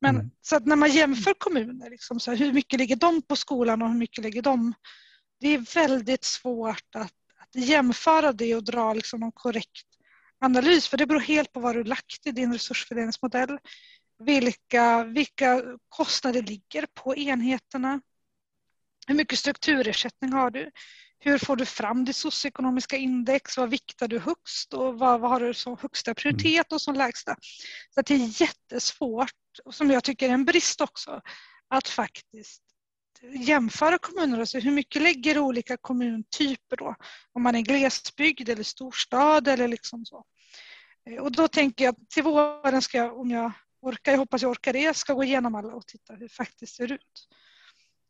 Men 0.00 0.14
mm. 0.14 0.30
så 0.42 0.56
att 0.56 0.66
när 0.66 0.76
man 0.76 0.90
jämför 0.90 1.34
kommuner, 1.38 1.90
liksom 1.90 2.20
så 2.20 2.30
här, 2.30 2.38
hur 2.38 2.52
mycket 2.52 2.78
ligger 2.78 2.96
de 2.96 3.22
på 3.22 3.36
skolan 3.36 3.82
och 3.82 3.88
hur 3.88 3.98
mycket 3.98 4.24
ligger 4.24 4.42
de? 4.42 4.74
Det 5.40 5.48
är 5.48 5.74
väldigt 5.74 6.24
svårt 6.24 6.94
att, 6.94 7.12
att 7.38 7.54
jämföra 7.54 8.32
det 8.32 8.54
och 8.54 8.64
dra 8.64 8.94
liksom 8.94 9.20
någon 9.20 9.32
korrekt 9.32 9.95
analys, 10.40 10.88
för 10.88 10.96
det 10.96 11.06
beror 11.06 11.20
helt 11.20 11.52
på 11.52 11.60
vad 11.60 11.74
du 11.74 11.84
lagt 11.84 12.26
i 12.26 12.30
din 12.30 12.52
resursfördelningsmodell. 12.52 13.58
Vilka, 14.18 15.04
vilka 15.04 15.62
kostnader 15.88 16.42
ligger 16.42 16.86
på 16.94 17.16
enheterna? 17.16 18.00
Hur 19.06 19.14
mycket 19.14 19.38
strukturersättning 19.38 20.32
har 20.32 20.50
du? 20.50 20.70
Hur 21.18 21.38
får 21.38 21.56
du 21.56 21.66
fram 21.66 22.04
ditt 22.04 22.16
socioekonomiska 22.16 22.96
index? 22.96 23.56
Vad 23.56 23.70
viktar 23.70 24.08
du 24.08 24.18
högst 24.18 24.74
och 24.74 24.98
vad, 24.98 25.20
vad 25.20 25.30
har 25.30 25.40
du 25.40 25.54
som 25.54 25.76
högsta 25.80 26.14
prioritet 26.14 26.72
och 26.72 26.80
som 26.80 26.94
lägsta? 26.94 27.36
Så 27.94 28.02
det 28.02 28.14
är 28.14 28.40
jättesvårt, 28.42 29.30
och 29.64 29.74
som 29.74 29.90
jag 29.90 30.04
tycker 30.04 30.28
är 30.28 30.32
en 30.32 30.44
brist 30.44 30.80
också, 30.80 31.20
att 31.68 31.88
faktiskt 31.88 32.62
jämföra 33.22 33.98
kommuner 33.98 34.40
och 34.40 34.48
se 34.48 34.60
hur 34.60 34.72
mycket 34.72 35.02
lägger 35.02 35.38
olika 35.38 35.76
kommuntyper 35.76 36.76
då? 36.76 36.94
Om 37.32 37.42
man 37.42 37.54
är 37.54 37.60
glesbygd 37.60 38.48
eller 38.48 38.62
storstad 38.62 39.48
eller 39.48 39.68
liksom 39.68 40.04
så. 40.04 40.24
Eh, 41.10 41.22
och 41.22 41.32
då 41.32 41.48
tänker 41.48 41.84
jag 41.84 41.94
till 42.08 42.22
våren 42.22 42.82
ska 42.82 42.98
jag, 42.98 43.20
om 43.20 43.30
jag 43.30 43.52
orkar, 43.80 44.12
jag 44.12 44.18
hoppas 44.18 44.42
jag 44.42 44.50
orkar 44.50 44.72
det, 44.72 44.96
ska 44.96 45.12
gå 45.14 45.24
igenom 45.24 45.54
alla 45.54 45.74
och 45.74 45.86
titta 45.86 46.12
hur 46.12 46.20
det 46.20 46.34
faktiskt 46.34 46.76
ser 46.76 46.92
ut. 46.92 47.28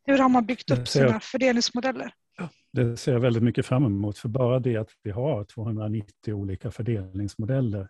Hur 0.05 0.17
har 0.17 0.29
man 0.29 0.45
byggt 0.45 0.71
upp 0.71 0.87
sina 0.87 1.05
jag, 1.05 1.23
fördelningsmodeller? 1.23 2.13
Det 2.73 2.97
ser 2.97 3.13
jag 3.13 3.19
väldigt 3.19 3.43
mycket 3.43 3.65
fram 3.65 3.85
emot, 3.85 4.17
för 4.17 4.29
bara 4.29 4.59
det 4.59 4.77
att 4.77 4.89
vi 5.03 5.11
har 5.11 5.43
290 5.43 6.33
olika 6.33 6.71
fördelningsmodeller 6.71 7.89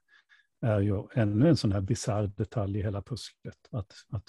är 0.61 0.79
ju 0.79 1.03
ännu 1.15 1.49
en 1.49 1.57
sån 1.57 1.71
här 1.71 1.81
bisarr 1.81 2.27
detalj 2.27 2.79
i 2.79 2.83
hela 2.83 3.01
pusslet. 3.01 3.57
Att, 3.71 3.91
att 4.11 4.23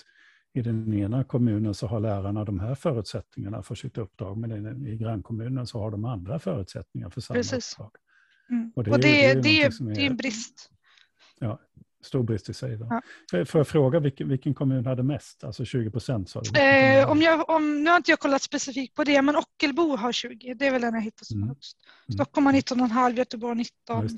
i 0.59 0.62
den 0.62 0.94
ena 0.94 1.24
kommunen 1.24 1.74
så 1.74 1.86
har 1.86 2.00
lärarna 2.00 2.44
de 2.44 2.61
här 2.61 2.74
förutsättningarna 2.74 3.62
för 3.62 3.74
sitt 3.74 3.98
uppdrag, 3.98 4.36
men 4.38 4.86
i 4.86 4.96
grannkommunen 4.96 5.66
så 5.66 5.78
har 5.78 5.90
de 5.90 6.04
andra 6.04 6.38
förutsättningar 6.38 7.11
för 7.11 7.20
samma 7.20 7.36
Precis. 7.36 7.72
uppdrag. 7.72 7.90
Mm. 8.50 8.72
Och 8.76 8.84
det, 8.84 8.90
och 8.90 9.00
det, 9.00 9.24
är, 9.24 9.34
det, 9.34 9.40
det, 9.40 9.62
är, 9.62 9.94
det 9.94 10.00
är 10.00 10.11
en 10.11 10.16
brist. 10.16 10.70
Ja, 11.38 11.61
stor 12.01 12.22
brist 12.22 12.49
i 12.49 12.55
sig. 12.55 12.76
Då. 12.76 13.01
Ja. 13.32 13.44
Får 13.44 13.59
jag 13.59 13.68
fråga, 13.68 14.01
vilken, 14.01 14.28
vilken 14.28 14.55
kommun 14.55 14.86
hade 14.86 15.03
mest? 15.03 15.44
Alltså 15.44 15.64
20 15.64 15.90
procent 15.90 16.30
sa 16.30 16.40
du? 16.40 16.61
Eh, 16.61 17.11
om 17.11 17.22
jag, 17.22 17.51
om, 17.51 17.84
nu 17.84 17.90
har 17.90 17.96
inte 17.96 18.11
jag 18.11 18.18
kollat 18.18 18.42
specifikt 18.42 18.94
på 18.94 19.05
det, 19.05 19.22
men 19.22 19.36
Ockelbo 19.36 19.96
har 19.96 20.12
20. 20.12 20.55
Det 20.55 20.66
är 20.66 20.70
väl 20.70 20.82
den 20.82 20.94
jag 20.94 21.01
hittat 21.01 21.26
som 21.26 21.36
mm. 21.36 21.49
högst. 21.49 21.76
Mm. 22.09 22.14
Stockholm 22.14 22.46
har 22.46 22.53
19,5, 22.53 23.16
Göteborg 23.16 23.57
19. 23.57 24.09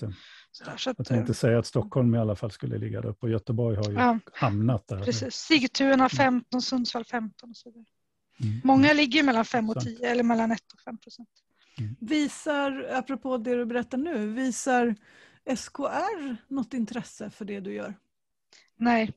Sådär, 0.53 0.77
så 0.77 0.91
att, 0.91 0.99
jag 0.99 1.07
tänkte 1.07 1.35
säga 1.35 1.59
att 1.59 1.67
Stockholm 1.67 2.15
i 2.15 2.19
alla 2.19 2.37
fall 2.37 2.51
skulle 2.51 2.79
ligga 2.79 3.01
där 3.01 3.09
uppe 3.09 3.27
och 3.27 3.33
Göteborg 3.33 3.77
har 3.77 3.91
ju 3.91 3.95
ja, 3.95 4.19
hamnat 4.33 4.89
där. 4.89 5.05
Precis. 5.05 5.35
Sigtuna 5.35 6.09
15, 6.09 6.63
Sundsvall 6.63 7.05
15 7.05 7.51
och 7.51 7.57
så 7.57 7.71
vidare. 7.71 7.85
Mm. 8.43 8.61
Många 8.65 8.93
ligger 8.93 9.23
mellan 9.23 9.45
5 9.45 9.71
och 9.71 9.81
10 9.81 10.11
eller 10.11 10.23
mellan 10.23 10.53
1 10.53 10.61
och 10.75 10.81
5 10.81 10.99
procent. 10.99 11.29
Mm. 11.79 11.97
Visar, 12.01 12.87
apropå 12.93 13.37
det 13.37 13.57
du 13.57 13.67
berättar 13.67 13.99
nu, 13.99 14.33
visar 14.33 14.95
SKR 15.57 16.37
något 16.49 16.75
intresse 16.75 17.31
för 17.31 17.45
det 17.45 17.61
du 17.61 17.73
gör? 17.75 17.95
Nej. 18.77 19.13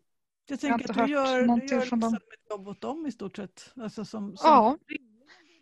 Jag 0.50 0.60
tänker 0.60 0.86
jag 0.88 1.00
att 1.02 1.08
du 1.08 1.14
gör, 1.14 1.42
du 1.60 1.66
gör 1.68 1.80
liksom 1.82 2.04
ett 2.04 2.50
jobb 2.50 2.68
åt 2.68 2.82
dem 2.82 3.06
i 3.06 3.12
stort 3.12 3.36
sett. 3.36 3.72
Alltså 3.76 4.06
som, 4.06 4.38
som 4.38 4.50
ja. 4.50 4.78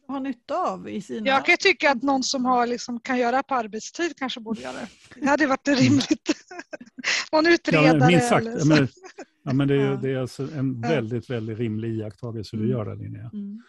ha 0.07 0.19
nytta 0.19 0.57
av 0.71 0.89
i 0.89 1.01
sina... 1.01 1.27
Jag 1.27 1.45
kan 1.45 1.57
tycka 1.59 1.91
att 1.91 2.03
någon 2.03 2.23
som 2.23 2.45
har, 2.45 2.67
liksom, 2.67 2.99
kan 2.99 3.17
göra 3.19 3.43
på 3.43 3.55
arbetstid 3.55 4.15
kanske 4.17 4.39
borde 4.39 4.61
göra 4.61 4.73
det. 4.73 4.87
Det 5.21 5.27
hade 5.27 5.47
varit 5.47 5.67
rimligt. 5.67 6.29
någon 7.31 7.47
utredare. 7.47 7.97
Ja, 7.99 8.07
minst 8.07 8.27
sagt. 8.29 8.41
eller 8.47 8.51
Ja, 8.51 8.59
så. 8.59 8.67
men, 8.67 8.87
ja, 9.43 9.53
men 9.53 9.67
det, 9.67 9.75
är, 9.75 9.85
Ja. 9.91 9.95
det 9.95 10.09
är 10.11 10.17
alltså 10.17 10.43
en 10.53 10.81
Ja. 10.83 10.89
väldigt, 10.89 11.29
väldigt 11.29 11.57
rimlig 11.57 11.89
iakttagelse 11.91 12.55
du 12.57 12.63
Mm. 12.63 12.71
gör 12.71 12.85
där 12.85 12.95
Linnea. 12.95 13.29
Mm. 13.33 13.61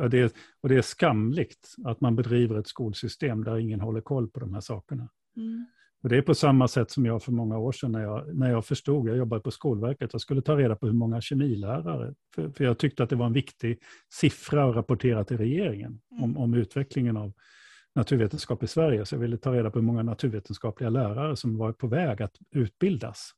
Och 0.00 0.10
det, 0.10 0.18
är, 0.18 0.30
och 0.60 0.68
det 0.68 0.76
är 0.76 0.82
skamligt 0.82 1.74
att 1.84 2.00
man 2.00 2.16
bedriver 2.16 2.58
ett 2.58 2.66
skolsystem 2.66 3.44
där 3.44 3.58
ingen 3.58 3.80
håller 3.80 4.00
koll 4.00 4.30
på 4.30 4.40
de 4.40 4.54
här 4.54 4.60
sakerna. 4.60 5.08
Mm. 5.36 5.66
Och 6.02 6.08
det 6.08 6.16
är 6.16 6.22
på 6.22 6.34
samma 6.34 6.68
sätt 6.68 6.90
som 6.90 7.06
jag 7.06 7.22
för 7.22 7.32
många 7.32 7.58
år 7.58 7.72
sedan 7.72 7.92
när 7.92 8.02
jag, 8.02 8.36
när 8.36 8.50
jag 8.50 8.66
förstod, 8.66 9.08
jag 9.08 9.16
jobbade 9.16 9.42
på 9.42 9.50
Skolverket, 9.50 10.12
jag 10.12 10.20
skulle 10.20 10.42
ta 10.42 10.56
reda 10.56 10.76
på 10.76 10.86
hur 10.86 10.94
många 10.94 11.20
kemilärare, 11.20 12.14
för, 12.34 12.50
för 12.50 12.64
jag 12.64 12.78
tyckte 12.78 13.02
att 13.02 13.10
det 13.10 13.16
var 13.16 13.26
en 13.26 13.32
viktig 13.32 13.78
siffra 14.12 14.64
att 14.70 14.76
rapportera 14.76 15.24
till 15.24 15.38
regeringen 15.38 16.00
om, 16.10 16.30
Mm. 16.30 16.36
om 16.36 16.54
utvecklingen 16.54 17.16
av 17.16 17.32
naturvetenskap 17.94 18.62
i 18.62 18.66
Sverige. 18.66 19.06
Så 19.06 19.14
jag 19.14 19.20
ville 19.20 19.36
ta 19.36 19.52
reda 19.52 19.70
på 19.70 19.78
hur 19.78 19.86
många 19.86 20.02
naturvetenskapliga 20.02 20.90
lärare 20.90 21.36
som 21.36 21.56
var 21.56 21.72
på 21.72 21.86
väg 21.86 22.22
att 22.22 22.36
utbildas. 22.50 23.30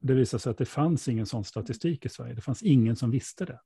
Det 0.00 0.14
visade 0.14 0.40
sig 0.40 0.50
att 0.50 0.58
det 0.58 0.64
fanns 0.64 1.08
ingen 1.08 1.26
sån 1.26 1.44
statistik 1.44 2.06
i 2.06 2.08
Sverige, 2.08 2.34
det 2.34 2.40
fanns 2.40 2.62
ingen 2.62 2.96
som 2.96 3.10
visste 3.10 3.44
det. 3.44 3.60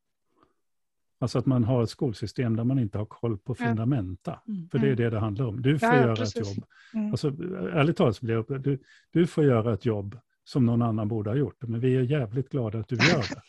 Alltså 1.19 1.39
att 1.39 1.47
man 1.47 1.65
har 1.65 1.83
ett 1.83 1.91
skolsystem 1.91 2.57
där 2.57 2.65
man 2.65 2.79
inte 2.79 2.99
har 2.99 3.07
koll 3.07 3.39
på 3.39 3.55
fundamenta. 3.55 4.41
Mm. 4.49 4.69
För 4.69 4.79
det 4.79 4.89
är 4.89 4.95
det 4.97 5.11
det 5.11 5.19
handlar 5.19 5.47
om. 5.47 5.63
Du 5.63 5.79
får 5.79 5.89
Ja, 5.89 5.97
göra 5.97 6.17
precis. 6.17 6.37
ett 6.37 6.47
jobb 6.57 6.65
Mm. 6.95 7.11
Alltså, 7.11 7.29
ärligt 7.73 7.97
talat 7.97 8.17
så 8.17 8.25
blir 8.25 8.35
jag 8.35 8.41
upprörd. 8.41 8.61
du, 8.63 8.79
du 9.11 9.27
får 9.27 9.45
göra 9.45 9.75
ett 9.75 9.85
jobb 9.85 10.19
som 10.45 10.67
någon 10.67 10.83
annan 10.83 11.09
borde 11.09 11.31
ha 11.31 11.37
gjort. 11.37 11.57
Men 11.61 11.81
vi 11.81 11.97
är 11.97 12.03
jävligt 12.03 12.49
glada 12.49 12.79
att 12.79 12.89
du 12.89 12.97
gör 12.97 13.19
det. 13.29 13.41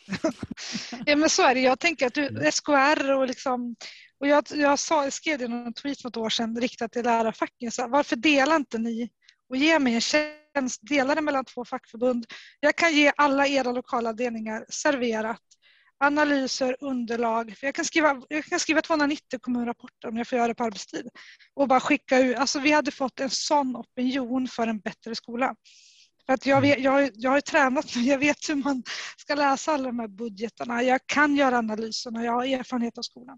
Ja, 1.05 1.15
men 1.15 1.29
så 1.29 1.43
är 1.43 1.55
det. 1.55 1.61
Jag 1.61 1.79
tänker 1.79 2.07
att 2.07 2.13
du, 2.13 2.51
SKR 2.51 3.13
och 3.17 3.27
liksom 3.27 3.75
och 4.19 4.27
jag, 4.27 4.43
jag, 4.55 4.79
sa, 4.79 5.03
jag 5.03 5.13
skrev 5.13 5.37
det 5.39 5.45
i 5.45 5.47
någon 5.47 5.73
tweet 5.73 6.01
för 6.01 6.09
ett 6.09 6.17
år 6.17 6.29
sedan 6.29 6.57
riktat 6.61 6.91
till 6.91 7.03
lärarfacken. 7.03 7.71
Så 7.71 7.87
varför 7.87 8.15
delar 8.15 8.55
inte 8.55 8.77
ni 8.77 9.09
och 9.49 9.57
ger 9.57 9.79
mig 9.79 9.93
en 9.95 10.01
tjänst, 10.01 10.79
dela 10.81 11.15
det 11.15 11.21
mellan 11.21 11.45
två 11.45 11.65
fackförbund. 11.65 12.25
Jag 12.59 12.75
kan 12.75 12.93
ge 12.95 13.11
alla 13.17 13.47
era 13.47 13.71
lokalavdelningar 13.71 14.65
serverat 14.69 15.41
analyser, 15.99 16.75
underlag. 16.79 17.57
För 17.57 17.67
jag, 17.67 17.75
kan 17.75 17.85
skriva, 17.85 18.21
jag 18.29 18.45
kan 18.45 18.59
skriva 18.59 18.81
290 18.81 19.39
kommunrapporter 19.41 20.07
om 20.07 20.17
jag 20.17 20.27
får 20.27 20.37
göra 20.37 20.47
det 20.47 20.55
på 20.55 20.63
arbetstid. 20.63 21.09
Och 21.55 21.67
bara 21.67 21.79
skicka 21.79 22.19
ut. 22.19 22.37
Alltså, 22.37 22.59
vi 22.59 22.71
hade 22.71 22.91
fått 22.91 23.19
en 23.19 23.29
sån 23.29 23.75
opinion 23.75 24.47
för 24.47 24.67
en 24.67 24.79
bättre 24.79 25.15
skola. 25.15 25.55
För 26.25 26.33
att 26.33 26.45
jag, 26.45 26.61
vet, 26.61 26.79
jag, 26.79 27.09
jag 27.13 27.31
har 27.31 27.41
tränat 27.41 27.85
nu, 27.95 28.01
jag 28.01 28.19
vet 28.19 28.49
hur 28.49 28.55
man 28.55 28.83
ska 29.17 29.35
läsa 29.35 29.73
alla 29.73 29.87
de 29.87 29.99
här 29.99 30.07
budgetarna. 30.07 30.83
Jag 30.83 31.01
kan 31.05 31.35
göra 31.35 31.57
analyserna, 31.57 32.23
jag 32.23 32.31
har 32.31 32.45
erfarenhet 32.45 32.97
av 32.97 33.01
skolan. 33.01 33.37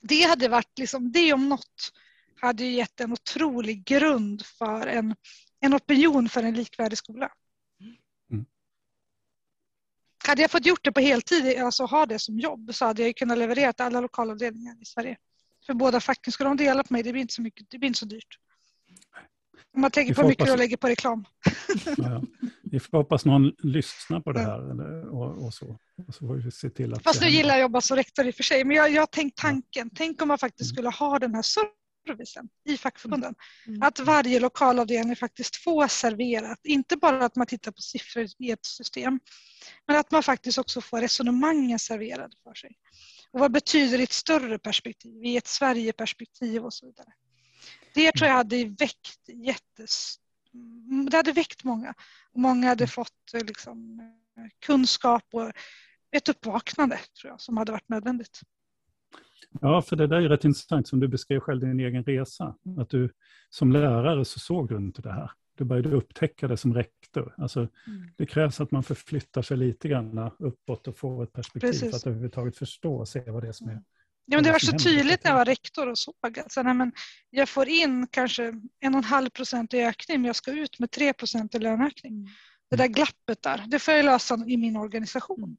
Det 0.00 0.22
hade 0.22 0.48
varit, 0.48 0.78
liksom, 0.78 1.12
det 1.12 1.32
om 1.32 1.48
något 1.48 1.92
hade 2.40 2.64
gett 2.64 3.00
en 3.00 3.12
otrolig 3.12 3.84
grund 3.84 4.46
för 4.46 4.86
en, 4.86 5.14
en 5.60 5.74
opinion 5.74 6.28
för 6.28 6.42
en 6.42 6.54
likvärdig 6.54 6.98
skola. 6.98 7.30
Hade 10.26 10.42
jag 10.42 10.50
fått 10.50 10.66
gjort 10.66 10.84
det 10.84 10.92
på 10.92 11.00
heltid, 11.00 11.58
alltså 11.58 11.84
ha 11.84 12.06
det 12.06 12.18
som 12.18 12.38
jobb, 12.38 12.70
så 12.74 12.84
hade 12.84 13.02
jag 13.02 13.16
kunnat 13.16 13.38
leverera 13.38 13.72
till 13.72 13.84
alla 13.84 14.00
lokalavdelningar 14.00 14.76
i 14.82 14.84
Sverige. 14.84 15.16
För 15.66 15.74
båda 15.74 16.00
facken, 16.00 16.32
skulle 16.32 16.48
de 16.50 16.56
dela 16.56 16.82
på 16.82 16.92
mig, 16.92 17.02
det 17.02 17.12
blir 17.12 17.22
inte 17.22 17.34
så, 17.34 17.42
mycket, 17.42 17.66
det 17.70 17.78
blir 17.78 17.86
inte 17.86 17.98
så 17.98 18.06
dyrt. 18.06 18.38
Om 19.74 19.80
man 19.80 19.90
tänker 19.90 20.14
på 20.14 20.20
hur 20.20 20.28
mycket 20.28 20.42
hoppas- 20.42 20.54
du 20.54 20.58
lägger 20.58 20.76
på 20.76 20.88
reklam. 20.88 21.24
Ja. 21.96 22.22
Vi 22.62 22.80
får 22.80 22.98
hoppas 22.98 23.24
någon 23.24 23.52
lyssnar 23.58 24.20
på 24.20 24.32
det 24.32 24.40
här 24.40 24.70
eller, 24.70 25.08
och, 25.14 25.44
och 25.44 25.54
så. 25.54 25.78
Och 26.08 26.14
så 26.14 26.26
får 26.26 26.34
vi 26.34 26.50
se 26.50 26.70
till 26.70 26.94
att 26.94 27.02
Fast 27.02 27.20
nu 27.20 27.28
gillar 27.28 27.48
jag 27.48 27.56
att 27.56 27.60
jobba 27.62 27.80
som 27.80 27.96
rektor 27.96 28.26
i 28.26 28.30
och 28.30 28.34
för 28.34 28.42
sig, 28.42 28.64
men 28.64 28.76
jag, 28.76 28.90
jag 28.92 29.02
har 29.02 29.06
tänkt 29.06 29.38
tanken. 29.38 29.90
Tänk 29.94 30.22
om 30.22 30.28
man 30.28 30.38
faktiskt 30.38 30.70
Mm. 30.70 30.74
skulle 30.74 30.90
ha 30.90 31.18
den 31.18 31.34
här 31.34 31.42
servicen 31.42 31.70
i 32.64 32.76
fackförbunden. 32.76 33.34
Mm. 33.66 33.82
Att 33.82 33.98
varje 33.98 34.40
lokalavdelning 34.40 35.16
faktiskt 35.16 35.56
får 35.56 35.88
serverat, 35.88 36.60
inte 36.64 36.96
bara 36.96 37.24
att 37.24 37.36
man 37.36 37.46
tittar 37.46 37.72
på 37.72 37.82
siffror 37.82 38.26
i 38.38 38.50
ett 38.50 38.66
system, 38.66 39.20
men 39.86 39.96
att 39.96 40.10
man 40.10 40.22
faktiskt 40.22 40.58
också 40.58 40.80
får 40.80 41.00
resonemangen 41.00 41.78
serverade 41.78 42.36
för 42.42 42.54
sig. 42.54 42.76
Och 43.30 43.40
vad 43.40 43.52
betyder 43.52 43.98
det 43.98 44.02
i 44.02 44.04
ett 44.04 44.12
större 44.12 44.58
perspektiv, 44.58 45.24
i 45.24 45.36
ett 45.36 45.46
Sverigeperspektiv 45.46 46.64
och 46.64 46.74
så 46.74 46.86
vidare. 46.86 47.12
Det 47.94 48.12
tror 48.12 48.28
jag 48.28 48.34
hade 48.36 48.64
väckt 48.64 49.28
jättes... 49.28 50.16
mm, 50.54 51.10
Det 51.10 51.16
hade 51.16 51.32
väckt 51.32 51.64
många. 51.64 51.94
Många 52.34 52.68
hade 52.68 52.86
fått 52.86 53.34
eh, 53.34 53.44
liksom, 53.44 54.00
kunskap 54.66 55.24
och 55.32 55.52
ett 56.10 56.28
uppvaknande 56.28 57.00
tror 57.20 57.30
jag, 57.32 57.40
som 57.40 57.56
hade 57.56 57.72
varit 57.72 57.88
nödvändigt. 57.88 58.40
Ja, 59.60 59.82
för 59.82 59.96
det 59.96 60.06
där 60.06 60.16
är 60.16 60.28
rätt 60.28 60.44
intressant 60.44 60.88
som 60.88 61.00
du 61.00 61.08
beskrev 61.08 61.40
själv 61.40 61.60
din 61.60 61.80
egen 61.80 62.04
resa. 62.04 62.54
Att 62.78 62.88
du 62.90 63.10
som 63.50 63.72
lärare 63.72 64.24
så 64.24 64.38
såg 64.38 64.68
du 64.68 64.76
inte 64.76 65.02
det 65.02 65.12
här. 65.12 65.30
Du 65.58 65.64
började 65.64 65.88
upptäcka 65.90 66.48
det 66.48 66.56
som 66.56 66.74
rektor. 66.74 67.34
Alltså, 67.38 67.60
Mm. 67.60 68.08
det 68.16 68.26
krävs 68.26 68.60
att 68.60 68.70
man 68.70 68.82
förflyttar 68.82 69.42
sig 69.42 69.56
lite 69.56 69.88
grann 69.88 70.30
uppåt 70.38 70.88
och 70.88 70.96
får 70.96 71.22
ett 71.24 71.32
perspektiv 71.32 71.68
Precis. 71.70 71.90
för 71.90 71.96
att 71.96 72.06
överhuvudtaget 72.06 72.56
förstå 72.58 72.94
och 72.96 73.08
se 73.08 73.30
vad 73.30 73.42
det 73.42 73.48
är 73.48 73.52
som 73.52 73.68
är. 73.68 73.82
Ja, 74.26 74.36
men 74.36 74.44
det 74.44 74.52
var 74.52 74.58
så 74.58 74.78
tydligt 74.78 75.24
när 75.24 75.30
jag 75.30 75.38
var 75.38 75.44
rektor 75.44 75.88
och 75.90 75.98
såg 75.98 76.14
att 76.38 76.52
så, 76.52 76.62
nej, 76.62 76.74
men 76.74 76.92
jag 77.30 77.48
får 77.48 77.68
in 77.68 78.06
kanske 78.10 78.44
en 78.80 78.94
och 78.94 78.98
en 78.98 79.04
halv 79.04 79.30
procent 79.30 79.74
i 79.74 79.80
ökning 79.82 80.20
men 80.20 80.26
jag 80.26 80.36
ska 80.36 80.52
ut 80.52 80.78
med 80.78 80.90
tre 80.90 81.12
procent 81.12 81.54
i 81.54 81.58
löneökning. 81.58 82.12
Mm. 82.12 82.26
Det 82.70 82.76
där 82.76 82.86
glappet 82.88 83.42
där, 83.42 83.64
det 83.68 83.78
får 83.78 83.94
jag 83.94 84.04
lösa 84.04 84.44
i 84.46 84.56
min 84.56 84.76
organisation. 84.76 85.56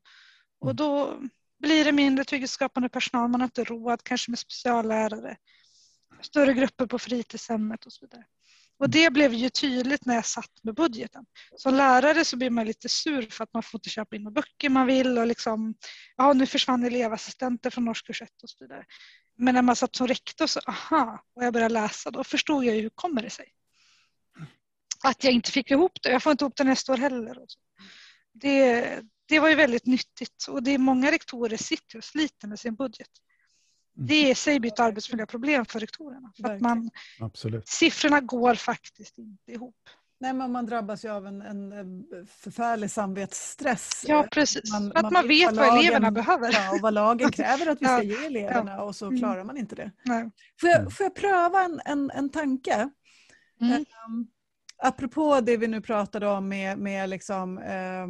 Och 0.60 0.68
Mm. 0.68 0.76
då 0.76 1.20
blir 1.60 1.86
det 1.86 1.91
mindre 1.91 2.26
trygghetsskapande 2.26 2.89
personal, 2.89 3.30
man 3.30 3.41
har 3.41 3.47
inte 3.47 3.64
råd 3.64 4.03
kanske 4.03 4.32
med 4.32 4.39
speciallärare, 4.39 5.38
större 6.22 6.53
grupper 6.53 6.86
på 6.86 6.99
fritidshemmet 6.99 7.86
och 7.86 7.93
så 7.93 8.06
vidare. 8.06 8.26
Och 8.78 8.89
det 8.89 9.10
blev 9.14 9.34
ju 9.34 9.49
tydligt 9.49 10.06
när 10.06 10.16
jag 10.16 10.26
satt 10.26 10.64
med 10.64 10.76
budgeten. 10.76 11.26
Som 11.56 11.74
lärare 11.74 12.26
så 12.26 12.38
blir 12.38 12.49
man 12.49 12.66
lite 12.66 12.89
sur 12.89 13.22
för 13.30 13.43
att 13.43 13.53
man 13.53 13.64
får 13.64 13.78
inte 13.78 13.89
köpa 13.89 14.16
in 14.16 14.24
de 14.24 14.34
böcker 14.34 14.70
man 14.70 14.88
vill 14.88 15.18
och 15.18 15.28
liksom, 15.28 15.76
ja 16.16 16.34
nu 16.34 16.45
försvann 16.45 16.84
elevassistenter 16.84 17.70
från 17.70 17.88
årskurs 17.88 18.22
1 18.22 18.30
och 18.43 18.49
så 18.49 18.58
vidare. 18.60 18.86
Men 19.38 19.56
när 19.56 19.62
man 19.62 19.76
satt 19.76 19.95
som 19.95 20.08
rektor 20.08 20.47
så, 20.47 20.60
aha, 20.68 21.24
och 21.36 21.43
jag 21.43 21.53
började 21.53 21.74
läsa, 21.74 22.12
då 22.12 22.24
förstod 22.24 22.66
jag 22.66 22.76
ju 22.76 22.82
hur 22.82 22.89
kommer 22.89 23.22
det 23.22 23.30
sig. 23.30 23.51
Att 25.03 25.24
jag 25.24 25.34
inte 25.34 25.51
fick 25.51 25.72
ihop 25.72 26.01
det, 26.01 26.12
jag 26.12 26.24
får 26.24 26.32
inte 26.32 26.43
ihop 26.43 26.58
det 26.58 26.64
nästa 26.64 26.93
år 26.93 26.97
heller. 26.97 27.39
Och 27.39 27.51
så. 27.51 27.60
Det, 28.34 29.01
det 29.26 29.40
var 29.40 29.50
ju 29.50 29.56
väldigt 29.56 29.86
nyttigt 29.86 30.46
och 30.50 30.64
det 30.64 30.72
är 30.72 30.78
många 30.78 31.12
rektorer 31.12 31.58
sitter 31.58 31.98
och 31.98 32.04
sliter 32.04 32.48
med 32.48 32.60
sin 32.60 32.76
budget. 32.76 33.08
Mm. 33.98 34.08
Det 34.08 34.30
i 34.30 34.36
sig 34.36 34.68
ett 34.68 34.80
arbetsmiljöproblem 34.80 35.66
för 35.66 35.80
rektorerna. 35.80 36.32
För 36.42 36.50
att 36.54 36.62
man, 36.62 36.90
Absolut. 37.20 37.68
siffrorna 37.68 38.22
går 38.22 38.56
faktiskt 38.56 39.18
inte 39.18 39.52
ihop. 39.52 39.76
Nej, 40.20 40.34
men 40.34 40.52
man 40.52 40.66
drabbas 40.66 41.06
ju 41.06 41.10
av 41.10 41.28
en, 41.28 41.42
en 41.42 42.04
förfärlig 42.28 42.92
samvetsstress. 42.92 44.06
Ja, 44.08 44.28
precis. 44.32 44.72
Man- 44.74 44.92
för 44.92 44.98
att 44.98 45.04
man 45.04 45.14
man, 45.14 45.28
vet 45.28 45.46
vad 45.46 45.56
vad 45.56 45.68
lagen- 45.68 45.80
eleverna 45.80 46.12
behöver. 46.12 46.52
Ja, 46.54 46.72
och 46.76 46.80
vad 46.82 46.94
lagen 46.94 47.32
kräver 47.32 47.68
att 47.68 47.82
vi 47.82 47.86
ska 47.86 47.96
Ja, 47.96 48.04
ge 48.04 48.26
eleverna 48.26 48.82
och 48.84 48.96
så 48.96 49.06
Mm. 49.06 49.20
klarar 49.20 49.44
man 49.44 49.58
inte 49.58 49.76
det. 49.76 49.92
Nej. 50.06 50.30
Får 50.62 50.68
Mm. 50.68 50.84
jag, 50.84 50.94
får 50.94 51.04
jag 51.04 51.16
pröva 51.16 51.64
en, 51.64 51.82
en, 51.86 52.12
en 52.12 52.30
tanke? 52.30 52.90
Mm. 53.62 53.74
Um, 54.08 54.28
apropå 54.78 55.42
det 55.42 55.58
vi 55.58 55.68
nu 55.68 55.82
pratade 55.82 56.28
om 56.28 56.48
med, 56.48 56.78
med 56.78 57.10
liksom, 57.10 57.58
eh, 57.58 58.08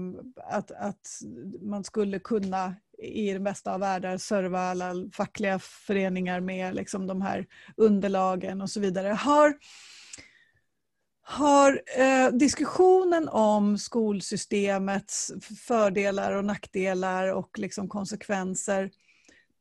att, 0.55 0.71
att 0.71 1.21
man 1.61 1.83
skulle 1.83 2.19
kunna 2.19 2.75
i 2.97 3.33
den 3.33 3.43
bästa 3.43 3.73
av 3.73 3.79
världar 3.79 4.17
serva 4.17 4.59
alla 4.59 4.93
fackliga 5.13 5.59
föreningar 5.59 6.39
med 6.39 6.75
liksom, 6.75 7.07
de 7.07 7.21
här 7.21 7.45
underlagen 7.77 8.61
och 8.61 8.69
så 8.69 8.79
vidare. 8.79 9.07
Har, 9.07 9.53
har 11.21 11.81
eh, 11.97 12.29
diskussionen 12.29 13.29
om 13.29 13.77
skolsystemets 13.77 15.31
fördelar 15.67 16.31
och 16.31 16.45
nackdelar 16.45 17.33
och 17.33 17.59
liksom 17.59 17.89
konsekvenser 17.89 18.91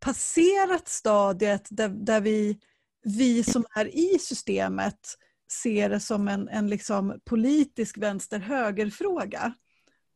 passerat 0.00 0.88
stadiet 0.88 1.68
där, 1.70 1.88
där 1.88 2.20
vi, 2.20 2.58
vi 3.04 3.44
som 3.44 3.64
är 3.74 3.96
i 3.96 4.18
systemet 4.18 5.18
ser 5.52 5.90
det 5.90 6.00
som 6.00 6.28
en, 6.28 6.48
en 6.48 6.68
liksom 6.68 7.20
politisk 7.24 7.98
vänster-höger-fråga 7.98 9.54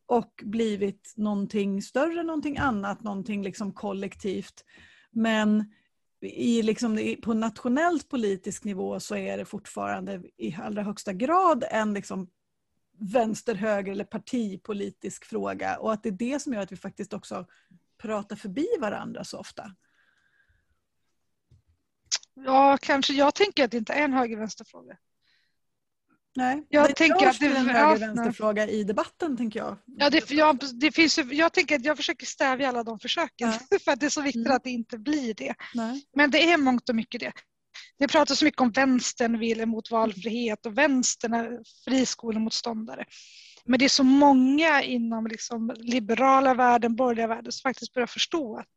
och 0.05 0.43
blivit 0.43 1.13
någonting 1.17 1.81
större, 1.81 2.23
någonting 2.23 2.57
annat, 2.57 3.03
någonting 3.03 3.43
liksom 3.43 3.73
kollektivt. 3.73 4.65
Men 5.11 5.73
i 6.21 6.61
liksom, 6.61 7.15
på 7.23 7.33
nationellt 7.33 8.09
politisk 8.09 8.63
nivå 8.63 8.99
så 8.99 9.15
är 9.15 9.37
det 9.37 9.45
fortfarande 9.45 10.23
i 10.37 10.55
allra 10.55 10.83
högsta 10.83 11.13
grad 11.13 11.63
en 11.71 11.93
liksom 11.93 12.29
vänster-höger 12.97 13.91
eller 13.91 14.03
partipolitisk 14.03 15.25
fråga 15.25 15.77
och 15.77 15.93
att 15.93 16.03
det 16.03 16.09
är 16.09 16.13
det 16.13 16.41
som 16.41 16.53
gör 16.53 16.61
att 16.61 16.71
vi 16.71 16.77
faktiskt 16.77 17.13
också 17.13 17.45
pratar 17.97 18.35
förbi 18.35 18.67
varandra 18.79 19.23
så 19.23 19.39
ofta. 19.39 19.75
Ja, 22.33 22.77
kanske. 22.81 23.13
Jag 23.13 23.35
tänker 23.35 23.63
att 23.63 23.71
det 23.71 23.77
inte 23.77 23.93
är 23.93 24.03
en 24.03 24.13
höger-vänster-fråga. 24.13 24.97
Nej, 26.35 26.65
Jag 26.69 26.89
det 26.89 26.93
tänker 26.93 27.27
att 27.27 27.39
det- 27.39 27.47
till 27.47 27.55
en 27.57 27.67
ja, 27.67 27.73
höger-vänster-fråga 27.73 28.67
i 28.67 28.83
debatten, 28.83 29.37
tänker 29.37 29.59
jag. 29.59 29.77
Ja, 29.85 30.09
det, 30.09 30.31
jag, 30.31 30.59
det 30.79 30.91
finns 30.91 31.17
jag 31.17 31.53
tänker 31.53 31.75
att 31.75 31.85
jag 31.85 31.97
försöker 31.97 32.25
stävja 32.25 32.69
alla 32.69 32.83
de 32.83 32.99
försöken 32.99 33.51
för 33.85 33.91
att 33.91 33.99
det 33.99 34.05
är 34.05 34.09
så 34.09 34.21
viktigt 34.21 34.45
Mm. 34.45 34.55
att 34.55 34.63
det 34.63 34.69
inte 34.69 34.97
blir 34.97 35.33
det. 35.33 35.55
Nej. 35.73 36.03
Men 36.15 36.31
det 36.31 36.51
är 36.51 36.57
mångt 36.57 36.89
och 36.89 36.95
mycket 36.95 37.21
det. 37.21 37.31
Det 37.99 38.07
pratas 38.07 38.39
så 38.39 38.45
mycket 38.45 38.61
om 38.61 38.71
vänstern 38.71 39.39
vill 39.39 39.61
emot 39.61 39.91
valfrihet 39.91 40.65
och 40.65 40.77
vänstern 40.77 41.33
är 41.33 41.59
friskolemotståndare. 41.85 43.05
Men 43.65 43.79
det 43.79 43.85
är 43.85 43.89
så 43.89 44.03
många 44.03 44.83
inom 44.83 45.27
liksom 45.27 45.71
liberala 45.77 46.53
världen, 46.53 46.95
borgerliga 46.95 47.27
världen 47.27 47.51
som 47.51 47.69
faktiskt 47.69 47.93
börjar 47.93 48.07
förstå 48.07 48.57
att 48.57 48.67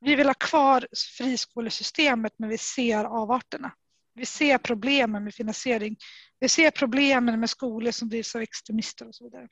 vi 0.00 0.14
vill 0.14 0.26
ha 0.26 0.34
kvar 0.34 0.86
friskolesystemet 1.18 2.32
men 2.38 2.48
vi 2.48 2.58
ser 2.58 3.04
avarterna. 3.04 3.72
Vi 4.16 4.26
ser 4.26 4.58
problemen 4.58 5.24
med 5.24 5.34
finansiering. 5.34 5.96
Vi 6.40 6.48
ser 6.48 6.70
problemen 6.70 7.40
med 7.40 7.50
skolor 7.50 7.90
som 7.90 8.08
drivs 8.08 8.34
av 8.34 8.42
extremister 8.42 9.08
och 9.08 9.14
så 9.14 9.24
vidare. 9.24 9.48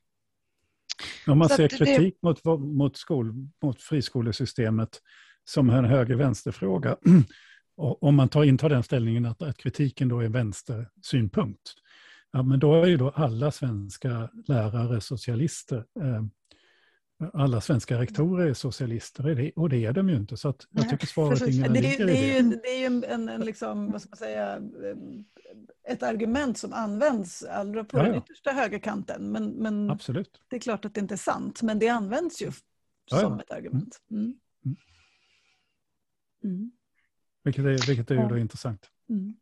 Om 1.27 1.39
man 1.39 1.49
Så 1.49 1.57
ser 1.57 1.65
att 1.65 1.71
det- 1.71 1.77
kritik 1.77 2.19
mot, 2.23 2.45
mot, 2.61 2.97
skol, 2.97 3.35
mot 3.63 3.83
friskolesystemet 3.83 5.01
som 5.45 5.71
en 5.71 5.85
höger-vänster-fråga, 5.85 6.97
om 7.77 8.15
man 8.15 8.29
tar, 8.29 8.45
intar 8.45 8.69
den 8.69 8.83
ställningen 8.83 9.27
att, 9.27 9.43
att 9.43 9.57
kritiken 9.59 10.09
då 10.09 10.21
är 10.21 10.29
vänstersynpunkt, 10.29 11.75
ja, 12.33 12.43
men 12.43 12.59
då 12.59 12.83
är 12.83 12.87
ju 12.87 12.97
då 12.97 13.11
alla 13.11 13.51
svenska 13.51 14.31
lärare 14.47 15.01
socialister. 15.01 15.77
Eh, 16.01 16.25
alla 17.33 17.61
svenska 17.61 18.01
rektorer 18.01 18.47
är 18.47 18.55
socialister 18.55 19.53
och 19.57 19.69
det, 19.69 19.85
är 19.85 19.93
de 19.93 20.09
ju 20.09 20.17
inte. 20.17 20.37
Så 20.37 20.49
att 20.49 20.67
jag 20.71 20.81
Nej, 20.81 20.91
tycker 20.91 21.07
svaret 21.07 21.39
precis. 21.39 21.57
Ingela 21.57 21.73
Det 21.73 21.79
är, 21.79 21.83
det 21.83 22.03
är 22.03 22.07
det. 22.07 22.39
ju, 22.39 22.61
det 22.63 22.69
är 22.69 22.79
ju 22.79 22.87
en, 22.87 23.05
en, 23.05 23.29
en 23.29 23.41
liksom, 23.41 23.91
vad 23.91 24.01
ska 24.01 24.11
man 24.11 24.17
säga, 24.17 24.61
ett 25.89 26.03
argument 26.03 26.59
som 26.59 26.73
används 26.73 27.43
allra 27.43 27.85
på 27.85 27.99
Ja, 27.99 28.03
den 28.03 28.15
ja. 28.15 28.19
yttersta 28.19 28.51
högerkanten. 28.53 29.33
Men, 29.33 29.51
men 29.51 29.91
Absolut. 29.91 30.41
det 30.49 30.57
är 30.57 30.61
klart 30.61 30.85
att 30.85 30.95
det 30.95 31.01
inte 31.01 31.15
är 31.15 31.17
sant, 31.17 31.63
men 31.63 31.79
det 31.79 31.89
används 31.89 32.43
ju 32.43 32.51
Ja, 33.11 33.19
som 33.19 33.33
ja. 33.33 33.41
ett 33.41 33.51
argument. 33.51 34.01
Mm. 34.11 34.23
Mm. 34.65 34.77
Mm. 36.45 36.73
Vilket 37.45 37.65
är, 37.65 37.87
vilket 37.87 38.11
är 38.11 38.15
ju 38.15 38.21
Ja. 38.21 38.29
då 38.29 38.39
intressant. 38.39 38.91
Mm. 39.09 39.35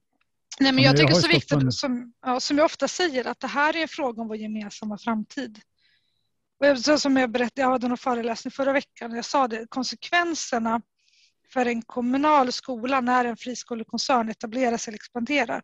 Nej, 0.60 0.72
men 0.72 0.84
jag 0.84 0.90
jag 0.90 0.96
tycker 1.00 1.14
har 1.14 1.20
så 1.20 1.28
viktigt, 1.28 1.74
som, 1.74 2.12
ja, 2.22 2.40
som 2.40 2.58
jag 2.58 2.64
ofta 2.64 2.88
säger, 2.88 3.26
att 3.26 3.40
det 3.40 3.46
här 3.46 3.76
är 3.76 3.82
en 3.82 3.88
fråga 3.88 4.22
om 4.22 4.28
vår 4.28 4.36
gemensamma 4.36 4.98
framtid. 4.98 5.60
Och 6.62 6.68
jag, 6.68 6.78
så 6.78 6.98
som 6.98 7.16
jag 7.16 7.30
berättade, 7.30 7.60
jag 7.62 7.70
hade 7.70 7.88
någon 7.88 7.98
föreläsning 7.98 8.52
förra 8.52 8.72
veckan 8.72 9.10
och 9.10 9.16
jag 9.16 9.24
sa 9.24 9.48
det, 9.48 9.66
konsekvenserna 9.68 10.82
för 11.52 11.66
en 11.66 11.82
kommunal 11.82 12.52
skola 12.52 13.00
när 13.00 13.24
en 13.24 13.36
friskolekoncern 13.36 14.28
etablerar 14.28 14.76
sig 14.76 14.90
eller 14.90 14.98
expanderar. 14.98 15.62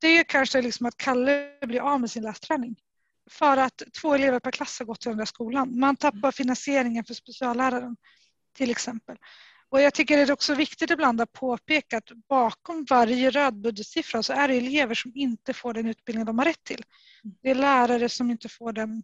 Det 0.00 0.06
är 0.06 0.16
ju 0.16 0.24
kanske 0.24 0.62
liksom 0.62 0.86
att 0.86 0.96
Kalle 0.96 1.58
blir 1.66 1.80
av 1.80 2.00
med 2.00 2.10
sin 2.10 2.22
lästräning. 2.22 2.76
För 3.30 3.56
att 3.56 3.82
två 4.00 4.14
elever 4.14 4.40
per 4.40 4.50
klass 4.50 4.78
har 4.78 4.86
gått 4.86 5.00
till 5.00 5.08
den 5.08 5.18
där 5.18 5.24
skolan. 5.24 5.78
Man 5.78 5.96
tappar 5.96 6.32
finansieringen 6.32 7.04
för 7.04 7.14
specialläraren 7.14 7.96
till 8.56 8.70
exempel. 8.70 9.16
Och 9.68 9.80
jag 9.80 9.94
tycker 9.94 10.16
det 10.16 10.22
är 10.22 10.32
också 10.32 10.54
viktigt 10.54 10.90
ibland 10.90 11.20
att 11.20 11.32
påpeka 11.32 11.98
att 11.98 12.10
bakom 12.28 12.86
varje 12.90 13.30
röd 13.30 13.60
budgetsiffra 13.60 14.22
så 14.22 14.32
är 14.32 14.48
det 14.48 14.54
elever 14.54 14.94
som 14.94 15.12
inte 15.14 15.52
får 15.52 15.74
den 15.74 15.86
utbildning 15.86 16.26
de 16.26 16.38
har 16.38 16.46
rätt 16.46 16.64
till. 16.64 16.82
Det 17.42 17.50
är 17.50 17.54
lärare 17.54 18.08
som 18.08 18.30
inte 18.30 18.48
får 18.48 18.72
den 18.72 19.02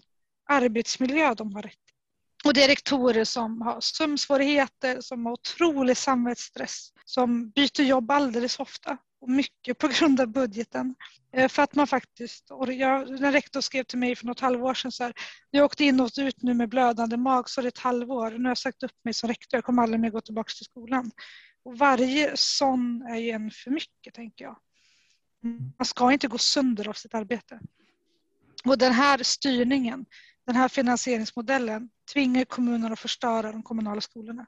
arbetsmiljö 0.53 1.35
de 1.35 1.55
har 1.55 1.63
rätt 1.63 1.73
till. 1.73 1.97
Och 2.45 2.55
det 2.55 2.65
är 2.65 2.69
rektorer 2.69 3.25
som 3.25 3.63
har 3.63 3.81
sömnsvårigheter, 3.81 5.01
som 5.01 5.27
har 5.27 5.33
otrolig 5.33 5.97
samvetsstress, 5.97 6.93
som 7.05 7.51
byter 7.51 7.83
jobb 7.83 8.11
alldeles 8.11 8.59
ofta 8.59 8.99
och 9.21 9.31
mycket 9.31 9.79
på 9.79 9.89
grund 9.89 10.21
av 10.21 10.27
budgeten. 10.27 10.95
Eh, 11.33 11.49
för 11.49 11.63
att 11.63 11.75
man 11.75 11.87
faktiskt, 11.87 12.51
och 12.51 12.73
jag, 12.73 13.21
när 13.21 13.33
rektor 13.33 13.61
skrev 13.61 13.85
till 13.85 13.99
mig 13.99 14.17
för 14.17 14.27
något 14.27 14.41
halvår 14.41 14.75
sedan 14.75 14.93
så 14.93 15.05
här, 15.05 15.13
jag 15.51 15.65
åkte 15.65 15.85
in 15.85 16.01
och 16.01 16.11
ut 16.19 16.43
nu 16.43 16.55
med 16.55 16.69
blödande 16.69 17.17
mag 17.17 17.51
så 17.51 17.61
det 17.61 17.67
är 17.67 17.69
ett 17.69 17.79
halvår. 17.79 18.31
Nu 18.31 18.43
har 18.43 18.51
jag 18.51 18.59
sagt 18.59 18.83
upp 18.83 19.05
mig 19.05 19.15
som 19.15 19.29
rektor, 19.29 19.57
jag 19.57 19.65
kommer 19.65 19.83
aldrig 19.83 20.01
mer 20.01 20.11
gå 20.11 20.21
tillbaka 20.21 20.53
till 20.57 20.65
skolan. 20.65 21.11
Och 21.65 21.79
varje 21.79 22.33
sån 22.35 23.03
är 23.03 23.17
ju 23.17 23.31
en 23.31 23.51
för 23.51 23.71
mycket, 23.71 24.15
tänker 24.15 24.45
jag. 24.45 24.57
Man 25.79 25.87
ska 25.87 26.13
inte 26.13 26.29
gå 26.29 26.39
sönder 26.39 26.89
av 26.89 26.93
sitt 26.93 27.15
arbete. 27.15 27.61
Och 28.65 28.79
den 28.79 28.93
här 28.93 29.23
styrningen, 29.23 30.07
den 30.47 30.57
här 30.57 30.69
finansieringsmodellen 30.69 31.91
tvingar 32.13 32.45
kommunerna 32.45 32.93
att 32.93 32.99
förstöra 32.99 33.53
de 33.53 33.63
kommunala 33.63 34.01
skolorna. 34.01 34.47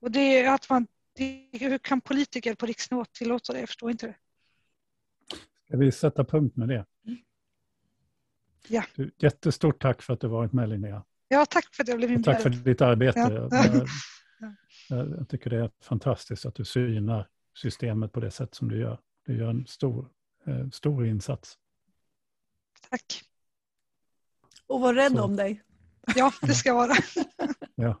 Och 0.00 0.10
det 0.10 0.20
är 0.20 0.54
att 0.54 0.70
man, 0.70 0.86
det, 1.16 1.48
hur 1.52 1.78
kan 1.78 2.00
politiker 2.00 2.54
på 2.54 2.66
riksnivå 2.66 3.04
tillåta 3.04 3.52
det? 3.52 3.60
Jag 3.60 3.68
förstår 3.68 3.90
inte 3.90 4.06
det. 4.06 4.16
Ska 5.66 5.76
vi 5.76 5.92
sätta 5.92 6.24
punkt 6.24 6.56
med 6.56 6.68
det? 6.68 6.86
Ja. 8.68 8.84
Du, 8.94 9.10
jättestort 9.18 9.82
tack 9.82 10.02
för 10.02 10.12
att 10.12 10.20
du 10.20 10.28
varit 10.28 10.52
med 10.52 10.68
Linnea. 10.68 11.04
Ja, 11.28 11.46
tack 11.46 11.74
för 11.74 11.82
att 11.82 11.88
jag 11.88 11.98
blev 11.98 12.16
Och 12.16 12.24
tack 12.24 12.42
för 12.42 12.48
inbjuden. 12.48 12.72
ditt 12.72 12.80
arbete. 12.80 13.18
Ja. 13.18 13.30
Jag, 13.30 13.86
jag, 15.08 15.18
jag 15.18 15.28
tycker 15.28 15.50
det 15.50 15.56
är 15.56 15.70
fantastiskt 15.80 16.46
att 16.46 16.54
du 16.54 16.64
synar 16.64 17.28
systemet 17.54 18.12
på 18.12 18.20
det 18.20 18.30
sätt 18.30 18.54
som 18.54 18.68
du 18.68 18.78
gör. 18.80 19.00
Du 19.26 19.36
gör 19.36 19.50
en 19.50 19.66
stor, 19.66 20.08
eh, 20.46 20.68
stor 20.70 21.06
insats. 21.06 21.58
Tack. 22.90 23.22
Och 24.70 24.80
var 24.80 24.94
rädd 24.94 25.12
Så. 25.12 25.22
om 25.24 25.36
dig. 25.36 25.62
Ja, 26.16 26.32
det 26.42 26.54
ska 26.54 26.74
vara. 26.74 26.92
Ja. 27.74 28.00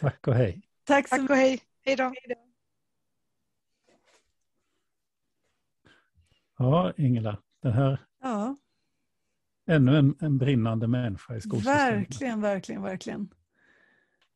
Tack 0.00 0.26
och 0.28 0.34
hej. 0.34 0.62
Tack 0.84 1.08
så 1.08 1.16
Tack 1.16 1.30
och 1.30 1.36
hej. 1.36 1.60
Hej 1.84 1.96
då. 1.96 2.12
Ja, 6.58 6.92
Ingela, 6.96 7.38
den 7.62 7.72
här 7.72 8.06
Ja, 8.22 8.56
ännu 9.66 9.96
en, 9.98 10.14
en 10.20 10.38
brinnande 10.38 10.86
människa 10.88 11.36
i 11.36 11.40
skolsystemet. 11.40 11.92
verkligen, 11.92 12.40
verkligen, 12.40 12.82
verkligen. 12.82 13.34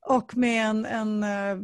Och 0.01 0.37
med 0.37 0.67
en, 0.71 0.85
en 0.85 1.23
eh, 1.23 1.59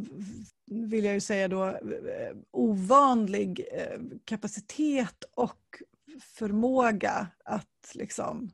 vill 0.65 1.05
jag 1.05 1.13
ju 1.13 1.19
säga 1.19 1.47
då, 1.47 1.65
eh, 1.67 2.35
ovanlig 2.51 3.65
eh, 3.71 3.99
kapacitet 4.25 5.23
och 5.35 5.81
förmåga 6.21 7.27
att 7.45 7.91
liksom 7.93 8.51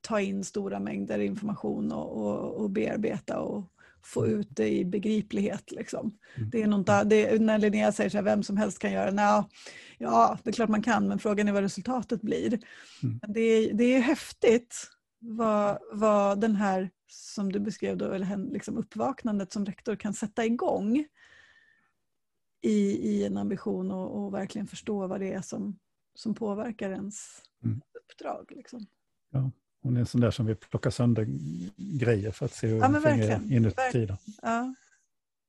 ta 0.00 0.20
in 0.20 0.44
stora 0.44 0.80
mängder 0.80 1.18
information 1.18 1.92
och, 1.92 2.16
och, 2.16 2.54
och 2.54 2.70
bearbeta 2.70 3.40
och 3.40 3.72
få 4.04 4.26
ut 4.26 4.48
det 4.50 4.68
i 4.68 4.84
begriplighet. 4.84 5.70
Liksom. 5.72 6.18
Mm. 6.34 6.50
Det 6.50 6.62
är 6.62 6.66
något, 6.66 7.10
det 7.10 7.26
är, 7.26 7.38
när 7.38 7.58
Linnea 7.58 7.92
säger 7.92 8.10
här, 8.10 8.22
vem 8.22 8.42
som 8.42 8.56
helst 8.56 8.78
kan 8.78 8.92
göra 8.92 9.10
det. 9.10 9.44
Ja, 9.98 10.38
det 10.42 10.50
är 10.50 10.54
klart 10.54 10.68
man 10.68 10.82
kan, 10.82 11.08
men 11.08 11.18
frågan 11.18 11.48
är 11.48 11.52
vad 11.52 11.62
resultatet 11.62 12.20
blir. 12.22 12.46
Mm. 13.02 13.18
Men 13.22 13.32
det, 13.32 13.40
är, 13.40 13.74
det 13.74 13.84
är 13.84 14.00
häftigt 14.00 14.90
vad, 15.18 15.78
vad 15.92 16.40
den 16.40 16.56
här, 16.56 16.90
som 17.08 17.52
du 17.52 17.60
beskrev, 17.60 17.96
då, 17.96 18.12
eller 18.12 18.52
liksom 18.52 18.76
uppvaknandet 18.76 19.52
som 19.52 19.66
rektor 19.66 19.96
kan 19.96 20.14
sätta 20.14 20.44
igång 20.44 21.06
i, 22.62 23.10
i 23.10 23.24
en 23.26 23.36
ambition 23.36 23.90
och, 23.90 24.24
och 24.24 24.34
verkligen 24.34 24.66
förstå 24.66 25.06
vad 25.06 25.20
det 25.20 25.32
är 25.32 25.42
som, 25.42 25.78
som 26.14 26.34
påverkar 26.34 26.90
ens 26.90 27.42
Mm. 27.64 27.80
uppdrag. 28.04 28.52
Liksom. 28.56 28.86
Hon 29.82 29.96
är 29.96 30.00
en 30.00 30.06
sån 30.06 30.20
där 30.20 30.30
som 30.30 30.46
vill 30.46 30.56
plocka 30.56 30.90
sönder 30.90 31.26
grejer 32.00 32.30
för 32.30 32.44
att 32.46 32.52
se 32.52 32.66
hur 32.66 32.76
Ja, 32.76 32.86
det 32.86 32.92
men 32.92 33.02
fungerar 33.02 33.52
inuti. 33.52 34.06
då. 34.06 34.16
Ja. 34.42 34.74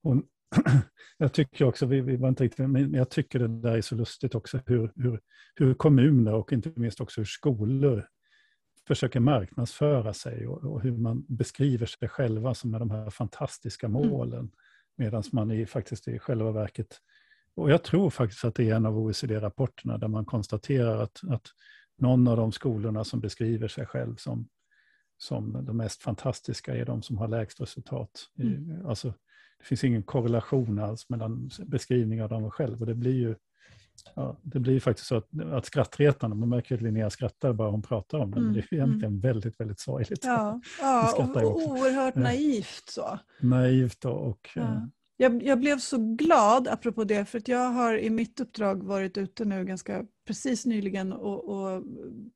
Hon, 0.04 0.24
jag 1.18 1.34
tycker 1.34 1.66
också, 1.66 1.86
vi, 1.86 2.02
vi 2.02 2.16
var 2.16 2.30
inte 2.30 2.44
riktigt, 2.44 2.70
men 2.70 2.94
jag 2.94 3.10
tycker 3.10 3.40
det 3.40 3.48
där 3.48 3.78
är 3.78 3.82
så 3.82 3.96
lustigt 3.96 4.36
också 4.36 4.60
hur, 4.66 4.92
hur, 4.96 5.20
hur 5.56 5.74
kommuner 5.74 6.34
och 6.34 6.54
inte 6.54 6.72
minst 6.76 7.02
också 7.02 7.22
hur 7.22 7.26
skolor 7.26 8.08
försöker 8.88 9.20
marknadsföra 9.20 10.14
sig 10.14 10.48
och, 10.48 10.64
och 10.64 10.82
hur 10.82 10.98
man 10.98 11.26
beskriver 11.28 11.86
sig 11.86 12.10
själva 12.10 12.54
som 12.54 12.72
med 12.72 12.82
de 12.82 12.90
här 12.92 13.10
fantastiska 13.10 13.88
Mm. 13.88 14.08
målen. 14.08 14.52
Medan 14.98 15.24
man 15.32 15.52
i, 15.52 15.66
faktiskt 15.66 16.08
i 16.08 16.20
själva 16.20 16.52
verket, 16.52 17.00
och 17.56 17.72
jag 17.72 17.84
tror 17.84 18.10
faktiskt 18.10 18.46
att 18.46 18.56
det 18.56 18.70
är 18.70 18.76
en 18.76 18.86
av 18.86 18.98
OECD-rapporterna 19.00 19.98
där 19.98 20.08
man 20.08 20.26
konstaterar 20.26 21.02
att, 21.04 21.22
att 21.30 21.48
någon 21.98 22.28
av 22.28 22.38
de 22.38 22.52
skolorna 22.52 23.04
som 23.04 23.20
beskriver 23.20 23.68
sig 23.68 23.86
själv 23.86 24.16
som, 24.16 24.48
som 25.18 25.66
de 25.66 25.78
mest 25.78 26.02
fantastiska 26.02 26.76
är 26.76 26.86
de 26.86 27.02
som 27.02 27.18
har 27.18 27.28
lägst 27.28 27.62
resultat. 27.62 28.30
I, 28.36 28.42
Mm. 28.42 28.86
Alltså, 28.86 29.14
det 29.60 29.66
finns 29.66 29.84
ingen 29.84 30.04
korrelation 30.04 30.80
alls 30.80 31.10
mellan 31.10 31.50
beskrivning 31.66 32.24
av 32.24 32.30
dem 32.30 32.52
själv. 32.52 32.80
Och 32.80 32.86
det 32.86 32.96
blir 32.96 33.14
ju 33.14 33.36
ja, 34.16 34.38
det 34.42 34.60
blir 34.60 34.80
faktiskt 34.80 35.08
så 35.08 35.16
att, 35.16 35.42
att 35.52 35.66
skrattretande, 35.66 36.36
man 36.36 36.50
märker 36.50 36.76
att 36.76 36.82
Linnea 36.82 37.10
skrattar 37.10 37.54
bara 37.54 37.70
hon 37.70 37.82
pratar 37.82 38.20
om 38.20 38.32
det, 38.32 38.36
men 38.36 38.44
Mm, 38.44 38.54
det 38.54 38.60
är 38.60 38.68
ju 38.72 38.78
egentligen 38.78 39.20
väldigt, 39.20 39.60
väldigt 39.60 39.80
sorgligt. 39.80 40.26
Ja, 40.26 40.62
ja 40.82 41.14
och, 41.18 41.44
och 41.44 41.62
oerhört 41.62 42.16
naivt 42.16 42.90
så. 42.90 43.20
Naivt 43.40 44.06
och, 44.06 44.28
och 44.28 44.50
Ja. 44.56 44.90
Jag, 45.18 45.44
jag 45.44 45.60
blev 45.60 45.78
så 45.78 45.98
glad 46.16 46.68
apropå 46.68 47.04
det 47.04 47.26
för 47.26 47.38
att 47.38 47.48
jag 47.48 47.70
har 47.70 47.98
i 47.98 48.10
mitt 48.10 48.40
uppdrag 48.40 48.84
varit 48.84 49.18
ute 49.18 49.46
nu 49.46 49.66
ganska 49.66 50.06
precis 50.28 50.66
nyligen 50.66 51.14
och, 51.14 51.50
och 51.50 51.84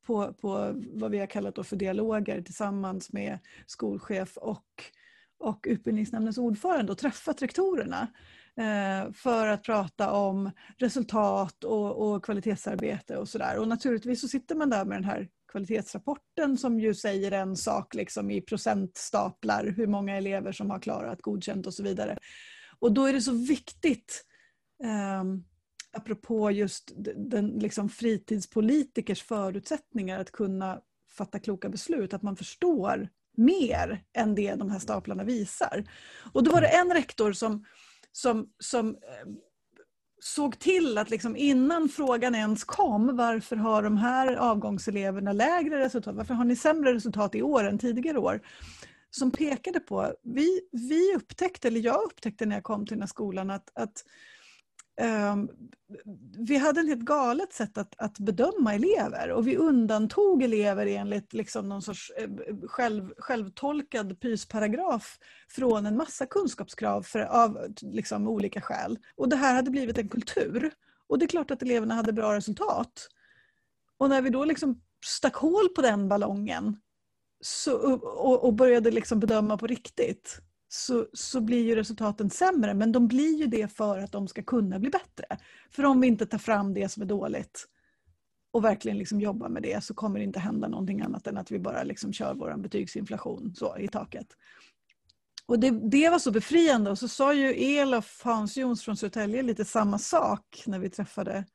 på, 0.06 0.34
på 0.34 0.74
vad 0.94 1.12
vi 1.12 1.20
har 1.20 1.28
kallat 1.28 1.56
då 1.56 1.64
för 1.64 1.76
dialoger 1.76 2.41
tillsammans 2.41 3.14
med 3.14 3.40
skolchef 3.68 4.38
och, 4.38 4.66
och 5.40 5.66
utbildningsnämndens 5.70 6.38
ordförande 6.38 6.91
och 6.91 6.98
träffat 6.98 7.41
rektorerna. 7.41 8.08
eh, 8.58 9.12
för 9.14 9.48
att 9.48 9.64
prata 9.64 10.12
om 10.12 10.52
resultat 10.78 11.64
och, 11.64 12.14
och 12.16 12.26
kvalitetsarbete 12.26 13.18
och 13.18 13.30
sådär. 13.30 13.58
Och 13.58 13.68
naturligtvis 13.68 14.22
så 14.22 14.28
sitter 14.28 14.56
man 14.56 14.70
där 14.70 14.86
med 14.86 14.98
den 14.98 15.04
här 15.04 15.28
kvalitetsrapporten 15.52 16.58
som 16.58 16.80
ju 16.80 16.94
säger 16.94 17.32
en 17.32 17.56
sak 17.56 17.95
liksom 17.95 18.32
i 18.32 18.41
procentstaplar, 18.41 19.74
hur 19.78 19.88
många 19.88 20.18
elever 20.18 20.52
som 20.52 20.70
har 20.70 20.80
klarat 20.80 21.22
godkänt 21.22 21.68
och 21.68 21.74
så 21.74 21.84
vidare. 21.84 22.18
Och 22.80 22.91
då 22.91 23.06
är 23.06 23.14
det 23.14 23.22
så 23.22 23.34
viktigt, 23.34 24.26
eh, 24.84 25.24
apropå 25.91 26.52
just 26.52 26.91
den 27.16 27.48
liksom 27.48 27.90
fritidspolitikers 27.90 29.24
förutsättningar 29.24 30.20
att 30.20 30.32
kunna 30.32 30.82
fatta 31.18 31.40
kloka 31.40 31.70
beslut, 31.70 32.14
att 32.14 32.24
man 32.24 32.36
förstår 32.36 33.10
mer 33.38 34.04
än 34.14 34.36
det 34.36 34.56
de 34.56 34.72
här 34.72 34.80
staplarna 34.80 35.24
visar. 35.24 35.90
Och 36.34 36.44
då 36.44 36.52
var 36.52 36.62
det 36.62 36.68
en 36.68 36.94
rektor 36.94 37.34
som, 37.34 37.66
som, 38.12 38.49
som 38.60 38.90
eh, 38.90 39.28
såg 40.20 40.60
till 40.60 40.98
att 40.98 41.10
liksom 41.10 41.36
innan 41.36 41.90
frågan 41.90 42.36
ens 42.36 42.64
kom, 42.64 43.16
varför 43.16 43.56
har 43.56 43.84
de 43.84 43.98
här 43.98 44.36
avgångseleverna 44.36 45.34
lägre 45.34 45.80
resultat? 45.80 46.16
Varför 46.16 46.34
har 46.34 46.45
ni 46.45 46.56
sämre 46.56 46.94
resultat 46.94 47.36
i 47.36 47.41
år 47.41 47.64
än 47.64 47.78
tidigare 47.78 48.18
år? 48.18 48.41
Som 49.18 49.31
pekade 49.31 49.80
på, 49.80 50.14
vi, 50.23 50.61
vi 50.72 51.15
upptäckte, 51.15 51.68
eller 51.68 51.80
jag 51.80 52.03
upptäckte 52.03 52.45
när 52.45 52.56
jag 52.56 52.64
kom 52.64 52.85
till 52.85 52.95
den 52.95 53.02
här 53.02 53.07
skolan 53.07 53.49
att, 53.49 53.72
att 53.73 54.03
um, 55.34 55.49
vi 56.48 56.57
hade 56.57 56.80
ett 56.80 56.88
helt 56.88 57.06
galet 57.06 57.53
sätt 57.53 57.77
att, 57.77 57.95
att 57.98 58.19
bedöma 58.19 58.73
elever 58.76 59.31
och 59.31 59.48
vi 59.48 59.57
undantog 59.57 60.44
elever 60.44 60.85
enligt 60.85 61.34
liksom 61.34 61.69
någon 61.69 61.81
sorts 61.81 62.11
eh, 62.18 62.30
själv, 62.68 63.14
självtolkad 63.18 64.19
pysparagraf 64.19 65.18
från 65.49 65.85
en 65.85 65.98
massa 65.98 66.26
kunskapskrav 66.26 67.03
för, 67.03 67.19
av 67.19 67.76
liksom, 67.81 68.27
olika 68.27 68.61
skäl. 68.61 68.99
Och 69.15 69.30
det 69.30 69.35
här 69.35 69.56
hade 69.56 69.72
blivit 69.72 69.98
en 69.98 70.10
kultur. 70.10 70.72
Och 71.07 71.19
det 71.19 71.26
är 71.26 71.27
klart 71.27 71.52
att 71.52 71.61
eleverna 71.61 71.94
hade 71.94 72.14
bra 72.14 72.35
resultat. 72.35 73.10
Och 73.98 74.10
när 74.10 74.22
vi 74.22 74.30
då 74.30 74.45
liksom 74.45 74.81
stack 75.06 75.35
hål 75.35 75.69
på 75.69 75.81
den 75.81 76.10
ballongen 76.10 76.77
så, 77.41 77.97
och, 77.97 78.43
och 78.43 78.53
började 78.53 78.91
liksom 78.91 79.19
bedöma 79.19 79.57
på 79.57 79.68
riktigt 79.68 80.41
så, 80.69 81.07
så 81.14 81.41
blir 81.41 81.64
ju 81.64 81.76
resultaten 81.76 82.30
sämre. 82.30 82.73
Men 82.73 82.91
de 82.91 83.07
blir 83.07 83.38
ju 83.38 83.47
det 83.47 83.68
för 83.68 83.99
att 83.99 84.11
de 84.11 84.27
ska 84.27 84.43
kunna 84.43 84.80
bli 84.80 84.89
bättre. 84.89 85.38
För 85.72 85.85
om 85.85 86.01
vi 86.01 86.07
inte 86.07 86.26
tar 86.26 86.38
fram 86.38 86.73
det 86.73 86.89
som 86.89 87.03
är 87.03 87.07
dåligt 87.07 87.68
och 88.51 88.64
verkligen 88.64 88.97
liksom 88.97 89.22
jobbar 89.22 89.49
med 89.49 89.64
det 89.64 89.84
så 89.84 89.93
kommer 89.93 90.19
det 90.19 90.26
inte 90.26 90.39
hända 90.39 90.68
någonting 90.68 91.01
annat 91.01 91.27
än 91.27 91.38
att 91.38 91.51
vi 91.51 91.59
bara 91.59 91.84
liksom 91.84 92.14
kör 92.14 92.34
vår 92.34 92.57
betygsinflation 92.57 93.55
så, 93.55 93.77
i 93.77 93.88
taket. 93.88 94.27
Och 95.45 95.59
det, 95.59 95.89
det 95.89 96.09
var 96.09 96.19
så 96.19 96.31
befriande 96.31 96.91
och 96.91 96.99
så 96.99 97.07
sa 97.07 97.34
ju 97.34 97.53
Elof 97.53 98.22
Hans 98.23 98.57
Jons 98.57 98.84
från 98.84 98.97
Södertälje 98.97 99.41
lite 99.41 99.65
samma 99.65 99.99
sak 99.99 100.64
när 100.65 100.80
vi 100.80 100.89
träffade, 100.89 101.45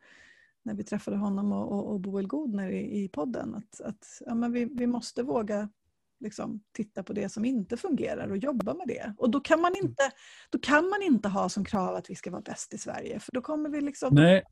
när 0.62 0.74
vi 0.74 0.84
träffade 0.84 1.16
honom 1.16 1.52
och, 1.52 1.72
och, 1.72 1.92
och 1.92 2.00
Boel 2.00 2.26
Godner 2.26 2.70
i, 2.70 3.04
i 3.04 3.08
podden. 3.08 3.54
Att, 3.54 3.80
att 3.80 4.22
ja, 4.26 4.34
men 4.34 4.52
vi, 4.52 4.64
vi 4.64 4.86
måste 4.86 5.22
våga 5.22 5.68
liksom, 6.20 6.60
titta 6.72 7.02
på 7.02 7.12
det 7.12 7.28
som 7.28 7.44
inte 7.44 7.76
fungerar 7.76 8.30
och 8.30 8.36
jobba 8.36 8.74
med 8.74 8.86
det. 8.86 9.14
Och 9.18 9.30
då 9.30 9.40
kan, 9.40 9.60
man 9.60 9.72
mm. 9.72 9.86
inte, 9.86 10.02
då 10.50 10.58
kan 10.58 10.88
man 10.88 11.02
inte 11.02 11.28
ha 11.28 11.48
som 11.48 11.64
krav 11.64 11.94
att 11.94 12.10
vi 12.10 12.14
ska 12.14 12.30
vara 12.30 12.42
bäst 12.42 12.74
i 12.74 12.78
Sverige 12.78 13.20
för 13.20 13.32
då 13.32 13.40
kommer 13.40 13.70
vi 13.70 13.80
liksom 13.80 14.14
Nej. 14.14 14.42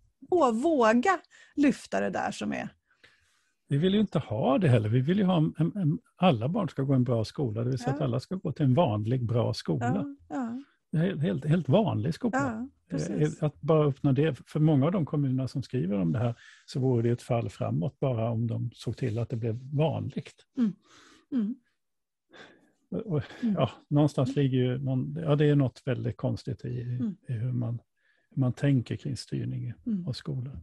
våga 0.53 1.20
lyfta 1.57 2.01
det 2.01 2.11
där 2.11 2.31
som 2.31 2.53
är 2.53 2.69
vi 3.70 3.78
vill 3.78 3.95
ju 3.95 4.01
inte 4.01 4.19
ha 4.19 4.59
det 4.59 4.69
heller. 4.69 4.89
Vi 4.89 5.01
vill 5.01 5.19
ju 5.19 5.24
ha 5.24 5.37
en, 5.37 5.55
en, 5.59 5.99
alla 6.16 6.49
barn 6.49 6.69
ska 6.69 6.82
gå 6.82 6.95
en 6.95 7.05
bra 7.05 7.24
skola, 7.24 7.65
det 7.65 7.70
vill 7.70 7.78
säga 7.78 7.91
ja. 7.91 7.95
att 7.95 8.01
alla 8.01 8.20
ska 8.20 8.35
gå 8.35 8.53
till 8.53 8.65
en 8.65 8.74
vanlig 8.74 9.27
bra 9.27 9.55
skola. 9.55 10.07
Ja, 10.28 10.62
ja. 10.91 11.01
Helt, 11.01 11.45
helt 11.45 11.69
vanlig 11.69 12.15
skola. 12.15 12.69
Eh, 12.93 13.29
att 13.41 13.61
bara 13.61 13.87
öppna 13.87 14.12
det, 14.12 14.39
för 14.47 14.61
många 14.61 14.87
av 14.87 14.93
de 14.93 15.07
kommunerna 15.07 15.49
som 15.49 15.62
skriver 15.62 16.01
om 16.01 16.12
det 16.12 16.19
här 16.19 16.35
så 16.67 16.81
vore 16.81 17.03
det 17.03 17.11
ett 17.11 17.23
fall 17.23 17.49
framåt 17.49 18.01
bara 18.01 18.31
om 18.31 18.47
de 18.47 18.71
såg 18.75 18.97
till 18.97 19.19
att 19.19 19.29
det 19.29 19.37
blev 19.37 19.59
vanligt. 19.73 20.47
Mm. 20.59 20.73
Mm. 21.33 21.55
Och, 23.05 23.23
mm. 23.43 23.55
ja, 23.55 23.71
någonstans 23.89 24.37
ligger 24.37 24.59
ju 24.59 24.79
någon, 24.79 25.17
ja, 25.23 25.37
det 25.37 25.45
är 25.45 25.57
något 25.57 25.83
väldigt 25.85 26.17
konstigt 26.17 26.65
i, 26.65 26.83
mm. 26.83 27.17
i 27.29 27.33
hur, 27.33 27.53
man, 27.53 27.81
hur 28.31 28.41
man 28.41 28.53
tänker 28.53 28.97
kring 28.97 29.17
styrning 29.17 29.73
mm. 29.87 30.09
av 30.09 30.12
skolan. 30.12 30.59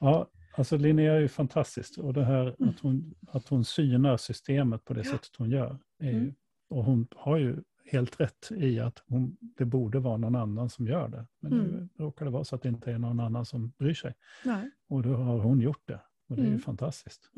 Ja, 0.00 0.30
alltså 0.56 0.76
Linnea 0.76 1.12
är 1.12 1.20
ju 1.20 1.28
fantastiskt 1.28 1.98
och 1.98 2.14
det 2.14 2.24
här 2.24 2.54
mm. 2.58 2.70
att, 2.70 2.80
hon, 2.80 3.14
att 3.28 3.48
hon 3.48 3.64
synar 3.64 4.16
systemet 4.16 4.84
på 4.84 4.94
det 4.94 5.00
ja. 5.04 5.10
sättet 5.10 5.36
hon 5.38 5.50
gör. 5.50 5.78
Är, 5.98 6.12
mm. 6.12 6.34
Och 6.68 6.84
hon 6.84 7.06
har 7.10 7.36
ju 7.36 7.56
helt 7.84 8.20
rätt 8.20 8.48
i 8.50 8.80
att 8.80 9.02
hon, 9.06 9.36
det 9.40 9.64
borde 9.64 9.98
vara 9.98 10.16
någon 10.16 10.36
annan 10.36 10.70
som 10.70 10.86
gör 10.86 11.08
det. 11.08 11.26
Men 11.40 11.52
mm. 11.52 11.66
nu 11.66 11.88
råkar 11.98 12.24
det 12.24 12.30
vara 12.30 12.44
så 12.44 12.56
att 12.56 12.62
det 12.62 12.68
inte 12.68 12.92
är 12.92 12.98
någon 12.98 13.20
annan 13.20 13.46
som 13.46 13.72
bryr 13.78 13.94
sig. 13.94 14.14
Nej. 14.44 14.70
Och 14.88 15.02
då 15.02 15.14
har 15.14 15.38
hon 15.38 15.60
gjort 15.60 15.82
det. 15.84 16.00
Och 16.28 16.36
det 16.36 16.42
är 16.42 16.46
ju 16.46 16.58
fantastiskt. 16.58 17.30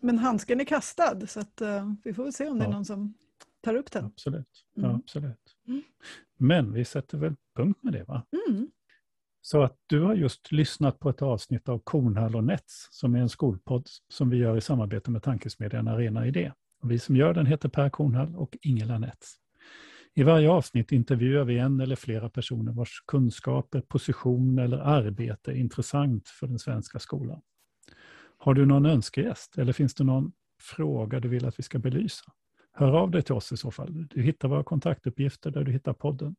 Men 0.00 0.18
handsken 0.18 0.60
är 0.60 0.64
kastad 0.64 1.26
så 1.26 1.40
att, 1.40 1.62
uh, 1.62 1.92
vi 2.04 2.14
får 2.14 2.22
väl 2.22 2.32
se 2.32 2.48
om 2.48 2.58
det 2.58 2.64
är 2.64 2.70
någon 2.70 2.84
som 2.84 3.14
tar 3.60 3.74
upp 3.74 3.92
den. 3.92 4.04
Absolut. 4.04 4.64
Mm. 4.76 4.90
Ja, 4.90 4.96
absolut. 4.96 5.56
Mm. 5.68 5.82
Men 6.36 6.72
vi 6.72 6.84
sätter 6.84 7.18
väl 7.18 7.34
punkt 7.56 7.78
med 7.82 7.92
det 7.92 8.04
va? 8.04 8.26
Mm. 8.48 8.70
Så 9.40 9.62
att 9.62 9.76
du 9.86 10.00
har 10.00 10.14
just 10.14 10.52
lyssnat 10.52 10.98
på 10.98 11.10
ett 11.10 11.22
avsnitt 11.22 11.68
av 11.68 11.78
Kornhall 11.78 12.36
och 12.36 12.44
Nets 12.44 12.88
som 12.90 13.14
är 13.14 13.18
en 13.18 13.28
skolpodd 13.28 13.86
som 14.08 14.30
vi 14.30 14.36
gör 14.36 14.56
i 14.56 14.60
samarbete 14.60 15.10
med 15.10 15.22
tankesmedjan 15.22 15.88
Arena 15.88 16.26
Idé. 16.26 16.52
Och 16.82 16.90
vi 16.90 16.98
som 16.98 17.16
gör 17.16 17.34
den 17.34 17.46
heter 17.46 17.68
Per 17.68 17.90
Kornhall 17.90 18.36
och 18.36 18.56
Ingela 18.62 18.98
Nets. 18.98 19.36
I 20.16 20.22
varje 20.22 20.50
avsnitt 20.50 20.92
intervjuar 20.92 21.44
vi 21.44 21.58
en 21.58 21.80
eller 21.80 21.96
flera 21.96 22.30
personer 22.30 22.72
vars 22.72 23.02
kunskaper, 23.06 23.80
position 23.80 24.58
eller 24.58 24.78
arbete 24.78 25.50
är 25.50 25.54
intressant 25.54 26.28
för 26.28 26.46
den 26.46 26.58
svenska 26.58 26.98
skolan. 26.98 27.40
Har 28.38 28.54
du 28.54 28.66
någon 28.66 28.86
önskegäst 28.86 29.58
eller 29.58 29.72
finns 29.72 29.94
det 29.94 30.04
någon 30.04 30.32
fråga 30.60 31.20
du 31.20 31.28
vill 31.28 31.46
att 31.46 31.58
vi 31.58 31.62
ska 31.62 31.78
belysa? 31.78 32.32
Hör 32.72 32.92
av 32.92 33.10
dig 33.10 33.22
till 33.22 33.34
oss 33.34 33.52
i 33.52 33.56
så 33.56 33.70
fall. 33.70 34.06
Du 34.10 34.22
hittar 34.22 34.48
våra 34.48 34.64
kontaktuppgifter 34.64 35.50
där 35.50 35.64
du 35.64 35.72
hittar 35.72 35.92
podden. 35.92 36.36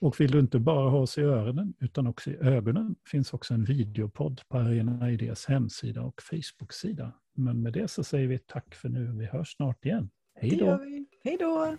Och 0.00 0.20
vill 0.20 0.30
du 0.30 0.40
inte 0.40 0.58
bara 0.58 0.90
ha 0.90 0.98
oss 0.98 1.18
i 1.18 1.22
öronen 1.22 1.74
utan 1.80 2.06
också 2.06 2.30
i 2.30 2.36
ögonen 2.36 2.96
finns 3.10 3.32
också 3.32 3.54
en 3.54 3.64
videopodd 3.64 4.40
på 4.48 4.58
Arena 4.58 5.10
Idés 5.10 5.46
hemsida 5.46 6.02
och 6.02 6.22
Facebook-sida. 6.22 7.12
Men 7.34 7.62
med 7.62 7.72
det 7.72 7.88
så 7.88 8.04
säger 8.04 8.28
vi 8.28 8.38
tack 8.38 8.74
för 8.74 8.88
nu. 8.88 9.12
Vi 9.12 9.26
hörs 9.26 9.56
snart 9.56 9.84
igen. 9.84 10.10
Hej 10.34 10.56
då! 10.56 10.78
Hej 11.24 11.36
då! 11.40 11.76